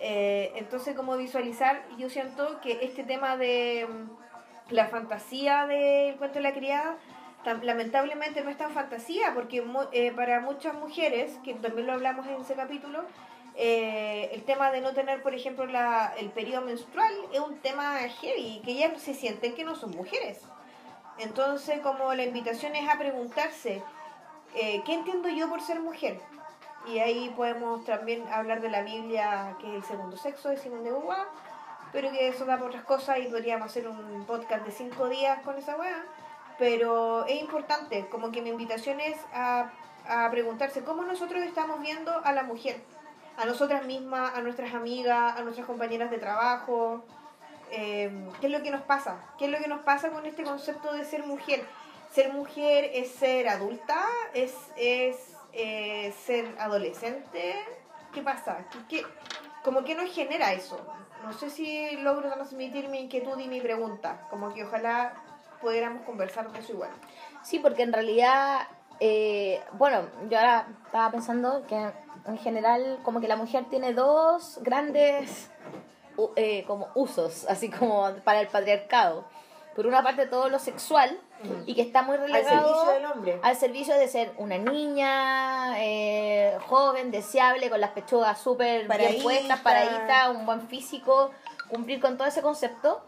Eh, 0.00 0.52
entonces, 0.56 0.96
como 0.96 1.16
visualizar, 1.16 1.82
yo 1.98 2.08
siento 2.08 2.60
que 2.62 2.78
este 2.82 3.04
tema 3.04 3.36
de 3.36 3.86
mm, 3.88 4.72
la 4.74 4.86
fantasía 4.86 5.66
del 5.66 6.16
cuento 6.16 6.38
de 6.38 6.42
la 6.42 6.54
criada, 6.54 6.96
tam- 7.44 7.62
lamentablemente 7.62 8.42
no 8.42 8.48
es 8.50 8.56
tan 8.56 8.70
fantasía, 8.72 9.34
porque 9.34 9.62
eh, 9.92 10.12
para 10.12 10.40
muchas 10.40 10.74
mujeres, 10.74 11.38
que 11.44 11.52
también 11.54 11.86
lo 11.86 11.92
hablamos 11.92 12.26
en 12.26 12.40
ese 12.40 12.54
capítulo, 12.54 13.04
eh, 13.56 14.30
el 14.32 14.42
tema 14.44 14.70
de 14.70 14.80
no 14.80 14.94
tener, 14.94 15.22
por 15.22 15.34
ejemplo, 15.34 15.66
la, 15.66 16.14
el 16.18 16.30
periodo 16.30 16.62
menstrual 16.64 17.12
es 17.32 17.40
un 17.40 17.58
tema 17.58 17.98
heavy, 18.20 18.62
que 18.64 18.70
ellas 18.72 19.00
se 19.02 19.12
sienten 19.12 19.54
que 19.54 19.64
no 19.64 19.74
son 19.74 19.90
mujeres. 19.90 20.40
Entonces, 21.18 21.80
como 21.80 22.14
la 22.14 22.24
invitación 22.24 22.74
es 22.74 22.88
a 22.88 22.96
preguntarse, 22.96 23.82
¿qué 24.54 24.94
entiendo 24.94 25.28
yo 25.28 25.50
por 25.50 25.60
ser 25.60 25.80
mujer? 25.80 26.18
Y 26.90 26.98
ahí 26.98 27.32
podemos 27.36 27.84
también 27.84 28.26
hablar 28.32 28.60
de 28.60 28.68
la 28.68 28.82
Biblia, 28.82 29.56
que 29.60 29.68
es 29.68 29.74
el 29.74 29.84
segundo 29.84 30.16
sexo 30.16 30.48
de 30.48 30.56
Simón 30.56 30.82
de 30.82 30.90
Beauvoir, 30.90 31.26
pero 31.92 32.10
que 32.10 32.26
eso 32.26 32.44
da 32.44 32.58
por 32.58 32.68
otras 32.68 32.82
cosas 32.82 33.18
y 33.18 33.28
podríamos 33.28 33.70
hacer 33.70 33.86
un 33.86 34.24
podcast 34.26 34.64
de 34.64 34.72
cinco 34.72 35.08
días 35.08 35.40
con 35.44 35.56
esa 35.56 35.76
weá. 35.76 36.04
Pero 36.58 37.24
es 37.26 37.40
importante, 37.40 38.08
como 38.08 38.32
que 38.32 38.42
mi 38.42 38.50
invitación 38.50 38.98
es 38.98 39.16
a, 39.32 39.70
a 40.08 40.28
preguntarse 40.32 40.82
cómo 40.82 41.04
nosotros 41.04 41.42
estamos 41.42 41.80
viendo 41.80 42.12
a 42.24 42.32
la 42.32 42.42
mujer, 42.42 42.82
a 43.36 43.44
nosotras 43.44 43.84
mismas, 43.84 44.34
a 44.34 44.40
nuestras 44.40 44.74
amigas, 44.74 45.36
a 45.36 45.42
nuestras 45.42 45.66
compañeras 45.68 46.10
de 46.10 46.18
trabajo. 46.18 47.04
Eh, 47.70 48.28
¿Qué 48.40 48.46
es 48.46 48.52
lo 48.52 48.62
que 48.62 48.72
nos 48.72 48.82
pasa? 48.82 49.16
¿Qué 49.38 49.44
es 49.44 49.50
lo 49.52 49.58
que 49.58 49.68
nos 49.68 49.82
pasa 49.82 50.10
con 50.10 50.26
este 50.26 50.42
concepto 50.42 50.92
de 50.92 51.04
ser 51.04 51.24
mujer? 51.24 51.64
Ser 52.10 52.32
mujer 52.32 52.90
es 52.92 53.12
ser 53.12 53.48
adulta, 53.48 54.04
es, 54.34 54.52
es 54.76 55.29
eh, 55.52 56.12
ser 56.24 56.54
adolescente. 56.58 57.54
¿Qué 58.12 58.22
pasa? 58.22 58.66
¿Qué, 58.88 59.04
como 59.62 59.84
que 59.84 59.94
nos 59.94 60.12
genera 60.12 60.52
eso? 60.52 60.78
No 61.22 61.32
sé 61.32 61.50
si 61.50 61.96
logro 61.98 62.32
transmitir 62.32 62.88
mi 62.88 63.00
inquietud 63.00 63.38
y 63.38 63.48
mi 63.48 63.60
pregunta. 63.60 64.26
Como 64.30 64.52
que 64.54 64.64
ojalá 64.64 65.14
pudiéramos 65.60 66.02
conversar 66.02 66.50
de 66.50 66.58
eso 66.58 66.72
igual. 66.72 66.90
Sí, 67.42 67.58
porque 67.58 67.82
en 67.82 67.92
realidad, 67.92 68.68
eh, 69.00 69.62
bueno, 69.72 70.02
yo 70.28 70.38
ahora 70.38 70.66
estaba 70.86 71.10
pensando 71.10 71.64
que 71.66 71.92
en 72.26 72.38
general 72.38 72.98
como 73.02 73.20
que 73.20 73.28
la 73.28 73.36
mujer 73.36 73.66
tiene 73.70 73.92
dos 73.92 74.58
grandes 74.62 75.50
eh, 76.36 76.64
como 76.66 76.88
usos, 76.94 77.46
así 77.48 77.70
como 77.70 78.10
para 78.24 78.40
el 78.40 78.48
patriarcado. 78.48 79.24
Por 79.74 79.86
una 79.86 80.02
parte 80.02 80.26
todo 80.26 80.48
lo 80.48 80.58
sexual 80.58 81.18
y 81.64 81.74
que 81.74 81.82
está 81.82 82.02
muy 82.02 82.16
Al 82.16 82.22
relegado 82.22 82.66
servicio 82.66 82.92
del 82.92 83.06
hombre. 83.06 83.40
al 83.42 83.56
servicio 83.56 83.94
de 83.96 84.08
ser 84.08 84.32
una 84.36 84.58
niña 84.58 85.74
eh, 85.82 86.58
joven, 86.68 87.10
deseable, 87.10 87.70
con 87.70 87.80
las 87.80 87.90
pechugas 87.90 88.38
súper 88.38 88.86
bien 88.88 89.22
puestas, 89.22 89.60
paradita, 89.60 90.30
un 90.30 90.44
buen 90.44 90.68
físico, 90.68 91.30
cumplir 91.68 92.00
con 92.00 92.16
todo 92.18 92.28
ese 92.28 92.42
concepto. 92.42 93.00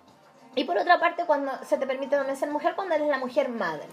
Y 0.55 0.65
por 0.65 0.77
otra 0.79 0.99
parte, 1.01 1.25
cuando 1.27 1.53
se 1.65 1.79
te 1.79 1.87
permite 1.87 2.17
también 2.17 2.37
ser 2.37 2.51
mujer, 2.51 2.75
cuando 2.75 2.95
eres 2.95 3.09
la 3.09 3.19
mujer 3.19 3.49
madre. 3.49 3.87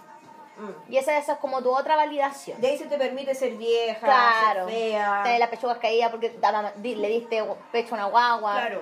Mm. 0.57 0.91
Y 0.91 0.97
esa, 0.97 1.17
esa 1.17 1.33
es 1.33 1.39
como 1.39 1.61
tu 1.61 1.73
otra 1.75 1.95
validación. 1.95 2.59
De 2.61 2.67
ahí 2.67 2.77
se 2.77 2.85
te 2.85 2.97
permite 2.97 3.33
ser 3.33 3.53
vieja, 3.55 3.99
Claro. 4.05 4.67
ser 4.67 4.75
fea. 4.75 5.21
Te 5.23 5.39
las 5.39 5.49
pechugas 5.49 5.77
caídas 5.79 6.11
porque 6.11 6.37
le 6.83 7.07
diste 7.07 7.43
pecho 7.71 7.95
a 7.95 7.97
una 7.97 8.05
guagua. 8.07 8.53
Claro. 8.53 8.81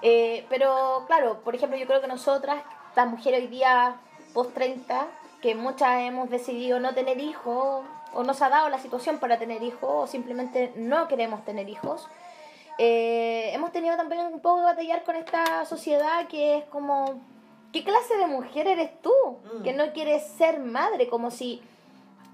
Eh, 0.00 0.46
pero 0.48 1.04
claro, 1.06 1.40
por 1.44 1.54
ejemplo, 1.54 1.76
yo 1.78 1.86
creo 1.86 2.00
que 2.00 2.06
nosotras, 2.08 2.62
las 2.94 3.08
mujeres 3.08 3.40
hoy 3.42 3.46
día 3.48 3.96
post 4.34 4.54
30, 4.54 5.06
que 5.40 5.54
muchas 5.54 6.00
hemos 6.00 6.30
decidido 6.30 6.80
no 6.80 6.94
tener 6.94 7.18
hijos, 7.20 7.84
o 8.14 8.22
nos 8.24 8.42
ha 8.42 8.48
dado 8.48 8.68
la 8.68 8.78
situación 8.78 9.18
para 9.18 9.38
tener 9.38 9.62
hijos, 9.62 9.88
o 9.90 10.06
simplemente 10.06 10.72
no 10.76 11.08
queremos 11.08 11.44
tener 11.44 11.68
hijos, 11.68 12.08
eh, 12.78 13.50
hemos 13.52 13.72
tenido 13.72 13.96
también 13.96 14.26
un 14.26 14.40
poco 14.40 14.58
de 14.60 14.64
batallar 14.64 15.04
con 15.04 15.16
esta 15.16 15.64
sociedad 15.66 16.26
que 16.28 16.58
es 16.58 16.64
como, 16.66 17.20
¿qué 17.72 17.84
clase 17.84 18.16
de 18.16 18.26
mujer 18.26 18.66
eres 18.66 19.00
tú? 19.02 19.12
Mm. 19.58 19.62
Que 19.62 19.72
no 19.72 19.92
quieres 19.92 20.26
ser 20.38 20.58
madre, 20.60 21.08
como 21.08 21.30
si 21.30 21.62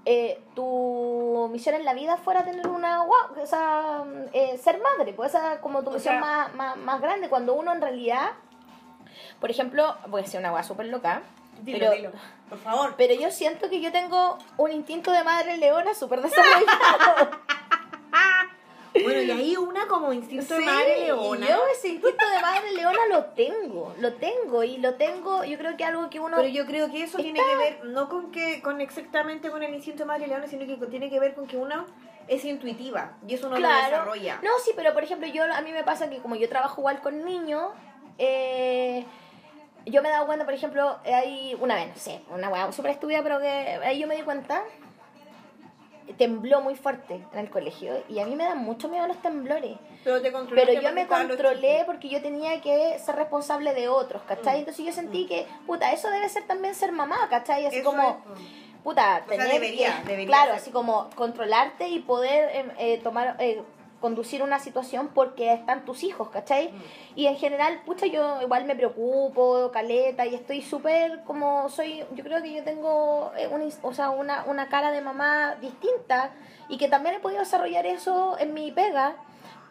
eh, 0.05 0.41
tu 0.55 1.49
misión 1.51 1.75
en 1.75 1.83
la 1.85 1.93
vida 1.93 2.15
fuera 2.17 2.43
tener 2.45 2.67
una 2.67 3.03
guau, 3.03 3.41
o 3.41 3.45
sea, 3.45 4.03
eh, 4.33 4.57
ser 4.57 4.81
madre, 4.81 5.13
pues 5.13 5.33
esa 5.35 5.53
es 5.55 5.59
como 5.59 5.83
tu 5.83 5.89
O 5.89 5.93
misión 5.93 6.15
sea- 6.15 6.21
más, 6.21 6.55
más, 6.55 6.77
más 6.77 7.01
grande, 7.01 7.29
cuando 7.29 7.53
uno 7.53 7.73
en 7.73 7.81
realidad, 7.81 8.31
por 9.39 9.49
ejemplo, 9.51 9.95
voy 10.07 10.21
a 10.21 10.23
decir 10.23 10.39
una 10.39 10.51
guay 10.51 10.63
súper 10.63 10.87
loca, 10.87 11.21
Dilo, 11.61 11.79
pero, 11.79 11.91
dilo. 11.91 12.11
Por 12.49 12.57
favor. 12.59 12.93
pero 12.97 13.13
yo 13.15 13.31
siento 13.31 13.69
que 13.69 13.81
yo 13.81 13.91
tengo 13.91 14.37
un 14.57 14.71
instinto 14.71 15.11
de 15.11 15.23
madre 15.23 15.57
leona 15.57 15.93
súper 15.93 16.21
desarrollado. 16.21 17.31
Bueno, 19.03 19.21
y 19.21 19.31
ahí 19.31 19.55
una 19.55 19.87
como 19.87 20.11
instinto 20.11 20.55
de 20.55 20.59
Sí, 20.61 20.65
madre 20.65 21.05
leona. 21.05 21.45
y 21.45 21.49
Yo 21.49 21.61
ese 21.71 21.89
instinto 21.89 22.27
de 22.27 22.41
madre 22.41 22.71
leona 22.73 22.99
lo 23.09 23.25
tengo, 23.25 23.93
lo 23.99 24.13
tengo 24.15 24.63
y 24.63 24.77
lo 24.77 24.95
tengo, 24.95 25.43
yo 25.43 25.57
creo 25.59 25.77
que 25.77 25.85
algo 25.85 26.09
que 26.09 26.19
uno... 26.19 26.37
Pero 26.37 26.49
yo 26.49 26.65
creo 26.65 26.89
que 26.89 27.03
eso 27.03 27.17
tiene 27.19 27.39
que 27.39 27.55
ver 27.55 27.85
no 27.85 28.09
con 28.09 28.31
que 28.31 28.61
con 28.61 28.81
exactamente 28.81 29.51
con 29.51 29.61
el 29.61 29.73
instinto 29.75 29.99
de 29.99 30.05
madre 30.05 30.27
leona, 30.27 30.47
sino 30.47 30.65
que 30.65 30.75
tiene 30.87 31.09
que 31.09 31.19
ver 31.19 31.35
con 31.35 31.45
que 31.47 31.55
uno 31.57 31.85
es 32.27 32.43
intuitiva 32.45 33.13
y 33.27 33.35
eso 33.35 33.47
uno 33.47 33.59
lo 33.59 33.67
desarrolla. 33.67 34.39
No, 34.41 34.51
sí, 34.63 34.71
pero 34.75 34.93
por 34.93 35.03
ejemplo, 35.03 35.27
yo 35.27 35.43
a 35.43 35.61
mí 35.61 35.71
me 35.71 35.83
pasa 35.83 36.09
que 36.09 36.17
como 36.17 36.35
yo 36.35 36.49
trabajo 36.49 36.81
igual 36.81 36.99
con 37.01 37.23
niños, 37.23 37.71
eh, 38.19 39.05
yo 39.85 40.01
me 40.03 40.09
he 40.09 40.11
dado 40.11 40.27
cuenta, 40.27 40.45
por 40.45 40.53
ejemplo, 40.53 40.97
hay 41.05 41.57
una 41.59 41.73
vez, 41.75 41.87
no 41.87 41.95
sé, 41.95 42.21
una 42.31 42.49
weá 42.49 42.71
súper 42.71 42.91
estúpida, 42.91 43.21
pero 43.23 43.39
que 43.39 43.47
ahí 43.47 43.97
yo 43.99 44.07
me 44.07 44.15
di 44.15 44.21
cuenta, 44.21 44.63
tembló 46.17 46.61
muy 46.61 46.75
fuerte 46.75 47.23
en 47.33 47.39
el 47.39 47.49
colegio 47.49 48.03
y 48.09 48.19
a 48.19 48.25
mí 48.25 48.35
me 48.35 48.43
dan 48.43 48.57
mucho 48.59 48.89
miedo 48.89 49.07
los 49.07 49.21
temblores. 49.21 49.77
Pero 50.03 50.21
te 50.21 50.31
Pero 50.31 50.73
yo 50.81 50.91
me 50.93 51.07
controlé 51.07 51.83
porque 51.85 52.09
yo 52.09 52.21
tenía 52.21 52.61
que 52.61 52.97
ser 52.99 53.15
responsable 53.15 53.73
de 53.73 53.89
otros, 53.89 54.21
¿cachai? 54.27 54.55
Mm. 54.55 54.59
Entonces 54.59 54.85
yo 54.85 54.91
sentí 54.91 55.27
que, 55.27 55.45
puta, 55.67 55.91
eso 55.91 56.09
debe 56.09 56.27
ser 56.29 56.43
también 56.47 56.73
ser 56.73 56.91
mamá, 56.91 57.27
¿cachai? 57.29 57.65
Así 57.65 57.77
Eso 57.77 57.89
como, 57.91 58.09
es, 58.09 58.15
pues. 58.25 58.39
puta, 58.83 59.21
O 59.25 59.27
sea, 59.29 59.37
tener 59.37 59.51
debería, 59.53 59.97
que- 60.01 60.09
debería 60.09 60.27
claro, 60.27 60.51
ser. 60.53 60.61
así 60.61 60.71
como 60.71 61.09
controlarte 61.15 61.89
y 61.89 61.99
poder 61.99 62.49
eh, 62.55 62.65
eh, 62.79 62.97
tomar, 63.03 63.35
eh, 63.39 63.61
conducir 63.99 64.41
una 64.43 64.59
situación 64.59 65.09
porque 65.13 65.53
están 65.53 65.85
tus 65.85 66.03
hijos, 66.03 66.29
¿cachai? 66.29 66.69
Mm. 66.69 66.81
Y 67.15 67.27
en 67.27 67.35
general, 67.37 67.81
pucha, 67.85 68.05
yo 68.05 68.41
igual 68.41 68.65
me 68.65 68.75
preocupo, 68.75 69.69
caleta, 69.71 70.25
y 70.25 70.35
estoy 70.35 70.61
súper 70.61 71.23
como 71.25 71.67
soy, 71.69 72.05
yo 72.13 72.23
creo 72.23 72.41
que 72.41 72.53
yo 72.53 72.63
tengo 72.63 73.31
eh, 73.37 73.47
un 73.47 73.61
ins- 73.61 73.79
o 73.83 73.93
sea, 73.93 74.09
una, 74.11 74.45
una 74.45 74.69
cara 74.69 74.91
de 74.91 75.01
mamá 75.01 75.55
distinta 75.61 76.31
y 76.69 76.77
que 76.77 76.87
también 76.87 77.15
he 77.15 77.19
podido 77.19 77.39
desarrollar 77.41 77.85
eso 77.85 78.37
en 78.39 78.53
mi 78.53 78.71
pega, 78.71 79.15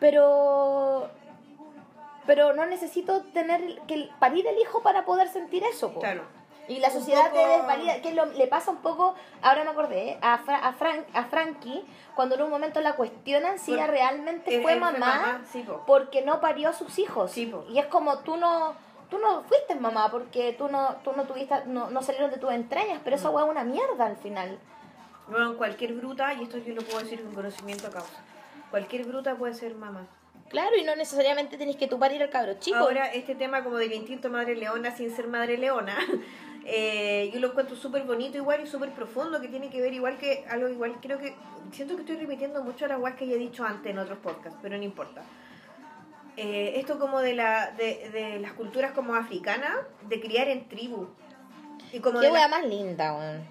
pero 0.01 1.09
pero 2.27 2.53
no 2.53 2.67
necesito 2.67 3.23
tener 3.33 3.79
que 3.87 4.11
parir 4.19 4.47
el 4.47 4.59
hijo 4.59 4.83
para 4.83 5.07
poder 5.07 5.29
sentir 5.29 5.65
eso. 5.65 5.93
po. 5.95 6.01
Claro. 6.01 6.25
Y 6.69 6.81
la 6.81 6.91
sociedad 6.91 7.33
te 7.33 7.39
desvalida, 7.39 8.01
que 8.03 8.13
lo- 8.13 8.27
le 8.27 8.47
pasa 8.47 8.71
un 8.71 8.77
poco, 8.79 9.15
ahora 9.43 9.65
me 9.65 9.71
acordé, 9.71 10.19
a, 10.21 10.39
Fra- 10.39 10.59
a, 10.59 10.73
Frank, 10.75 11.07
a 11.15 11.25
Frankie, 11.25 11.83
cuando 12.15 12.35
en 12.35 12.43
un 12.43 12.51
momento 12.51 12.81
la 12.81 12.95
cuestionan 12.95 13.59
si 13.59 13.73
ella 13.73 13.87
realmente 13.87 14.55
Él- 14.57 14.63
fue 14.63 14.75
él 14.75 14.79
fue 14.81 14.93
mamá, 14.93 15.07
mamá, 15.17 15.45
sí, 15.51 15.63
po. 15.63 15.83
porque 15.87 16.23
no 16.23 16.41
parió 16.41 16.69
a 16.69 16.73
sus 16.75 16.99
hijos. 16.99 17.33
Sí. 17.33 17.51
Y 17.71 17.79
es 17.79 17.87
como 17.87 18.19
tú 18.19 18.37
no 18.37 18.75
tú 19.11 19.19
no 19.19 19.43
fuiste 19.45 19.75
mamá 19.75 20.11
porque 20.11 20.53
tú 20.59 20.69
no 20.69 20.97
tú 21.03 21.13
no 21.17 21.25
tuviste 21.25 21.55
no, 21.65 21.89
no 21.91 22.03
salieron 22.03 22.31
de 22.31 22.37
tus 22.37 22.53
entrañas, 22.53 23.01
pero 23.03 23.17
Mm. 23.17 23.19
esa 23.21 23.31
hueá 23.31 23.45
es 23.47 23.51
una 23.51 23.65
mierda 23.65 24.05
al 24.05 24.17
final. 24.19 24.59
Bueno, 25.29 25.57
cualquier 25.57 25.95
bruta, 25.95 26.35
y 26.35 26.43
esto 26.43 26.59
yo 26.59 26.75
lo 26.75 26.83
puedo 26.83 26.99
decir 27.01 27.23
con 27.23 27.35
conocimiento 27.35 27.87
a 27.87 27.91
causa. 27.91 28.19
Cualquier 28.71 29.05
bruta 29.07 29.35
puede 29.37 29.55
ser 29.55 29.75
mamá. 29.75 30.07
Claro, 30.51 30.77
y 30.77 30.83
no 30.85 30.97
necesariamente 30.97 31.59
tenés 31.59 31.77
que 31.77 31.87
tú 31.89 31.99
parir 31.99 32.23
al 32.23 32.31
cabro 32.31 32.55
chico. 32.59 32.79
Ahora, 32.79 33.13
este 33.13 33.35
tema 33.35 33.63
como 33.63 33.77
del 33.77 33.93
instinto 33.93 34.31
madre 34.31 34.55
leona 34.57 34.91
sin 34.97 35.15
ser 35.15 35.29
madre 35.29 35.59
leona, 35.59 35.95
eh, 36.71 37.31
yo 37.33 37.41
lo 37.41 37.49
encuentro 37.49 37.75
súper 37.75 38.05
bonito 38.05 38.37
igual 38.37 38.61
y 38.61 38.67
súper 38.67 38.91
profundo, 38.91 39.41
que 39.41 39.49
tiene 39.49 39.71
que 39.71 39.81
ver 39.81 39.93
igual 39.95 40.19
que 40.19 40.45
algo 40.51 40.69
igual, 40.69 40.97
creo 41.01 41.19
que, 41.19 41.35
siento 41.73 41.95
que 41.97 42.03
estoy 42.03 42.17
repitiendo 42.17 42.63
mucho 42.63 42.87
las 42.87 42.99
guas 42.99 43.15
que 43.15 43.27
ya 43.27 43.35
he 43.35 43.39
dicho 43.39 43.65
antes 43.65 43.91
en 43.91 43.99
otros 43.99 44.19
podcasts, 44.19 44.59
pero 44.61 44.77
no 44.77 44.83
importa. 44.85 45.23
Eh, 46.37 46.75
esto 46.79 46.99
como 46.99 47.21
de, 47.21 47.35
la, 47.35 47.73
de, 47.73 48.11
de 48.11 48.39
las 48.39 48.53
culturas 48.53 48.93
como 48.93 49.15
africanas, 49.15 49.73
de 50.03 50.21
criar 50.21 50.49
en 50.49 50.69
tribu. 50.69 51.09
Y 51.93 52.01
como 52.01 52.21
Qué 52.21 52.27
la- 52.27 52.33
hueá 52.35 52.49
más 52.49 52.65
linda, 52.65 53.17
weón. 53.17 53.43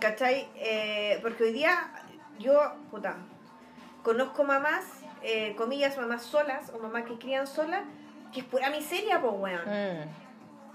¿Cachai? 0.00 0.48
Eh, 0.56 1.18
porque 1.22 1.44
hoy 1.44 1.52
día 1.52 1.92
yo, 2.38 2.60
puta, 2.90 3.16
conozco 4.02 4.42
mamás, 4.42 4.84
eh, 5.22 5.54
comillas, 5.56 5.96
mamás 5.96 6.22
solas 6.22 6.70
o 6.74 6.78
mamás 6.78 7.04
que 7.04 7.18
crían 7.18 7.46
solas, 7.46 7.82
que 8.32 8.40
es 8.40 8.46
pura 8.46 8.68
miseria, 8.70 9.20
pues, 9.20 9.34
weón. 9.36 9.62
Mm. 9.66 10.23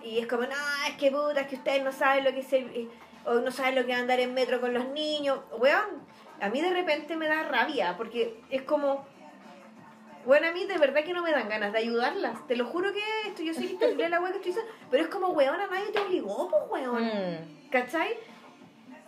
Y 0.03 0.19
es 0.19 0.27
como, 0.27 0.43
no, 0.43 0.55
es 0.87 0.95
que 0.97 1.11
puta, 1.11 1.41
es 1.41 1.47
que 1.47 1.55
ustedes 1.55 1.83
no 1.83 1.91
saben 1.91 2.23
lo 2.23 2.31
que 2.31 2.39
es 2.39 2.53
el- 2.53 2.69
eh, 2.75 2.87
o 3.25 3.35
no 3.35 3.51
saben 3.51 3.75
lo 3.75 3.85
que 3.85 3.91
es 3.91 3.97
andar 3.97 4.19
en 4.19 4.33
metro 4.33 4.59
con 4.61 4.73
los 4.73 4.87
niños. 4.89 5.39
Weón, 5.57 6.03
a 6.41 6.49
mí 6.49 6.61
de 6.61 6.69
repente 6.71 7.15
me 7.17 7.27
da 7.27 7.43
rabia, 7.43 7.95
porque 7.97 8.39
es 8.49 8.61
como, 8.63 9.05
Bueno, 10.25 10.47
a 10.49 10.51
mí 10.51 10.65
de 10.65 10.77
verdad 10.77 11.03
que 11.05 11.13
no 11.13 11.23
me 11.23 11.31
dan 11.31 11.47
ganas 11.47 11.71
de 11.71 11.79
ayudarlas. 11.79 12.45
Te 12.45 12.55
lo 12.57 12.65
juro 12.65 12.91
que 12.91 12.99
esto, 13.25 13.41
yo 13.41 13.53
que 13.53 13.61
terrible 13.77 14.09
la 14.09 14.19
weá 14.19 14.31
que 14.33 14.37
estoy 14.37 14.51
diciendo, 14.51 14.71
pero 14.91 15.03
es 15.03 15.09
como, 15.09 15.29
weona, 15.29 15.65
nadie 15.67 15.91
te 15.93 15.99
obligó, 15.99 16.49
pues, 16.49 16.63
weón. 16.69 17.03
Mm. 17.05 17.69
¿Cachai? 17.71 18.17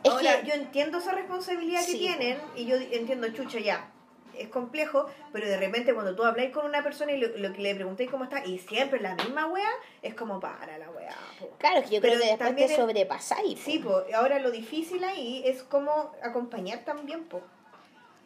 Es 0.03 0.09
Ahora, 0.09 0.39
que- 0.41 0.47
yo 0.47 0.53
entiendo 0.53 0.97
esa 0.99 1.11
responsabilidad 1.11 1.85
que 1.85 1.93
tienen 1.95 2.39
y 2.55 2.65
yo 2.65 2.77
entiendo, 2.77 3.27
chucha, 3.33 3.59
ya. 3.59 3.90
Es 4.37 4.47
complejo, 4.49 5.07
pero 5.33 5.47
de 5.47 5.57
repente 5.57 5.93
cuando 5.93 6.15
tú 6.15 6.23
habláis 6.23 6.51
con 6.51 6.65
una 6.65 6.83
persona 6.83 7.11
y 7.11 7.17
lo, 7.19 7.27
lo 7.37 7.53
que 7.53 7.61
le 7.61 7.75
preguntéis 7.75 8.09
cómo 8.09 8.23
está 8.23 8.43
y 8.45 8.59
siempre 8.59 8.99
la 8.99 9.15
misma 9.15 9.47
wea, 9.47 9.69
es 10.01 10.13
como 10.15 10.39
para 10.39 10.77
la 10.77 10.89
wea. 10.89 11.15
po. 11.39 11.49
Claro, 11.57 11.81
que 11.83 11.95
yo 11.95 12.01
Pero 12.01 12.15
creo 12.15 12.19
que 12.19 12.27
después 12.29 12.55
te 12.55 12.65
es- 12.65 12.75
sobrepasáis. 12.75 13.59
po. 13.59 13.65
Sí, 13.65 13.79
pues 13.79 14.13
ahora 14.13 14.39
lo 14.39 14.51
difícil 14.51 15.03
ahí 15.03 15.41
es 15.45 15.63
como 15.63 16.11
acompañar 16.23 16.79
también, 16.85 17.25
po. 17.25 17.41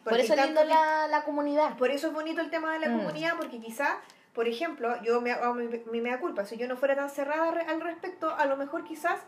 Por 0.04 0.20
eso 0.20 0.34
es 0.34 0.44
lindo 0.46 0.62
la, 0.64 1.08
la 1.08 1.24
comunidad. 1.24 1.76
por 1.76 1.90
eso 1.90 2.06
es 2.08 2.12
bonito 2.12 2.40
el 2.40 2.50
tema 2.50 2.72
de 2.74 2.78
la 2.78 2.88
Mm. 2.88 2.98
comunidad, 2.98 3.32
porque 3.36 3.58
quizá, 3.58 3.98
por 4.34 4.46
ejemplo, 4.46 4.94
yo 5.02 5.20
me 5.20 5.32
hago 5.32 5.54
mi, 5.54 5.66
mi 5.90 6.00
mea 6.00 6.20
culpa, 6.20 6.44
si 6.44 6.56
yo 6.56 6.68
no 6.68 6.76
fuera 6.76 6.94
tan 6.94 7.10
cerrada 7.10 7.48
al 7.68 7.80
respecto, 7.80 8.30
a 8.32 8.46
lo 8.46 8.56
mejor 8.56 8.84
quizás 8.84 9.18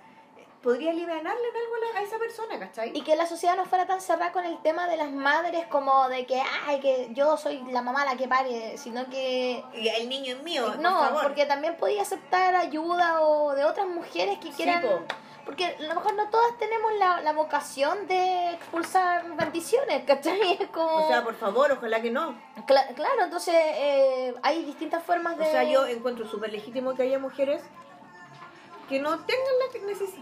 podría 0.63 0.91
aliviarle 0.91 1.21
en 1.21 1.27
algo 1.29 1.41
a, 1.41 1.93
la- 1.95 2.01
a 2.01 2.03
esa 2.03 2.19
persona, 2.19 2.59
¿cachai? 2.59 2.91
Y 2.95 3.03
que 3.03 3.17
la 3.17 3.27
sociedad 3.27 3.57
no 3.57 3.65
fuera 3.65 3.87
tan 3.87 4.01
cerrada 4.01 4.33
con 4.33 4.45
el 4.45 4.59
tema 4.63 4.87
de 4.89 4.97
las 4.97 5.11
madres 5.11 5.67
como 5.69 6.09
de 6.09 6.27
que, 6.27 6.43
ay, 6.67 6.81
que 6.81 7.09
yo 7.13 7.37
soy 7.37 7.63
la 7.71 7.83
mamá 7.83 8.05
la 8.05 8.17
que 8.17 8.29
pare, 8.29 8.77
sino 8.79 9.09
que... 9.09 9.63
Y 9.75 9.89
el 9.89 10.09
niño 10.09 10.37
es 10.37 10.43
mío, 10.43 10.67
por 10.67 10.79
No, 10.81 10.99
favor. 11.01 11.23
porque 11.23 11.47
también 11.47 11.77
podía 11.77 12.03
aceptar 12.03 12.55
ayuda 12.57 13.21
o 13.23 13.55
de 13.55 13.65
otras 13.65 13.87
mujeres 13.87 14.39
que 14.39 14.49
Sí, 14.49 14.55
quieran... 14.63 14.83
po. 14.83 15.01
Porque 15.45 15.65
a 15.65 15.81
lo 15.81 15.95
mejor 15.95 16.13
no 16.13 16.29
todas 16.29 16.59
tenemos 16.59 16.93
la, 16.99 17.23
la 17.23 17.33
vocación 17.33 18.07
de 18.07 18.51
expulsar 18.53 19.25
bendiciones, 19.35 20.05
¿cachai? 20.05 20.59
Como... 20.75 21.07
O 21.07 21.09
sea, 21.09 21.25
por 21.25 21.35
favor, 21.37 21.73
ojalá 21.73 22.03
que 22.03 22.11
no. 22.11 22.39
Cla- 22.67 22.95
claro, 22.95 23.25
entonces 23.25 23.55
eh, 23.57 24.35
hay 24.43 24.63
distintas 24.65 25.03
formas 25.03 25.37
O 25.37 25.39
de... 25.39 25.51
sea, 25.51 25.65
yo 25.65 25.87
encuentro 25.87 26.29
súper 26.29 26.53
legítimo 26.53 26.95
que 26.95 27.05
haya 27.05 27.19
mujeres 27.19 27.63
que 28.89 29.01
no 29.01 29.19
tengan 29.21 29.45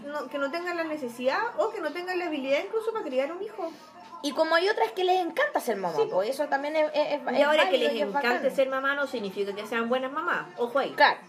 la 0.03 0.11
no- 0.11 0.27
que 0.29 0.37
no 0.37 0.51
tengan 0.51 0.77
la 0.77 0.83
necesidad 0.83 1.39
o 1.57 1.69
que 1.69 1.79
no 1.81 1.91
tengan 1.93 2.19
la 2.19 2.25
habilidad 2.27 2.59
incluso 2.65 2.91
para 2.91 3.05
criar 3.05 3.31
un 3.31 3.41
hijo. 3.41 3.71
Y 4.23 4.31
como 4.31 4.55
hay 4.55 4.67
otras 4.67 4.91
que 4.93 5.03
les 5.03 5.21
encanta 5.21 5.59
ser 5.59 5.77
mamá, 5.77 5.95
Sí, 5.95 6.07
pues 6.11 6.29
eso 6.29 6.47
también 6.47 6.75
es, 6.75 6.89
es, 6.93 7.21
Y 7.31 7.35
es 7.41 7.43
ahora 7.45 7.69
que 7.69 7.77
les 7.77 7.93
es 7.93 8.01
encante 8.01 8.27
bacán. 8.29 8.55
ser 8.55 8.67
mamá 8.69 8.95
no 8.95 9.05
significa 9.07 9.53
que 9.53 9.65
sean 9.67 9.89
buenas 9.89 10.11
mamás. 10.11 10.47
Ojo 10.57 10.79
ahí. 10.79 10.91
Claro. 10.93 11.19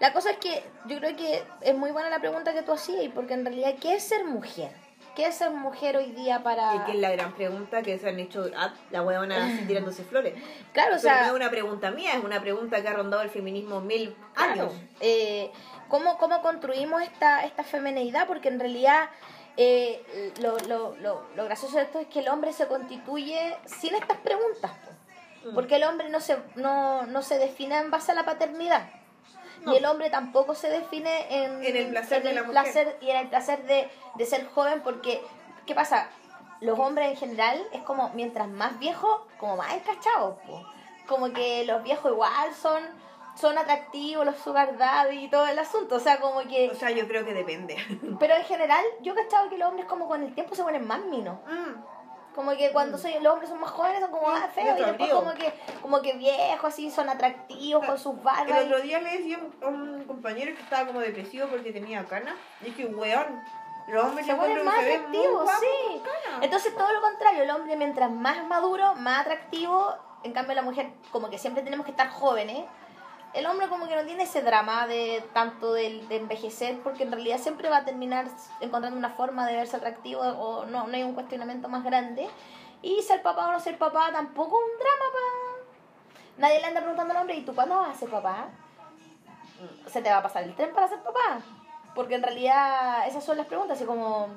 La 0.00 0.14
cosa 0.14 0.30
es 0.30 0.38
que 0.38 0.64
yo 0.86 0.96
creo 0.98 1.14
que 1.16 1.42
es 1.60 1.74
muy 1.76 1.90
buena 1.90 2.08
la 2.08 2.18
pregunta 2.20 2.54
que 2.54 2.62
tú 2.62 2.72
hacías, 2.72 3.12
porque 3.14 3.34
en 3.34 3.44
realidad, 3.44 3.74
¿qué 3.80 3.94
es 3.96 4.04
ser 4.08 4.24
mujer? 4.24 4.72
¿Qué 5.14 5.26
es 5.26 5.34
ser 5.34 5.50
mujer 5.50 5.98
hoy 5.98 6.12
día 6.12 6.42
para...? 6.42 6.76
Y 6.76 6.78
que 6.86 6.92
es 6.92 6.98
la 6.98 7.10
gran 7.10 7.34
pregunta 7.34 7.82
que 7.82 7.98
se 7.98 8.08
han 8.08 8.18
hecho 8.18 8.46
ah, 8.56 8.72
la 8.90 9.02
huevona 9.02 9.36
así 9.44 9.66
tirándose 9.66 10.02
flores. 10.04 10.32
Claro, 10.72 10.96
o 10.96 10.98
Pero 10.98 11.00
sea... 11.00 11.20
no 11.20 11.26
es 11.26 11.32
una 11.34 11.50
pregunta 11.50 11.90
mía, 11.90 12.12
es 12.16 12.24
una 12.24 12.40
pregunta 12.40 12.80
que 12.80 12.88
ha 12.88 12.94
rondado 12.94 13.22
el 13.22 13.28
feminismo 13.28 13.82
mil 13.82 14.16
Claro. 14.32 14.52
años. 14.52 14.72
Eh, 15.00 15.50
¿cómo, 15.90 16.16
¿Cómo 16.16 16.40
construimos 16.40 17.02
esta, 17.02 17.44
esta 17.44 17.62
femineidad? 17.62 18.26
Porque 18.26 18.48
en 18.48 18.58
realidad 18.58 19.10
eh, 19.58 20.32
lo, 20.40 20.56
lo, 20.60 20.96
lo, 20.96 21.26
lo 21.36 21.44
gracioso 21.44 21.76
de 21.76 21.82
esto 21.82 21.98
es 21.98 22.06
que 22.06 22.20
el 22.20 22.28
hombre 22.28 22.54
se 22.54 22.66
constituye 22.66 23.56
sin 23.66 23.94
estas 23.94 24.16
preguntas. 24.18 24.70
Mm. 25.44 25.54
Porque 25.54 25.76
el 25.76 25.84
hombre 25.84 26.08
no 26.08 26.20
se, 26.20 26.38
no, 26.54 27.04
no 27.06 27.22
se 27.22 27.38
define 27.38 27.76
en 27.78 27.90
base 27.90 28.12
a 28.12 28.14
la 28.14 28.24
paternidad. 28.24 28.88
No. 29.62 29.74
Y 29.74 29.76
el 29.76 29.84
hombre 29.84 30.08
tampoco 30.08 30.54
se 30.54 30.70
define 30.70 31.44
en, 31.44 31.62
En 31.62 31.76
el 31.76 31.88
placer 31.90 32.18
en 32.18 32.24
de 32.24 32.32
la 32.34 32.42
mujer. 32.44 32.62
placer 32.62 32.98
y 33.02 33.10
en 33.10 33.16
el 33.16 33.28
placer 33.28 33.62
de, 33.66 33.90
de 34.14 34.26
ser 34.26 34.46
joven 34.48 34.80
porque, 34.82 35.20
¿qué 35.66 35.74
pasa? 35.74 36.08
Los 36.60 36.78
hombres 36.78 37.10
en 37.10 37.16
general 37.16 37.62
es 37.72 37.82
como, 37.82 38.10
mientras 38.10 38.48
más 38.48 38.78
viejos, 38.78 39.20
como 39.38 39.56
más 39.56 39.72
encachados. 39.74 40.36
po. 40.46 40.64
Como 41.06 41.32
que 41.32 41.64
los 41.64 41.82
viejos 41.82 42.12
igual 42.12 42.54
son, 42.54 42.82
son 43.34 43.58
atractivos, 43.58 44.24
los 44.24 44.36
sugar 44.36 44.76
daddy 44.76 45.24
y 45.24 45.28
todo 45.28 45.46
el 45.46 45.58
asunto. 45.58 45.96
O 45.96 46.00
sea, 46.00 46.20
como 46.20 46.40
que... 46.42 46.70
O 46.70 46.74
sea, 46.74 46.90
yo 46.90 47.06
creo 47.06 47.24
que 47.24 47.34
depende. 47.34 47.76
Pero 48.20 48.34
en 48.34 48.44
general, 48.44 48.84
yo 49.00 49.12
he 49.12 49.16
cachado 49.16 49.48
que 49.48 49.58
los 49.58 49.68
hombres 49.68 49.86
como 49.86 50.08
con 50.08 50.22
el 50.22 50.34
tiempo 50.34 50.54
se 50.54 50.62
ponen 50.62 50.86
más 50.86 51.00
minos. 51.04 51.38
Mm. 51.46 52.00
Como 52.34 52.52
que 52.52 52.70
cuando 52.70 52.96
soy, 52.96 53.14
los 53.20 53.32
hombres 53.32 53.50
son 53.50 53.60
más 53.60 53.70
jóvenes 53.70 54.00
son 54.00 54.10
como 54.10 54.28
Mm, 54.28 54.32
más 54.32 54.52
feos 54.52 54.78
y 54.78 54.82
después 54.82 55.10
como 55.10 55.34
que, 55.34 55.52
como 55.82 56.00
que 56.00 56.12
viejos 56.14 56.72
así, 56.72 56.90
son 56.90 57.08
atractivos 57.08 57.84
con 57.84 57.98
sus 57.98 58.22
barbas. 58.22 58.60
El 58.60 58.72
otro 58.72 58.80
día 58.82 59.00
le 59.00 59.18
decía 59.18 59.40
a 59.62 59.66
un 59.66 60.04
compañero 60.04 60.54
que 60.54 60.62
estaba 60.62 60.86
como 60.86 61.00
depresivo 61.00 61.48
porque 61.48 61.72
tenía 61.72 62.04
canas. 62.04 62.34
Y 62.60 62.66
dije, 62.66 62.86
weón, 62.86 63.42
los 63.88 64.04
hombres 64.04 64.26
se 64.26 64.34
ponen 64.34 64.64
más 64.64 64.78
atractivos, 64.78 65.50
sí. 65.60 66.02
Entonces 66.40 66.74
todo 66.76 66.92
lo 66.92 67.00
contrario, 67.00 67.42
el 67.42 67.50
hombre 67.50 67.76
mientras 67.76 68.10
más 68.10 68.46
maduro, 68.46 68.94
más 68.94 69.22
atractivo, 69.22 69.94
en 70.22 70.32
cambio 70.32 70.54
la 70.54 70.62
mujer 70.62 70.92
como 71.10 71.30
que 71.30 71.38
siempre 71.38 71.62
tenemos 71.62 71.84
que 71.84 71.90
estar 71.90 72.08
jóvenes. 72.10 72.64
El 73.32 73.46
hombre 73.46 73.68
como 73.68 73.86
que 73.86 73.94
no 73.94 74.04
tiene 74.04 74.24
ese 74.24 74.42
drama 74.42 74.86
de 74.86 75.24
tanto 75.32 75.72
de, 75.72 76.04
envejecer 76.10 76.80
porque 76.82 77.04
en 77.04 77.12
realidad 77.12 77.38
siempre 77.38 77.68
va 77.68 77.78
a 77.78 77.84
terminar 77.84 78.26
encontrando 78.60 78.98
una 78.98 79.10
forma 79.10 79.46
de 79.46 79.54
verse 79.54 79.76
atractivo 79.76 80.20
o 80.20 80.66
no, 80.66 80.88
no 80.88 80.94
hay 80.94 81.04
un 81.04 81.14
cuestionamiento 81.14 81.68
más 81.68 81.84
grande. 81.84 82.28
Y 82.82 83.02
ser 83.02 83.22
papá 83.22 83.48
o 83.48 83.52
no 83.52 83.60
ser 83.60 83.78
papá 83.78 84.10
tampoco 84.10 84.58
es 84.58 84.72
un 84.72 84.78
drama 84.78 85.04
para... 85.12 86.38
Nadie 86.38 86.60
le 86.60 86.66
anda 86.66 86.80
preguntando 86.80 87.12
al 87.12 87.20
hombre, 87.20 87.36
¿y 87.36 87.44
tú 87.44 87.54
cuándo 87.54 87.76
vas 87.76 87.96
a 87.96 87.98
ser 87.98 88.08
papá? 88.08 88.48
se 89.86 90.02
te 90.02 90.10
va 90.10 90.18
a 90.18 90.22
pasar 90.22 90.44
el 90.44 90.54
tren 90.54 90.72
para 90.72 90.88
ser 90.88 91.00
papá. 91.00 91.40
Porque 91.94 92.14
en 92.14 92.22
realidad 92.22 93.06
esas 93.06 93.24
son 93.24 93.36
las 93.36 93.46
preguntas, 93.46 93.76
así 93.76 93.86
como... 93.86 94.28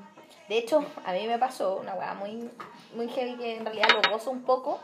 De 0.50 0.58
hecho, 0.58 0.84
a 1.06 1.14
mí 1.14 1.26
me 1.26 1.40
pasó 1.40 1.78
una 1.78 1.94
weá 1.94 2.14
muy, 2.16 2.52
muy 2.96 3.08
heavy 3.08 3.38
que 3.38 3.58
en 3.58 3.66
realidad 3.66 3.88
lo 3.90 4.12
gozo 4.12 4.30
un 4.30 4.44
poco. 4.44 4.80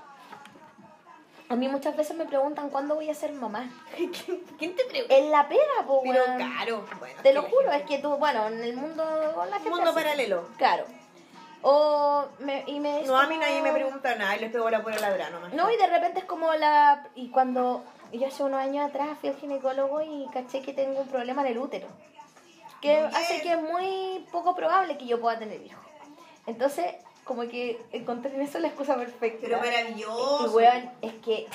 A 1.49 1.55
mí 1.55 1.67
muchas 1.67 1.97
veces 1.97 2.15
me 2.15 2.25
preguntan 2.25 2.69
cuándo 2.69 2.93
voy 2.93 3.09
a 3.09 3.15
ser 3.15 3.33
mamá. 3.33 3.67
¿Quién, 3.95 4.75
te 4.75 4.85
pregunta? 4.85 5.15
En 5.15 5.31
la 5.31 5.49
pega, 5.49 5.85
po, 5.87 6.01
Pero 6.03 6.23
caro. 6.37 6.85
Bueno, 6.99 7.21
Te 7.23 7.33
lo 7.33 7.41
juro, 7.41 7.71
es 7.71 7.83
que 7.83 7.97
tú, 7.97 8.15
bueno, 8.17 8.47
en 8.47 8.63
el 8.63 8.75
mundo 8.75 9.03
la 9.49 9.55
gente 9.55 9.69
Mundo 9.69 9.93
paralelo. 9.93 10.47
Claro. 10.57 10.85
O 11.63 12.25
me, 12.39 12.63
y 12.67 12.79
me 12.79 13.01
No, 13.01 13.17
a 13.17 13.23
mí 13.23 13.35
como- 13.35 13.41
nadie 13.41 13.61
me 13.63 13.71
pregunta 13.71 14.15
nada 14.15 14.37
y 14.37 14.39
les 14.41 14.51
pego 14.51 14.69
la 14.69 14.83
pura 14.83 14.99
ladra 14.99 15.31
nomás. 15.31 15.51
No, 15.53 15.71
y 15.71 15.75
de 15.75 15.87
repente 15.87 16.19
es 16.19 16.25
como 16.25 16.53
la... 16.53 17.07
Y 17.15 17.31
cuando 17.31 17.83
yo 18.13 18.27
hace 18.27 18.43
unos 18.43 18.59
años 18.61 18.87
atrás 18.87 19.17
fui 19.19 19.29
al 19.29 19.35
ginecólogo 19.35 20.01
y 20.01 20.27
caché 20.31 20.61
que 20.61 20.73
tengo 20.73 21.01
un 21.01 21.07
problema 21.07 21.41
en 21.41 21.47
el 21.47 21.57
útero. 21.57 21.87
Que 22.79 22.99
hace 22.99 23.41
que 23.41 23.53
es 23.53 23.61
muy 23.61 24.25
poco 24.31 24.55
probable 24.55 24.97
que 24.97 25.07
yo 25.07 25.19
pueda 25.19 25.37
tener 25.37 25.61
hijos. 25.61 25.83
Entonces, 26.45 26.95
como 27.29 27.43
que 27.43 27.79
encontré 27.91 28.33
en 28.33 28.41
eso 28.41 28.57
la 28.57 28.69
excusa 28.69 28.95
perfecta. 28.95 29.37
Pero 29.43 29.59
maravilloso. 29.59 30.45
Y 30.45 30.55
weón, 30.55 30.89
es 30.99 31.13
que 31.23 31.47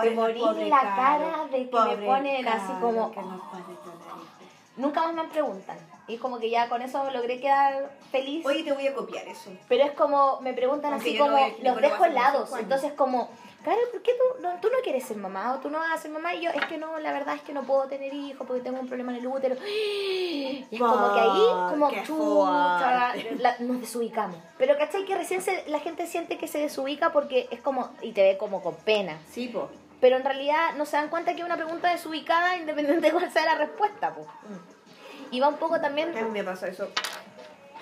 te 0.00 0.10
morí 0.12 0.40
pobre 0.40 0.66
la 0.66 0.80
cara 0.80 1.46
de 1.52 1.68
que 1.68 1.78
me 1.78 2.06
ponen 2.06 2.48
así 2.48 2.72
como... 2.80 3.12
Nunca 4.78 5.02
más 5.02 5.12
me 5.12 5.24
preguntan. 5.24 5.76
Y 6.08 6.16
como 6.16 6.38
que 6.38 6.48
ya 6.48 6.70
con 6.70 6.80
eso 6.80 7.10
logré 7.10 7.38
quedar 7.38 7.90
feliz. 8.10 8.46
Oye, 8.46 8.64
te 8.64 8.72
voy 8.72 8.86
a 8.86 8.94
copiar 8.94 9.28
eso. 9.28 9.50
Pero 9.68 9.84
es 9.84 9.92
como, 9.92 10.40
me 10.40 10.54
preguntan 10.54 10.94
así 10.94 11.18
como, 11.18 11.36
los 11.62 11.76
dejo 11.82 12.04
helados. 12.06 12.50
Entonces 12.58 12.94
como, 12.94 13.28
Caro, 13.64 13.76
¿por 13.92 14.00
qué 14.02 14.12
tú 14.12 14.42
no, 14.42 14.58
tú 14.60 14.68
no 14.68 14.78
quieres 14.82 15.04
ser 15.04 15.18
mamá? 15.18 15.54
O 15.54 15.58
tú 15.58 15.68
no 15.68 15.78
vas 15.78 15.92
a 15.92 15.98
ser 15.98 16.10
mamá. 16.10 16.32
Y 16.34 16.40
yo, 16.42 16.50
es 16.50 16.64
que 16.64 16.78
no, 16.78 16.98
la 16.98 17.12
verdad 17.12 17.34
es 17.34 17.42
que 17.42 17.52
no 17.52 17.62
puedo 17.64 17.84
tener 17.88 18.12
hijos 18.14 18.46
porque 18.46 18.62
tengo 18.62 18.80
un 18.80 18.86
problema 18.88 19.12
en 19.12 19.18
el 19.18 19.26
útero. 19.26 19.56
Y 19.70 20.66
es 20.72 20.80
como 20.80 21.12
que 21.14 21.20
ahí, 21.20 21.70
como 21.70 21.90
la- 23.38 23.56
nos 23.60 23.80
desubicamos. 23.80 24.36
Pero 24.58 24.76
¿cachai? 24.78 25.04
Que 25.04 25.14
recién 25.16 25.42
se- 25.42 25.64
la 25.68 25.80
gente 25.80 26.06
siente 26.06 26.38
que 26.38 26.48
se 26.48 26.58
desubica 26.58 27.12
porque 27.12 27.48
es 27.50 27.60
como, 27.60 27.90
y 28.02 28.12
te 28.12 28.22
ve 28.22 28.38
como 28.38 28.62
con 28.62 28.76
pena. 28.76 29.18
Sí, 29.30 29.48
po. 29.48 29.68
Pero 30.00 30.16
en 30.16 30.24
realidad 30.24 30.74
no 30.76 30.86
se 30.86 30.96
dan 30.96 31.08
cuenta 31.08 31.34
que 31.34 31.40
es 31.40 31.44
una 31.46 31.56
pregunta 31.56 31.90
desubicada 31.90 32.56
independiente 32.56 33.08
de 33.08 33.12
cuál 33.12 33.30
sea 33.30 33.44
la 33.44 33.54
respuesta. 33.56 34.14
po. 34.14 34.26
Y 35.30 35.40
va 35.40 35.48
un 35.48 35.56
poco 35.56 35.80
también... 35.80 36.16
A 36.16 36.22
mí 36.22 36.30
me 36.30 36.42
pasa 36.44 36.68
eso. 36.68 36.88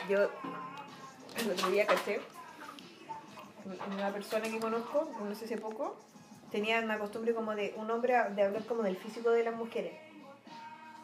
Yo 0.08 0.18
el 1.38 1.50
otro 1.52 1.70
día 1.70 1.86
caché 1.86 2.20
una 3.90 4.10
persona 4.10 4.48
que 4.48 4.58
conozco, 4.58 5.10
conocí 5.18 5.44
hace 5.44 5.58
poco, 5.58 5.96
tenía 6.50 6.80
una 6.80 6.98
costumbre 6.98 7.34
como 7.34 7.54
de 7.54 7.74
un 7.76 7.90
hombre 7.90 8.14
de 8.30 8.42
hablar 8.42 8.64
como 8.64 8.82
del 8.82 8.96
físico 8.96 9.30
de 9.30 9.44
las 9.44 9.54
mujeres. 9.54 9.92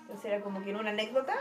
Entonces 0.03 0.25
era 0.27 0.41
como 0.41 0.63
que 0.63 0.71
en 0.71 0.77
una 0.77 0.91
anécdota, 0.91 1.35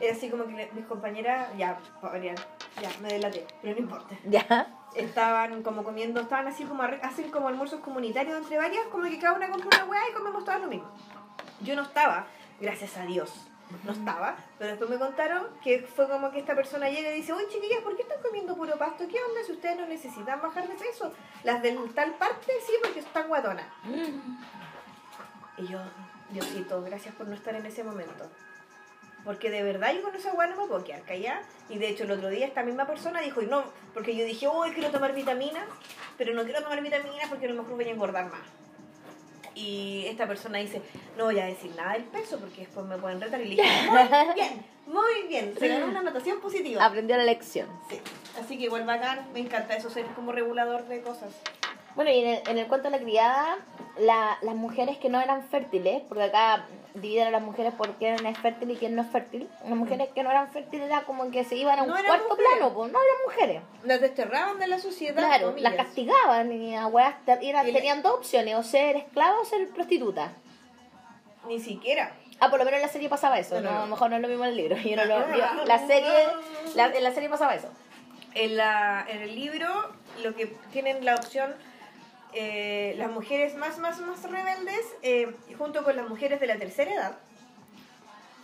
era 0.00 0.14
así 0.14 0.28
como 0.28 0.44
que 0.44 0.70
mis 0.72 0.84
compañeras, 0.86 1.48
ya, 1.56 1.78
ya, 2.22 2.90
me 3.00 3.08
delaté, 3.08 3.46
pero 3.62 3.74
no 3.74 3.80
importa. 3.80 4.14
Ya. 4.24 4.68
Estaban 4.94 5.62
como 5.62 5.82
comiendo, 5.82 6.20
estaban 6.20 6.46
así 6.46 6.64
como, 6.64 6.82
hacen 6.82 7.30
como 7.30 7.48
almuerzos 7.48 7.80
comunitarios 7.80 8.36
entre 8.36 8.58
varias, 8.58 8.86
como 8.86 9.04
que 9.04 9.18
cada 9.18 9.36
una 9.36 9.50
compra 9.50 9.68
una 9.82 9.90
hueá 9.90 10.02
y 10.10 10.14
comemos 10.14 10.44
todas 10.44 10.60
lo 10.60 10.68
mismo. 10.68 10.88
Yo 11.60 11.74
no 11.74 11.82
estaba, 11.82 12.26
gracias 12.60 12.96
a 12.96 13.04
Dios, 13.04 13.48
no 13.82 13.92
estaba, 13.92 14.36
pero 14.58 14.70
después 14.70 14.90
me 14.90 14.98
contaron 14.98 15.46
que 15.62 15.80
fue 15.80 16.08
como 16.08 16.30
que 16.30 16.38
esta 16.38 16.54
persona 16.54 16.88
llega 16.88 17.10
y 17.10 17.16
dice, 17.16 17.32
oye 17.32 17.46
chiquillas, 17.48 17.82
¿por 17.82 17.96
qué 17.96 18.02
están 18.02 18.22
comiendo 18.22 18.54
puro 18.54 18.76
pasto? 18.78 19.06
¿Qué 19.08 19.18
onda 19.22 19.42
si 19.44 19.52
ustedes 19.52 19.76
no 19.76 19.86
necesitan 19.86 20.40
bajar 20.40 20.68
de 20.68 20.74
peso? 20.74 21.12
Las 21.42 21.62
del 21.62 21.78
tal 21.94 22.14
parte 22.14 22.52
sí, 22.66 22.72
porque 22.82 23.00
están 23.00 23.28
guatonas. 23.28 23.66
Y 25.56 25.66
yo, 25.66 25.78
Diosito, 26.30 26.82
gracias 26.82 27.14
por 27.14 27.26
no 27.26 27.34
estar 27.34 27.54
en 27.54 27.66
ese 27.66 27.84
momento. 27.84 28.30
Porque 29.24 29.50
de 29.50 29.62
verdad 29.62 29.94
yo 29.94 30.02
con 30.02 30.14
esa 30.14 30.34
hueá 30.34 30.48
no 30.48 30.56
me 30.56 30.68
puedo 30.68 30.84
quedar 30.84 31.02
callada. 31.02 31.42
Y 31.68 31.78
de 31.78 31.88
hecho 31.88 32.04
el 32.04 32.10
otro 32.10 32.28
día 32.28 32.46
esta 32.46 32.62
misma 32.62 32.86
persona 32.86 33.20
dijo, 33.20 33.40
y 33.40 33.46
no, 33.46 33.64
porque 33.94 34.14
yo 34.14 34.24
dije, 34.24 34.46
hoy 34.46 34.72
quiero 34.72 34.90
tomar 34.90 35.14
vitaminas, 35.14 35.66
pero 36.18 36.34
no 36.34 36.44
quiero 36.44 36.62
tomar 36.62 36.82
vitaminas 36.82 37.28
porque 37.28 37.46
a 37.46 37.50
lo 37.50 37.62
mejor 37.62 37.76
voy 37.76 37.84
a 37.84 37.92
engordar 37.92 38.30
más. 38.30 38.63
Y 39.54 40.04
esta 40.06 40.26
persona 40.26 40.58
dice, 40.58 40.82
no 41.16 41.24
voy 41.24 41.38
a 41.38 41.46
decir 41.46 41.70
nada 41.76 41.92
del 41.92 42.04
peso 42.04 42.38
porque 42.38 42.62
después 42.62 42.86
me 42.86 42.96
pueden 42.98 43.20
retar. 43.20 43.40
Y 43.40 43.54
le 43.54 43.62
dije, 43.62 43.72
muy 43.90 44.34
bien, 44.34 44.64
muy 44.86 45.28
bien. 45.28 45.54
Se 45.58 45.68
ganó 45.68 45.86
una 45.86 46.00
anotación 46.00 46.40
positiva. 46.40 46.84
Aprendió 46.84 47.16
la 47.16 47.24
lección. 47.24 47.68
Sí. 47.88 48.00
Así 48.38 48.58
que 48.58 48.64
igual 48.64 48.84
bacán, 48.84 49.28
me 49.32 49.40
encanta 49.40 49.76
eso, 49.76 49.90
ser 49.90 50.06
como 50.14 50.32
regulador 50.32 50.86
de 50.86 51.02
cosas. 51.02 51.32
Bueno, 51.94 52.10
y 52.10 52.20
en 52.20 52.28
el, 52.28 52.48
en 52.48 52.58
el 52.58 52.66
cuento 52.66 52.90
de 52.90 52.98
la 52.98 53.02
criada, 53.02 53.56
la- 53.98 54.36
las 54.42 54.54
mujeres 54.54 54.98
que 54.98 55.08
no 55.08 55.20
eran 55.20 55.44
fértiles, 55.48 56.02
porque 56.08 56.24
acá 56.24 56.66
dividen 56.94 57.28
a 57.28 57.30
las 57.30 57.42
mujeres 57.42 57.72
por 57.74 57.92
quién 57.94 58.24
es 58.26 58.38
fértil 58.38 58.70
y 58.72 58.76
quién 58.76 58.94
no 58.96 59.02
es 59.02 59.08
fértil, 59.08 59.48
las 59.62 59.76
mujeres 59.76 60.08
que 60.14 60.22
no 60.22 60.30
eran 60.30 60.50
fértiles 60.52 60.86
era 60.86 61.02
como 61.02 61.30
que 61.30 61.44
se 61.44 61.56
iban 61.56 61.78
a 61.78 61.82
un 61.82 61.88
No 61.88 61.96
eran 61.96 62.06
cuarto 62.06 62.28
mujeres. 62.30 62.52
plano, 62.58 62.74
pues 62.74 62.92
no 62.92 62.98
eran 63.00 63.16
mujeres. 63.26 63.62
Las 63.84 64.00
desterraban 64.00 64.58
de 64.58 64.66
la 64.66 64.78
sociedad. 64.78 65.16
Claro, 65.16 65.48
comillas. 65.50 65.72
las 65.72 65.86
castigaban 65.86 66.52
y 66.52 66.76
a 66.76 66.86
weas 66.88 67.14
te- 67.24 67.48
era- 67.48 67.68
Y 67.68 67.72
tenían 67.72 68.02
dos 68.02 68.14
opciones, 68.14 68.54
o 68.56 68.62
ser 68.62 68.96
esclava 68.96 69.40
o 69.40 69.44
ser 69.44 69.68
prostituta. 69.70 70.32
Ni 71.46 71.60
siquiera. 71.60 72.12
Ah, 72.40 72.50
por 72.50 72.58
lo 72.58 72.64
menos 72.64 72.78
en 72.78 72.86
la 72.86 72.92
serie 72.92 73.08
pasaba 73.08 73.38
eso, 73.38 73.60
No, 73.60 73.70
a 73.70 73.80
lo 73.80 73.86
mejor 73.86 74.10
no 74.10 74.16
es 74.16 74.22
lo 74.22 74.28
mismo 74.28 74.44
en 74.44 74.50
el 74.50 74.56
libro. 74.56 74.76
Yo 74.84 74.96
no 74.96 75.04
lo- 75.04 75.36
yo- 75.36 75.44
la 75.66 75.78
serie, 75.86 76.12
la- 76.74 76.86
en 76.86 77.02
la 77.04 77.12
serie 77.12 77.28
pasaba 77.28 77.54
eso. 77.54 77.68
En, 78.34 78.56
la, 78.56 79.04
en 79.08 79.22
el 79.22 79.34
libro, 79.34 79.68
lo 80.24 80.34
que 80.34 80.46
tienen 80.72 81.04
la 81.04 81.14
opción, 81.14 81.54
eh, 82.34 82.94
las 82.98 83.10
mujeres 83.10 83.54
más, 83.56 83.78
más, 83.78 84.00
más 84.00 84.22
rebeldes, 84.30 84.80
eh, 85.02 85.34
junto 85.58 85.84
con 85.84 85.96
las 85.96 86.08
mujeres 86.08 86.40
de 86.40 86.46
la 86.46 86.56
tercera 86.58 86.92
edad, 86.94 87.18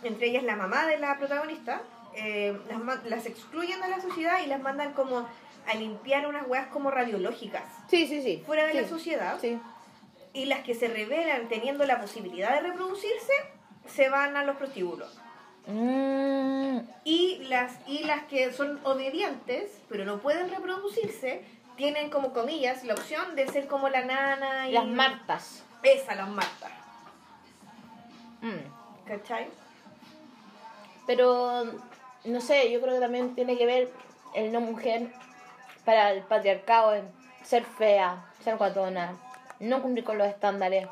entre 0.03 0.27
ellas 0.27 0.43
la 0.43 0.55
mamá 0.55 0.85
de 0.87 0.97
la 0.97 1.17
protagonista, 1.17 1.81
eh, 2.15 2.57
las, 2.69 3.03
las 3.05 3.25
excluyen 3.25 3.79
de 3.81 3.87
la 3.89 4.01
sociedad 4.01 4.39
y 4.43 4.47
las 4.47 4.61
mandan 4.61 4.93
como 4.93 5.27
a 5.67 5.73
limpiar 5.75 6.27
unas 6.27 6.47
weas 6.47 6.67
como 6.67 6.89
radiológicas 6.91 7.63
Sí, 7.87 8.07
sí, 8.07 8.21
sí. 8.23 8.43
fuera 8.45 8.65
de 8.65 8.71
Sí, 8.71 8.77
la 8.81 8.87
sociedad. 8.87 9.37
Sí. 9.39 9.59
Y 10.33 10.45
las 10.45 10.61
que 10.61 10.73
se 10.75 10.87
rebelan 10.87 11.47
teniendo 11.49 11.85
la 11.85 11.99
posibilidad 12.01 12.53
de 12.53 12.69
reproducirse, 12.69 13.33
se 13.85 14.09
van 14.09 14.35
a 14.37 14.43
los 14.43 14.55
prostíbulos. 14.57 15.19
Mm, 15.67 16.79
Y 17.03 17.39
las, 17.49 17.73
y 17.87 18.03
las 18.03 18.23
que 18.25 18.51
son 18.51 18.79
obedientes, 18.83 19.71
pero 19.89 20.05
no 20.05 20.19
pueden 20.19 20.49
reproducirse, 20.49 21.43
tienen 21.75 22.09
como 22.09 22.33
comillas 22.33 22.83
la 22.83 22.93
opción 22.93 23.35
de 23.35 23.47
ser 23.47 23.67
como 23.67 23.89
la 23.89 24.03
nana 24.03 24.69
y... 24.69 24.73
las 24.73 24.85
martas. 24.85 25.63
Esa, 25.83 26.15
las 26.15 26.29
Martas. 26.29 26.71
Mm. 28.41 29.07
¿Cachai? 29.07 29.47
Pero, 31.07 31.63
no 32.25 32.41
sé, 32.41 32.71
yo 32.71 32.79
creo 32.81 32.95
que 32.95 32.99
también 32.99 33.33
tiene 33.33 33.57
que 33.57 33.65
ver 33.65 33.91
el 34.35 34.51
no 34.51 34.61
mujer 34.61 35.11
para 35.83 36.11
el 36.11 36.21
patriarcado, 36.21 36.93
en 36.93 37.09
ser 37.43 37.65
fea, 37.65 38.23
ser 38.43 38.57
guatona, 38.57 39.17
no 39.59 39.81
cumplir 39.81 40.05
con 40.05 40.17
los 40.17 40.27
estándares, 40.27 40.87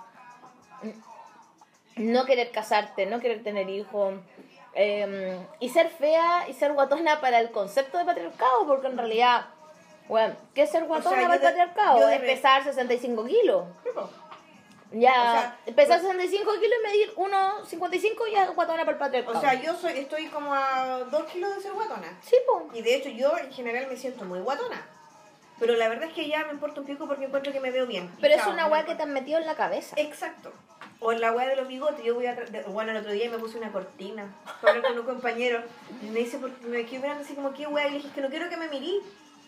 no 1.96 2.26
querer 2.26 2.52
casarte, 2.52 3.06
no 3.06 3.20
querer 3.20 3.44
tener 3.44 3.70
hijos, 3.70 4.16
eh, 4.74 5.40
y 5.60 5.70
ser 5.70 5.90
fea 5.90 6.48
y 6.48 6.54
ser 6.54 6.74
guatona 6.74 7.22
para 7.22 7.40
el 7.40 7.52
concepto 7.52 7.98
de 7.98 8.06
patriarcado, 8.06 8.66
porque 8.66 8.88
en 8.88 8.98
realidad, 8.98 9.46
bueno, 10.10 10.36
¿qué 10.54 10.64
es 10.64 10.72
ser 10.72 10.84
guatona 10.84 11.16
sea, 11.16 11.22
para 11.28 11.36
el 11.36 11.42
patriarcado? 11.42 12.08
de 12.08 12.16
es 12.16 12.22
pesar 12.22 12.64
65 12.66 13.26
kilos. 13.26 13.64
Ya, 14.92 15.12
O 15.12 15.14
sea, 15.14 15.58
pesar 15.76 16.00
pues- 16.02 16.12
65 16.12 16.52
kilos 16.60 16.78
y 16.80 16.88
medir 16.88 17.14
1,55 17.16 18.26
ya 18.32 18.44
es 18.46 18.56
guatona 18.56 18.80
para 18.86 18.94
el 18.94 18.98
patriarcado. 18.98 19.38
O 19.38 19.42
sea, 19.42 19.54
yo 19.54 19.76
soy, 19.76 20.00
estoy 20.00 20.28
como 20.30 20.52
a 20.54 21.00
dos 21.12 21.26
kilos 21.26 21.56
de 21.56 21.62
ser 21.62 21.74
guatona. 21.74 22.18
Sí, 22.24 22.36
po. 22.48 22.68
Y 22.74 22.82
de 22.82 22.96
hecho 22.96 23.10
yo 23.10 23.38
en 23.38 23.54
general 23.54 23.86
me 23.88 23.96
siento 23.96 24.26
muy 24.26 24.40
guatona. 24.40 24.84
Pero 25.60 25.76
la 25.76 25.90
verdad 25.90 26.06
es 26.08 26.14
que 26.14 26.28
ya 26.28 26.44
me 26.46 26.54
importa 26.54 26.80
un 26.80 26.88
pico 26.88 27.06
porque 27.06 27.26
encuentro 27.26 27.52
que 27.54 27.60
me 27.60 27.70
veo 27.70 27.86
bien. 27.86 28.10
Pero 28.20 28.34
es 28.34 28.48
una 28.48 28.66
weá 28.68 28.86
que 28.86 28.96
te 28.96 29.04
han 29.04 29.12
metido 29.14 29.38
en 29.40 29.46
la 29.46 29.56
cabeza. 29.56 29.94
Exacto. 30.00 30.52
O 31.02 31.12
en 31.12 31.22
la 31.22 31.34
weá 31.34 31.48
de 31.48 31.56
los 31.58 31.68
bigotes, 31.68 32.04
yo 32.04 32.16
voy 32.16 32.26
a... 32.26 32.34
de- 32.34 32.64
Bueno, 32.64 32.92
el 32.92 32.98
otro 32.98 33.12
día 33.12 33.30
me 33.30 33.38
puse 33.38 33.58
una 33.60 33.72
cortina 33.72 34.34
para 34.62 34.74
hablar 34.76 34.92
con 34.92 35.00
un 35.02 35.06
compañero 35.06 35.62
y 36.02 36.06
me 36.08 36.20
dice, 36.22 36.40
porque 36.40 36.66
me 36.66 36.86
quedé 36.86 37.00
mirando 37.00 37.24
así 37.24 37.36
como, 37.36 37.54
¿qué 37.54 37.68
weá? 37.68 37.88
Y 37.88 37.92
le 37.92 37.96
dije, 37.98 38.08
"Es 38.08 38.14
que 38.14 38.22
no 38.22 38.30
quiero 38.30 38.50
que 38.50 38.58
me 38.58 38.70
mirí. 38.70 39.00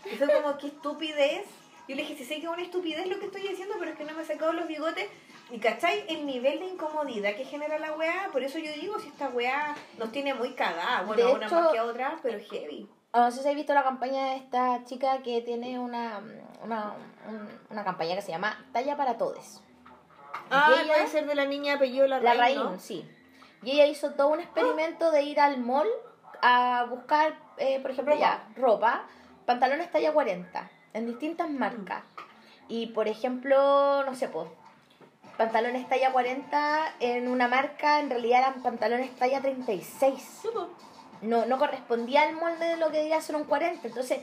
Y 0.05 0.15
fue 0.15 0.27
como, 0.31 0.57
¿qué 0.57 0.67
estupidez? 0.67 1.45
Yo 1.87 1.95
le 1.95 2.03
dije, 2.03 2.15
sí 2.15 2.23
sé 2.25 2.35
que 2.35 2.43
es 2.45 2.47
una 2.51 2.61
estupidez 2.61 3.07
lo 3.07 3.19
que 3.19 3.25
estoy 3.25 3.41
diciendo, 3.47 3.75
pero 3.79 3.91
es 3.91 3.97
que 3.97 4.03
no 4.05 4.13
me 4.13 4.21
he 4.21 4.25
sacado 4.25 4.53
los 4.53 4.67
bigotes. 4.67 5.07
Y 5.49 5.59
¿cachai? 5.59 6.05
El 6.07 6.25
nivel 6.25 6.59
de 6.59 6.65
incomodidad 6.65 7.35
que 7.35 7.43
genera 7.43 7.77
la 7.77 7.91
weá, 7.93 8.29
por 8.31 8.41
eso 8.41 8.57
yo 8.57 8.71
digo, 8.73 8.97
si 8.99 9.09
esta 9.09 9.27
weá 9.29 9.75
nos 9.97 10.11
tiene 10.11 10.33
muy 10.33 10.53
cagada. 10.53 11.03
Bueno, 11.03 11.25
De 11.25 11.33
una 11.33 11.45
hecho- 11.47 11.55
más 11.55 11.71
que 11.73 11.77
a 11.79 11.83
otra, 11.83 12.17
pero 12.23 12.39
heavy. 12.39 12.87
Ah, 13.11 13.21
No 13.25 13.31
sé 13.31 13.37
si 13.39 13.43
habéis 13.43 13.57
visto 13.57 13.73
la 13.73 13.83
campaña 13.83 14.27
de 14.27 14.35
esta 14.37 14.83
chica 14.85 15.21
que 15.21 15.41
tiene 15.41 15.77
una, 15.77 16.21
una, 16.63 16.93
un- 17.27 17.49
una 17.69 17.83
campaña 17.83 18.15
que 18.15 18.21
se 18.21 18.31
llama 18.31 18.65
Talla 18.71 18.95
para 18.95 19.17
Todes. 19.17 19.61
Ah, 20.49 20.69
Y 20.77 20.83
ella- 20.85 20.93
puede 20.93 21.07
ser 21.07 21.25
de 21.27 21.35
la 21.35 21.45
niña 21.45 21.73
apellido 21.75 22.07
La 22.07 22.21
La 22.21 22.33
Raín, 22.35 22.57
¿no? 22.59 22.79
sí. 22.79 23.05
Y 23.63 23.71
ella 23.71 23.85
hizo 23.87 24.11
todo 24.13 24.29
un 24.29 24.39
experimento 24.39 25.11
de 25.11 25.23
ir 25.23 25.39
al 25.41 25.59
mall 25.59 25.87
a 26.41 26.85
buscar, 26.89 27.35
eh, 27.57 27.79
por 27.81 27.91
ejemplo, 27.91 28.15
Ropa. 28.15 28.25
ya, 28.25 28.47
ropa, 28.55 29.03
pantalones 29.45 29.91
talla 29.91 30.13
40, 30.13 30.69
en 30.93 31.05
distintas 31.05 31.49
marcas. 31.49 32.03
Y, 32.67 32.87
por 32.87 33.07
ejemplo, 33.07 34.03
no 34.03 34.15
sé, 34.15 34.29
pues, 34.29 34.47
pantalones 35.37 35.87
talla 35.89 36.11
40 36.11 36.95
en 36.99 37.27
una 37.27 37.47
marca, 37.47 37.99
en 37.99 38.09
realidad 38.09 38.39
eran 38.39 38.63
pantalones 38.63 39.15
talla 39.15 39.41
36. 39.41 40.41
no, 41.21 41.45
no 41.45 41.57
correspondía 41.57 42.23
al 42.23 42.33
molde 42.35 42.65
de 42.65 42.77
lo 42.77 42.91
que 42.91 42.97
debía 42.97 43.21
ser 43.21 43.35
un 43.35 43.43
40. 43.43 43.87
Entonces, 43.87 44.21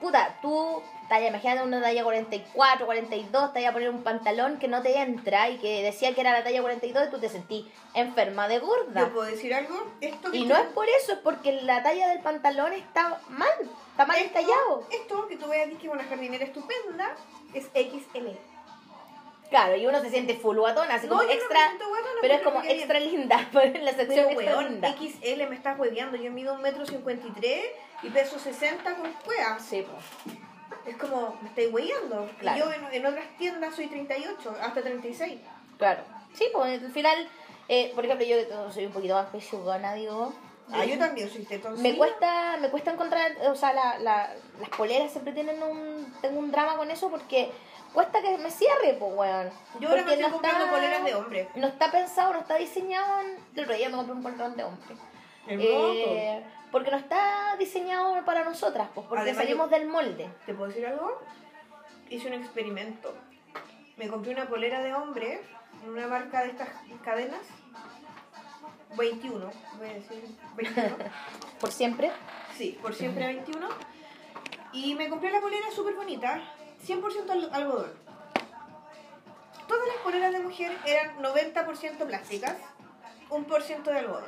puta, 0.00 0.38
tú, 0.42 0.82
talla, 1.08 1.28
imagínate 1.28 1.62
una 1.62 1.80
talla 1.82 2.02
44, 2.04 2.86
42, 2.86 3.52
te 3.52 3.60
iba 3.60 3.70
a 3.70 3.72
poner 3.72 3.90
un 3.90 4.02
pantalón 4.02 4.58
que 4.58 4.68
no 4.68 4.80
te 4.82 4.98
entra 5.00 5.48
y 5.50 5.58
que 5.58 5.82
decía 5.82 6.14
que 6.14 6.20
era 6.20 6.32
la 6.32 6.42
talla 6.44 6.60
42 6.62 7.08
y 7.08 7.10
tú 7.10 7.18
te 7.18 7.28
sentís 7.28 7.66
enferma 7.94 8.48
de 8.48 8.58
gorda. 8.60 9.00
¿Yo 9.00 9.12
puedo 9.12 9.26
decir 9.26 9.52
algo? 9.54 9.74
Esto 10.00 10.30
que 10.30 10.38
Y 10.38 10.42
tú- 10.42 10.48
no 10.48 10.56
es 10.56 10.66
por 10.68 10.88
eso, 10.88 11.12
es 11.12 11.18
porque 11.18 11.52
la 11.62 11.82
talla 11.82 12.08
del 12.08 12.20
pantalón 12.20 12.72
está 12.72 13.20
mal, 13.28 13.48
está 13.90 14.06
mal 14.06 14.18
esto, 14.18 14.34
tallado. 14.34 14.86
Esto 14.90 15.26
que 15.28 15.36
tú 15.36 15.48
veas 15.48 15.66
aquí 15.68 15.76
que 15.76 15.86
es 15.88 15.92
una 15.92 16.04
jardinera 16.04 16.44
estupenda 16.44 17.14
es 17.54 17.66
XL. 17.74 18.28
Claro, 19.50 19.76
y 19.76 19.84
uno 19.86 20.00
se 20.00 20.10
siente 20.10 20.34
full 20.34 20.56
guatona, 20.58 20.94
así 20.94 21.06
No, 21.08 21.14
como 21.16 21.24
no 21.24 21.30
extra, 21.30 21.66
siento 21.66 21.88
guatona, 21.88 22.14
pero 22.20 22.34
es 22.34 22.40
como 22.42 22.62
extra 22.62 23.00
linda, 23.00 23.48
en 23.62 23.84
la 23.84 23.92
sección 23.92 24.26
Pero 24.28 24.40
extra 24.40 24.56
weón, 24.58 24.72
linda. 24.72 24.94
XL 24.96 25.48
me 25.48 25.56
estás 25.56 25.78
hueveando. 25.78 26.16
Yo 26.16 26.30
mido 26.30 26.54
un 26.54 26.62
metro 26.62 26.86
cincuenta 26.86 27.26
y 27.26 27.30
tres 27.32 27.64
y 28.04 28.10
peso 28.10 28.38
60 28.38 28.94
con 28.96 29.12
cuevas. 29.24 29.60
Sí, 29.62 29.84
pues. 29.90 30.36
Es 30.86 30.96
como, 30.96 31.36
me 31.42 31.48
estáis 31.48 31.72
hueveando. 31.72 32.30
Claro. 32.38 32.56
Y 32.56 32.60
yo 32.60 32.72
en, 32.72 32.94
en 32.94 33.06
otras 33.06 33.26
tiendas 33.38 33.74
soy 33.74 33.88
38, 33.88 34.56
hasta 34.62 34.82
36. 34.82 35.40
Claro. 35.78 36.02
Sí, 36.32 36.46
pues 36.52 36.82
al 36.82 36.92
final, 36.92 37.28
eh, 37.68 37.90
por 37.94 38.04
ejemplo, 38.04 38.24
yo 38.26 38.36
que 38.36 38.72
soy 38.72 38.86
un 38.86 38.92
poquito 38.92 39.14
más 39.14 39.26
pechugona, 39.30 39.94
digo. 39.94 40.32
Ah, 40.72 40.84
yo 40.84 40.96
también 40.96 41.28
soy 41.28 41.44
tetón. 41.44 41.82
Me 41.82 41.96
cuesta, 41.96 42.56
me 42.60 42.70
cuesta 42.70 42.92
encontrar, 42.92 43.32
o 43.48 43.56
sea, 43.56 43.72
la, 43.72 43.98
la- 43.98 44.32
las 44.60 44.68
poleras 44.70 45.10
siempre 45.10 45.32
tienen 45.32 45.60
un, 45.60 46.14
tengo 46.22 46.38
un 46.38 46.52
drama 46.52 46.76
con 46.76 46.88
eso 46.92 47.10
porque 47.10 47.50
cuesta 47.92 48.20
que 48.22 48.38
me 48.38 48.50
cierre, 48.50 48.96
pues, 48.98 49.12
weón. 49.14 49.50
Yo 49.80 49.88
ahora 49.88 50.04
me 50.04 50.14
estoy 50.14 50.30
comprando 50.30 50.70
poleras 50.70 51.04
de 51.04 51.14
hombre. 51.14 51.48
No 51.54 51.66
está 51.66 51.90
pensado, 51.90 52.32
no 52.32 52.40
está 52.40 52.56
diseñado, 52.56 53.20
en, 53.20 53.38
el 53.54 53.64
otro 53.64 53.76
día 53.76 53.88
me 53.88 53.96
compré 53.96 54.14
un 54.14 54.22
pantalón 54.22 54.56
de 54.56 54.64
hombre. 54.64 54.96
Eh, 55.48 56.44
porque 56.70 56.90
no 56.90 56.96
está 56.96 57.56
diseñado 57.58 58.24
para 58.24 58.44
nosotras, 58.44 58.88
pues, 58.94 59.06
porque 59.06 59.22
Además, 59.22 59.42
salimos 59.42 59.70
del 59.70 59.86
molde. 59.86 60.30
¿Te 60.46 60.54
puedo 60.54 60.68
decir 60.68 60.86
algo? 60.86 61.20
Hice 62.08 62.28
un 62.28 62.34
experimento. 62.34 63.14
Me 63.96 64.08
compré 64.08 64.32
una 64.32 64.46
polera 64.48 64.80
de 64.80 64.94
hombre 64.94 65.40
en 65.84 65.90
una 65.90 66.06
marca 66.06 66.42
de 66.42 66.50
estas 66.50 66.68
cadenas. 67.04 67.40
21, 68.96 69.50
voy 69.78 69.88
a 69.88 69.94
decir 69.94 70.24
21. 70.56 70.96
Por 71.60 71.70
siempre. 71.70 72.10
Sí, 72.56 72.78
por 72.82 72.94
siempre 72.94 73.26
21. 73.26 73.68
Y 74.72 74.94
me 74.94 75.08
compré 75.08 75.30
la 75.30 75.40
polera 75.40 75.70
súper 75.70 75.94
bonita, 75.94 76.40
100% 76.86 77.30
al- 77.30 77.50
algodón. 77.54 77.92
Todas 79.68 79.86
las 79.86 79.96
poleras 79.98 80.32
de 80.32 80.40
mujer 80.40 80.76
eran 80.84 81.16
90% 81.22 82.06
plásticas, 82.06 82.56
1% 83.28 83.82
de 83.90 83.98
algodón. 83.98 84.24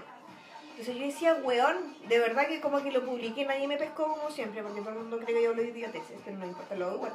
Entonces 0.71 0.95
yo 0.97 1.03
decía, 1.07 1.35
weón, 1.43 1.97
de 2.09 2.19
verdad 2.19 2.47
que 2.47 2.61
como 2.61 2.83
que 2.83 2.91
lo 2.93 3.05
publiqué, 3.05 3.45
nadie 3.45 3.69
me 3.69 3.77
pescó 3.77 4.07
como 4.09 4.31
siempre, 4.31 4.63
porque 4.63 4.81
todo 4.81 4.91
el 4.91 4.99
mundo 5.01 5.19
cree 5.19 5.35
que 5.37 5.43
yo 5.43 5.51
hablo 5.51 5.63
de 5.63 5.69
idioteces, 5.69 6.19
pero 6.25 6.39
no 6.39 6.47
importa, 6.47 6.75
lo 6.77 6.95
igual. 6.95 7.13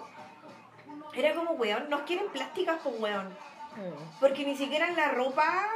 Era 1.13 1.33
como, 1.33 1.51
weón, 1.51 1.89
nos 1.89 2.01
quieren 2.01 2.27
plásticas, 2.29 2.77
pues, 2.83 2.99
weón. 2.99 3.27
Mm. 3.27 4.19
Porque 4.19 4.45
ni 4.45 4.55
siquiera 4.55 4.87
en 4.87 4.95
la 4.95 5.09
ropa, 5.11 5.67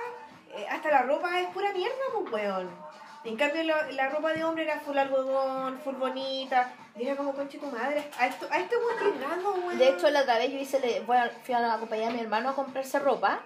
eh, 0.54 0.68
hasta 0.70 0.92
la 0.92 1.02
ropa 1.04 1.40
es 1.40 1.48
pura 1.50 1.72
mierda, 1.74 1.96
pues, 2.14 2.32
weón. 2.32 2.70
En 3.23 3.35
cambio, 3.38 3.64
la, 3.64 3.91
la 3.91 4.10
ropa 4.10 4.34
de 4.34 4.43
hombre 4.43 4.64
era 4.64 4.80
full 4.80 4.98
algodón, 4.98 5.80
full 5.84 5.95
bonita. 5.95 6.73
Y 6.98 7.03
era 7.06 7.15
como, 7.15 7.34
conche 7.34 7.57
tu 7.60 7.68
madre, 7.68 8.10
a 8.19 8.27
esto, 8.27 8.48
a 8.52 8.57
llegado, 8.57 9.53
weón. 9.65 9.77
De 9.77 9.89
hecho, 9.89 10.10
la 10.10 10.22
otra 10.22 10.38
vez 10.39 10.52
yo 10.52 10.57
hice, 10.57 10.80
le- 10.80 11.02
fui 11.02 11.15
a, 11.15 11.30
fui 11.43 11.53
a 11.53 11.60
la 11.60 11.77
compañía 11.77 12.07
de 12.07 12.14
mi 12.14 12.19
hermano 12.19 12.49
a 12.49 12.56
comprarse 12.56 12.98
ropa 12.99 13.39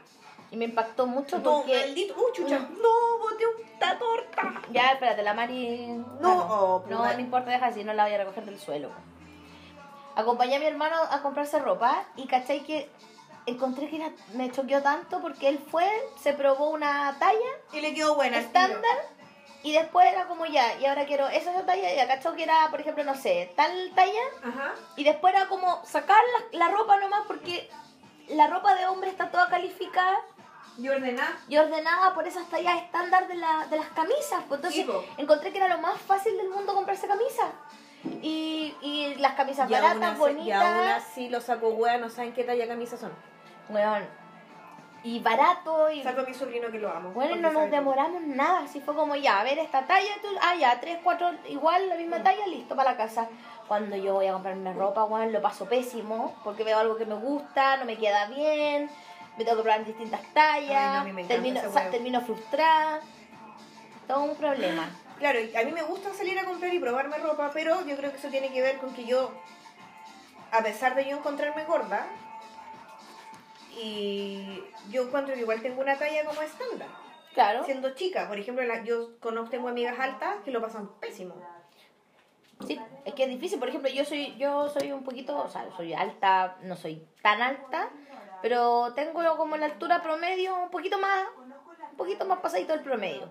y 0.49 0.57
me 0.57 0.65
impactó 0.65 1.05
mucho 1.07 1.37
no, 1.39 1.43
porque... 1.43 1.77
maldito, 1.77 2.15
uh, 2.15 2.31
chucha, 2.33 2.57
no, 2.59 3.17
boté 3.19 3.43
una 3.77 3.99
torta. 3.99 4.61
Ya, 4.71 4.91
espérate, 4.93 5.21
la 5.23 5.33
Mari... 5.33 5.87
No, 6.21 6.31
Ah, 6.41 6.47
oh, 6.49 6.83
no, 6.89 6.97
puta. 6.97 7.13
no 7.13 7.19
importa, 7.19 7.51
deja 7.51 7.67
así, 7.67 7.83
no 7.83 7.93
la 7.93 8.05
voy 8.05 8.13
a 8.13 8.17
recoger 8.19 8.45
del 8.45 8.59
suelo. 8.59 8.89
Acompañé 10.15 10.55
a 10.55 10.59
mi 10.59 10.65
hermano 10.65 10.95
a 11.11 11.21
comprarse 11.21 11.59
ropa 11.59 12.03
y 12.15 12.25
cachai 12.27 12.61
que 12.63 12.89
encontré 13.45 13.89
que 13.89 13.97
era, 13.97 14.11
me 14.33 14.49
choqueó 14.51 14.81
tanto 14.81 15.19
porque 15.21 15.49
él 15.49 15.59
fue, 15.69 15.87
se 16.21 16.33
probó 16.33 16.69
una 16.71 17.15
talla 17.19 17.39
Y 17.73 17.81
le 17.81 17.93
quedó 17.93 18.15
buena. 18.15 18.39
tiro. 18.39 18.49
Y 19.65 19.73
después 19.73 20.07
era 20.11 20.27
como 20.27 20.45
ya, 20.45 20.77
y 20.79 20.85
ahora 20.85 21.05
quiero 21.05 21.27
esa 21.27 21.51
talla 21.65 21.93
y 21.93 21.99
acá 21.99 22.19
que 22.35 22.43
era, 22.43 22.69
por 22.69 22.79
ejemplo, 22.81 23.03
no 23.03 23.15
sé, 23.15 23.51
tal 23.55 23.71
talla 23.95 24.21
Ajá. 24.43 24.73
y 24.95 25.03
después 25.03 25.33
era 25.33 25.47
como 25.47 25.83
sacar 25.85 26.21
la, 26.53 26.59
la 26.67 26.71
ropa 26.71 26.97
nomás 26.97 27.21
porque 27.27 27.69
la 28.29 28.47
ropa 28.47 28.75
de 28.75 28.85
hombre 28.87 29.09
está 29.09 29.31
toda 29.31 29.49
calificada 29.49 30.17
Y 30.77 30.87
ordená. 30.89 31.37
y 31.47 31.57
ordenada 31.57 32.13
por 32.13 32.27
esas 32.27 32.47
tallas 32.49 32.77
estándar 32.83 33.27
de, 33.27 33.35
la, 33.35 33.65
de 33.67 33.77
las 33.77 33.87
camisas. 33.89 34.43
Pues 34.47 34.59
entonces 34.63 34.85
encontré 35.17 35.51
que 35.51 35.57
era 35.57 35.67
lo 35.67 35.79
más 35.79 35.99
fácil 36.01 36.35
del 36.37 36.49
mundo 36.49 36.73
comprarse 36.73 37.07
camisas. 37.07 37.49
Y, 38.21 38.75
y 38.81 39.15
las 39.15 39.33
camisas 39.33 39.69
Y 39.69 39.73
aún, 39.73 39.83
baratas, 39.83 40.11
así, 40.11 40.19
bonitas. 40.19 40.47
y 40.47 40.51
aún 40.51 40.87
así 40.89 41.29
los 41.29 41.43
saco 41.43 41.69
hueá 41.69 41.97
no 41.97 42.09
saben 42.09 42.33
qué 42.33 42.43
talla 42.43 42.67
camisa 42.67 42.97
son. 42.97 43.11
Weón. 43.69 44.07
Y 45.05 45.19
barato 45.19 45.91
y... 45.91 46.01
Salvo 46.01 46.23
mi 46.25 46.33
sobrino 46.33 46.69
que 46.71 46.79
lo 46.79 46.89
amo. 46.89 47.11
Bueno, 47.11 47.35
no 47.35 47.41
nos 47.43 47.53
sabe 47.53 47.67
todo. 47.67 47.75
demoramos 47.77 48.21
nada, 48.23 48.61
así 48.61 48.81
fue 48.81 48.95
como 48.95 49.15
ya, 49.15 49.39
a 49.39 49.43
ver 49.43 49.59
esta 49.59 49.85
talla, 49.85 50.09
tú, 50.21 50.27
ah 50.41 50.55
ya, 50.55 50.79
tres, 50.79 50.97
cuatro, 51.03 51.31
igual, 51.47 51.87
la 51.89 51.93
Mm. 51.95 51.99
misma 51.99 52.23
talla, 52.23 52.47
listo 52.47 52.75
para 52.75 52.91
la 52.91 52.97
casa. 52.97 53.27
Cuando 53.67 53.95
yo 53.95 54.15
voy 54.15 54.25
a 54.25 54.33
comprarme 54.33 54.73
ropa, 54.73 55.03
bueno, 55.03 55.31
lo 55.31 55.41
paso 55.43 55.69
pésimo, 55.69 56.33
porque 56.43 56.63
veo 56.63 56.79
algo 56.79 56.97
que 56.97 57.05
me 57.05 57.13
gusta, 57.15 57.77
no 57.77 57.85
me 57.85 57.97
queda 57.97 58.25
bien, 58.25 58.89
me 59.37 59.43
tengo 59.45 59.57
que 59.57 59.63
probar 59.63 59.81
en 59.81 59.85
distintas 59.85 60.21
tallas, 60.33 61.05
Ay, 61.05 61.11
no, 61.13 61.27
termino, 61.27 61.61
sa- 61.61 61.69
huevo. 61.69 61.91
termino 61.91 62.21
frustrada, 62.21 62.99
todo 64.07 64.23
un 64.23 64.35
problema. 64.35 64.89
Claro, 65.19 65.37
a 65.39 65.63
mí 65.63 65.71
me 65.71 65.83
gusta 65.83 66.13
salir 66.15 66.37
a 66.39 66.45
comprar 66.45 66.73
y 66.73 66.79
probarme 66.79 67.17
ropa, 67.19 67.51
pero 67.53 67.85
yo 67.85 67.95
creo 67.95 68.09
que 68.11 68.17
eso 68.17 68.29
tiene 68.29 68.51
que 68.51 68.61
ver 68.63 68.77
con 68.79 68.91
que 68.93 69.05
yo, 69.05 69.31
a 70.51 70.63
pesar 70.63 70.95
de 70.95 71.05
yo 71.07 71.17
encontrarme 71.17 71.63
gorda, 71.65 72.07
y 73.81 74.63
yo 74.91 75.03
encuentro 75.03 75.33
que 75.35 75.41
igual 75.41 75.61
tengo 75.61 75.81
una 75.81 75.97
talla 75.97 76.25
como 76.25 76.41
estándar. 76.41 76.87
Claro, 77.33 77.65
Siendo 77.65 77.89
chica, 77.95 78.27
por 78.29 78.39
ejemplo, 78.39 78.63
la- 78.63 78.83
yo 78.83 79.19
conozco, 79.19 79.49
tengo 79.51 79.67
amigas 79.67 79.99
altas 79.99 80.37
que 80.45 80.51
lo 80.51 80.61
pasan 80.61 80.87
pésimo. 80.99 81.35
sí, 82.65 82.79
es 83.03 83.13
que 83.13 83.23
es 83.23 83.29
difícil, 83.29 83.59
por 83.59 83.67
ejemplo, 83.67 83.89
yo 83.91 84.05
soy, 84.05 84.35
yo 84.37 84.69
soy 84.69 84.91
un 84.93 85.03
poquito, 85.03 85.37
o 85.37 85.49
sea, 85.49 85.69
soy 85.75 85.93
alta, 85.93 86.57
no 86.61 86.75
soy 86.77 87.05
tan 87.21 87.41
alta, 87.41 87.89
pero 88.41 88.93
tengo 88.93 89.35
como 89.37 89.57
la 89.57 89.65
altura 89.65 90.01
promedio 90.01 90.55
un 90.63 90.69
poquito 90.69 90.97
más, 90.97 91.27
un 91.91 91.97
poquito 91.97 92.25
más 92.25 92.39
pasadito 92.39 92.71
del 92.73 92.81
promedio. 92.83 93.29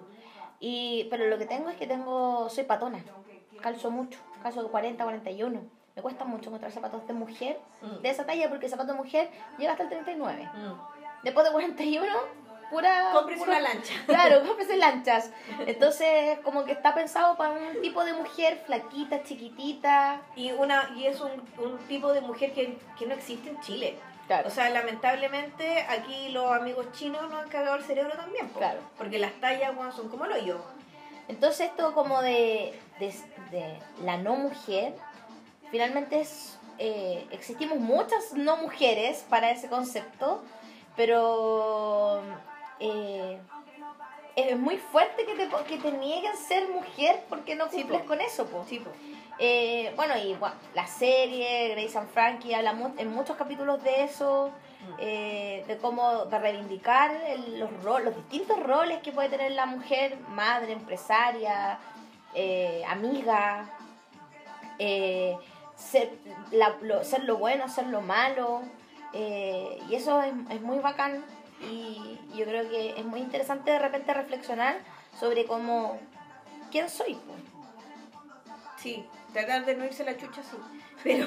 Y, 0.61 1.07
pero 1.11 1.27
lo 1.29 1.39
que 1.39 1.47
tengo 1.47 1.71
es 1.71 1.77
que 1.77 1.87
tengo, 1.87 2.49
soy 2.51 2.65
patona, 2.65 3.03
calzo 3.63 3.91
mucho, 3.91 4.19
calzo 4.43 4.63
de 4.63 4.69
40, 4.69 5.05
41. 5.05 5.63
Me 5.97 6.03
cuesta 6.03 6.25
mucho 6.25 6.49
encontrar 6.49 6.73
zapatos 6.73 7.07
de 7.07 7.13
mujer 7.13 7.59
Mm. 7.83 8.03
de 8.03 8.11
esa 8.11 8.25
talla 8.27 8.49
porque 8.49 8.67
el 8.67 8.71
zapato 8.71 8.93
de 8.93 8.99
mujer 8.99 9.31
llega 9.59 9.73
hasta 9.73 9.85
el 9.85 9.91
39. 9.91 10.49
Después 11.23 11.47
de 11.47 11.53
41, 11.53 12.07
pura... 12.71 13.11
Cómprese 13.13 13.45
pura- 13.45 13.59
una 13.59 13.69
lancha. 13.69 13.95
Claro, 14.07 14.43
cómprese 14.47 14.77
lanchas. 14.77 15.31
Entonces, 15.67 16.39
como 16.41 16.65
que 16.65 16.73
está 16.73 16.95
pensado 16.95 17.37
para 17.37 17.53
un 17.53 17.81
tipo 17.81 18.05
de 18.05 18.13
mujer 18.13 18.63
flaquita, 18.67 19.23
chiquitita. 19.23 20.21
Y, 20.35 20.51
una, 20.53 20.91
y 20.97 21.07
es 21.07 21.21
un, 21.21 21.31
un 21.59 21.79
tipo 21.87 22.13
de 22.13 22.21
mujer 22.21 22.53
que, 22.53 22.77
que 22.99 23.07
no 23.07 23.15
existe 23.15 23.51
en 23.51 23.61
Chile. 23.61 23.97
Claro. 24.27 24.49
O 24.49 24.51
sea, 24.51 24.69
lamentablemente 24.71 25.83
aquí 25.89 26.31
los 26.31 26.51
amigos 26.51 26.91
chinos 26.93 27.23
nos 27.31 27.43
han 27.43 27.49
cagado 27.51 27.77
el 27.77 27.85
cerebro 27.85 28.13
también. 28.17 28.49
po. 28.49 28.59
Claro. 28.59 28.81
Porque 28.99 29.19
las 29.19 29.33
tallas 29.41 29.77
weón, 29.77 29.93
son 29.93 30.09
como 30.09 30.27
lo 30.27 30.37
yo. 30.39 30.65
Entonces 31.29 31.69
esto 31.71 31.95
como 31.95 32.21
de, 32.23 32.79
de, 32.99 33.15
de 33.51 33.79
la 34.03 34.17
no 34.19 34.35
mujer, 34.37 34.95
finalmente 35.71 36.21
es, 36.21 36.59
eh, 36.79 37.27
existimos 37.31 37.79
muchas 37.79 38.33
no 38.35 38.57
mujeres 38.59 39.25
para 39.29 39.51
ese 39.51 39.69
concepto, 39.69 40.43
pero 40.97 42.23
eh, 42.81 43.39
es 44.37 44.59
muy 44.59 44.77
fuerte 44.79 45.25
que 45.27 45.35
te, 45.35 45.49
que 45.67 45.79
te 45.79 45.93
nieguen 45.93 46.37
ser 46.37 46.69
mujer 46.69 47.23
porque 47.29 47.55
no 47.55 47.69
cumples 47.69 48.03
con 48.05 48.21
eso. 48.21 48.47
Po. 48.47 48.65
Sí, 48.69 48.79
po. 48.81 48.91
Eh, 49.39 49.93
bueno, 49.97 50.17
y 50.17 50.35
bueno, 50.35 50.55
la 50.75 50.87
serie, 50.87 51.71
Grace 51.71 51.99
and 51.99 52.09
Frankie, 52.11 52.55
habla 52.55 52.73
mu- 52.73 52.95
en 52.99 53.13
muchos 53.13 53.37
capítulos 53.37 53.83
de 53.83 54.05
eso, 54.05 54.51
eh, 54.99 55.65
de 55.67 55.77
cómo, 55.79 56.27
de 56.27 56.39
reivindicar 56.39 57.11
el- 57.27 57.59
los, 57.59 57.71
los 57.83 58.15
distintos 58.15 58.61
roles 58.61 59.01
que 59.03 59.11
puede 59.13 59.29
tener 59.31 59.53
la 59.53 59.67
mujer, 59.67 60.17
madre, 60.29 60.73
empresaria, 60.73 61.79
eh, 62.35 62.85
amiga, 62.89 63.67
eh, 64.79 65.37
ser, 65.91 66.11
la- 66.51 66.77
lo, 66.83 67.05
ser 67.05 67.25
lo 67.25 67.37
bueno, 67.37 67.69
ser 67.69 67.87
lo 67.89 68.01
malo, 68.01 68.63
eh, 69.13 69.79
y 69.89 69.95
eso 69.95 70.23
es, 70.23 70.33
es 70.51 70.61
muy 70.61 70.79
bacán 70.79 71.25
y 71.71 72.19
yo 72.35 72.45
creo 72.45 72.69
que 72.69 72.99
es 72.99 73.05
muy 73.05 73.21
interesante 73.21 73.71
de 73.71 73.79
repente 73.79 74.13
reflexionar 74.13 74.77
sobre 75.19 75.45
cómo, 75.47 75.99
quién 76.71 76.89
soy. 76.89 77.15
po. 77.15 77.33
Sí, 78.79 79.05
tratar 79.33 79.65
de 79.65 79.75
no 79.77 79.85
irse 79.85 80.05
la 80.05 80.17
chucha, 80.17 80.43
sí. 80.43 80.57
Pero, 81.05 81.27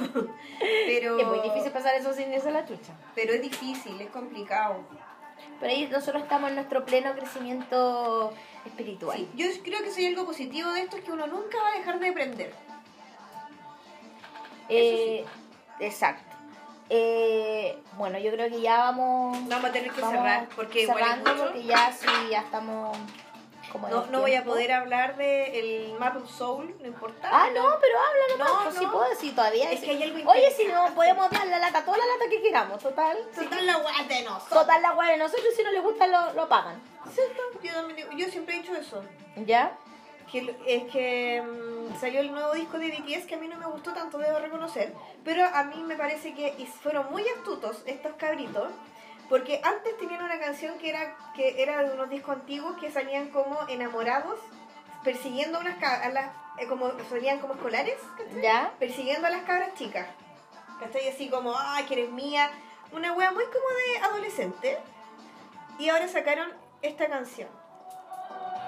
pero, 0.87 1.19
Es 1.19 1.27
muy 1.27 1.39
difícil 1.41 1.71
pasar 1.71 1.93
eso 1.95 2.11
sin 2.11 2.33
irse 2.33 2.49
la 2.51 2.65
chucha. 2.65 2.93
pero 3.13 3.33
es 3.33 3.41
difícil, 3.43 3.99
es 4.01 4.09
complicado. 4.09 4.77
Pero 5.59 5.71
ahí 5.71 5.87
nosotros 5.91 6.23
estamos 6.23 6.49
en 6.49 6.55
nuestro 6.55 6.83
pleno 6.83 7.13
crecimiento 7.13 8.33
espiritual. 8.65 9.17
Sí, 9.17 9.29
yo 9.35 9.45
creo 9.63 9.83
que 9.83 9.91
soy 9.91 10.07
algo 10.07 10.25
positivo 10.25 10.71
de 10.71 10.81
esto 10.81 10.97
es 10.97 11.03
que 11.03 11.11
uno 11.11 11.27
nunca 11.27 11.57
va 11.61 11.69
a 11.73 11.77
dejar 11.77 11.99
de 11.99 12.09
aprender. 12.09 12.53
Eh, 14.69 15.25
Exacto. 15.79 16.23
Eh, 16.89 17.77
bueno, 17.97 18.17
yo 18.17 18.31
creo 18.31 18.49
que 18.49 18.61
ya 18.61 18.77
vamos, 18.79 19.37
Vamos 19.49 19.69
a 19.69 19.73
tener 19.73 19.91
que 19.91 20.01
cerrar 20.01 20.47
porque 20.55 20.83
igual 20.83 20.97
cerrando 20.99 21.31
mucho. 21.33 21.43
porque 21.45 21.63
ya 21.65 21.91
sí, 21.91 22.07
ya 22.31 22.39
estamos 22.39 22.97
como 23.71 23.89
No, 23.89 24.05
no 24.05 24.21
voy 24.21 24.33
a 24.35 24.45
poder 24.45 24.71
hablar 24.71 25.17
del 25.17 25.93
Map 25.99 26.15
of 26.15 26.29
Soul, 26.31 26.73
no 26.79 26.87
importa. 26.87 27.29
Ah, 27.29 27.49
no, 27.53 27.65
pero 27.81 27.97
habla 27.99 28.23
nomás, 28.37 28.47
No, 28.53 28.63
pues 28.63 28.75
no. 28.75 28.79
sí 28.79 28.87
puedo 28.87 29.09
decir 29.09 29.35
todavía. 29.35 29.69
Es 29.73 29.81
que 29.81 29.89
hay 29.91 30.03
algo 30.03 30.31
Oye, 30.31 30.49
si 30.55 30.65
no, 30.65 30.95
podemos 30.95 31.29
dar 31.29 31.45
la 31.47 31.59
lata, 31.59 31.83
toda 31.83 31.97
la 31.97 32.05
lata 32.05 32.29
que 32.29 32.41
queramos, 32.41 32.81
total. 32.81 33.17
Total 33.35 33.65
la 33.65 33.77
weá 33.79 34.03
de 34.07 34.23
nosotros. 34.23 34.49
Total 34.61 34.81
la 34.81 34.91
guay 34.91 35.11
de 35.11 35.17
nosotros, 35.17 35.47
si 35.57 35.63
no 35.63 35.71
les 35.73 35.83
gusta 35.83 36.07
lo, 36.07 36.31
lo 36.33 36.47
pagan. 36.47 36.81
Yo, 37.61 37.73
también 37.73 37.97
digo- 37.97 38.11
yo 38.15 38.27
siempre 38.31 38.55
he 38.55 38.61
dicho 38.61 38.73
eso. 38.73 39.03
¿Ya? 39.35 39.73
Que 40.31 40.55
es 40.65 40.83
que 40.91 41.41
mm, 41.41 41.76
salió 41.99 42.19
el 42.21 42.31
nuevo 42.31 42.53
disco 42.53 42.77
de 42.77 42.89
BTS 42.89 43.25
que 43.27 43.35
a 43.35 43.37
mí 43.37 43.47
no 43.47 43.57
me 43.57 43.65
gustó 43.65 43.93
tanto, 43.93 44.17
debo 44.17 44.39
reconocer. 44.39 44.93
Pero 45.23 45.43
a 45.45 45.63
mí 45.63 45.81
me 45.83 45.95
parece 45.95 46.33
que 46.33 46.51
fueron 46.81 47.09
muy 47.11 47.23
astutos 47.37 47.83
estos 47.85 48.13
cabritos. 48.13 48.71
Porque 49.29 49.59
antes 49.63 49.97
tenían 49.97 50.23
una 50.23 50.39
canción 50.39 50.77
que 50.77 50.89
era, 50.89 51.15
que 51.35 51.61
era 51.61 51.83
de 51.83 51.93
unos 51.93 52.09
discos 52.09 52.35
antiguos 52.35 52.77
que 52.79 52.89
salían 52.91 53.29
como 53.29 53.59
enamorados, 53.67 54.39
persiguiendo 55.03 55.57
a 55.57 55.61
unas 55.61 55.83
a 55.83 56.09
las, 56.09 56.31
eh, 56.59 56.67
como 56.67 56.91
salían 57.09 57.39
como 57.39 57.55
escolares, 57.55 57.99
¿cachai? 58.17 58.41
¿Ya? 58.41 58.71
persiguiendo 58.79 59.27
a 59.27 59.29
las 59.29 59.41
cabras 59.43 59.73
chicas. 59.75 60.07
¿Cachai? 60.79 61.09
Así 61.09 61.29
como, 61.29 61.53
ay, 61.57 61.83
que 61.85 61.95
eres 61.95 62.09
mía. 62.11 62.49
Una 62.93 63.11
wea 63.13 63.31
muy 63.31 63.43
como 63.45 63.55
de 63.55 64.05
adolescente. 64.05 64.77
Y 65.77 65.89
ahora 65.89 66.07
sacaron 66.07 66.49
esta 66.81 67.07
canción. 67.07 67.49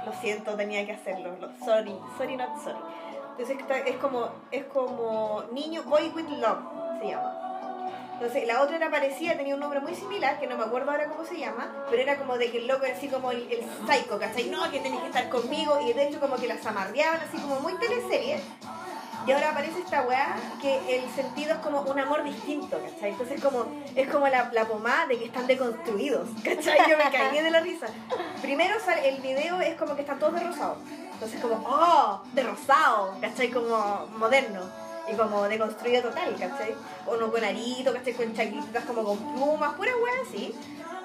Lo 0.06 0.14
siento, 0.14 0.56
tenía 0.58 0.86
que 0.86 0.92
hacerlo. 0.94 1.38
Lo- 1.38 1.56
sorry, 1.66 1.96
sorry, 2.18 2.36
not 2.36 2.62
sorry. 2.64 2.80
Entonces 3.40 3.66
es 3.86 3.96
como, 3.96 4.28
es 4.52 4.66
como 4.66 5.46
Niño 5.54 5.84
Boy 5.84 6.12
with 6.14 6.28
Love, 6.28 6.60
se 7.00 7.08
llama. 7.08 7.90
Entonces 8.16 8.46
la 8.46 8.62
otra 8.62 8.76
era 8.76 8.92
parecida, 8.92 9.38
tenía 9.38 9.54
un 9.54 9.62
nombre 9.62 9.80
muy 9.80 9.96
similar, 9.96 10.38
que 10.42 10.46
no 10.48 10.58
me 10.58 10.66
acuerdo 10.66 10.92
ahora 10.92 11.08
cómo 11.08 11.24
se 11.24 11.40
llama, 11.40 11.86
pero 11.90 12.02
era 12.02 12.18
como 12.18 12.38
de 12.38 12.52
que 12.52 12.58
el 12.58 12.68
loco 12.68 12.84
era 12.84 12.98
así 12.98 13.08
como 13.08 13.32
el, 13.32 13.50
el 13.50 13.62
psycho, 13.88 14.20
¿cachai? 14.20 14.50
No, 14.50 14.70
que 14.70 14.82
tenés 14.82 15.00
que 15.00 15.08
estar 15.08 15.30
conmigo, 15.30 15.80
y 15.80 15.94
de 15.94 16.10
hecho 16.10 16.20
como 16.20 16.36
que 16.36 16.48
las 16.48 16.66
amarreaban, 16.66 17.22
así 17.22 17.38
como 17.38 17.62
muy 17.62 17.76
teleserie. 17.76 18.42
Y 19.28 19.32
ahora 19.32 19.52
aparece 19.52 19.80
esta 19.80 20.02
weá 20.04 20.36
que 20.62 20.98
el 20.98 21.10
sentido 21.12 21.54
es 21.54 21.60
como 21.60 21.82
un 21.82 22.00
amor 22.00 22.24
distinto, 22.24 22.80
¿cachai? 22.82 23.12
Entonces 23.12 23.42
como, 23.42 23.66
es 23.96 24.08
como 24.10 24.28
la, 24.28 24.50
la 24.54 24.66
pomada 24.66 25.06
de 25.08 25.20
que 25.20 25.26
están 25.26 25.46
deconstruidos, 25.46 26.28
¿cachai? 26.44 26.90
Yo 26.90 26.98
me 26.98 27.10
caí 27.12 27.40
de 27.44 27.52
la 27.52 27.60
risa. 27.60 27.88
Primero 28.42 28.80
sale- 28.80 29.10
el 29.10 29.22
video 29.22 29.60
es 29.62 29.76
como 29.76 29.96
que 29.96 30.02
están 30.02 30.20
todos 30.20 30.34
de 30.36 30.40
rosado. 30.42 30.78
Entonces 31.14 31.40
como, 31.42 31.56
oh, 31.68 32.22
de 32.34 32.44
rosado, 32.44 33.16
¿cachai? 33.22 33.50
Como 33.52 34.08
moderno. 34.18 34.62
Y 35.12 35.16
como 35.16 35.44
deconstruido 35.44 36.04
total, 36.04 36.36
¿cachai? 36.40 36.76
Uno 37.08 37.32
con 37.32 37.44
arito, 37.44 37.92
¿cachai? 37.94 38.14
Con 38.14 38.34
chaquetitas 38.36 38.86
como 38.86 39.04
con 39.04 39.18
plumas, 39.34 39.74
pura 39.74 39.92
weá 40.04 40.14
así. 40.28 40.56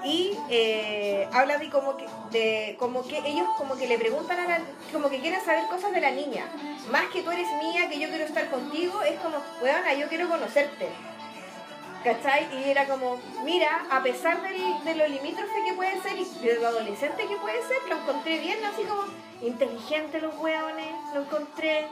Y 0.05 0.37
eh, 0.51 1.27
habla 1.33 1.59
de 1.59 1.71
como 1.71 1.97
que 1.97 2.07
de 2.31 2.77
como 2.79 3.03
que 3.07 3.19
ellos 3.25 3.47
como 3.57 3.77
que 3.77 3.87
le 3.87 3.97
preguntan 3.99 4.39
a 4.39 4.47
la 4.47 4.61
como 4.93 5.09
que 5.09 5.21
quieren 5.21 5.41
saber 5.43 5.67
cosas 5.69 5.93
de 5.93 6.01
la 6.01 6.11
niña 6.11 6.45
más 6.91 7.07
que 7.13 7.23
tú 7.23 7.31
eres 7.31 7.47
mía 7.63 7.89
que 7.89 7.99
yo 7.99 8.09
quiero 8.09 8.25
estar 8.25 8.51
contigo 8.51 9.01
es 9.03 9.19
como 9.21 9.37
weona 9.63 9.95
yo 9.95 10.09
quiero 10.09 10.29
conocerte 10.29 10.89
¿cachai? 12.03 12.49
y 12.59 12.69
era 12.69 12.87
como 12.87 13.19
mira 13.45 13.87
a 13.91 14.03
pesar 14.03 14.43
del, 14.43 14.85
de 14.85 14.95
lo 14.95 15.07
limítrofe 15.07 15.65
que 15.67 15.75
puede 15.75 16.03
ser 16.03 16.19
y 16.19 16.25
de 16.47 16.61
lo 16.61 16.67
adolescente 16.67 17.27
que 17.27 17.37
puede 17.37 17.63
ser 17.63 17.79
lo 17.89 17.97
encontré 17.97 18.41
bien 18.41 18.59
así 18.65 18.83
como 18.83 19.05
inteligente 19.41 20.21
los 20.21 20.35
weones 20.39 20.93
lo 21.15 21.23
encontré 21.23 21.87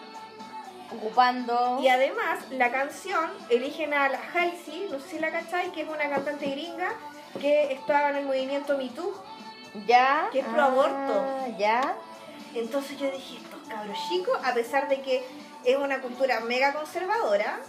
ocupando. 0.94 1.78
Y 1.82 1.88
además, 1.88 2.40
la 2.50 2.70
canción 2.70 3.30
eligen 3.48 3.94
a 3.94 4.08
la 4.08 4.20
Halsey, 4.32 4.88
no 4.90 5.00
sé 5.00 5.08
si 5.08 5.18
la 5.18 5.30
cacháis, 5.30 5.72
que 5.72 5.82
es 5.82 5.88
una 5.88 6.08
cantante 6.08 6.46
gringa 6.46 6.94
que 7.40 7.72
estaba 7.72 8.10
en 8.10 8.16
el 8.16 8.26
movimiento 8.26 8.76
Me 8.76 8.88
Too. 8.88 9.12
Ya. 9.86 10.28
Que 10.32 10.40
es 10.40 10.46
pro 10.46 10.62
aborto. 10.62 10.92
Ah, 10.96 11.46
Ya. 11.58 11.96
Entonces 12.54 12.98
yo 12.98 13.10
dije, 13.10 13.38
estos 13.38 13.60
cabros 13.66 13.96
chicos, 14.10 14.38
a 14.44 14.52
pesar 14.52 14.86
de 14.88 15.00
que 15.00 15.24
es 15.64 15.76
una 15.76 16.02
cultura 16.02 16.40
mega 16.40 16.74
conservadora, 16.74 17.60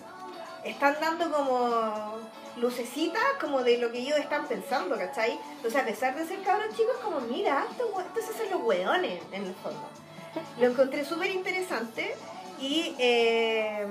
están 0.66 0.98
dando 1.00 1.32
como 1.32 2.18
lucecitas 2.58 3.24
como 3.40 3.64
de 3.64 3.78
lo 3.78 3.92
que 3.92 4.00
ellos 4.00 4.20
están 4.20 4.46
pensando, 4.48 4.98
¿cachai? 4.98 5.40
Entonces 5.56 5.82
a 5.82 5.86
pesar 5.86 6.16
de 6.16 6.28
ser 6.28 6.42
cabros 6.44 6.76
chicos, 6.76 6.98
como 7.02 7.22
mira, 7.22 7.66
estos, 7.72 7.88
estos 8.06 8.26
se 8.26 8.32
hacen 8.34 8.52
los 8.52 8.62
hueones 8.64 9.22
en 9.32 9.46
el 9.46 9.56
fondo. 9.56 9.88
Lo 10.60 10.68
encontré 10.68 11.06
súper 11.06 11.32
interesante 11.32 12.16
y, 12.60 12.96
eh, 13.00 13.86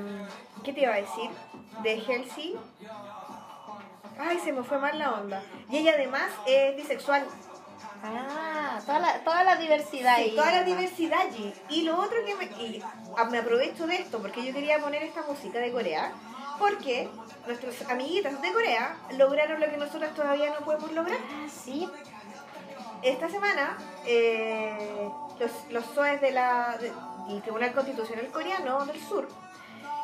¿qué 0.63 0.73
te 0.73 0.81
iba 0.83 0.93
a 0.93 0.97
decir? 0.97 1.31
De 1.83 1.93
Halsey. 1.93 2.57
Ay, 4.19 4.39
se 4.39 4.53
me 4.53 4.63
fue 4.63 4.79
mal 4.79 4.99
la 4.99 5.13
onda. 5.13 5.43
Y 5.71 5.79
ella 5.79 5.93
además 5.97 6.31
es 6.47 6.77
bisexual. 6.77 7.25
Ah, 8.05 8.81
toda 8.85 8.99
la, 8.99 9.25
toda 9.25 9.45
la 9.45 9.57
diversidad 9.57 10.17
Sí, 10.17 10.23
ahí. 10.23 10.37
toda 10.37 10.51
la 10.51 10.63
diversidad 10.65 11.21
allí. 11.21 11.55
Y 11.69 11.83
lo 11.83 11.99
otro 12.01 12.19
que 12.27 12.35
me, 12.35 12.45
y 12.63 12.83
a- 13.17 13.25
me 13.27 13.39
aprovecho 13.39 13.87
de 13.87 13.97
esto 13.97 14.21
porque 14.21 14.45
yo 14.45 14.53
quería 14.53 14.79
poner 14.81 15.03
esta 15.05 15.23
música 15.23 15.59
de 15.61 15.71
Corea 15.73 16.13
porque 16.59 17.09
nuestros 17.47 17.81
amiguitas 17.91 18.41
de 18.43 18.53
Corea 18.53 18.97
lograron 19.17 19.61
lo 19.61 19.67
que 19.71 19.77
nosotras 19.77 20.15
todavía 20.15 20.51
no 20.51 20.65
podemos 20.65 20.91
lograr. 20.93 21.19
Ah, 21.21 21.47
sí. 21.49 21.89
Esta 23.03 23.29
semana 23.29 23.77
eh, 24.07 25.09
los, 25.39 25.51
los 25.71 25.85
SOEs 25.95 26.21
de 26.21 26.31
la, 26.33 26.77
de- 26.79 26.93
del 27.29 27.43
Tribunal 27.43 27.73
Constitucional 27.73 28.27
Coreano 28.33 28.85
del 28.85 29.01
Sur 29.01 29.29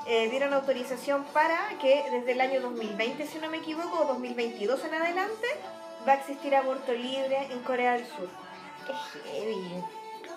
eh, 0.09 0.29
dieron 0.31 0.53
autorización 0.55 1.25
para 1.33 1.57
que 1.81 2.05
desde 2.11 2.33
el 2.33 2.41
año 2.41 2.61
2020, 2.63 3.27
si 3.27 3.39
no 3.39 3.49
me 3.51 3.59
equivoco, 3.59 4.01
o 4.01 4.05
2022 4.07 4.85
en 4.85 4.95
adelante, 4.95 5.47
va 6.09 6.13
a 6.13 6.17
existir 6.17 6.55
aborto 6.57 6.93
libre 6.93 7.47
en 7.51 7.61
Corea 7.63 7.93
del 7.93 8.07
Sur. 8.07 8.29
Qué 8.87 8.93
heavy. 9.31 9.85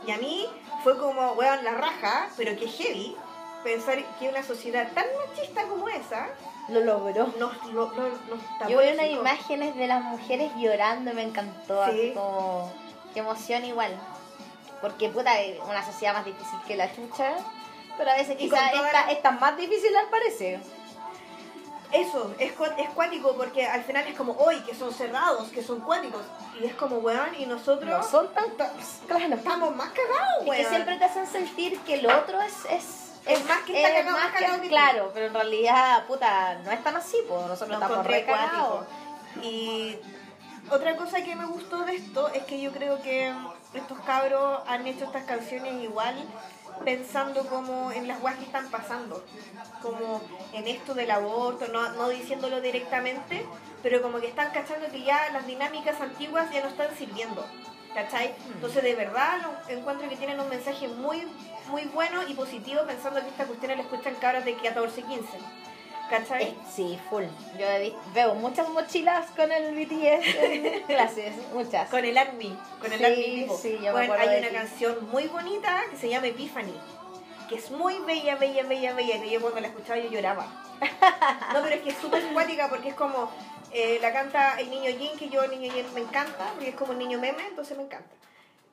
Y 0.05 0.11
a 0.11 0.17
mí 0.17 0.45
fue 0.83 0.97
como, 0.97 1.33
weón, 1.33 1.63
la 1.63 1.71
raja, 1.71 2.29
pero 2.37 2.55
que 2.57 2.67
heavy 2.67 3.15
pensar 3.63 4.03
que 4.19 4.27
una 4.29 4.43
sociedad 4.43 4.91
tan 4.93 5.05
machista 5.27 5.63
como 5.67 5.87
esa 5.87 6.27
Lo 6.69 6.79
logró. 6.81 7.27
nos, 7.37 7.63
lo- 7.67 7.91
no- 7.91 8.09
nos 8.09 8.69
Yo 8.69 8.79
vi 8.79 8.89
unas 8.89 9.05
imágenes 9.07 9.75
de 9.75 9.87
las 9.87 10.03
mujeres 10.03 10.51
llorando, 10.57 11.13
me 11.13 11.21
encantó. 11.23 11.85
Sí. 11.85 11.91
Así 11.91 12.13
como. 12.13 12.71
Qué 13.13 13.19
emoción 13.19 13.63
igual. 13.65 13.91
Porque, 14.81 15.09
puta, 15.09 15.31
una 15.69 15.85
sociedad 15.85 16.13
más 16.15 16.25
difícil 16.25 16.57
que 16.67 16.75
la 16.75 16.91
chucha. 16.95 17.33
Pero 17.97 18.11
a 18.11 18.15
veces 18.15 18.35
quizás 18.37 18.59
con 18.61 18.71
toda 18.71 18.87
esta, 18.87 19.05
la- 19.05 19.11
esta 19.11 19.29
es 19.29 19.39
más 19.41 19.57
difícil 19.57 19.95
al 19.95 20.07
parecer. 20.09 20.59
Eso, 21.91 22.33
es, 22.39 22.53
es 22.77 22.89
cuático 22.95 23.35
porque 23.35 23.67
al 23.67 23.83
final 23.83 24.07
es 24.07 24.15
como, 24.15 24.31
hoy 24.33 24.61
que 24.61 24.73
son 24.73 24.93
cerrados, 24.93 25.49
que 25.49 25.61
son 25.61 25.81
cuáticos. 25.81 26.21
Y 26.61 26.65
es 26.65 26.73
como, 26.75 26.97
weón, 26.99 27.35
y 27.37 27.45
nosotros 27.45 27.89
No 27.89 28.01
son 28.03 28.33
tan. 28.33 28.45
Claro. 29.07 29.35
estamos 29.35 29.75
más 29.75 29.89
cagados, 29.89 30.37
Es 30.39 30.43
que 30.45 30.49
weón. 30.49 30.69
siempre 30.69 30.97
te 30.97 31.03
hacen 31.03 31.27
sentir 31.27 31.77
que 31.81 31.95
el 31.95 32.05
otro 32.07 32.41
es. 32.41 32.53
es 32.69 33.11
Es 33.25 33.45
más 33.45 33.59
que 33.63 33.75
está 33.75 33.89
es 33.89 34.05
cagado, 34.05 34.17
más 34.17 34.31
cagado 34.31 34.61
que. 34.61 34.67
Claro, 34.69 35.11
pero 35.13 35.25
en 35.27 35.33
realidad, 35.33 36.05
puta, 36.07 36.55
no 36.63 36.71
es 36.71 36.81
tan 36.81 36.95
así, 36.95 37.17
pues 37.27 37.41
nosotros 37.45 37.77
Lo 37.77 37.85
estamos 37.85 38.07
re. 38.07 38.25
Y 39.43 39.97
otra 40.71 40.95
cosa 40.95 41.21
que 41.23 41.35
me 41.35 41.45
gustó 41.45 41.85
de 41.85 41.95
esto 41.95 42.29
es 42.29 42.43
que 42.43 42.61
yo 42.61 42.71
creo 42.71 43.01
que 43.01 43.33
estos 43.73 43.99
cabros 43.99 44.61
han 44.67 44.87
hecho 44.87 45.05
estas 45.05 45.25
canciones 45.25 45.83
igual 45.83 46.15
pensando 46.85 47.45
como 47.47 47.91
en 47.91 48.07
las 48.07 48.21
weas 48.23 48.37
que 48.37 48.45
están 48.45 48.69
pasando, 48.71 49.23
como 49.81 50.21
en 50.53 50.67
esto 50.67 50.93
del 50.93 51.11
aborto, 51.11 51.67
no, 51.67 51.91
no 51.93 52.09
diciéndolo 52.09 52.61
directamente, 52.61 53.45
pero 53.83 54.01
como 54.01 54.19
que 54.19 54.27
están 54.27 54.51
cachando 54.51 54.87
que 54.87 55.03
ya 55.03 55.29
las 55.33 55.45
dinámicas 55.45 55.99
antiguas 55.99 56.51
ya 56.51 56.61
no 56.61 56.69
están 56.69 56.95
sirviendo. 56.97 57.45
¿Cachai? 57.93 58.33
Entonces 58.53 58.81
de 58.83 58.95
verdad 58.95 59.39
encuentro 59.67 60.07
que 60.07 60.15
tienen 60.15 60.39
un 60.39 60.47
mensaje 60.47 60.87
muy, 60.87 61.27
muy 61.67 61.83
bueno 61.85 62.25
y 62.25 62.33
positivo 62.33 62.83
pensando 62.87 63.19
que 63.19 63.27
esta 63.27 63.45
cuestión 63.45 63.75
la 63.75 63.83
escuchan 63.83 64.15
cabras 64.15 64.45
de 64.45 64.55
14, 64.55 65.01
15. 65.01 65.27
¿Cachai? 66.11 66.43
Eh, 66.43 66.55
sí, 66.71 66.99
full. 67.09 67.23
Yo 67.57 67.65
veo 68.13 68.35
muchas 68.35 68.67
mochilas 68.69 69.31
con 69.31 69.51
el 69.51 69.73
BTS 69.73 70.35
en 70.43 70.81
clases, 70.87 71.33
muchas. 71.53 71.89
Con 71.89 72.03
el 72.05 72.17
ARMY, 72.17 72.55
con 72.81 72.91
el 72.93 72.99
Sí, 72.99 73.05
ARMY 73.05 73.39
People. 73.41 73.57
sí, 73.61 73.71
yo 73.77 73.79
me 73.85 73.91
Bueno, 73.91 74.13
acuerdo 74.13 74.31
hay 74.31 74.39
una 74.39 74.49
canción 74.49 75.09
muy 75.11 75.27
bonita 75.27 75.81
que 75.89 75.95
se 75.97 76.09
llama 76.09 76.27
Epiphany, 76.27 76.73
que 77.47 77.55
es 77.55 77.71
muy 77.71 77.97
bella, 77.99 78.35
bella, 78.35 78.63
bella, 78.63 78.93
bella, 78.93 79.21
que 79.21 79.29
yo 79.29 79.41
cuando 79.41 79.61
la 79.61 79.67
escuchaba 79.67 79.97
yo 79.99 80.09
lloraba. 80.11 80.45
No, 81.53 81.61
pero 81.63 81.75
es 81.75 81.81
que 81.81 81.89
es 81.91 81.97
súper 81.97 82.21
simpática 82.21 82.67
porque 82.69 82.89
es 82.89 82.95
como, 82.95 83.31
eh, 83.71 83.97
la 84.01 84.11
canta 84.11 84.59
el 84.59 84.69
niño 84.69 84.91
Jin, 84.97 85.17
que 85.17 85.29
yo 85.29 85.43
el 85.43 85.51
niño 85.51 85.71
Jin 85.73 85.85
me 85.93 86.01
encanta, 86.01 86.51
porque 86.53 86.69
es 86.69 86.75
como 86.75 86.91
un 86.91 86.97
niño 86.99 87.19
meme, 87.19 87.47
entonces 87.47 87.77
me 87.77 87.83
encanta. 87.83 88.09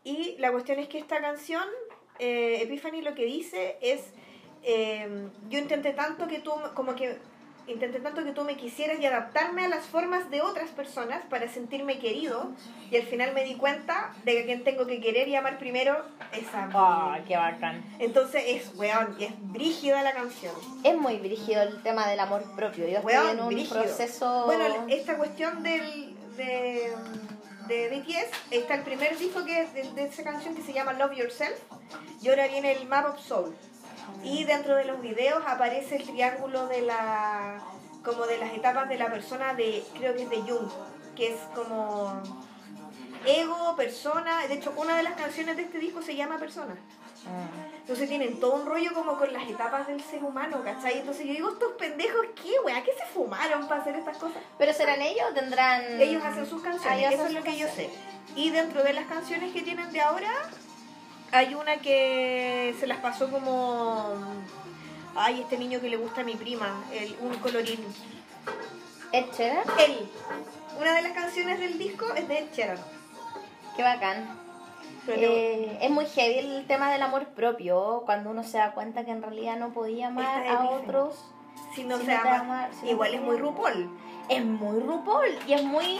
Y 0.02 0.36
la 0.38 0.50
cuestión 0.50 0.78
es 0.80 0.88
que 0.88 0.98
esta 0.98 1.20
canción, 1.20 1.64
eh, 2.18 2.58
Epiphany 2.62 3.02
lo 3.02 3.14
que 3.14 3.24
dice 3.24 3.76
es, 3.80 4.00
eh, 4.62 5.28
yo 5.48 5.58
intenté 5.58 5.92
tanto 5.92 6.26
que 6.28 6.38
tú, 6.40 6.52
como 6.74 6.94
que 6.94 7.18
intenté 7.66 8.00
tanto 8.00 8.24
que 8.24 8.32
tú 8.32 8.44
me 8.44 8.56
quisieras 8.56 8.98
y 8.98 9.04
adaptarme 9.04 9.66
a 9.66 9.68
las 9.68 9.84
formas 9.84 10.30
de 10.30 10.40
otras 10.40 10.70
personas 10.70 11.22
para 11.28 11.48
sentirme 11.48 11.98
querido 11.98 12.52
y 12.90 12.96
al 12.96 13.02
final 13.02 13.34
me 13.34 13.44
di 13.44 13.56
cuenta 13.56 14.14
de 14.24 14.32
que 14.36 14.44
quien 14.46 14.64
tengo 14.64 14.86
que 14.86 15.00
querer 15.02 15.28
y 15.28 15.36
amar 15.36 15.58
primero 15.58 16.02
es 16.32 16.46
a 16.54 16.66
mí. 16.66 16.72
Ay, 16.74 17.24
qué 17.28 17.36
bacán. 17.36 17.84
Entonces 17.98 18.42
es, 18.46 18.74
weón, 18.76 19.14
es 19.20 19.32
brígida 19.52 20.02
la 20.02 20.12
canción. 20.14 20.54
Es 20.82 20.96
muy 20.96 21.18
brígido 21.18 21.60
el 21.60 21.82
tema 21.82 22.08
del 22.08 22.20
amor 22.20 22.42
propio. 22.56 22.88
Yo 22.88 22.98
estoy 23.00 23.12
Weón, 23.14 23.28
en 23.36 23.40
un 23.40 23.48
brígido. 23.48 23.82
proceso. 23.82 24.44
Bueno, 24.46 24.86
esta 24.88 25.18
cuestión 25.18 25.62
del, 25.62 26.16
de, 26.38 26.90
de 27.66 27.88
BTS, 28.00 28.30
está 28.50 28.76
el 28.76 28.82
primer 28.82 29.18
disco 29.18 29.44
que 29.44 29.60
es 29.60 29.74
de, 29.74 29.82
de 29.92 30.04
esa 30.06 30.24
canción 30.24 30.54
que 30.54 30.62
se 30.62 30.72
llama 30.72 30.94
Love 30.94 31.16
Yourself 31.16 31.58
y 32.22 32.30
ahora 32.30 32.48
viene 32.48 32.72
el 32.72 32.88
Map 32.88 33.10
of 33.10 33.20
Soul. 33.20 33.54
Y 34.24 34.44
dentro 34.44 34.74
de 34.76 34.84
los 34.84 35.00
videos 35.00 35.42
aparece 35.46 35.96
el 35.96 36.04
triángulo 36.04 36.66
de 36.66 36.82
la 36.82 37.60
como 38.04 38.26
de 38.26 38.38
las 38.38 38.52
etapas 38.54 38.88
de 38.88 38.96
la 38.96 39.10
persona 39.10 39.54
de 39.54 39.84
creo 39.96 40.14
que 40.14 40.22
es 40.22 40.30
de 40.30 40.36
Jung, 40.38 40.68
que 41.16 41.34
es 41.34 41.40
como 41.54 42.22
ego, 43.26 43.74
persona, 43.76 44.46
de 44.46 44.54
hecho 44.54 44.72
una 44.76 44.96
de 44.96 45.02
las 45.02 45.14
canciones 45.14 45.56
de 45.56 45.62
este 45.62 45.78
disco 45.78 46.00
se 46.02 46.14
llama 46.16 46.38
Persona. 46.38 46.74
Mm. 46.74 47.76
Entonces 47.80 48.08
tienen 48.08 48.38
todo 48.40 48.54
un 48.54 48.66
rollo 48.66 48.94
como 48.94 49.18
con 49.18 49.32
las 49.32 49.48
etapas 49.48 49.86
del 49.88 50.00
ser 50.02 50.22
humano, 50.22 50.62
¿cachai? 50.62 50.98
Entonces 50.98 51.26
yo 51.26 51.32
digo, 51.32 51.50
estos 51.50 51.72
pendejos, 51.72 52.26
¿qué, 52.40 52.52
weá? 52.64 52.82
¿Qué 52.84 52.92
se 52.92 53.04
fumaron 53.12 53.66
para 53.66 53.80
hacer 53.82 53.96
estas 53.96 54.16
cosas? 54.18 54.40
¿Pero 54.56 54.72
serán 54.72 55.02
ellos 55.02 55.24
o 55.30 55.34
tendrán.? 55.34 56.00
Ellos 56.00 56.24
hacen 56.24 56.46
sus 56.46 56.62
Ah, 56.64 56.70
canciones, 56.70 56.98
ellos 57.00 57.12
eso 57.14 57.26
es 57.26 57.32
lo 57.34 57.42
que 57.42 57.50
sus 57.50 57.58
yo 57.58 57.66
sé. 57.66 57.86
canciones. 57.88 58.36
Y 58.36 58.50
dentro 58.50 58.82
de 58.84 58.92
las 58.92 59.06
canciones 59.06 59.52
que 59.52 59.62
tienen 59.62 59.90
de 59.92 60.00
ahora, 60.00 60.30
hay 61.32 61.54
una 61.54 61.76
que 61.78 62.74
se 62.78 62.86
las 62.86 62.98
pasó 62.98 63.30
como... 63.30 64.14
Ay, 65.14 65.40
este 65.40 65.58
niño 65.58 65.80
que 65.80 65.88
le 65.88 65.96
gusta 65.96 66.20
a 66.20 66.24
mi 66.24 66.34
prima, 66.36 66.82
el, 66.92 67.16
un 67.20 67.34
colorín. 67.38 67.84
Ed 69.12 69.24
Sheeran, 69.36 69.64
Él. 69.80 70.08
Una 70.78 70.94
de 70.94 71.02
las 71.02 71.12
canciones 71.12 71.58
del 71.58 71.76
disco 71.78 72.06
es 72.14 72.28
de 72.28 72.38
Ed 72.38 72.46
Sheeran. 72.52 72.78
qué 73.76 73.82
bacán. 73.82 74.38
Eh, 75.08 75.78
es 75.80 75.90
muy 75.90 76.04
heavy 76.04 76.38
el 76.38 76.66
tema 76.66 76.92
del 76.92 77.00
amor 77.02 77.28
propio, 77.28 78.02
cuando 78.04 78.30
uno 78.30 78.44
se 78.44 78.58
da 78.58 78.72
cuenta 78.72 79.04
que 79.06 79.10
en 79.10 79.22
realidad 79.22 79.56
no 79.56 79.70
podía 79.70 80.08
amar 80.08 80.44
es 80.46 80.52
a 80.52 80.64
otros. 80.64 81.14
si 81.74 81.82
no 81.84 81.96
si 81.98 82.04
se 82.04 82.12
no 82.14 82.20
ama, 82.20 82.38
ama- 82.40 82.68
si 82.78 82.84
no 82.86 82.90
igual 82.92 83.14
es 83.14 83.20
muy. 83.22 83.38
RuPaul. 83.38 83.90
Es 84.28 84.44
muy 84.44 84.80
RuPaul 84.80 85.38
y 85.46 85.52
es 85.54 85.64
muy. 85.64 85.98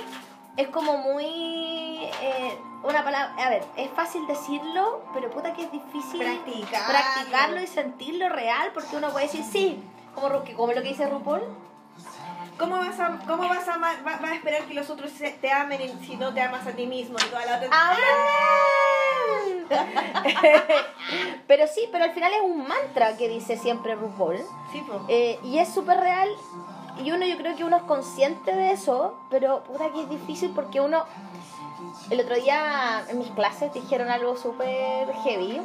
Es 0.59 0.69
como 0.69 0.99
muy. 0.99 1.25
eh, 2.21 2.59
una 2.83 3.03
palabra. 3.05 3.35
A 3.39 3.49
ver, 3.49 3.65
es 3.77 3.89
fácil 3.91 4.27
decirlo, 4.27 5.03
pero 5.15 5.31
puta 5.31 5.53
que 5.55 5.63
es 5.63 5.73
difícil 5.73 6.19
Practicarlo. 6.21 6.89
practicarlo 6.89 7.61
y 7.63 7.67
sentirlo 7.67 8.29
real, 8.29 8.71
porque 8.75 8.97
uno 8.97 9.11
puede 9.11 9.27
decir 9.27 9.45
sí, 9.45 9.83
como, 10.15 10.29
como 10.57 10.73
lo 10.73 10.83
que 10.83 10.89
dice 10.89 11.09
RuPaul. 11.09 11.43
¿Cómo 12.59 12.77
vas 12.77 12.99
a, 12.99 13.19
cómo 13.25 13.49
vas 13.49 13.69
a, 13.69 13.79
va- 13.79 14.35
esperar 14.35 14.63
que 14.65 14.75
los 14.75 14.91
otros 14.91 15.13
se- 15.13 15.31
te 15.31 15.53
amen 15.53 15.81
y 15.81 16.05
si 16.05 16.17
no 16.17 16.35
te 16.35 16.41
amas 16.43 16.67
a 16.67 16.73
ti 16.73 16.87
mismo 16.87 17.17
y 17.25 17.29
toda 17.31 17.47
la 17.47 17.57
otra? 17.57 17.69
pero 21.47 21.67
sí, 21.69 21.89
pero 21.93 22.05
al 22.05 22.13
final 22.13 22.33
es 22.33 22.41
un 22.43 22.67
mantra 22.67 23.17
que 23.17 23.29
dice 23.29 23.57
siempre 23.57 23.95
RuPaul. 23.95 24.39
Sí. 24.73 24.83
Eh, 25.09 25.39
y 25.45 25.59
es 25.59 25.73
súper 25.73 26.01
real. 26.01 26.29
Y 26.99 27.13
uno, 27.13 27.25
yo 27.25 27.37
creo 27.37 27.57
que 27.57 27.65
uno 27.65 27.77
es 27.77 27.83
consciente 27.85 28.55
de 28.55 28.73
eso, 28.73 29.19
pero 29.31 29.63
puta 29.65 29.91
que 29.93 30.03
es 30.03 30.11
difícil 30.11 30.51
porque 30.55 30.81
uno. 30.81 31.05
El 32.11 32.21
otro 32.21 32.35
día 32.35 33.05
en 33.09 33.19
mis 33.19 33.31
clases 33.31 33.73
dijeron 33.73 34.09
algo 34.09 34.37
súper 34.37 35.13
heavy, 35.25 35.61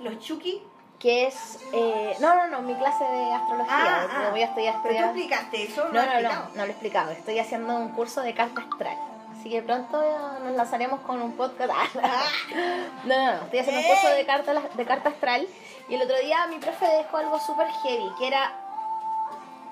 Los 0.00 0.18
Chucky. 0.18 0.62
que 0.98 1.26
es. 1.26 1.58
eh, 1.72 2.14
no, 2.20 2.34
no, 2.34 2.48
no, 2.48 2.62
mi 2.62 2.74
clase 2.74 3.04
de 3.04 3.32
astrología. 3.32 3.74
Ah, 3.74 4.08
ah. 4.10 4.36
yo 4.36 4.44
estoy 4.44 4.64
Pero 4.82 4.94
tú 4.94 5.04
explicaste 5.04 5.62
eso, 5.62 5.84
no, 5.86 5.92
No, 5.92 6.06
no, 6.06 6.20
no, 6.20 6.42
no 6.54 6.62
lo 6.62 6.64
he 6.64 6.70
explicado. 6.70 7.10
Estoy 7.12 7.38
haciendo 7.38 7.74
un 7.76 7.88
curso 7.90 8.20
de 8.20 8.34
carta 8.34 8.60
astral. 8.60 8.98
Así 9.38 9.48
que 9.48 9.62
pronto 9.62 10.02
nos 10.44 10.52
lanzaremos 10.52 11.00
con 11.00 11.22
un 11.22 11.32
podcast. 11.32 11.72
no, 13.04 13.16
no, 13.16 13.32
no. 13.32 13.44
Estoy 13.44 13.60
haciendo 13.60 13.80
un 13.80 13.86
curso 13.86 14.08
de 14.08 14.26
carta, 14.26 14.54
de 14.74 14.84
carta 14.84 15.08
astral. 15.08 15.46
Y 15.88 15.94
el 15.94 16.02
otro 16.02 16.18
día 16.18 16.46
mi 16.48 16.58
profe 16.58 16.86
dejó 16.86 17.16
algo 17.16 17.38
súper 17.40 17.66
heavy, 17.82 18.12
que 18.18 18.26
era 18.26 18.59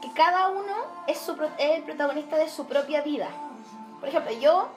que 0.01 0.13
cada 0.13 0.49
uno 0.49 0.75
es, 1.07 1.19
su, 1.19 1.33
es 1.59 1.71
el 1.71 1.83
protagonista 1.83 2.37
de 2.37 2.49
su 2.49 2.67
propia 2.67 3.03
vida. 3.03 3.29
Por 4.01 4.09
ejemplo, 4.09 4.33
yo, 4.33 4.69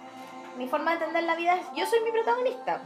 mi 0.57 0.67
forma 0.67 0.91
de 0.91 0.97
entender 0.97 1.23
la 1.23 1.35
vida 1.35 1.55
es, 1.55 1.65
yo 1.75 1.85
soy 1.85 1.99
mi 2.01 2.11
protagonista. 2.11 2.81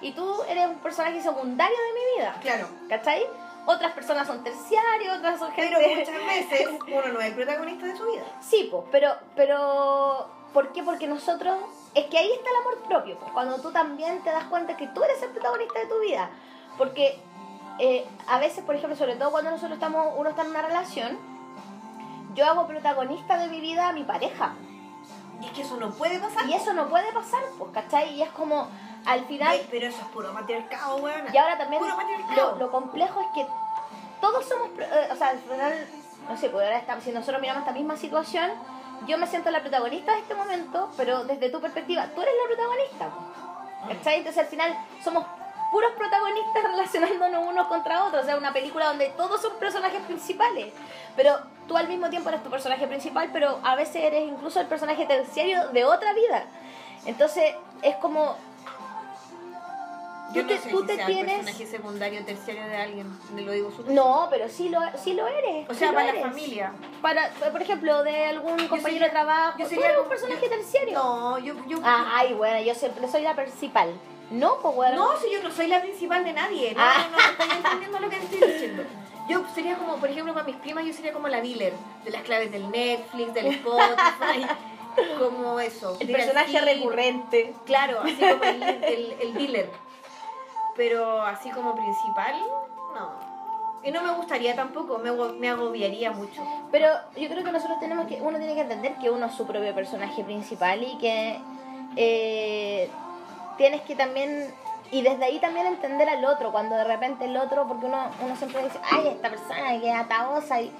Y 0.00 0.12
tú 0.12 0.42
eres 0.48 0.66
un 0.66 0.76
personaje 0.76 1.20
secundario 1.22 1.76
de 1.76 1.92
mi 1.94 2.16
vida. 2.16 2.36
Claro. 2.40 2.68
¿Cachai? 2.88 3.26
Otras 3.66 3.92
personas 3.92 4.26
son 4.26 4.44
terciarios, 4.44 5.18
otras 5.18 5.38
son 5.38 5.50
gente... 5.52 5.74
Pero 5.76 5.96
muchas 5.96 6.26
veces 6.26 6.68
uno 6.86 7.12
no 7.12 7.20
es 7.20 7.26
el 7.26 7.34
protagonista 7.34 7.86
de 7.86 7.96
su 7.96 8.06
vida. 8.06 8.22
Sí, 8.40 8.68
pues, 8.70 8.84
pero, 8.92 9.14
pero, 9.34 10.28
¿por 10.52 10.72
qué? 10.72 10.82
Porque 10.82 11.06
nosotros, 11.06 11.56
es 11.94 12.06
que 12.06 12.18
ahí 12.18 12.30
está 12.32 12.50
el 12.50 12.56
amor 12.56 12.82
propio, 12.88 13.18
pues, 13.18 13.32
cuando 13.32 13.58
tú 13.58 13.72
también 13.72 14.22
te 14.22 14.30
das 14.30 14.44
cuenta 14.44 14.76
que 14.76 14.86
tú 14.88 15.02
eres 15.02 15.20
el 15.22 15.30
protagonista 15.30 15.80
de 15.80 15.86
tu 15.86 15.98
vida. 16.00 16.30
Porque 16.78 17.18
eh, 17.78 18.06
a 18.28 18.38
veces, 18.38 18.64
por 18.64 18.74
ejemplo, 18.74 18.96
sobre 18.96 19.16
todo 19.16 19.30
cuando 19.30 19.50
nosotros 19.50 19.74
estamos, 19.74 20.14
uno 20.16 20.30
está 20.30 20.42
en 20.42 20.50
una 20.50 20.62
relación, 20.62 21.35
yo 22.36 22.46
hago 22.46 22.66
protagonista 22.66 23.38
de 23.38 23.48
mi 23.48 23.60
vida 23.60 23.88
a 23.88 23.92
mi 23.92 24.04
pareja. 24.04 24.54
Y 25.40 25.46
es 25.46 25.52
que 25.52 25.62
eso 25.62 25.76
no 25.76 25.90
puede 25.90 26.18
pasar. 26.20 26.48
Y 26.48 26.54
eso 26.54 26.72
no 26.72 26.88
puede 26.88 27.12
pasar, 27.12 27.40
pues, 27.58 27.70
¿cachai? 27.72 28.14
Y 28.14 28.22
es 28.22 28.30
como, 28.30 28.68
al 29.04 29.24
final... 29.24 29.48
Ay, 29.48 29.66
pero 29.70 29.88
eso 29.88 30.00
es 30.00 30.08
puro 30.08 30.32
matriarcado, 30.32 30.96
weón. 30.96 31.22
Y 31.32 31.36
ahora 31.36 31.58
también 31.58 31.82
Puro 31.82 31.96
lo, 32.36 32.56
lo 32.56 32.70
complejo 32.70 33.20
es 33.20 33.26
que 33.34 33.46
todos 34.20 34.44
somos, 34.46 34.68
eh, 34.78 35.08
o 35.12 35.16
sea, 35.16 35.28
al 35.28 35.38
final, 35.38 35.86
no 36.28 36.36
sé, 36.36 36.48
pues 36.48 36.64
ahora 36.64 36.78
estamos, 36.78 37.04
si 37.04 37.10
nosotros 37.12 37.40
miramos 37.40 37.62
esta 37.62 37.72
misma 37.72 37.96
situación, 37.96 38.50
yo 39.06 39.18
me 39.18 39.26
siento 39.26 39.50
la 39.50 39.60
protagonista 39.60 40.12
de 40.12 40.20
este 40.20 40.34
momento, 40.34 40.90
pero 40.96 41.24
desde 41.24 41.50
tu 41.50 41.60
perspectiva, 41.60 42.06
tú 42.14 42.22
eres 42.22 42.34
la 42.42 42.54
protagonista. 42.54 43.08
po. 43.10 43.88
¿Cachai? 43.88 44.18
Entonces 44.18 44.42
al 44.42 44.48
final 44.48 44.76
somos 45.02 45.24
puros 45.70 45.92
protagonistas 45.96 46.62
relacionándonos 46.62 47.46
unos 47.46 47.66
contra 47.66 48.04
otros, 48.04 48.22
o 48.22 48.26
sea, 48.26 48.36
una 48.36 48.52
película 48.52 48.86
donde 48.86 49.08
todos 49.10 49.40
son 49.40 49.52
personajes 49.58 50.00
principales, 50.02 50.72
pero 51.16 51.38
tú 51.68 51.76
al 51.76 51.88
mismo 51.88 52.08
tiempo 52.10 52.28
eres 52.28 52.42
tu 52.42 52.50
personaje 52.50 52.86
principal, 52.86 53.30
pero 53.32 53.58
a 53.64 53.74
veces 53.74 53.96
eres 53.96 54.28
incluso 54.28 54.60
el 54.60 54.66
personaje 54.66 55.04
terciario 55.06 55.68
de 55.68 55.84
otra 55.84 56.12
vida. 56.14 56.44
Entonces 57.04 57.54
es 57.82 57.96
como... 57.96 58.36
Yo 60.32 60.42
tú 60.42 60.48
no 60.48 60.54
te- 60.54 60.58
sé 60.58 60.68
tú 60.70 60.80
si 60.80 60.86
te 60.88 60.96
sea 60.96 61.06
tienes- 61.06 61.36
personaje 61.38 61.66
secundario 61.66 62.24
terciario 62.24 62.64
de 62.66 62.76
alguien. 62.76 63.18
Me 63.32 63.42
lo 63.42 63.52
digo 63.52 63.70
súper. 63.70 63.92
No, 63.94 64.26
pero 64.28 64.48
sí 64.48 64.68
lo, 64.68 64.80
sí 64.98 65.14
lo 65.14 65.26
eres. 65.28 65.70
O 65.70 65.74
sea, 65.74 65.92
para 65.92 66.06
la 66.06 66.10
eres. 66.10 66.22
familia. 66.22 66.72
Para, 67.00 67.30
por 67.52 67.62
ejemplo, 67.62 68.02
de 68.02 68.26
algún 68.26 68.56
compañero 68.66 68.82
sería- 68.82 69.04
de 69.06 69.10
trabajo. 69.10 69.58
yo 69.58 69.64
Tú 69.64 69.70
sería 69.70 69.86
eres 69.90 70.00
un 70.02 70.08
personaje 70.08 70.42
yo- 70.42 70.50
terciario. 70.50 70.94
No, 70.94 71.38
yo. 71.38 71.54
yo 71.68 71.78
ay, 71.84 72.34
bueno, 72.34 72.60
yo 72.60 72.74
siempre 72.74 73.06
soy 73.08 73.22
la 73.22 73.34
principal. 73.36 73.90
No, 74.30 74.58
pues 74.60 74.74
bueno. 74.74 74.96
No, 75.12 75.20
si 75.20 75.30
yo 75.30 75.42
no 75.42 75.50
soy 75.50 75.68
la 75.68 75.80
principal 75.80 76.24
de 76.24 76.32
nadie. 76.32 76.74
No, 76.74 76.80
Ah. 76.82 77.06
no, 77.10 77.16
no, 77.16 77.22
estoy 77.44 77.56
entendiendo 77.56 77.98
lo 78.00 78.10
que 78.10 78.16
estoy 78.16 78.40
diciendo. 78.52 78.82
Yo 79.28 79.44
sería 79.54 79.76
como, 79.76 79.96
por 79.96 80.08
ejemplo, 80.08 80.32
para 80.34 80.46
mis 80.46 80.56
primas, 80.56 80.84
yo 80.84 80.92
sería 80.92 81.12
como 81.12 81.28
la 81.28 81.40
dealer 81.40 81.72
de 82.04 82.10
las 82.10 82.22
claves 82.22 82.50
del 82.52 82.70
Netflix, 82.70 83.34
del 83.34 83.46
Spotify, 83.46 84.46
como 85.18 85.58
eso. 85.60 85.96
el 86.00 86.10
personaje 86.12 86.60
recurrente. 86.60 87.54
Claro, 87.64 88.00
así 88.02 88.14
como 88.16 88.44
el, 88.44 88.62
el, 88.84 89.16
el 89.20 89.34
dealer. 89.34 89.70
Pero 90.76 91.22
así 91.22 91.50
como 91.50 91.74
principal, 91.74 92.34
no. 92.94 93.10
Y 93.82 93.90
no 93.92 94.02
me 94.02 94.12
gustaría 94.12 94.54
tampoco, 94.56 94.98
me, 94.98 95.10
me 95.12 95.48
agobiaría 95.48 96.10
mucho. 96.10 96.42
Pero 96.72 96.88
yo 97.16 97.28
creo 97.28 97.44
que 97.44 97.52
nosotros 97.52 97.78
tenemos 97.80 98.06
que, 98.06 98.20
uno 98.20 98.36
tiene 98.38 98.54
que 98.54 98.60
entender 98.62 98.94
que 99.00 99.10
uno 99.10 99.26
es 99.26 99.34
su 99.34 99.46
propio 99.46 99.72
personaje 99.74 100.22
principal 100.24 100.82
y 100.82 100.98
que 100.98 101.38
eh, 101.94 102.90
tienes 103.56 103.82
que 103.82 103.96
también, 103.96 104.54
y 104.90 105.02
desde 105.02 105.24
ahí 105.24 105.38
también 105.38 105.66
entender 105.66 106.08
al 106.08 106.24
otro, 106.24 106.52
cuando 106.52 106.76
de 106.76 106.84
repente 106.84 107.24
el 107.24 107.36
otro, 107.36 107.66
porque 107.66 107.86
uno, 107.86 108.10
uno 108.24 108.36
siempre 108.36 108.62
dice, 108.62 108.78
ay, 108.90 109.08
esta 109.08 109.30
persona 109.30 109.80
que 109.80 109.90
es 109.90 109.96
ataosa 109.96 110.60
y... 110.60 110.72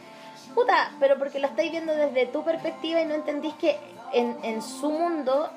Puta, 0.55 0.91
pero 0.99 1.19
porque 1.19 1.39
lo 1.39 1.49
estáis 1.49 1.71
viendo 1.71 1.95
desde 1.95 2.27
tu 2.27 2.43
perspectiva 2.43 3.01
y 3.01 3.05
no 3.05 3.15
entendís 3.15 3.55
que 3.55 3.79
en, 4.13 4.39
en 4.43 4.63
su 4.63 4.91
mundo 4.91 5.51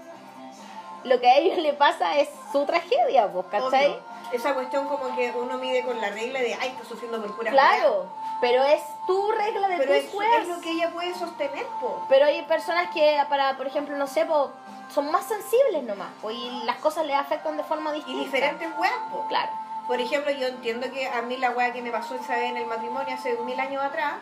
lo 1.03 1.19
que 1.19 1.29
a 1.29 1.37
ellos 1.37 1.57
le 1.59 1.73
pasa 1.73 2.17
es 2.19 2.29
su 2.51 2.65
tragedia, 2.65 3.31
pues, 3.31 3.45
¿cachai? 3.47 3.87
Obvio. 3.87 4.09
Esa 4.31 4.53
cuestión 4.53 4.87
como 4.87 5.15
que 5.15 5.31
uno 5.31 5.57
mide 5.57 5.83
con 5.83 5.99
la 5.99 6.09
regla 6.09 6.39
de, 6.39 6.53
ay, 6.53 6.69
está 6.69 6.83
sufriendo 6.83 7.19
por 7.21 7.35
pura 7.35 7.51
Claro, 7.51 8.05
pero 8.41 8.63
es 8.63 8.81
tu 9.07 9.31
regla 9.31 9.67
de 9.69 9.77
Pero 9.77 9.93
tus 9.93 10.21
es, 10.21 10.41
es 10.41 10.47
lo 10.47 10.61
que 10.61 10.71
ella 10.71 10.91
puede 10.91 11.15
sostener, 11.15 11.65
po. 11.81 12.05
Pero 12.09 12.25
hay 12.25 12.43
personas 12.43 12.91
que, 12.93 13.17
para, 13.27 13.57
por 13.57 13.65
ejemplo, 13.65 13.97
no 13.97 14.05
sé, 14.05 14.25
po, 14.25 14.51
son 14.89 15.11
más 15.11 15.25
sensibles 15.25 15.83
nomás, 15.83 16.09
po, 16.21 16.31
y 16.31 16.49
las 16.65 16.77
cosas 16.77 17.05
les 17.05 17.15
afectan 17.15 17.57
de 17.57 17.63
forma 17.63 17.91
Y 17.91 17.95
distinta. 17.95 18.23
diferentes 18.23 18.69
weas, 18.77 18.93
po. 19.11 19.25
Claro. 19.27 19.51
Por 19.87 19.99
ejemplo, 19.99 20.31
yo 20.31 20.47
entiendo 20.47 20.91
que 20.91 21.07
a 21.07 21.21
mí 21.23 21.37
la 21.37 21.51
wea 21.51 21.73
que 21.73 21.81
me 21.81 21.91
pasó 21.91 22.15
esa 22.15 22.35
vez 22.35 22.51
en 22.51 22.57
el 22.57 22.65
matrimonio 22.67 23.13
hace 23.13 23.37
mil 23.39 23.59
años 23.59 23.83
atrás 23.83 24.13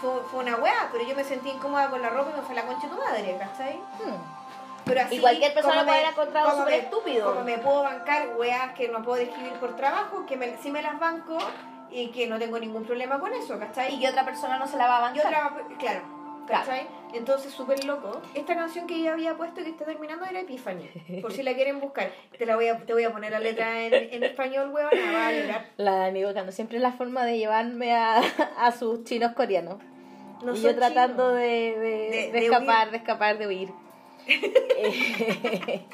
fue, 0.00 0.10
fue 0.30 0.40
una 0.40 0.56
wea, 0.56 0.88
pero 0.92 1.04
yo 1.04 1.14
me 1.14 1.22
sentí 1.24 1.48
incómoda 1.50 1.88
con 1.90 2.02
la 2.02 2.10
ropa 2.10 2.30
y 2.32 2.36
me 2.40 2.42
fue 2.42 2.54
la 2.54 2.66
concha 2.66 2.86
de 2.88 2.94
tu 2.94 3.00
madre, 3.00 3.36
¿cachai? 3.38 3.76
Hmm. 3.76 4.16
Pero 4.84 5.00
así, 5.02 5.16
Y 5.16 5.20
cualquier 5.20 5.52
persona 5.54 5.84
puede 5.84 5.98
haber 5.98 6.10
encontrado 6.12 6.58
súper 6.58 6.74
estúpido. 6.74 7.28
Como 7.32 7.44
me 7.44 7.58
puedo 7.58 7.82
bancar 7.82 8.28
weas 8.36 8.72
que 8.74 8.88
no 8.88 9.02
puedo 9.02 9.18
describir 9.18 9.52
por 9.54 9.74
trabajo, 9.76 10.24
que 10.26 10.36
me, 10.36 10.56
sí 10.58 10.70
me 10.70 10.80
las 10.82 10.98
banco 10.98 11.38
y 11.90 12.08
que 12.10 12.26
no 12.26 12.38
tengo 12.38 12.58
ningún 12.58 12.84
problema 12.84 13.18
con 13.18 13.32
eso, 13.32 13.58
¿cachai? 13.58 13.94
Y 13.94 14.00
que 14.00 14.08
otra 14.08 14.24
persona 14.24 14.58
no 14.58 14.66
se 14.68 14.76
la 14.76 14.86
va 14.86 14.96
a 14.96 15.00
Y 15.12 15.18
bancar. 15.18 15.26
otra, 15.26 15.64
claro, 15.78 16.00
¿cachai? 16.46 16.86
Entonces, 17.14 17.52
súper 17.52 17.84
loco. 17.84 18.20
Esta 18.34 18.54
canción 18.54 18.86
que 18.86 19.00
yo 19.02 19.12
había 19.12 19.36
puesto 19.36 19.62
que 19.62 19.70
está 19.70 19.84
terminando 19.84 20.24
era 20.26 20.40
Epiphany. 20.40 20.88
Por 21.22 21.32
si 21.32 21.42
la 21.42 21.54
quieren 21.54 21.80
buscar. 21.80 22.10
Te 22.36 22.44
la 22.46 22.56
voy 22.56 22.68
a, 22.68 22.78
te 22.84 22.92
voy 22.92 23.04
a 23.04 23.12
poner 23.12 23.32
la 23.32 23.40
letra 23.40 23.82
en, 23.84 23.94
en 23.94 24.22
español, 24.24 24.70
weón. 24.72 24.90
va 25.14 25.28
a 25.28 25.32
llorar. 25.32 25.66
La 25.78 25.92
Dani 25.96 26.24
buscando 26.24 26.52
siempre 26.52 26.78
la 26.78 26.92
forma 26.92 27.24
de 27.24 27.38
llevarme 27.38 27.94
a, 27.94 28.20
a 28.58 28.72
sus 28.72 29.04
chinos 29.04 29.32
coreanos. 29.32 29.76
No 30.44 30.54
y 30.54 30.60
yo 30.60 30.74
tratando 30.74 31.32
de, 31.32 31.46
de, 31.46 31.78
De- 31.78 32.10
de 32.10 32.32
de 32.32 32.44
escapar, 32.44 32.90
de 32.90 32.96
escapar, 32.98 33.38
de 33.38 33.46
huir. 33.46 33.70
Eh, 34.28 35.84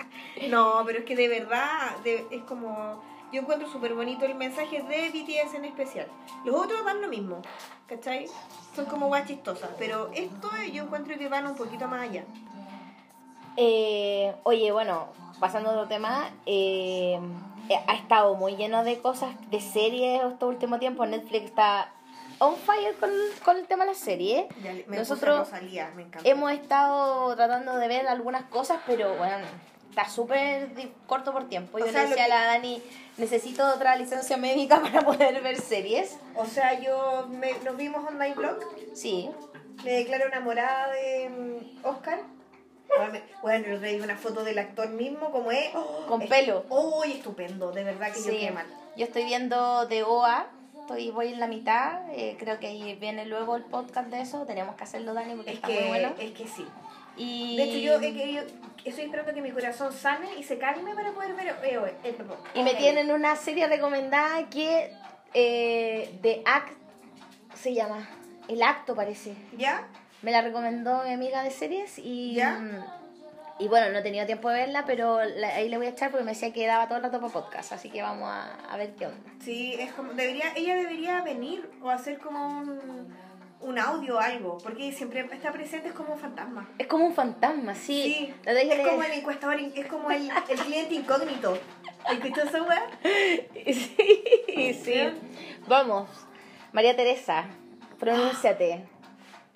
No, 0.49 0.83
pero 0.87 1.01
es 1.01 1.05
que 1.05 1.15
de 1.15 1.29
verdad 1.29 1.97
de- 2.03 2.25
es 2.31 2.43
como... 2.43 3.03
Yo 3.33 3.41
encuentro 3.41 3.67
súper 3.69 3.95
bonito 3.95 4.27
el 4.27 4.35
mensaje 4.35 4.83
de 4.83 5.09
BTS 5.09 5.55
en 5.55 5.65
especial. 5.65 6.07
Los 6.45 6.55
otros 6.55 6.85
dan 6.85 7.01
lo 7.01 7.09
mismo, 7.09 7.41
¿cachai? 7.87 8.27
Son 8.77 8.85
como 8.85 9.07
guas 9.09 9.27
chistosas. 9.27 9.71
Pero 9.79 10.11
esto 10.15 10.51
yo 10.73 10.85
encuentro 10.85 11.17
que 11.19 11.29
van 11.29 11.47
un 11.47 11.57
poquito 11.57 11.89
más 11.89 12.03
allá. 12.09 12.25
Eh, 13.57 14.35
oye, 14.45 14.71
bueno, 14.73 15.09
pasando 15.41 15.71
a 15.71 15.73
otro 15.75 15.89
tema, 15.89 16.31
eh, 16.47 17.19
ha 17.87 17.95
estado 17.95 18.35
muy 18.35 18.57
lleno 18.57 18.85
de 18.85 18.99
cosas, 19.01 19.31
de 19.51 19.61
series 19.61 20.23
este 20.25 20.45
último 20.45 20.79
tiempo. 20.79 21.05
Netflix 21.07 21.45
está 21.47 21.91
on 22.39 22.57
fire 22.57 22.95
con, 22.99 23.11
con 23.45 23.57
el 23.57 23.67
tema 23.67 23.85
de 23.85 23.91
las 23.93 23.99
series. 23.99 24.45
Ya 24.63 24.73
le- 24.73 24.85
me 24.87 24.97
Nosotros 24.99 25.51
Rosalía, 25.51 25.91
me 25.95 26.07
hemos 26.25 26.53
estado 26.53 27.35
tratando 27.37 27.77
de 27.77 27.89
ver 27.89 28.07
algunas 28.09 28.45
cosas, 28.45 28.81
pero 28.87 29.15
bueno, 29.17 29.47
está 29.93 30.09
súper 30.09 30.71
corto 31.07 31.33
por 31.33 31.49
tiempo. 31.49 31.79
Yo 31.79 31.85
O 31.85 31.89
sea, 31.89 32.05
le 32.05 32.09
decía 32.09 32.27
que- 32.27 32.33
a 32.33 32.41
la 32.41 32.47
Dani, 32.47 32.83
necesito 33.19 33.67
otra 33.75 33.95
licencia 33.97 34.39
médica 34.39 34.81
para 34.83 35.03
poder 35.03 35.43
ver 35.43 35.61
series. 35.61 36.17
O 36.35 36.47
sea, 36.47 36.81
yo 36.81 37.27
me- 37.31 37.53
nos 37.65 37.77
vimos 37.77 38.03
online 38.09 38.35
blog. 38.35 38.59
Sí, 38.95 39.29
Me 39.85 39.93
declaro 39.93 40.27
enamorada 40.27 40.91
de 40.93 41.29
mm, 41.29 41.87
Oscar. 41.87 42.21
Bueno, 43.43 43.67
yo 43.69 43.81
vi 43.81 44.01
una 44.01 44.17
foto 44.17 44.45
del 44.45 44.59
actor 44.59 44.89
mismo, 44.89 45.31
como 45.31 45.51
es. 45.51 45.71
Oh, 45.75 46.05
Con 46.07 46.23
es- 46.23 46.29
pelo. 46.29 46.65
¡Uy, 46.69 47.13
estupendo! 47.13 47.73
De 47.73 47.85
verdad 47.85 48.13
que 48.13 48.19
yo 48.19 48.25
sí. 48.31 48.39
quedé 48.39 48.51
mal. 48.51 48.67
Yo 48.97 49.05
estoy 49.05 49.25
viendo 49.25 49.87
The 49.89 50.03
OA. 50.05 50.47
Estoy, 50.81 51.11
voy 51.11 51.29
en 51.33 51.39
la 51.41 51.47
mitad, 51.47 52.01
eh, 52.11 52.37
creo 52.41 52.59
que 52.59 52.67
ahí 52.67 52.97
viene 52.97 53.25
luego 53.25 53.55
el 53.55 53.63
podcast 53.63 54.09
de 54.09 54.21
eso, 54.21 54.45
tenemos 54.47 54.75
que 54.75 54.83
hacerlo 54.83 55.15
Dani 55.15 55.37
porque 55.37 55.51
Es 55.51 55.57
está 55.57 55.69
que, 55.69 55.81
muy 55.81 55.89
bueno. 55.89 56.13
es 56.19 56.33
que 56.33 56.49
sí. 56.49 56.67
Y, 57.17 57.57
De 57.57 57.65
hecho, 57.65 57.79
yo 57.79 57.95
he 58.01 58.13
querido- 58.15 58.45
estoy 58.85 59.05
esperando 59.05 59.33
que 59.35 59.41
mi 59.43 59.51
corazón 59.51 59.93
sane 59.93 60.35
y 60.37 60.43
se 60.43 60.59
calme 60.59 60.95
para 60.95 61.13
poder 61.13 61.35
ver. 61.35 61.49
eh, 61.49 61.55
eh, 61.63 61.95
eh, 62.05 62.13
perdón. 62.17 62.39
y 62.55 62.63
me 62.63 62.75
tienen 62.75 63.11
una 63.11 63.37
serie 63.37 63.67
recomendada 63.69 64.49
que 64.49 64.91
eh, 65.35 66.19
The 66.23 66.43
Act 66.45 66.73
se 67.55 67.75
llama, 67.75 68.09
El 68.49 68.63
Acto 68.63 68.95
parece. 68.95 69.35
¿Ya? 69.57 69.87
Me 70.23 70.31
la 70.31 70.41
recomendó 70.43 71.03
mi 71.05 71.13
amiga 71.13 71.43
de 71.43 71.51
series 71.51 71.99
y. 71.99 72.35
¿Ya? 72.35 72.61
Y 73.59 73.69
bueno, 73.69 73.91
no 73.93 73.99
he 73.99 74.03
tenido 74.03 74.25
tiempo 74.27 74.49
de 74.49 74.57
verla, 74.57 74.85
pero 74.87 75.23
la- 75.25 75.55
ahí 75.57 75.69
le 75.69 75.77
voy 75.77 75.87
a 75.87 75.91
echar 75.91 76.11
porque 76.11 76.25
me 76.25 76.33
decía 76.33 76.53
que 76.53 76.67
daba 76.67 76.87
todo 76.89 76.97
el 76.99 77.05
rato 77.05 77.21
para 77.21 77.33
podcast, 77.33 77.73
así 77.73 77.91
que 77.91 78.03
vamos 78.03 78.29
a, 78.29 78.55
a 78.73 78.77
ver 78.77 78.95
qué 78.95 79.07
onda. 79.07 79.31
Sí, 79.45 79.75
es 79.79 79.93
como. 79.93 80.13
Debería, 80.15 80.47
ella 80.57 80.75
debería 80.75 81.21
venir 81.23 81.71
o 81.83 81.91
hacer 81.91 82.19
como 82.19 82.49
un, 82.49 83.15
un 83.63 83.79
audio 83.79 84.17
o 84.17 84.19
algo, 84.21 84.59
porque 84.59 84.93
siempre 84.93 85.27
está 85.33 85.53
presente, 85.53 85.89
es 85.89 85.95
como 85.95 86.15
un 86.15 86.19
fantasma. 86.19 86.69
Es 86.79 86.87
como 86.87 87.07
un 87.07 87.15
fantasma, 87.15 87.75
sí. 87.75 88.31
Sí, 88.35 88.35
es 88.45 88.89
como 88.89 89.03
el 89.03 89.13
encuestador, 89.13 89.59
es 89.61 89.87
como 89.87 90.11
el, 90.11 90.31
el 90.49 90.59
cliente 90.59 90.95
incógnito. 90.95 91.59
¿Escuchó 92.11 92.43
esa 92.43 92.63
weá? 92.63 92.83
Sí, 94.55 94.75
sí. 94.75 94.95
Vamos, 95.67 96.09
María 96.73 96.97
Teresa, 96.97 97.47
pronúnciate. 97.99 98.85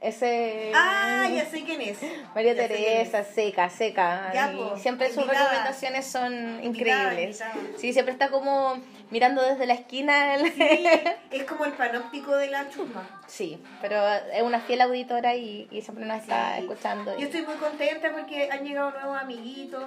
Ese. 0.01 0.73
Ah, 0.74 1.27
ya 1.35 1.47
sé 1.47 1.65
quién 1.65 1.81
es. 1.81 1.99
María 2.35 2.53
Ya 2.53 2.69
Teresa, 2.69 3.24
seca, 3.24 3.69
seca. 3.70 4.31
Ya, 4.33 4.53
po, 4.53 4.77
siempre 4.77 5.09
sus 5.12 5.27
recomendaciones 5.27 6.07
son 6.07 6.62
increíbles. 6.62 7.43
Sí, 7.78 7.93
siempre 7.93 8.12
está 8.12 8.31
como 8.31 8.78
mirando 9.11 9.43
desde 9.43 9.66
la 9.66 9.74
esquina. 9.74 10.35
el- 10.35 10.53
Sí, 10.53 10.85
es 11.31 11.45
como 11.45 11.65
el 11.65 11.73
panóptico 11.73 12.37
de 12.37 12.49
la 12.51 12.69
chusma. 12.70 13.09
Sí, 13.27 13.62
pero 13.81 14.07
es 14.33 14.43
una 14.43 14.61
fiel 14.61 14.81
auditora 14.81 15.35
y, 15.35 15.69
y 15.70 15.83
siempre 15.83 16.05
nos 16.07 16.20
está 16.23 16.57
Sí. 16.57 16.62
escuchando. 16.62 17.16
y- 17.16 17.20
Yo 17.23 17.27
estoy 17.27 17.43
muy 17.43 17.55
contenta 17.57 18.11
porque 18.12 18.49
han 18.51 18.65
llegado 18.65 18.91
nuevos 18.93 19.19
amiguitos. 19.20 19.85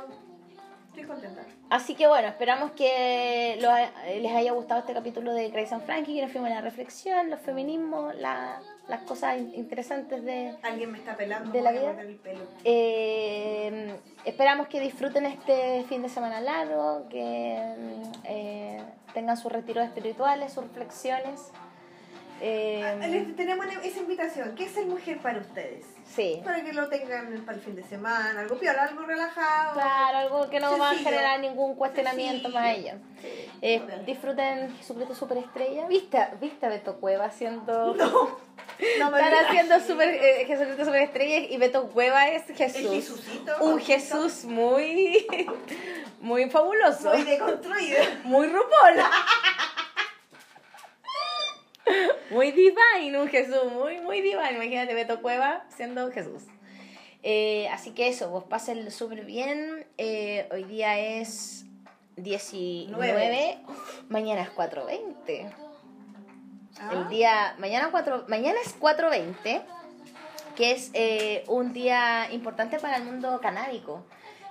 Estoy 0.89 1.03
contenta. 1.03 1.43
Así 1.69 1.93
que 1.95 2.07
bueno, 2.07 2.27
esperamos 2.27 2.71
que 2.71 3.57
lo 3.61 3.69
ha- 3.69 3.91
les 4.19 4.31
haya 4.35 4.51
gustado 4.53 4.79
este 4.81 4.93
capítulo 4.93 5.33
de 5.33 5.49
Grace 5.49 5.73
and 5.73 5.85
Frankie, 5.85 6.15
que 6.15 6.23
nos 6.23 6.31
fuimos 6.31 6.49
la 6.49 6.61
reflexión, 6.61 7.29
los 7.29 7.39
feminismos, 7.41 8.15
la- 8.15 8.59
las 8.89 9.01
cosas 9.03 9.37
in- 9.37 9.53
interesantes 9.55 10.23
de... 10.25 10.55
Alguien 10.63 10.91
me 10.91 10.97
está 10.97 11.15
pelando. 11.15 11.51
¿De 11.51 11.61
la 11.61 11.71
vida? 11.71 11.95
el 12.01 12.15
pelo. 12.17 12.41
Eh, 12.65 13.95
esperamos 14.25 14.67
que 14.67 14.79
disfruten 14.79 15.25
este 15.25 15.83
fin 15.87 16.01
de 16.01 16.09
semana 16.09 16.41
largo, 16.41 17.07
que 17.09 17.59
mm, 17.77 18.11
eh, 18.25 18.81
tengan 19.13 19.37
sus 19.37 19.51
retiros 19.51 19.85
espirituales, 19.85 20.51
sus 20.53 20.63
reflexiones. 20.63 21.51
Eh, 22.41 22.81
Ah, 22.83 23.33
tenemos 23.35 23.65
esa 23.83 23.99
invitación. 23.99 24.55
¿Qué 24.55 24.63
es 24.63 24.71
ser 24.71 24.85
mujer 24.85 25.19
para 25.19 25.39
ustedes? 25.39 25.85
sí, 26.05 26.41
Para 26.43 26.63
que 26.63 26.71
lo 26.73 26.87
tengan 26.89 27.43
para 27.45 27.57
el 27.57 27.63
fin 27.63 27.75
de 27.75 27.83
semana, 27.83 28.39
algo 28.39 28.57
piola, 28.57 28.85
algo 28.85 29.01
relajado. 29.03 29.73
claro, 29.73 30.17
algo 30.17 30.49
que 30.49 30.59
no 30.59 30.77
va 30.79 30.91
a 30.91 30.95
generar 30.95 31.39
ningún 31.41 31.75
cuestionamiento 31.75 32.49
Sencillo. 32.49 32.59
más 32.59 32.77
ellos. 32.77 32.95
Sí, 33.21 33.27
Eh, 33.61 33.81
disfruten 34.05 34.73
Jesucristo 34.77 35.13
Superestrella. 35.13 35.85
¿Viste, 35.87 36.17
¿Viste 36.41 36.65
a 36.65 36.69
Beto 36.69 36.95
Cueva 36.99 37.25
haciendo... 37.25 37.93
No 37.93 38.49
me 38.79 38.87
Están 38.87 39.11
digas. 39.11 39.45
haciendo 39.47 39.79
super, 39.81 40.07
eh, 40.09 40.45
Jesucristo 40.45 40.85
Superestrella 40.85 41.39
y 41.49 41.57
Beto 41.57 41.89
Cueva 41.89 42.29
es 42.29 42.43
Jesús. 42.55 43.21
Un 43.59 43.79
Jesús 43.79 44.45
muy, 44.45 45.27
muy 46.21 46.49
fabuloso. 46.49 47.11
Soy 47.11 47.23
deconstruida. 47.23 48.21
Muy 48.23 48.47
RuPaul. 48.47 49.03
Muy 52.29 52.51
divine, 52.51 53.19
un 53.19 53.27
Jesús, 53.27 53.71
muy, 53.73 53.99
muy 53.99 54.21
divine. 54.21 54.53
Imagínate 54.53 54.93
Beto 54.93 55.21
Cueva 55.21 55.65
siendo 55.75 56.11
Jesús. 56.11 56.43
Eh, 57.23 57.67
así 57.69 57.91
que 57.91 58.07
eso, 58.07 58.29
vos 58.29 58.43
pasen 58.45 58.89
súper 58.91 59.25
bien. 59.25 59.85
Eh, 59.97 60.47
hoy 60.51 60.63
día 60.65 60.99
es 60.99 61.65
19, 62.17 62.91
Nueve. 62.91 63.57
mañana 64.07 64.41
es 64.43 64.49
4.20. 64.51 65.68
Ah. 66.79 66.89
El 66.93 67.09
día, 67.09 67.55
mañana, 67.59 67.89
4, 67.91 68.25
mañana 68.27 68.57
es 68.65 68.79
4.20, 68.79 69.61
que 70.55 70.71
es 70.71 70.91
eh, 70.93 71.43
un 71.47 71.73
día 71.73 72.27
importante 72.31 72.79
para 72.79 72.97
el 72.97 73.03
mundo 73.03 73.39
canábico. 73.41 74.03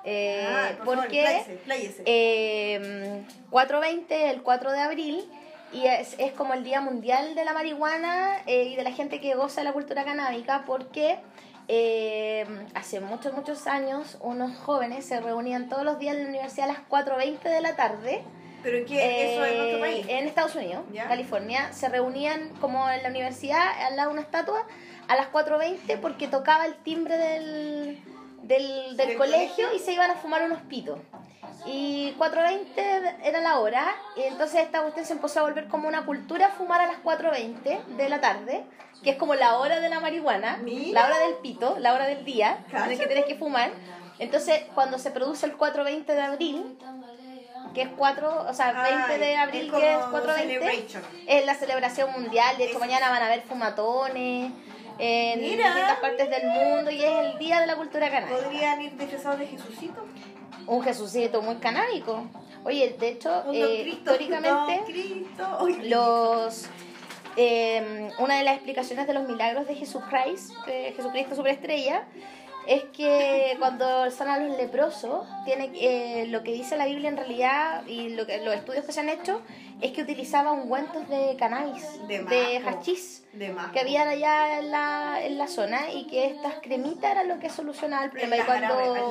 Eh, 0.05 0.47
Ah, 0.49 0.69
por 0.79 0.87
favor, 0.87 0.97
porque 1.01 1.21
pláyese, 1.23 1.55
pláyese. 1.65 2.03
eh, 2.07 3.23
420, 3.51 4.31
el 4.31 4.43
4 4.43 4.73
de 4.73 4.81
abril, 4.81 5.31
y 5.73 5.87
es, 5.87 6.15
es 6.19 6.33
como 6.33 6.55
el 6.55 6.65
Día 6.65 6.81
Mundial 6.81 7.35
de 7.35 7.45
la 7.45 7.53
Marihuana 7.53 8.39
eh, 8.47 8.65
y 8.65 8.77
de 8.77 8.83
la 8.85 8.93
gente 8.93 9.21
que 9.21 9.35
goza 9.35 9.61
de 9.61 9.65
la 9.65 9.73
cultura 9.73 10.05
canábica, 10.05 10.65
porque 10.67 11.19
eh, 11.67 12.47
hace 12.75 13.01
muchos, 13.01 13.35
muchos 13.35 13.67
años 13.67 14.17
unos 14.21 14.57
jóvenes 14.57 15.05
se 15.05 15.21
reunían 15.21 15.69
todos 15.69 15.85
los 15.85 15.99
días 15.99 16.17
en 16.17 16.23
la 16.25 16.29
universidad 16.31 16.71
a 16.71 16.73
las 16.73 16.89
4.20 16.89 17.41
de 17.43 17.61
la 17.61 17.77
tarde. 17.77 18.23
¿Pero 18.63 18.85
qué? 18.87 19.35
¿Eso 19.35 19.45
en 19.45 19.61
otro 19.61 19.77
eh, 19.77 19.81
país? 19.81 20.07
en 20.09 20.27
Estados 20.27 20.55
Unidos, 20.55 20.85
Ya. 20.93 21.07
California, 21.09 21.73
se 21.73 21.89
reunían 21.89 22.51
como 22.61 22.89
en 22.91 23.03
la 23.03 23.09
universidad, 23.09 23.67
al 23.87 23.97
lado 23.97 24.09
de 24.11 24.13
una 24.15 24.23
estatua, 24.23 24.67
a 25.07 25.17
las 25.17 25.31
4.20 25.33 26.01
porque 26.01 26.29
tocaba 26.29 26.67
el 26.67 26.75
timbre 26.77 27.17
del, 27.17 28.03
del, 28.43 28.97
del 28.97 28.97
¿Del 28.97 29.17
colegio 29.17 29.49
colegio? 29.67 29.73
y 29.75 29.79
se 29.79 29.93
iban 29.93 30.11
a 30.11 30.15
fumar 30.17 30.43
unos 30.43 30.61
pitos. 30.63 30.99
Y 31.67 32.15
4.20 32.19 33.17
era 33.25 33.41
la 33.41 33.59
hora, 33.59 33.87
y 34.17 34.23
entonces 34.23 34.63
esta 34.63 34.81
cuestión 34.83 35.07
se 35.07 35.13
empezó 35.15 35.41
a 35.41 35.43
volver 35.45 35.69
como 35.69 35.89
una 35.89 36.05
cultura 36.05 36.51
fumar 36.51 36.81
a 36.81 36.87
las 36.87 37.03
4.20 37.03 37.85
de 37.97 38.09
la 38.09 38.21
tarde, 38.21 38.65
que 39.03 39.11
es 39.11 39.17
como 39.17 39.35
la 39.35 39.59
hora 39.59 39.81
de 39.81 39.89
la 39.89 40.01
marihuana, 40.01 40.59
Mira. 40.63 41.01
la 41.01 41.07
hora 41.07 41.19
del 41.21 41.35
pito, 41.37 41.77
la 41.79 41.95
hora 41.95 42.07
del 42.07 42.25
día 42.25 42.65
en 42.73 42.91
el 42.93 42.99
que 42.99 43.07
tienes 43.07 43.25
que 43.27 43.35
fumar. 43.37 43.71
Entonces, 44.19 44.63
cuando 44.75 44.99
se 44.99 45.11
produce 45.13 45.47
el 45.47 45.57
4.20 45.57 46.05
de 46.07 46.21
abril, 46.21 46.79
que 47.79 47.85
es 47.85 47.91
4, 47.97 48.47
o 48.49 48.53
sea, 48.55 48.73
20 48.83 49.19
de 49.25 49.37
abril, 49.37 49.67
es 49.67 49.73
que 49.81 49.93
es 49.93 49.99
como 49.99 50.19
4.20, 50.19 50.37
celebration. 50.37 51.03
es 51.29 51.47
la 51.47 51.55
celebración 51.55 52.11
mundial. 52.13 52.57
De 52.59 52.65
hecho, 52.65 52.75
Es- 52.75 52.81
mañana 52.81 53.09
van 53.11 53.23
a 53.23 53.27
haber 53.27 53.43
fumatones 53.43 54.51
en 54.99 55.41
Mira. 55.41 55.65
distintas 55.67 55.99
partes 56.01 56.29
del 56.29 56.47
mundo 56.49 56.91
y 56.91 57.05
es 57.05 57.13
el 57.27 57.39
día 57.39 57.61
de 57.61 57.67
la 57.69 57.77
cultura 57.77 58.11
canábica. 58.11 58.43
¿Podrían 58.43 58.83
ir 58.83 58.97
disfrazados 58.97 59.39
de 59.39 59.47
Jesucito? 59.47 60.05
Un 60.67 60.83
Jesucito 60.83 61.41
muy 61.41 61.55
canábico. 61.57 62.27
Oye, 62.65 62.97
de 62.99 63.09
hecho, 63.11 63.45
eh, 63.53 63.83
Cristo, 63.85 64.11
históricamente, 64.13 64.83
Cristo. 64.87 65.69
Los 65.85 66.67
eh, 67.37 68.11
una 68.19 68.39
de 68.39 68.43
las 68.43 68.55
explicaciones 68.55 69.07
de 69.07 69.15
los 69.15 69.29
milagros 69.29 69.69
de 69.69 69.77
Jesucristo, 69.77 70.61
de 70.67 70.93
Jesucristo 70.97 71.37
superestrella, 71.37 72.03
es 72.69 72.85
que 72.97 73.57
cuando 73.59 74.11
sanan 74.11 74.49
los 74.49 74.57
leprosos, 74.59 75.27
tiene 75.47 75.71
eh, 75.75 76.27
lo 76.29 76.43
que 76.43 76.53
dice 76.53 76.77
la 76.77 76.85
Biblia 76.85 77.09
en 77.09 77.17
realidad 77.17 77.87
y 77.87 78.11
lo 78.11 78.27
que, 78.27 78.39
los 78.45 78.55
estudios 78.55 78.85
que 78.85 78.93
se 78.93 79.01
han 79.01 79.09
hecho 79.09 79.41
es 79.81 79.93
que 79.93 80.03
utilizaba 80.03 80.53
ungüentos 80.53 81.09
de 81.09 81.35
cannabis, 81.39 81.85
De 82.07 82.23
de, 82.25 82.59
hachís 82.69 83.25
que 83.73 83.81
habían 83.81 84.09
allá 84.09 84.59
en 84.59 84.71
la, 84.71 85.19
en 85.23 85.39
la 85.39 85.47
zona 85.49 85.91
y 85.93 86.07
que 86.09 86.27
estas 86.27 86.55
cremitas 86.63 87.11
eran 87.13 87.29
lo 87.29 87.39
que 87.39 87.49
solucionaba 87.49 88.05
el 88.05 88.11
En 88.11 88.13
problema. 88.13 88.37
Y 88.37 88.41
cuando, 88.47 88.81
en 88.97 89.11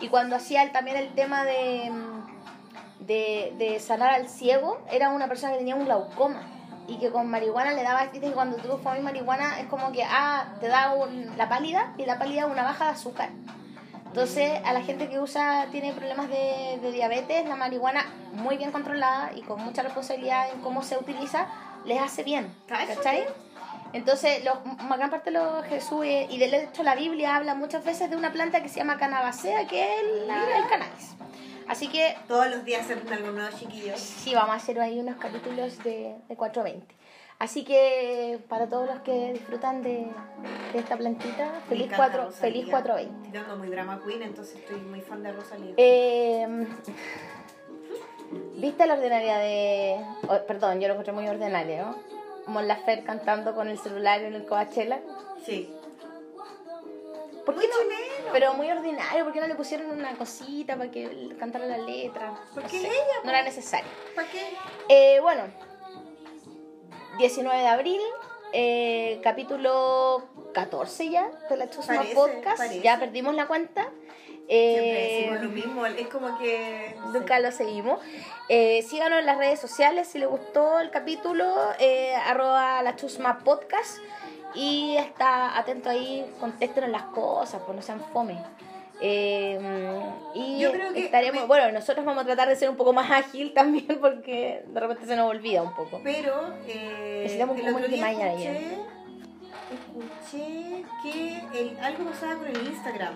y 0.00 0.08
cuando 0.08 0.36
hacía 0.36 0.62
el- 0.62 0.72
también 0.72 0.96
el 0.98 1.14
tema 1.14 1.44
de, 1.44 1.90
de, 3.00 3.54
de 3.58 3.80
sanar 3.80 4.12
al 4.12 4.28
ciego, 4.28 4.78
era 4.90 5.10
una 5.10 5.28
persona 5.28 5.52
que 5.52 5.58
tenía 5.58 5.76
un 5.76 5.84
glaucoma. 5.86 6.42
Y 6.88 6.98
que 6.98 7.10
con 7.10 7.28
marihuana 7.28 7.72
le 7.72 7.82
daba, 7.82 8.02
viste 8.04 8.20
que 8.28 8.32
cuando 8.32 8.56
tú 8.58 8.78
fumas 8.78 9.00
marihuana 9.00 9.58
es 9.60 9.66
como 9.66 9.90
que, 9.92 10.04
ah, 10.04 10.54
te 10.60 10.68
da 10.68 10.94
un- 10.94 11.36
la 11.36 11.48
pálida 11.48 11.92
y 11.98 12.06
la 12.06 12.18
pálida 12.18 12.46
una 12.46 12.62
baja 12.62 12.84
de 12.86 12.90
azúcar. 12.92 13.30
Entonces, 14.06 14.60
a 14.64 14.72
la 14.72 14.80
gente 14.82 15.08
que 15.10 15.18
usa, 15.20 15.66
tiene 15.70 15.92
problemas 15.92 16.28
de, 16.30 16.78
de 16.80 16.92
diabetes, 16.92 17.46
la 17.46 17.56
marihuana 17.56 18.06
muy 18.32 18.56
bien 18.56 18.70
controlada 18.72 19.30
y 19.34 19.42
con 19.42 19.60
mucha 19.62 19.82
responsabilidad 19.82 20.50
en 20.52 20.60
cómo 20.62 20.82
se 20.82 20.96
utiliza, 20.96 21.48
les 21.84 22.00
hace 22.00 22.22
bien. 22.22 22.54
Cállate. 22.66 22.94
¿Cachai? 22.94 23.26
Entonces, 23.92 24.42
los, 24.44 24.58
gran 24.96 25.10
parte 25.10 25.30
de 25.30 25.38
los 25.38 25.64
Jesús, 25.66 26.04
eh, 26.04 26.26
y 26.30 26.38
de 26.38 26.64
hecho 26.64 26.82
la 26.82 26.94
Biblia 26.94 27.36
habla 27.36 27.54
muchas 27.54 27.84
veces 27.84 28.08
de 28.10 28.16
una 28.16 28.32
planta 28.32 28.62
que 28.62 28.68
se 28.68 28.76
llama 28.78 28.96
canabacea, 28.96 29.66
que 29.66 29.82
es 29.82 30.00
el, 30.02 30.30
el 30.30 30.66
cannabis. 30.68 31.14
Así 31.68 31.88
que 31.88 32.16
Todos 32.28 32.48
los 32.48 32.64
días 32.64 32.86
se 32.86 32.92
aprende 32.94 33.14
algo 33.14 33.32
nuevo, 33.32 33.56
chiquillos. 33.56 33.98
sí, 33.98 34.34
vamos 34.34 34.50
a 34.50 34.54
hacer 34.54 34.78
ahí 34.80 34.98
unos 35.00 35.16
capítulos 35.16 35.82
de, 35.82 36.14
de 36.28 36.36
420. 36.36 36.94
Así 37.38 37.64
que 37.64 38.38
para 38.48 38.66
todos 38.66 38.86
los 38.86 39.00
que 39.00 39.32
disfrutan 39.34 39.82
de, 39.82 40.06
de 40.72 40.78
esta 40.78 40.96
plantita, 40.96 41.52
Me 41.52 41.60
feliz, 41.68 41.86
encanta 41.86 41.96
4, 42.08 42.24
Rosalía. 42.26 42.40
feliz 42.40 42.70
420. 42.70 43.28
Tirando 43.30 43.56
muy 43.56 43.68
drama 43.68 44.00
queen, 44.06 44.22
entonces 44.22 44.56
estoy 44.56 44.80
muy 44.80 45.00
fan 45.02 45.22
de 45.22 45.32
Rosalía. 45.32 45.74
Eh, 45.76 46.66
¿Viste 48.56 48.86
la 48.86 48.94
ordinaria 48.94 49.36
de... 49.38 49.96
oh, 50.28 50.46
perdón, 50.46 50.80
yo 50.80 50.88
lo 50.88 50.94
encontré 50.94 51.12
muy 51.12 51.28
ordinaria, 51.28 51.82
¿no? 51.84 51.96
Mon 52.46 52.66
Laferte 52.66 53.04
cantando 53.04 53.54
con 53.54 53.68
el 53.68 53.78
celular 53.78 54.22
en 54.22 54.34
el 54.34 54.46
Coachella. 54.46 55.00
sí. 55.44 55.70
¿Por 57.44 57.54
Muy 57.54 57.64
qué 57.64 57.70
no? 57.70 57.76
Pero 58.32 58.54
muy 58.54 58.70
ordinario, 58.70 59.24
¿por 59.24 59.32
qué 59.32 59.40
no 59.40 59.46
le 59.46 59.54
pusieron 59.54 59.90
una 59.90 60.12
cosita 60.16 60.76
para 60.76 60.90
que 60.90 61.34
cantara 61.38 61.66
la 61.66 61.78
letra? 61.78 62.34
Porque 62.54 62.62
No 62.76 62.82
sé, 62.82 62.88
es 62.88 62.94
ella, 62.94 63.14
No 63.24 63.30
era 63.30 63.42
necesario. 63.42 63.88
¿Para 64.14 64.28
qué? 64.28 64.42
Eh, 64.88 65.20
bueno, 65.20 65.42
19 67.18 67.58
de 67.58 67.66
abril, 67.68 68.00
eh, 68.52 69.20
capítulo 69.22 70.24
14 70.54 71.08
ya 71.10 71.30
de 71.48 71.56
la 71.56 71.70
Chusma 71.70 71.96
Parece, 71.96 72.14
Podcast. 72.14 72.58
parece. 72.58 72.80
Ya 72.80 72.98
perdimos 72.98 73.34
la 73.34 73.46
cuenta. 73.46 73.88
Siempre 74.48 74.48
Eh, 74.48 75.18
decimos 75.18 75.42
lo 75.42 75.48
mismo, 75.50 75.86
es 75.86 76.06
como 76.08 76.38
que... 76.38 76.94
no 77.00 77.12
sé. 77.12 77.18
Nunca 77.18 77.40
lo 77.40 77.50
seguimos. 77.50 78.00
Eh, 78.48 78.82
síganos 78.88 79.18
en 79.18 79.26
las 79.26 79.38
redes 79.38 79.58
sociales 79.58 80.06
si 80.06 80.18
les 80.18 80.28
gustó 80.28 80.78
el 80.78 80.90
capítulo, 80.92 81.52
eh, 81.80 82.14
arroba 82.14 82.80
la 82.82 82.94
chusma 82.94 83.38
podcast. 83.40 83.98
Y 84.54 84.96
está 84.96 85.58
atento 85.58 85.90
ahí, 85.90 86.24
contéstenos 86.40 86.90
las 86.90 87.02
cosas, 87.04 87.60
pues 87.64 87.76
no 87.76 87.82
sean 87.82 88.00
fome. 88.12 88.38
Eh, 89.00 89.60
y 90.34 90.58
Yo 90.58 90.72
creo 90.72 90.92
que 90.94 91.04
estaremos, 91.04 91.42
me- 91.42 91.46
bueno, 91.46 91.70
nosotros 91.72 92.04
vamos 92.06 92.22
a 92.22 92.26
tratar 92.26 92.48
de 92.48 92.56
ser 92.56 92.70
un 92.70 92.76
poco 92.76 92.92
más 92.94 93.10
ágil 93.10 93.52
también 93.52 93.86
porque 94.00 94.64
de 94.66 94.80
repente 94.80 95.04
se 95.06 95.16
nos 95.16 95.28
olvida 95.30 95.62
un 95.62 95.74
poco. 95.74 96.00
Pero 96.02 96.54
eh, 96.66 97.20
Necesitamos 97.24 97.56
otro 97.58 97.68
el 97.68 97.74
de 97.90 97.96
escuché 99.72 100.84
que 101.02 101.42
el, 101.60 101.78
algo 101.80 102.04
pasaba 102.10 102.36
con 102.36 102.46
el 102.48 102.56
Instagram. 102.66 103.14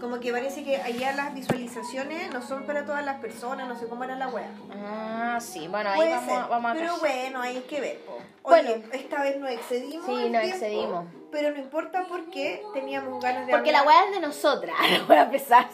Como 0.00 0.20
que 0.20 0.30
parece 0.32 0.62
que 0.62 0.76
allá 0.76 1.12
las 1.12 1.34
visualizaciones 1.34 2.32
no 2.32 2.40
son 2.40 2.64
para 2.66 2.84
todas 2.84 3.04
las 3.04 3.18
personas, 3.20 3.66
no 3.68 3.76
sé 3.76 3.86
cómo 3.88 4.04
era 4.04 4.14
la 4.14 4.28
web. 4.28 4.44
Ah, 4.72 5.38
sí, 5.40 5.66
bueno, 5.68 5.90
ahí 5.90 5.96
Puede 5.96 6.10
vamos, 6.14 6.30
ser, 6.32 6.42
a- 6.42 6.46
vamos 6.46 6.70
a 6.70 6.74
pero 6.74 6.86
cachar. 6.94 7.00
bueno, 7.00 7.40
hay 7.42 7.60
que 7.62 7.80
ver. 7.80 7.98
po. 8.04 8.18
Bueno, 8.42 8.70
Bueno. 8.70 8.84
esta 8.92 9.22
vez 9.22 9.36
nos 9.38 9.50
excedimos. 9.50 10.06
Sí, 10.06 10.12
el 10.12 10.32
nos 10.32 10.42
tiempo, 10.42 10.56
excedimos. 10.64 11.04
Pero 11.32 11.50
no 11.50 11.58
importa 11.58 12.06
porque 12.08 12.62
teníamos 12.72 13.22
ganas 13.22 13.46
de 13.46 13.52
Porque 13.52 13.72
la 13.72 13.80
hablar. 13.80 13.94
weá 13.96 14.06
es 14.08 14.12
de 14.14 14.26
nosotras, 14.26 14.76
la 14.90 15.04
voy 15.04 15.16
a 15.16 15.22
empezar. 15.22 15.68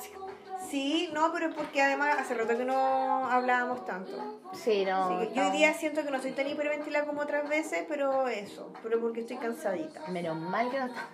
Sí, 0.71 1.11
no, 1.13 1.31
pero 1.33 1.49
es 1.51 1.55
porque 1.55 1.83
además 1.83 2.17
hace 2.19 2.35
rato 2.35 2.57
que 2.57 2.65
no 2.65 3.27
hablábamos 3.29 3.85
tanto. 3.85 4.41
Sí, 4.55 4.85
no. 4.85 5.05
Así 5.21 5.29
que 5.29 5.35
yo 5.35 5.45
hoy 5.47 5.51
día 5.53 5.73
siento 5.75 6.03
que 6.03 6.11
no 6.11 6.21
soy 6.21 6.33
tan 6.33 6.49
hiperventilada 6.49 7.05
como 7.07 7.21
otras 7.21 7.49
veces, 7.49 7.85
pero 7.87 8.27
eso, 8.29 8.73
pero 8.83 9.01
porque 9.01 9.21
estoy 9.21 9.37
cansadita. 9.37 10.01
Menos 10.09 10.37
mal 10.37 10.71
que 10.71 10.81
no 10.81 10.87
está. 10.87 11.07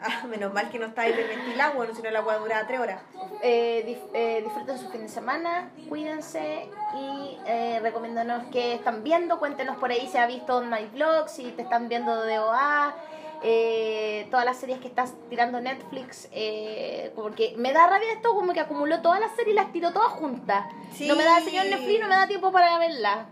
Ah, 0.00 0.26
menos 0.28 0.52
mal 0.54 0.70
que 0.70 0.78
no 0.78 0.86
está 0.86 1.08
hiperventilada, 1.08 1.72
bueno, 1.74 1.92
si 1.94 2.02
no 2.02 2.10
la 2.10 2.20
agua 2.20 2.36
duraba 2.38 2.66
tres 2.68 2.78
horas. 2.80 3.02
Eh, 3.42 3.82
dif- 3.86 4.10
eh, 4.14 4.42
disfruten 4.44 4.78
su 4.78 4.88
fin 4.90 5.02
de 5.02 5.08
semana, 5.08 5.70
cuídense 5.88 6.68
y 6.96 7.36
eh, 7.46 7.80
recomiéndanos 7.82 8.44
qué 8.52 8.74
están 8.74 9.02
viendo. 9.02 9.38
Cuéntenos 9.40 9.76
por 9.76 9.90
ahí 9.90 10.08
si 10.10 10.16
ha 10.18 10.26
visto 10.26 10.60
My 10.62 10.86
Vlog, 10.92 11.28
si 11.28 11.50
te 11.50 11.62
están 11.62 11.88
viendo 11.88 12.22
de 12.22 12.38
OA, 12.38 12.94
eh, 13.42 14.26
todas 14.30 14.44
las 14.44 14.56
series 14.56 14.78
que 14.80 14.86
estás 14.88 15.14
tirando 15.30 15.60
Netflix. 15.60 16.28
eh, 16.32 17.12
porque 17.16 17.54
me 17.56 17.72
da 17.72 17.86
rabia 17.88 18.12
esto, 18.12 18.34
como 18.34 18.52
que 18.52 18.60
acumuló 18.60 19.00
todas 19.02 19.18
las 19.20 19.30
series 19.32 19.52
y 19.54 19.54
las 19.54 19.72
tiró 19.72 19.92
todas 19.92 20.12
juntas. 20.12 20.66
Sí. 20.94 21.08
No 21.08 21.16
me 21.16 21.24
da, 21.24 21.40
señor 21.40 21.66
Netflix, 21.66 22.00
no 22.00 22.08
me 22.08 22.14
da 22.16 22.26
tiempo 22.28 22.52
para 22.52 22.78
verlas. 22.78 23.26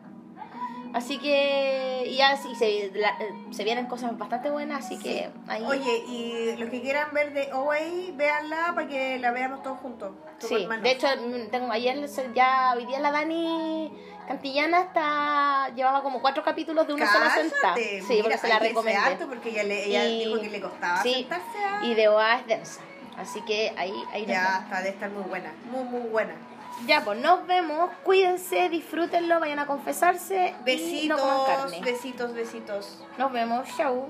Así 0.97 1.19
que, 1.19 2.05
y 2.07 2.17
ya 2.17 2.39
sí, 2.39 2.55
se, 2.55 2.91
la- 2.95 3.19
se 3.51 3.65
vienen 3.65 3.85
cosas 3.85 4.17
bastante 4.17 4.49
buenas, 4.49 4.83
así 4.83 4.99
que 4.99 5.29
ahí. 5.47 5.63
Oye, 5.63 5.99
y 6.09 6.57
los 6.57 6.71
que 6.71 6.81
quieran 6.81 7.13
ver 7.13 7.35
de 7.35 7.53
OA, 7.53 7.77
véanla 8.15 8.73
para 8.75 8.89
que 8.89 9.19
la 9.19 9.31
veamos 9.31 9.63
todos 9.63 9.79
juntos. 9.81 10.13
Sí, 10.39 10.63
hermanos. 10.63 10.83
de 10.85 10.91
hecho, 10.93 11.07
mm, 11.09 11.51
tengo 11.51 11.71
ayer 11.71 12.03
ya 12.35 12.73
hoy 12.75 12.87
día 12.87 12.99
la 13.01 13.11
Dani 13.13 13.93
Cantillana 14.27 14.81
está 14.81 15.69
llevaba 15.75 16.03
como 16.03 16.23
cuatro 16.23 16.43
capítulos 16.43 16.87
de 16.87 16.95
una 16.95 17.13
sola 17.13 17.29
Cállate, 17.29 17.51
sentada. 17.51 17.77
Sí, 17.77 18.01
mira, 18.09 18.23
porque 18.23 18.39
se 18.39 18.49
la 18.49 18.59
recomendé. 18.59 18.99
harto 18.99 19.27
porque 19.29 19.51
ella, 19.51 19.65
le, 19.65 19.85
ella 19.85 20.05
Y- 20.07 20.25
dijo 20.25 20.41
que 20.41 20.49
le 20.51 20.61
costaba 20.63 21.03
sí, 21.03 21.13
sentarse 21.13 21.59
a... 21.59 21.85
Y 21.85 21.95
de 21.95 22.09
OA 22.09 22.39
es 22.41 22.47
densa. 22.47 22.81
Así 23.19 23.43
que 23.43 23.75
ahí, 23.77 23.93
ahí 24.13 24.25
Ya 24.25 24.61
está, 24.65 24.81
de 24.81 24.89
estar 24.89 25.11
muy 25.11 25.25
buena, 25.25 25.53
muy, 25.71 25.85
muy 25.85 26.09
buena. 26.09 26.35
Ya, 26.87 27.03
pues 27.05 27.19
nos 27.21 27.47
vemos. 27.47 27.91
Cuídense, 28.05 28.69
disfrútenlo, 28.69 29.41
vayan 29.41 29.59
a 29.61 29.67
confesarse. 29.67 30.55
y 30.67 31.09
no 31.09 31.17
coman 31.17 31.37
Besitos, 31.39 31.47
carne. 31.73 31.81
besitos, 31.83 32.35
besitos. 32.35 33.03
Nos 33.17 33.33
vemos. 33.33 33.67
Chau. 33.77 34.09